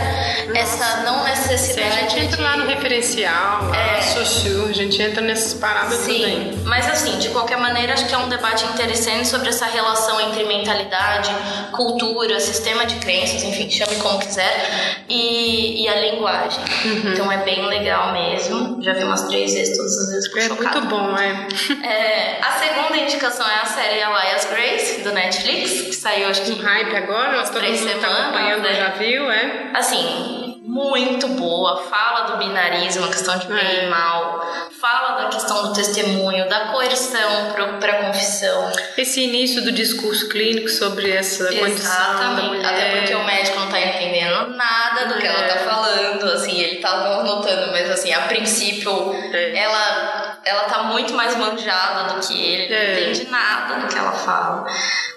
essa 0.56 1.02
não 1.04 1.20
Se 1.22 1.28
a 1.28 1.30
necessidade 1.30 2.00
gente 2.00 2.18
entra 2.24 2.36
de... 2.36 2.42
lá 2.42 2.56
no 2.56 2.66
referencial, 2.66 3.72
É. 3.72 3.98
a 3.98 4.02
Sochu, 4.02 4.66
a 4.68 4.72
gente 4.72 5.00
entra 5.00 5.20
nessas 5.22 5.54
paradas 5.54 5.98
também. 6.00 6.52
Sim, 6.52 6.62
mas 6.64 6.88
assim, 6.90 7.16
de 7.18 7.28
qualquer 7.28 7.58
maneira, 7.58 7.92
acho 7.92 8.06
que 8.06 8.14
é 8.14 8.18
um 8.18 8.28
debate 8.28 8.64
interessante 8.66 9.28
sobre 9.28 9.50
essa 9.50 9.66
relação 9.66 10.20
entre 10.22 10.42
mentalidade, 10.44 11.30
cultura, 11.70 12.40
sistema 12.40 12.84
de 12.86 12.96
crenças, 12.96 13.44
enfim, 13.44 13.70
chame 13.70 13.94
como 14.02 14.18
quiser, 14.18 14.68
e, 15.08 15.84
e 15.84 15.88
a 15.88 15.94
linguagem. 16.00 16.58
Uhum. 16.86 17.12
Então 17.12 17.30
é 17.30 17.38
bem 17.44 17.64
legal 17.66 18.12
mesmo. 18.12 18.82
Já 18.82 18.94
vi 18.94 19.04
umas 19.04 19.22
três 19.28 19.54
vezes, 19.54 19.76
todas 19.76 19.96
as 19.96 20.08
vezes 20.10 20.36
É 20.36 20.48
chocada. 20.48 20.80
muito 20.80 20.88
bom, 20.88 21.16
é. 21.16 21.46
É, 21.86 22.38
a 22.42 22.52
segunda 22.52 22.79
indicação 22.88 23.46
é 23.48 23.54
a 23.60 23.64
série 23.66 24.00
Elias 24.00 24.44
Grace, 24.46 25.00
do 25.02 25.12
Netflix, 25.12 25.70
que 25.82 25.92
saiu 25.94 26.28
acho 26.28 26.42
que 26.42 26.52
Um 26.52 26.62
hype 26.62 26.96
agora, 26.96 27.36
Umas 27.36 27.50
todo 27.50 27.62
mundo 27.62 27.76
tá 27.78 27.88
semanas, 27.88 28.20
acompanhando, 28.20 28.62
né? 28.62 28.74
já 28.74 28.88
viu, 28.90 29.30
é? 29.30 29.70
assim, 29.74 30.60
muito 30.62 31.26
boa. 31.28 31.82
Fala 31.90 32.20
do 32.30 32.36
binarismo, 32.38 33.04
a 33.04 33.08
questão 33.08 33.36
de 33.38 33.46
bem 33.48 33.58
É. 33.58 33.84
e 33.86 33.88
mal. 33.88 34.40
Fala 34.80 35.22
da 35.22 35.28
questão 35.28 35.64
do 35.64 35.72
testemunho, 35.74 36.48
da 36.48 36.66
coerção 36.66 37.52
para 37.80 38.04
confissão. 38.04 38.72
Esse 38.96 39.20
início 39.22 39.62
do 39.62 39.72
discurso 39.72 40.28
clínico 40.28 40.68
sobre 40.68 41.10
essa 41.10 41.44
condição 41.46 41.90
da 41.90 42.12
Exatamente. 42.22 42.48
mulher. 42.48 42.66
Até 42.66 42.90
porque 42.96 43.14
o 43.14 43.24
médico 43.24 43.58
não 43.60 43.68
tá 43.68 43.80
entendendo 43.80 44.56
nada 44.56 45.06
do 45.06 45.14
que 45.20 45.26
ela 45.26 45.42
tá 45.48 45.54
É. 45.54 45.58
falando, 45.58 46.24
assim, 46.32 46.60
ele 46.60 46.76
tá 46.76 47.22
notando, 47.24 47.72
mas 47.72 47.90
assim, 47.90 48.12
a 48.12 48.20
princípio, 48.22 49.12
É. 49.32 49.56
ela, 49.58 50.38
ela 50.44 50.62
tá 50.64 50.84
muito 50.84 51.12
mais 51.14 51.36
manjada 51.36 52.14
do 52.14 52.26
que 52.26 52.40
ele, 52.40 52.69
É. 52.72 52.94
não 52.94 53.00
entende 53.02 53.30
nada 53.30 53.74
do 53.80 53.86
que 53.86 53.98
ela 53.98 54.12
fala. 54.12 54.66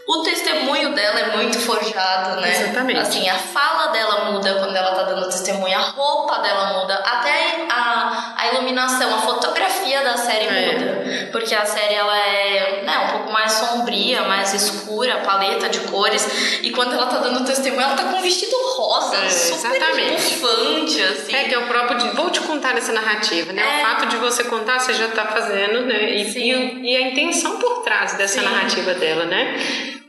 O 0.05 0.21
testemunho 0.21 0.93
dela 0.93 1.17
é 1.19 1.37
muito 1.37 1.57
forjado, 1.59 2.41
né? 2.41 2.49
Exatamente. 2.51 2.99
Assim, 2.99 3.29
a 3.29 3.35
fala 3.35 3.87
dela 3.87 4.31
muda 4.31 4.53
quando 4.55 4.75
ela 4.75 4.91
tá 4.95 5.03
dando 5.03 5.25
testemunho, 5.27 5.77
a 5.77 5.81
roupa 5.81 6.39
dela 6.39 6.79
muda, 6.79 6.93
até 6.95 7.65
a, 7.69 8.33
a 8.37 8.47
iluminação, 8.53 9.15
a 9.15 9.19
fotografia 9.19 10.03
da 10.03 10.17
série 10.17 10.45
É. 10.45 10.73
muda. 10.73 11.29
Porque 11.31 11.55
a 11.55 11.65
série 11.65 11.95
ela 11.95 12.17
é 12.17 12.83
né, 12.85 12.97
um 12.97 13.11
pouco 13.17 13.31
mais 13.31 13.53
sombria, 13.53 14.23
mais 14.23 14.53
escura, 14.53 15.19
paleta 15.19 15.69
de 15.69 15.79
cores. 15.81 16.59
E 16.61 16.69
quando 16.71 16.93
ela 16.93 17.05
tá 17.05 17.19
dando 17.19 17.45
testemunho, 17.45 17.81
ela 17.83 17.95
tá 17.95 18.03
com 18.03 18.17
um 18.17 18.21
vestido 18.21 18.55
rosa, 18.75 19.15
É, 19.15 19.29
super 19.29 19.79
bufante, 20.11 21.01
assim. 21.01 21.33
É 21.35 21.43
que 21.45 21.55
é 21.55 21.59
o 21.59 21.67
próprio 21.67 21.97
de, 21.99 22.09
vou 22.09 22.29
te 22.29 22.41
contar 22.41 22.77
essa 22.77 22.91
narrativa, 22.91 23.53
né? 23.53 23.61
É. 23.61 23.83
O 23.83 23.87
fato 23.87 24.05
de 24.07 24.17
você 24.17 24.43
contar, 24.43 24.79
você 24.79 24.93
já 24.93 25.07
tá 25.09 25.25
fazendo, 25.27 25.85
né? 25.85 26.11
E, 26.11 26.31
Sim. 26.31 26.81
e, 26.83 26.91
e 26.91 26.97
a 26.97 27.01
intenção 27.09 27.42
por 27.51 27.83
trás 27.83 28.13
dessa 28.13 28.39
Sim. 28.39 28.45
narrativa 28.45 28.93
dela, 28.93 29.25
né? 29.25 29.57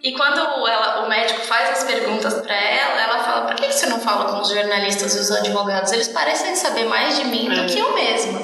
E 0.05 0.13
quando 0.13 0.39
ela, 0.69 1.05
o 1.07 1.09
médico 1.09 1.41
faz 1.41 1.71
as 1.71 1.85
perguntas 1.85 2.35
pra 2.35 2.55
ela, 2.55 3.01
ela 3.01 3.19
fala: 3.25 3.47
por 3.47 3.55
que 3.57 3.73
você 3.73 3.87
não 3.87 3.99
fala 3.99 4.31
com 4.33 4.41
os 4.43 4.51
jornalistas 4.51 5.17
e 5.17 5.19
os 5.19 5.31
advogados? 5.33 5.91
Eles 5.93 6.09
parecem 6.09 6.55
saber 6.55 6.85
mais 6.85 7.17
de 7.19 7.25
mim 7.25 7.49
É. 7.51 7.55
do 7.63 7.67
que 7.73 7.79
eu 7.79 7.95
mesma. 7.95 8.39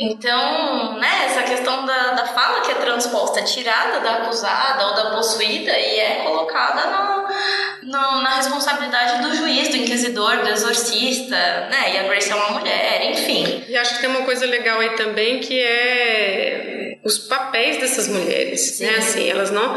Então, 0.00 0.98
né, 0.98 1.24
essa 1.26 1.42
questão 1.42 1.84
da, 1.86 2.12
da 2.12 2.26
fala 2.26 2.60
que 2.62 2.70
é 2.72 2.74
transposta, 2.74 3.40
é 3.40 3.42
tirada 3.42 4.00
da 4.00 4.14
acusada 4.16 4.86
ou 4.86 4.94
da 4.94 5.10
possuída 5.10 5.70
e 5.78 5.98
é 6.00 6.14
colocada 6.24 6.84
na, 6.86 7.28
na, 7.84 8.22
na 8.22 8.36
responsabilidade 8.36 9.22
do 9.22 9.34
juiz, 9.36 9.68
do 9.68 9.76
inquisidor, 9.76 10.38
do 10.38 10.48
exorcista, 10.50 11.36
né? 11.70 11.94
E 11.94 11.98
a 11.98 12.02
Grace 12.04 12.30
é 12.30 12.34
uma 12.34 12.58
mulher, 12.58 13.10
enfim. 13.10 13.64
E 13.68 13.76
acho 13.76 13.94
que 13.96 14.00
tem 14.00 14.10
uma 14.10 14.22
coisa 14.24 14.46
legal 14.46 14.80
aí 14.80 14.90
também 14.96 15.40
que 15.40 15.60
é 15.60 16.98
os 17.04 17.18
papéis 17.18 17.78
dessas 17.78 18.06
mulheres, 18.08 18.78
né? 18.80 18.96
Assim, 18.98 19.28
elas 19.30 19.50
não, 19.50 19.74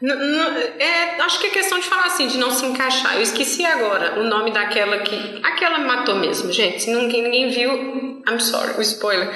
n- 0.00 0.14
n- 0.14 0.51
é, 0.58 1.20
acho 1.20 1.40
que 1.40 1.46
é 1.46 1.50
questão 1.50 1.78
de 1.78 1.86
falar 1.86 2.06
assim, 2.06 2.26
de 2.26 2.38
não 2.38 2.50
se 2.50 2.64
encaixar. 2.64 3.16
Eu 3.16 3.22
esqueci 3.22 3.64
agora 3.64 4.20
o 4.20 4.24
nome 4.24 4.50
daquela 4.50 4.98
que, 4.98 5.40
aquela 5.42 5.78
matou 5.78 6.16
mesmo, 6.16 6.52
gente. 6.52 6.82
Se 6.82 6.92
ninguém, 6.92 7.22
ninguém 7.22 7.50
viu, 7.50 8.11
I'm 8.28 8.38
sorry, 8.38 8.74
o 8.78 8.82
spoiler. 8.82 9.28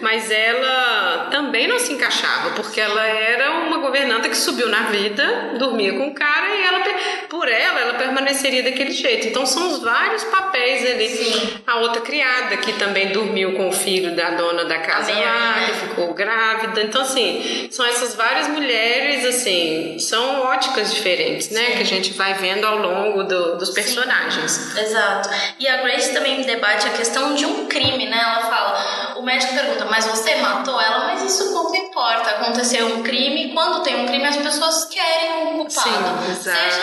Mas 0.00 0.30
ela 0.30 1.28
também 1.30 1.68
não 1.68 1.78
se 1.78 1.92
encaixava, 1.92 2.50
porque 2.50 2.80
ela 2.80 3.06
era 3.06 3.50
uma 3.52 3.78
governanta 3.78 4.28
que 4.28 4.36
subiu 4.36 4.68
na 4.68 4.84
vida, 4.84 5.54
dormia 5.58 5.92
com 5.92 6.08
o 6.08 6.14
cara 6.14 6.48
e 6.54 6.62
ela, 6.64 6.80
por 7.28 7.48
ela, 7.48 7.80
ela 7.80 7.94
permaneceria 7.94 8.62
daquele 8.64 8.90
jeito. 8.90 9.28
Então 9.28 9.46
são 9.46 9.68
os 9.70 9.78
vários 9.80 10.24
papéis 10.24 10.84
ali. 10.90 11.08
Sim. 11.08 11.60
A 11.66 11.76
outra 11.76 12.00
criada 12.02 12.56
que 12.56 12.72
também 12.74 13.08
dormiu 13.12 13.52
com 13.54 13.68
o 13.68 13.72
filho 13.72 14.14
da 14.16 14.30
dona 14.30 14.64
da 14.64 14.78
casa 14.78 15.12
lá, 15.12 15.56
né? 15.60 15.66
que 15.66 15.88
ficou 15.88 16.12
grávida. 16.14 16.82
Então, 16.82 17.02
assim, 17.02 17.68
são 17.70 17.86
essas 17.86 18.14
várias 18.16 18.48
mulheres, 18.48 19.24
assim, 19.24 19.96
são 20.00 20.42
óticas 20.42 20.92
diferentes, 20.92 21.50
né? 21.50 21.72
Que 21.76 21.82
a 21.82 21.86
gente 21.86 22.12
vai 22.14 22.34
vendo 22.34 22.64
ao 22.66 22.78
longo 22.78 23.22
do- 23.22 23.56
dos 23.56 23.70
personagens. 23.70 24.76
Exato. 24.76 25.30
E 25.60 25.68
a 25.68 25.76
Grace 25.82 26.12
também 26.12 26.42
debate 26.42 26.86
a 26.88 26.90
questão 26.90 27.34
de 27.34 27.46
um 27.46 27.66
crime, 27.66 28.06
né? 28.06 28.20
Ela 28.32 28.42
fala, 28.46 29.14
o 29.16 29.22
médico 29.22 29.54
pergunta, 29.54 29.84
mas 29.86 30.06
você 30.06 30.36
matou 30.36 30.80
ela? 30.80 31.06
Mas 31.06 31.22
isso 31.22 31.52
pouco 31.52 31.74
importa. 31.76 32.30
Aconteceu 32.30 32.86
um 32.86 33.02
crime, 33.02 33.52
quando 33.52 33.82
tem 33.82 33.96
um 33.96 34.06
crime 34.06 34.24
as 34.26 34.36
pessoas 34.36 34.86
querem 34.86 35.48
um 35.48 35.56
culpado. 35.58 35.70
Sim. 35.70 36.42
Seja 36.42 36.82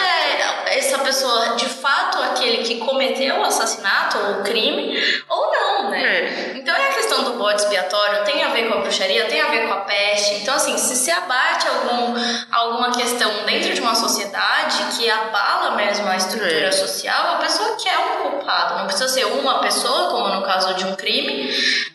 essa 0.68 1.00
pessoa 1.00 1.56
de 1.56 1.66
fato 1.66 2.20
aquele 2.22 2.58
que 2.64 2.78
cometeu 2.78 3.40
o 3.40 3.44
assassinato 3.44 4.18
ou 4.18 4.32
o 4.40 4.44
crime, 4.44 5.02
ou 5.28 5.52
não, 5.52 5.90
né? 5.90 6.04
É. 6.04 6.54
Então 6.56 6.76
é 6.76 6.90
a 6.90 6.94
questão 6.94 7.24
do 7.24 7.34
bode 7.34 7.62
expiatório, 7.62 8.24
tem 8.26 8.44
a 8.44 8.50
ver 8.50 8.68
com 8.68 8.76
a 8.76 8.82
bruxaria, 8.82 9.26
tem 9.26 9.42
a 9.42 9.48
ver 9.48 9.68
com 9.68 9.74
a 9.74 9.78
peste. 9.82 10.36
Então, 10.36 10.54
assim, 10.56 10.78
se 10.78 10.96
se 10.96 11.10
abate 11.12 11.68
algum, 11.68 12.14
alguma 12.52 12.92
questão 12.92 13.32
dentro 13.46 13.74
de 13.74 13.82
uma 13.82 13.96
sociedade 13.96 14.78
que 14.98 15.10
abala 15.10 15.72
mesmo 15.76 16.08
a 16.08 16.16
estrutura 16.16 16.68
É. 16.68 16.72
social, 16.72 17.36
a 17.36 17.38
pessoa 17.38 17.76
quer 17.82 17.98
um 17.98 18.30
culpado. 18.30 18.78
Não 18.80 18.86
precisa 18.86 19.08
ser 19.08 19.26
uma 19.26 19.60
pessoa, 19.60 20.10
como 20.12 20.28
no 20.36 20.44
caso 20.44 20.74
de 20.76 20.86
um 20.86 20.96
crime, 20.96 21.39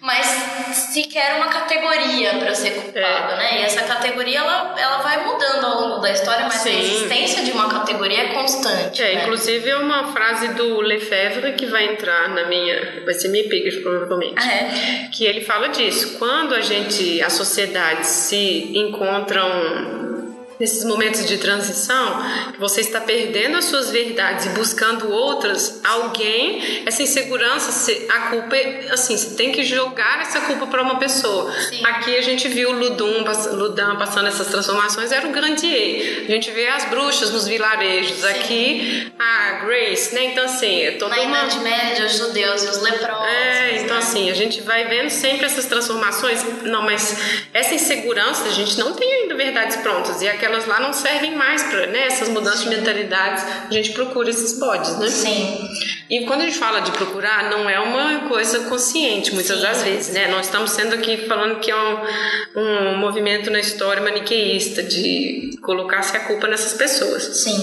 mas 0.01 0.27
se 0.73 1.05
quer 1.05 1.35
uma 1.37 1.49
categoria 1.49 2.35
para 2.39 2.55
ser 2.55 2.71
culpado, 2.73 3.33
É. 3.33 3.37
né? 3.37 3.61
E 3.61 3.63
essa 3.65 3.83
categoria 3.83 4.39
ela, 4.39 4.75
ela 4.79 4.99
vai 4.99 5.25
mudando 5.25 5.65
ao 5.65 5.81
longo 5.81 5.99
da 6.01 6.11
história, 6.11 6.45
mas 6.45 6.57
a 6.57 6.59
Sim. 6.71 6.79
existência 6.81 7.43
de 7.45 7.53
uma 7.53 7.69
categoria 7.69 8.23
é 8.23 8.27
constante. 8.29 9.03
É, 9.03 9.15
né? 9.15 9.23
inclusive 9.23 9.69
é 9.71 9.77
uma 9.77 10.13
frase 10.13 10.49
do 10.55 10.81
Lefebvre 10.81 11.53
que 11.53 11.67
vai 11.67 11.87
entrar 11.87 12.29
na 12.29 12.47
minha. 12.47 13.03
Vai 13.05 13.15
ser 13.15 13.29
minha 13.29 13.45
epígrafe, 13.45 13.81
provavelmente. 13.81 14.35
Ah, 14.37 14.53
é? 14.53 15.09
que 15.13 15.25
ele 15.25 15.41
fala 15.41 15.69
disso. 15.69 16.19
Quando 16.19 16.55
a 16.55 16.61
gente, 16.61 17.23
as 17.23 17.33
sociedades 17.35 18.09
se 18.09 18.73
encontram 18.77 20.14
nesses 20.59 20.85
momentos 20.85 21.27
de 21.27 21.39
transição, 21.39 22.23
que 22.53 22.61
você 22.61 22.81
está 22.81 23.01
perdendo 23.01 23.57
as 23.57 23.65
suas 23.67 23.91
verdades 23.91 24.47
e 24.47 24.49
buscando 24.51 25.11
outras, 25.11 25.81
alguém, 25.85 26.83
essa 26.87 27.03
insegurança, 27.03 27.73
se- 27.73 28.07
a 28.11 28.21
culpa, 28.31 28.57
é- 28.57 28.87
assim, 28.91 29.17
você 29.17 29.35
tem 29.35 29.53
que 29.53 29.63
jogar 29.65 30.21
essa 30.23 30.41
culpa 30.43 30.67
para 30.67 30.83
uma 30.83 30.99
pessoa. 30.99 31.53
Sim. 31.53 31.85
Aqui 31.85 32.17
a 32.17 32.23
gente 32.23 32.49
viu 32.49 32.71
o 32.71 32.73
Ludum, 32.73 33.25
Ludum 33.53 33.97
passando 33.97 34.29
essas 34.29 34.47
transformações, 34.49 35.13
era 35.13 35.27
o 35.27 35.33
Grandier. 35.33 36.25
A 36.29 36.31
gente 36.31 36.51
vê 36.51 36.67
as 36.69 36.85
bruxas 36.87 37.31
nos 37.31 37.47
vilarejos. 37.47 38.25
Aqui, 38.25 39.13
a 39.19 39.65
Grace, 39.65 40.15
né? 40.15 40.25
Então, 40.27 40.45
assim, 40.45 40.83
é 40.83 40.93
toda 40.93 41.15
Na 41.17 41.23
uma... 41.23 41.39
Idade 41.39 41.59
Média, 41.61 42.07
os 42.07 42.17
judeus 42.17 42.63
e 42.65 42.69
os 42.69 42.81
leprosos. 42.81 43.27
É, 43.29 43.77
então 43.83 43.95
né? 43.97 43.99
assim, 43.99 44.31
a 44.31 44.35
gente 44.35 44.61
vai 44.61 44.85
vendo 44.87 45.11
sempre 45.11 45.47
essas 45.47 45.65
transformações. 45.67 46.45
Não, 46.63 46.83
mas 46.83 47.17
essa 47.53 47.75
insegurança, 47.75 48.45
a 48.45 48.51
gente 48.51 48.79
não 48.79 48.93
tem 48.95 49.13
ainda 49.23 49.35
verdades 49.35 49.77
prontas. 49.79 50.23
E 50.23 50.29
aquelas 50.45 50.67
lá 50.67 50.79
não 50.79 50.93
servem 50.93 51.35
mais 51.35 51.63
para 51.63 51.87
né, 51.87 52.07
essas 52.07 52.29
mudanças 52.29 52.65
de 52.65 52.69
mentalidades. 52.69 53.45
A 53.69 53.73
gente 53.73 53.93
procura 53.93 54.29
esses 54.29 54.59
bodes, 54.59 54.99
né? 54.99 55.09
Sim. 55.09 55.69
E 56.11 56.27
quando 56.27 56.43
a 56.43 56.45
gente 56.45 56.59
fala 56.59 56.81
de 56.81 56.91
procurar, 56.93 57.51
não 57.51 57.69
é 57.69 57.81
uma 57.81 58.29
coisa 58.29 58.61
consciente, 58.69 59.35
muitas 59.35 59.61
das 59.63 59.83
vezes, 59.83 60.13
né? 60.13 60.29
Nós 60.29 60.47
estamos 60.47 60.71
sendo 60.71 60.95
aqui 60.95 61.17
falando 61.27 61.61
que 61.61 61.71
é 61.71 61.77
um, 61.77 62.61
um 62.61 62.99
movimento 62.99 63.51
na 63.51 63.59
história 63.59 64.03
maniqueísta, 64.03 64.83
de 64.83 65.59
colocar-se 65.63 66.15
a 66.17 66.21
culpa 66.21 66.47
nessas 66.47 66.75
pessoas. 66.75 67.23
Sim. 67.23 67.59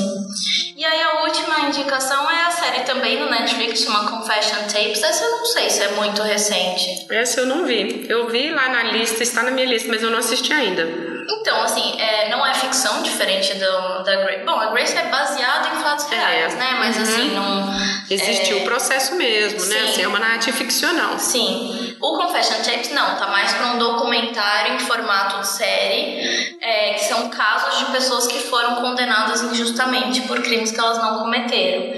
E 0.76 0.84
aí 0.84 1.02
a 1.04 1.22
última 1.22 1.68
indicação 1.68 2.30
é 2.32 2.44
a 2.46 2.52
série 2.52 2.72
série 2.72 2.84
também 2.86 3.20
no 3.20 3.30
Netflix, 3.30 3.82
chama 3.82 4.10
Confession 4.10 4.62
Tapes. 4.64 5.04
Essa 5.04 5.24
eu 5.24 5.32
não 5.32 5.46
sei 5.46 5.70
se 5.70 5.84
é 5.84 5.90
muito 5.90 6.22
recente. 6.22 7.06
Essa 7.10 7.42
eu 7.42 7.46
não 7.46 7.66
vi. 7.66 8.06
Eu 8.10 8.30
vi 8.30 8.50
lá 8.50 8.70
na 8.70 8.84
lista, 8.84 9.22
está 9.22 9.44
na 9.44 9.52
minha 9.52 9.66
lista, 9.66 9.90
mas 9.90 10.02
eu 10.02 10.10
não 10.10 10.20
assisti 10.20 10.54
ainda. 10.54 11.11
Então, 11.30 11.62
assim, 11.64 12.00
é, 12.00 12.30
não 12.30 12.46
é 12.46 12.54
ficção 12.54 13.02
diferente 13.02 13.54
do, 13.56 14.04
da 14.04 14.16
Grace. 14.18 14.44
Bom, 14.46 14.60
a 14.60 14.68
Grace 14.68 14.98
é 14.98 15.08
baseada 15.10 15.70
em 15.70 15.84
fatos 15.84 16.12
é. 16.12 16.16
reais, 16.16 16.56
né? 16.56 16.76
Mas 16.80 16.98
uhum. 16.98 17.04
assim, 17.04 17.36
não. 17.36 18.02
Existiu 18.10 18.58
é... 18.58 18.62
o 18.62 18.64
processo 18.66 19.16
mesmo, 19.16 19.60
né? 19.60 19.66
Sim. 19.66 19.74
né? 19.74 19.90
Assim, 19.90 20.02
é 20.04 20.08
uma 20.08 20.20
narrativa 20.20 20.58
ficcional. 20.58 21.18
Sim. 21.18 21.96
O 22.02 22.18
Confession 22.18 22.58
Tapes 22.64 22.92
não, 22.92 23.16
tá 23.16 23.28
mais 23.28 23.54
para 23.54 23.68
um 23.68 23.78
documentário 23.78 24.74
em 24.74 24.80
formato 24.80 25.42
de 25.42 25.48
série, 25.48 26.58
é, 26.60 26.94
que 26.94 27.06
são 27.06 27.30
casos 27.30 27.80
de 27.80 27.86
pessoas 27.92 28.28
que 28.28 28.40
foram 28.40 28.76
condenadas 28.76 29.44
injustamente 29.44 30.22
por 30.22 30.42
crimes 30.42 30.72
que 30.72 30.80
elas 30.80 30.98
não 30.98 31.20
cometeram. 31.20 31.94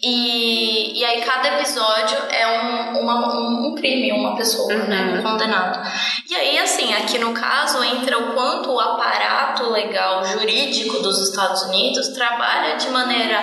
E, 0.00 1.00
e 1.00 1.04
aí 1.04 1.22
cada 1.22 1.58
episódio 1.58 2.18
é 2.30 2.46
um, 2.46 3.00
uma, 3.00 3.34
um, 3.34 3.66
um 3.66 3.74
crime, 3.74 4.12
uma 4.12 4.36
pessoa, 4.36 4.72
né? 4.72 4.80
uhum. 4.80 4.88
né? 4.88 5.18
Um 5.18 5.22
condenado. 5.22 5.80
E 6.30 6.36
aí, 6.36 6.58
assim, 6.58 6.94
aqui 6.94 7.18
no 7.18 7.32
caso 7.32 7.82
entra 7.82 8.18
o 8.18 8.34
quanto 8.34 8.67
o 8.72 8.80
aparato 8.80 9.70
legal 9.70 10.24
jurídico 10.24 11.02
dos 11.02 11.18
Estados 11.28 11.62
Unidos 11.62 12.08
trabalha 12.08 12.76
de 12.76 12.88
maneira 12.90 13.38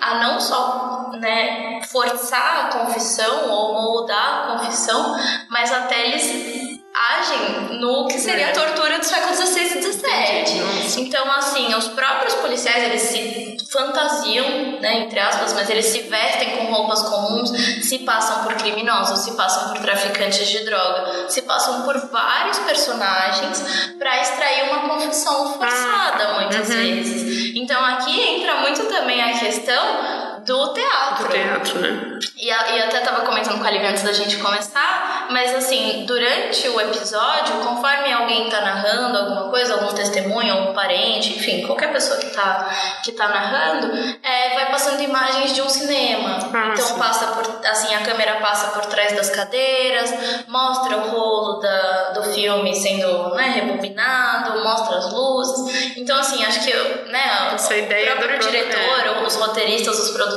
a 0.00 0.14
não 0.16 0.40
só 0.40 1.10
né, 1.14 1.80
forçar 1.82 2.66
a 2.66 2.78
confissão 2.78 3.50
ou 3.50 3.74
moldar 3.74 4.50
a 4.50 4.58
confissão, 4.58 5.16
mas 5.48 5.72
até 5.72 6.08
eles 6.08 6.67
agem 6.98 7.78
no 7.78 8.06
que 8.08 8.18
seria 8.18 8.48
a 8.48 8.52
tortura 8.52 8.98
do 8.98 9.04
século 9.04 9.34
XVI 9.34 9.60
e 9.62 9.82
XVII. 9.82 11.02
Então, 11.02 11.30
assim, 11.32 11.74
os 11.74 11.88
próprios 11.88 12.34
policiais, 12.34 12.84
eles 12.84 13.02
se 13.02 13.56
fantasiam, 13.70 14.80
né, 14.80 15.00
entre 15.00 15.20
aspas, 15.20 15.52
mas 15.52 15.68
eles 15.68 15.86
se 15.86 16.00
vestem 16.00 16.56
com 16.56 16.72
roupas 16.72 17.02
comuns, 17.02 17.50
se 17.82 17.98
passam 18.00 18.42
por 18.42 18.54
criminosos, 18.54 19.20
se 19.20 19.32
passam 19.36 19.68
por 19.68 19.78
traficantes 19.80 20.48
de 20.48 20.64
droga, 20.64 21.28
se 21.28 21.42
passam 21.42 21.82
por 21.82 21.96
vários 22.10 22.58
personagens 22.60 23.62
para 23.98 24.20
extrair 24.20 24.70
uma 24.70 24.88
confissão 24.88 25.52
forçada, 25.52 26.24
ah, 26.24 26.40
muitas 26.40 26.68
uhum. 26.68 26.76
vezes. 26.76 27.54
Então, 27.54 27.84
aqui 27.84 28.20
entra 28.20 28.56
muito 28.56 28.84
também 28.86 29.22
a 29.22 29.38
questão 29.38 30.37
do 30.44 30.72
teatro. 30.72 31.24
Do 31.24 31.30
teatro, 31.30 31.80
né? 31.80 32.18
E, 32.36 32.50
a, 32.50 32.76
e 32.76 32.82
até 32.82 33.00
tava 33.00 33.24
comentando 33.24 33.58
com 33.58 33.66
a 33.66 33.70
Lívia 33.70 33.90
antes 33.90 34.02
da 34.02 34.12
gente 34.12 34.36
começar, 34.38 35.26
mas 35.30 35.54
assim, 35.54 36.04
durante 36.06 36.68
o 36.68 36.80
episódio, 36.80 37.56
conforme 37.56 38.12
alguém 38.12 38.48
tá 38.48 38.60
narrando 38.60 39.18
alguma 39.18 39.50
coisa, 39.50 39.74
algum 39.74 39.94
testemunho, 39.94 40.52
algum 40.52 40.72
parente, 40.72 41.36
enfim, 41.36 41.66
qualquer 41.66 41.92
pessoa 41.92 42.18
que 42.18 42.30
tá, 42.30 42.70
que 43.04 43.12
tá 43.12 43.28
narrando, 43.28 43.92
é, 44.22 44.54
vai 44.54 44.70
passando 44.70 45.02
imagens 45.02 45.54
de 45.54 45.62
um 45.62 45.68
cinema. 45.68 46.38
Ah, 46.52 46.70
então 46.72 46.84
sim. 46.84 46.98
passa 46.98 47.26
por, 47.28 47.66
assim, 47.66 47.94
a 47.94 48.00
câmera 48.00 48.36
passa 48.36 48.68
por 48.68 48.86
trás 48.86 49.12
das 49.12 49.30
cadeiras, 49.30 50.12
mostra 50.46 50.96
o 50.96 51.10
rolo 51.10 51.60
da, 51.60 52.10
do 52.10 52.22
filme 52.34 52.74
sendo 52.74 53.34
né, 53.34 53.48
rebobinado, 53.48 54.62
mostra 54.62 54.98
as 54.98 55.12
luzes. 55.12 55.96
Então, 55.96 56.18
assim, 56.18 56.44
acho 56.44 56.60
que 56.60 56.72
né, 57.10 57.52
Essa 57.54 57.74
o 57.74 57.78
ideia 57.78 58.16
próprio 58.16 58.38
diretor, 58.38 59.06
é. 59.06 59.26
os 59.26 59.36
roteiristas, 59.36 59.98
os 59.98 60.10
produtores 60.10 60.27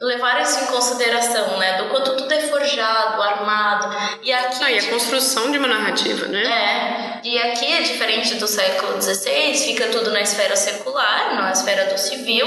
levar 0.00 0.40
isso 0.40 0.64
em 0.64 0.66
consideração, 0.66 1.58
né? 1.58 1.76
Do 1.76 1.90
quanto 1.90 2.16
tudo 2.16 2.32
é 2.32 2.40
forjado, 2.40 3.22
armado. 3.22 3.94
E 4.22 4.32
aqui. 4.32 4.64
Ah, 4.64 4.70
e 4.70 4.78
a 4.78 4.90
construção 4.90 5.50
de 5.50 5.58
uma 5.58 5.68
narrativa, 5.68 6.26
né? 6.26 6.42
É. 6.42 7.20
E 7.22 7.38
aqui 7.38 7.66
é 7.66 7.82
diferente 7.82 8.36
do 8.36 8.46
século 8.46 9.00
XVI, 9.00 9.54
fica 9.54 9.88
tudo 9.88 10.10
na 10.10 10.22
esfera 10.22 10.56
secular, 10.56 11.34
na 11.34 11.52
esfera 11.52 11.92
do 11.92 11.98
civil. 11.98 12.46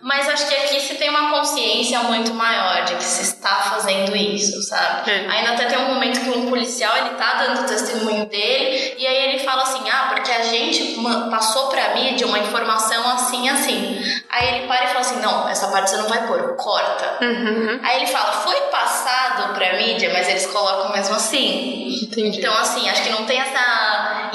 Mas 0.00 0.28
acho 0.28 0.46
que 0.48 0.54
aqui 0.54 0.80
se 0.80 0.94
tem 0.94 1.10
uma 1.10 1.30
consciência 1.30 1.98
muito 2.04 2.32
maior 2.32 2.84
de 2.84 2.94
que 2.94 3.04
se 3.04 3.22
está 3.22 3.56
fazendo 3.70 4.14
isso, 4.14 4.62
sabe? 4.62 5.10
É. 5.10 5.26
Ainda 5.28 5.50
até 5.50 5.64
tem 5.66 5.78
um 5.78 5.94
momento 5.94 6.20
que 6.20 6.30
um 6.30 6.48
policial 6.48 6.96
ele 6.96 7.10
tá 7.16 7.34
dando 7.34 7.62
o 7.62 7.66
testemunho 7.66 8.26
dele 8.26 8.94
e 8.96 9.06
aí 9.06 9.30
ele 9.30 9.40
fala 9.40 9.62
assim: 9.64 9.82
"Ah, 9.90 10.07
a 10.38 10.42
gente 10.42 11.00
passou 11.30 11.68
para 11.68 11.94
mídia 11.94 12.26
uma 12.26 12.38
informação 12.38 13.08
assim 13.10 13.48
assim". 13.48 14.00
Aí 14.30 14.48
ele 14.56 14.66
para 14.66 14.84
e 14.84 14.88
fala 14.88 15.00
assim: 15.00 15.20
"Não, 15.20 15.48
essa 15.48 15.68
parte 15.68 15.90
você 15.90 15.96
não 15.96 16.08
vai 16.08 16.26
pôr, 16.26 16.56
corta". 16.56 17.18
Uhum. 17.24 17.80
Aí 17.82 17.96
ele 17.96 18.06
fala: 18.06 18.32
"Foi 18.32 18.56
passado 18.70 19.54
para 19.54 19.74
mídia, 19.74 20.10
mas 20.12 20.28
eles 20.28 20.46
colocam 20.46 20.92
mesmo 20.92 21.14
assim". 21.14 22.02
Entendi. 22.02 22.38
Então 22.38 22.56
assim, 22.58 22.88
acho 22.88 23.02
que 23.02 23.10
não 23.10 23.24
tem 23.24 23.40
essa 23.40 23.77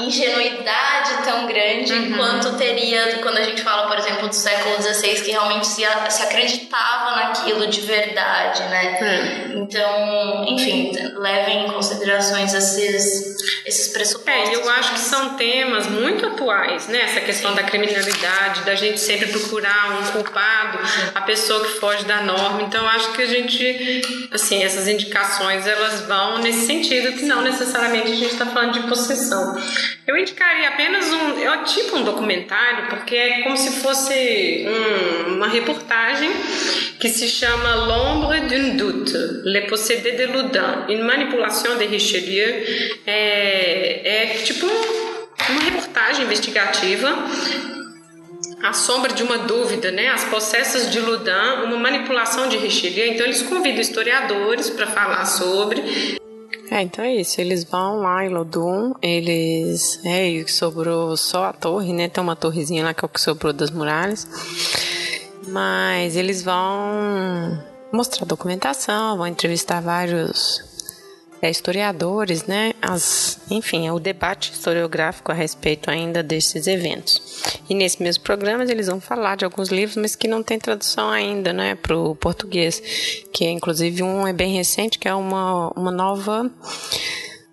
ingenuidade 0.00 1.24
tão 1.24 1.46
grande 1.46 1.92
uhum. 1.92 2.16
quanto 2.16 2.56
teria 2.56 3.18
quando 3.22 3.38
a 3.38 3.42
gente 3.42 3.62
fala, 3.62 3.88
por 3.88 3.98
exemplo, 3.98 4.28
do 4.28 4.34
século 4.34 4.82
XVI 4.82 5.22
que 5.22 5.30
realmente 5.30 5.66
se, 5.66 5.82
se 6.10 6.22
acreditava 6.22 7.16
naquilo 7.16 7.66
de 7.66 7.80
verdade, 7.80 8.62
né? 8.64 8.98
É. 9.00 9.54
Então, 9.54 10.44
enfim, 10.46 10.92
levem 11.16 11.66
em 11.66 11.72
considerações 11.72 12.52
esses, 12.52 13.36
esses 13.64 13.88
pressupostos. 13.88 14.32
É, 14.32 14.54
eu 14.54 14.68
acho 14.70 14.92
que 14.92 15.00
são 15.00 15.36
temas 15.36 15.86
muito 15.86 16.26
atuais, 16.26 16.88
né? 16.88 17.02
Essa 17.02 17.20
questão 17.20 17.50
Sim. 17.50 17.56
da 17.56 17.62
criminalidade, 17.62 18.62
da 18.62 18.74
gente 18.74 19.00
sempre 19.00 19.28
procurar 19.28 20.00
um 20.00 20.12
culpado, 20.12 20.78
a 21.14 21.20
pessoa 21.22 21.64
que 21.64 21.78
foge 21.80 22.04
da 22.04 22.22
norma. 22.22 22.62
Então, 22.62 22.86
acho 22.86 23.12
que 23.12 23.22
a 23.22 23.26
gente, 23.26 24.02
assim, 24.32 24.62
essas 24.62 24.88
indicações, 24.88 25.66
elas 25.66 26.02
vão 26.02 26.38
nesse 26.38 26.66
sentido 26.66 27.12
que 27.12 27.24
não 27.24 27.42
necessariamente 27.42 28.12
a 28.12 28.16
gente 28.16 28.32
está 28.32 28.46
falando 28.46 28.72
de 28.72 28.86
possessão. 28.86 29.54
Eu 30.06 30.16
indicaria 30.16 30.68
apenas 30.68 31.10
um, 31.10 31.38
é 31.38 31.64
tipo 31.64 31.96
um 31.96 32.04
documentário, 32.04 32.88
porque 32.88 33.16
é 33.16 33.42
como 33.42 33.56
se 33.56 33.80
fosse 33.80 34.66
um, 34.66 35.34
uma 35.36 35.48
reportagem 35.48 36.30
que 37.00 37.08
se 37.08 37.28
chama 37.28 37.74
L'ombre 37.74 38.40
d'un 38.42 38.76
doute, 38.76 39.16
Le 39.44 39.62
possédé 39.62 40.12
de 40.12 40.26
Loudun, 40.26 40.86
une 40.88 41.02
manipulation 41.02 41.76
de 41.76 41.86
Richelieu. 41.86 42.64
É, 43.06 44.22
é 44.22 44.26
tipo 44.44 44.66
uma 44.66 45.60
reportagem 45.62 46.24
investigativa 46.24 47.08
a 48.62 48.72
sombra 48.72 49.12
de 49.12 49.22
uma 49.22 49.38
dúvida, 49.38 49.90
né? 49.90 50.08
As 50.08 50.24
possessas 50.24 50.90
de 50.90 50.98
Loudun, 50.98 51.64
uma 51.64 51.76
manipulação 51.76 52.48
de 52.48 52.56
Richelieu. 52.56 53.06
Então 53.06 53.26
eles 53.26 53.42
convidam 53.42 53.80
historiadores 53.80 54.70
para 54.70 54.86
falar 54.86 55.26
sobre. 55.26 56.18
É, 56.70 56.82
então 56.82 57.04
é 57.04 57.14
isso. 57.14 57.40
Eles 57.40 57.64
vão 57.64 58.00
lá 58.00 58.24
em 58.24 58.28
Lodum, 58.28 58.94
eles. 59.02 60.00
É, 60.04 60.44
sobrou 60.46 61.16
só 61.16 61.44
a 61.44 61.52
torre, 61.52 61.92
né? 61.92 62.08
Tem 62.08 62.22
uma 62.22 62.36
torrezinha 62.36 62.84
lá 62.84 62.94
que 62.94 63.04
é 63.04 63.06
o 63.06 63.08
que 63.08 63.20
sobrou 63.20 63.52
das 63.52 63.70
muralhas. 63.70 64.26
Mas 65.48 66.16
eles 66.16 66.42
vão 66.42 67.62
mostrar 67.92 68.26
documentação, 68.26 69.16
vão 69.16 69.26
entrevistar 69.26 69.80
vários 69.80 70.73
é, 71.44 71.50
historiadores, 71.50 72.46
né? 72.46 72.72
As, 72.80 73.38
enfim, 73.50 73.86
é 73.86 73.92
o 73.92 73.98
debate 73.98 74.50
historiográfico 74.50 75.30
a 75.30 75.34
respeito 75.34 75.90
ainda 75.90 76.22
desses 76.22 76.66
eventos. 76.66 77.42
E 77.68 77.74
nesse 77.74 78.02
mesmo 78.02 78.24
programa 78.24 78.64
eles 78.64 78.86
vão 78.86 78.98
falar 78.98 79.36
de 79.36 79.44
alguns 79.44 79.68
livros, 79.68 79.96
mas 79.98 80.16
que 80.16 80.26
não 80.26 80.42
tem 80.42 80.58
tradução 80.58 81.10
ainda, 81.10 81.52
né, 81.52 81.74
para 81.74 81.94
o 81.94 82.16
português. 82.16 82.82
Que 83.30 83.44
é, 83.44 83.50
inclusive 83.50 84.02
um 84.02 84.26
é 84.26 84.32
bem 84.32 84.54
recente, 84.54 84.98
que 84.98 85.06
é 85.06 85.14
uma, 85.14 85.70
uma 85.76 85.90
nova 85.90 86.50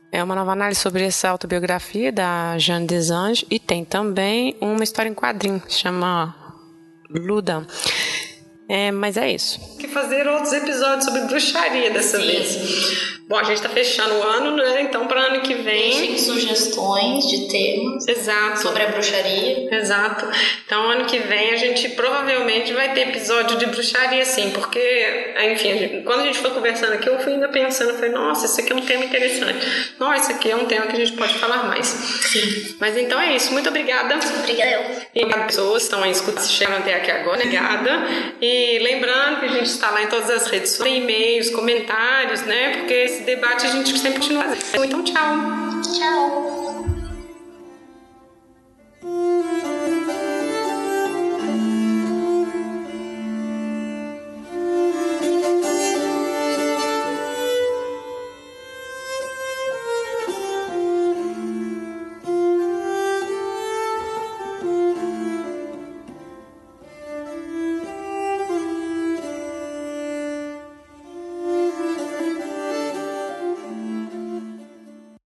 é 0.10 0.24
uma 0.24 0.36
nova 0.36 0.52
análise 0.52 0.80
sobre 0.80 1.04
essa 1.04 1.30
autobiografia 1.30 2.12
da 2.12 2.58
Jeanne 2.58 2.88
Desange 2.88 3.46
e 3.50 3.60
tem 3.60 3.84
também 3.84 4.56
uma 4.62 4.84
história 4.84 5.10
em 5.10 5.14
quadrinho 5.14 5.60
que 5.60 5.74
chama 5.74 6.36
Luda. 7.10 7.66
É, 8.72 8.89
mas 8.89 9.18
é 9.18 9.30
isso. 9.30 9.60
Que 9.77 9.85
fazer 9.89 10.26
outros 10.30 10.53
episódios 10.53 11.03
sobre 11.03 11.23
bruxaria 11.23 11.91
dessa 11.91 12.18
Sim. 12.18 12.26
vez. 12.26 13.22
Bom, 13.27 13.38
a 13.38 13.43
gente 13.43 13.57
está 13.57 13.69
fechando 13.69 14.15
o 14.15 14.23
ano, 14.23 14.56
né? 14.56 14.81
Então, 14.84 15.07
para 15.07 15.22
ano 15.22 15.41
que 15.41 15.56
vem. 15.56 15.89
Deixem 15.89 16.18
sugestões 16.18 17.26
de 17.27 17.49
temas. 17.49 18.07
Exato. 18.07 18.61
Sobre 18.61 18.84
a 18.84 18.88
bruxaria. 18.88 19.76
Exato. 19.76 20.26
Então, 20.65 20.89
ano 20.89 21.03
que 21.03 21.19
vem 21.19 21.52
a 21.52 21.57
gente 21.57 21.89
provavelmente 21.89 22.72
vai 22.72 22.93
ter 22.93 23.10
episódio 23.10 23.57
de 23.57 23.65
bruxaria, 23.65 24.23
sim, 24.23 24.52
porque, 24.52 25.34
enfim, 25.52 25.72
a 25.72 25.76
gente, 25.77 26.03
quando 26.03 26.22
a 26.22 26.26
gente 26.26 26.39
foi 26.39 26.52
conversando 26.52 26.93
aqui, 26.93 27.10
eu 27.10 27.19
fui 27.19 27.34
ainda 27.34 27.49
pensando, 27.49 27.93
falei, 27.95 28.11
nossa, 28.11 28.45
esse 28.45 28.61
aqui 28.61 28.72
é 28.72 28.76
um 28.76 28.81
tema 28.81 29.03
interessante. 29.03 29.93
Nossa, 29.99 30.15
esse 30.15 30.31
aqui 30.31 30.52
é 30.52 30.56
um 30.56 30.65
tema 30.65 30.88
que 30.88 30.93
a 30.93 31.06
gente 31.06 31.14
pode 31.14 31.34
falar 31.35 31.64
mais. 31.68 31.88
Sim. 31.88 32.76
Mas 32.80 32.98
então 32.98 33.19
é 33.19 33.35
isso. 33.35 33.52
Muito 33.52 33.68
obrigada. 33.68 34.18
Obrigada 34.39 34.72
eu. 34.72 35.23
E 35.23 35.34
as 35.34 35.45
pessoas 35.45 35.84
estão 35.84 36.02
aí 36.03 36.11
escutando, 36.11 36.45
chegam 36.45 36.77
até 36.77 36.95
aqui 36.95 37.11
agora. 37.11 37.38
Obrigada. 37.38 37.91
E 38.41 38.61
lembrando 38.80 39.40
que 39.40 39.46
a 39.46 39.50
gente 39.50 39.68
está 39.68 39.92
lá 39.92 40.04
em 40.04 40.08
todas 40.08 40.30
as 40.30 40.48
redes, 40.48 40.80
e-mails, 40.80 41.50
comentários, 41.50 42.42
né? 42.44 42.78
Porque 42.78 42.94
esse 42.94 43.24
debate 43.24 43.66
a 43.66 43.70
gente 43.70 43.98
sempre 43.98 44.20
continua. 44.20 44.46
Então, 44.74 45.04
tchau. 45.04 45.82
Tchau. 45.98 46.61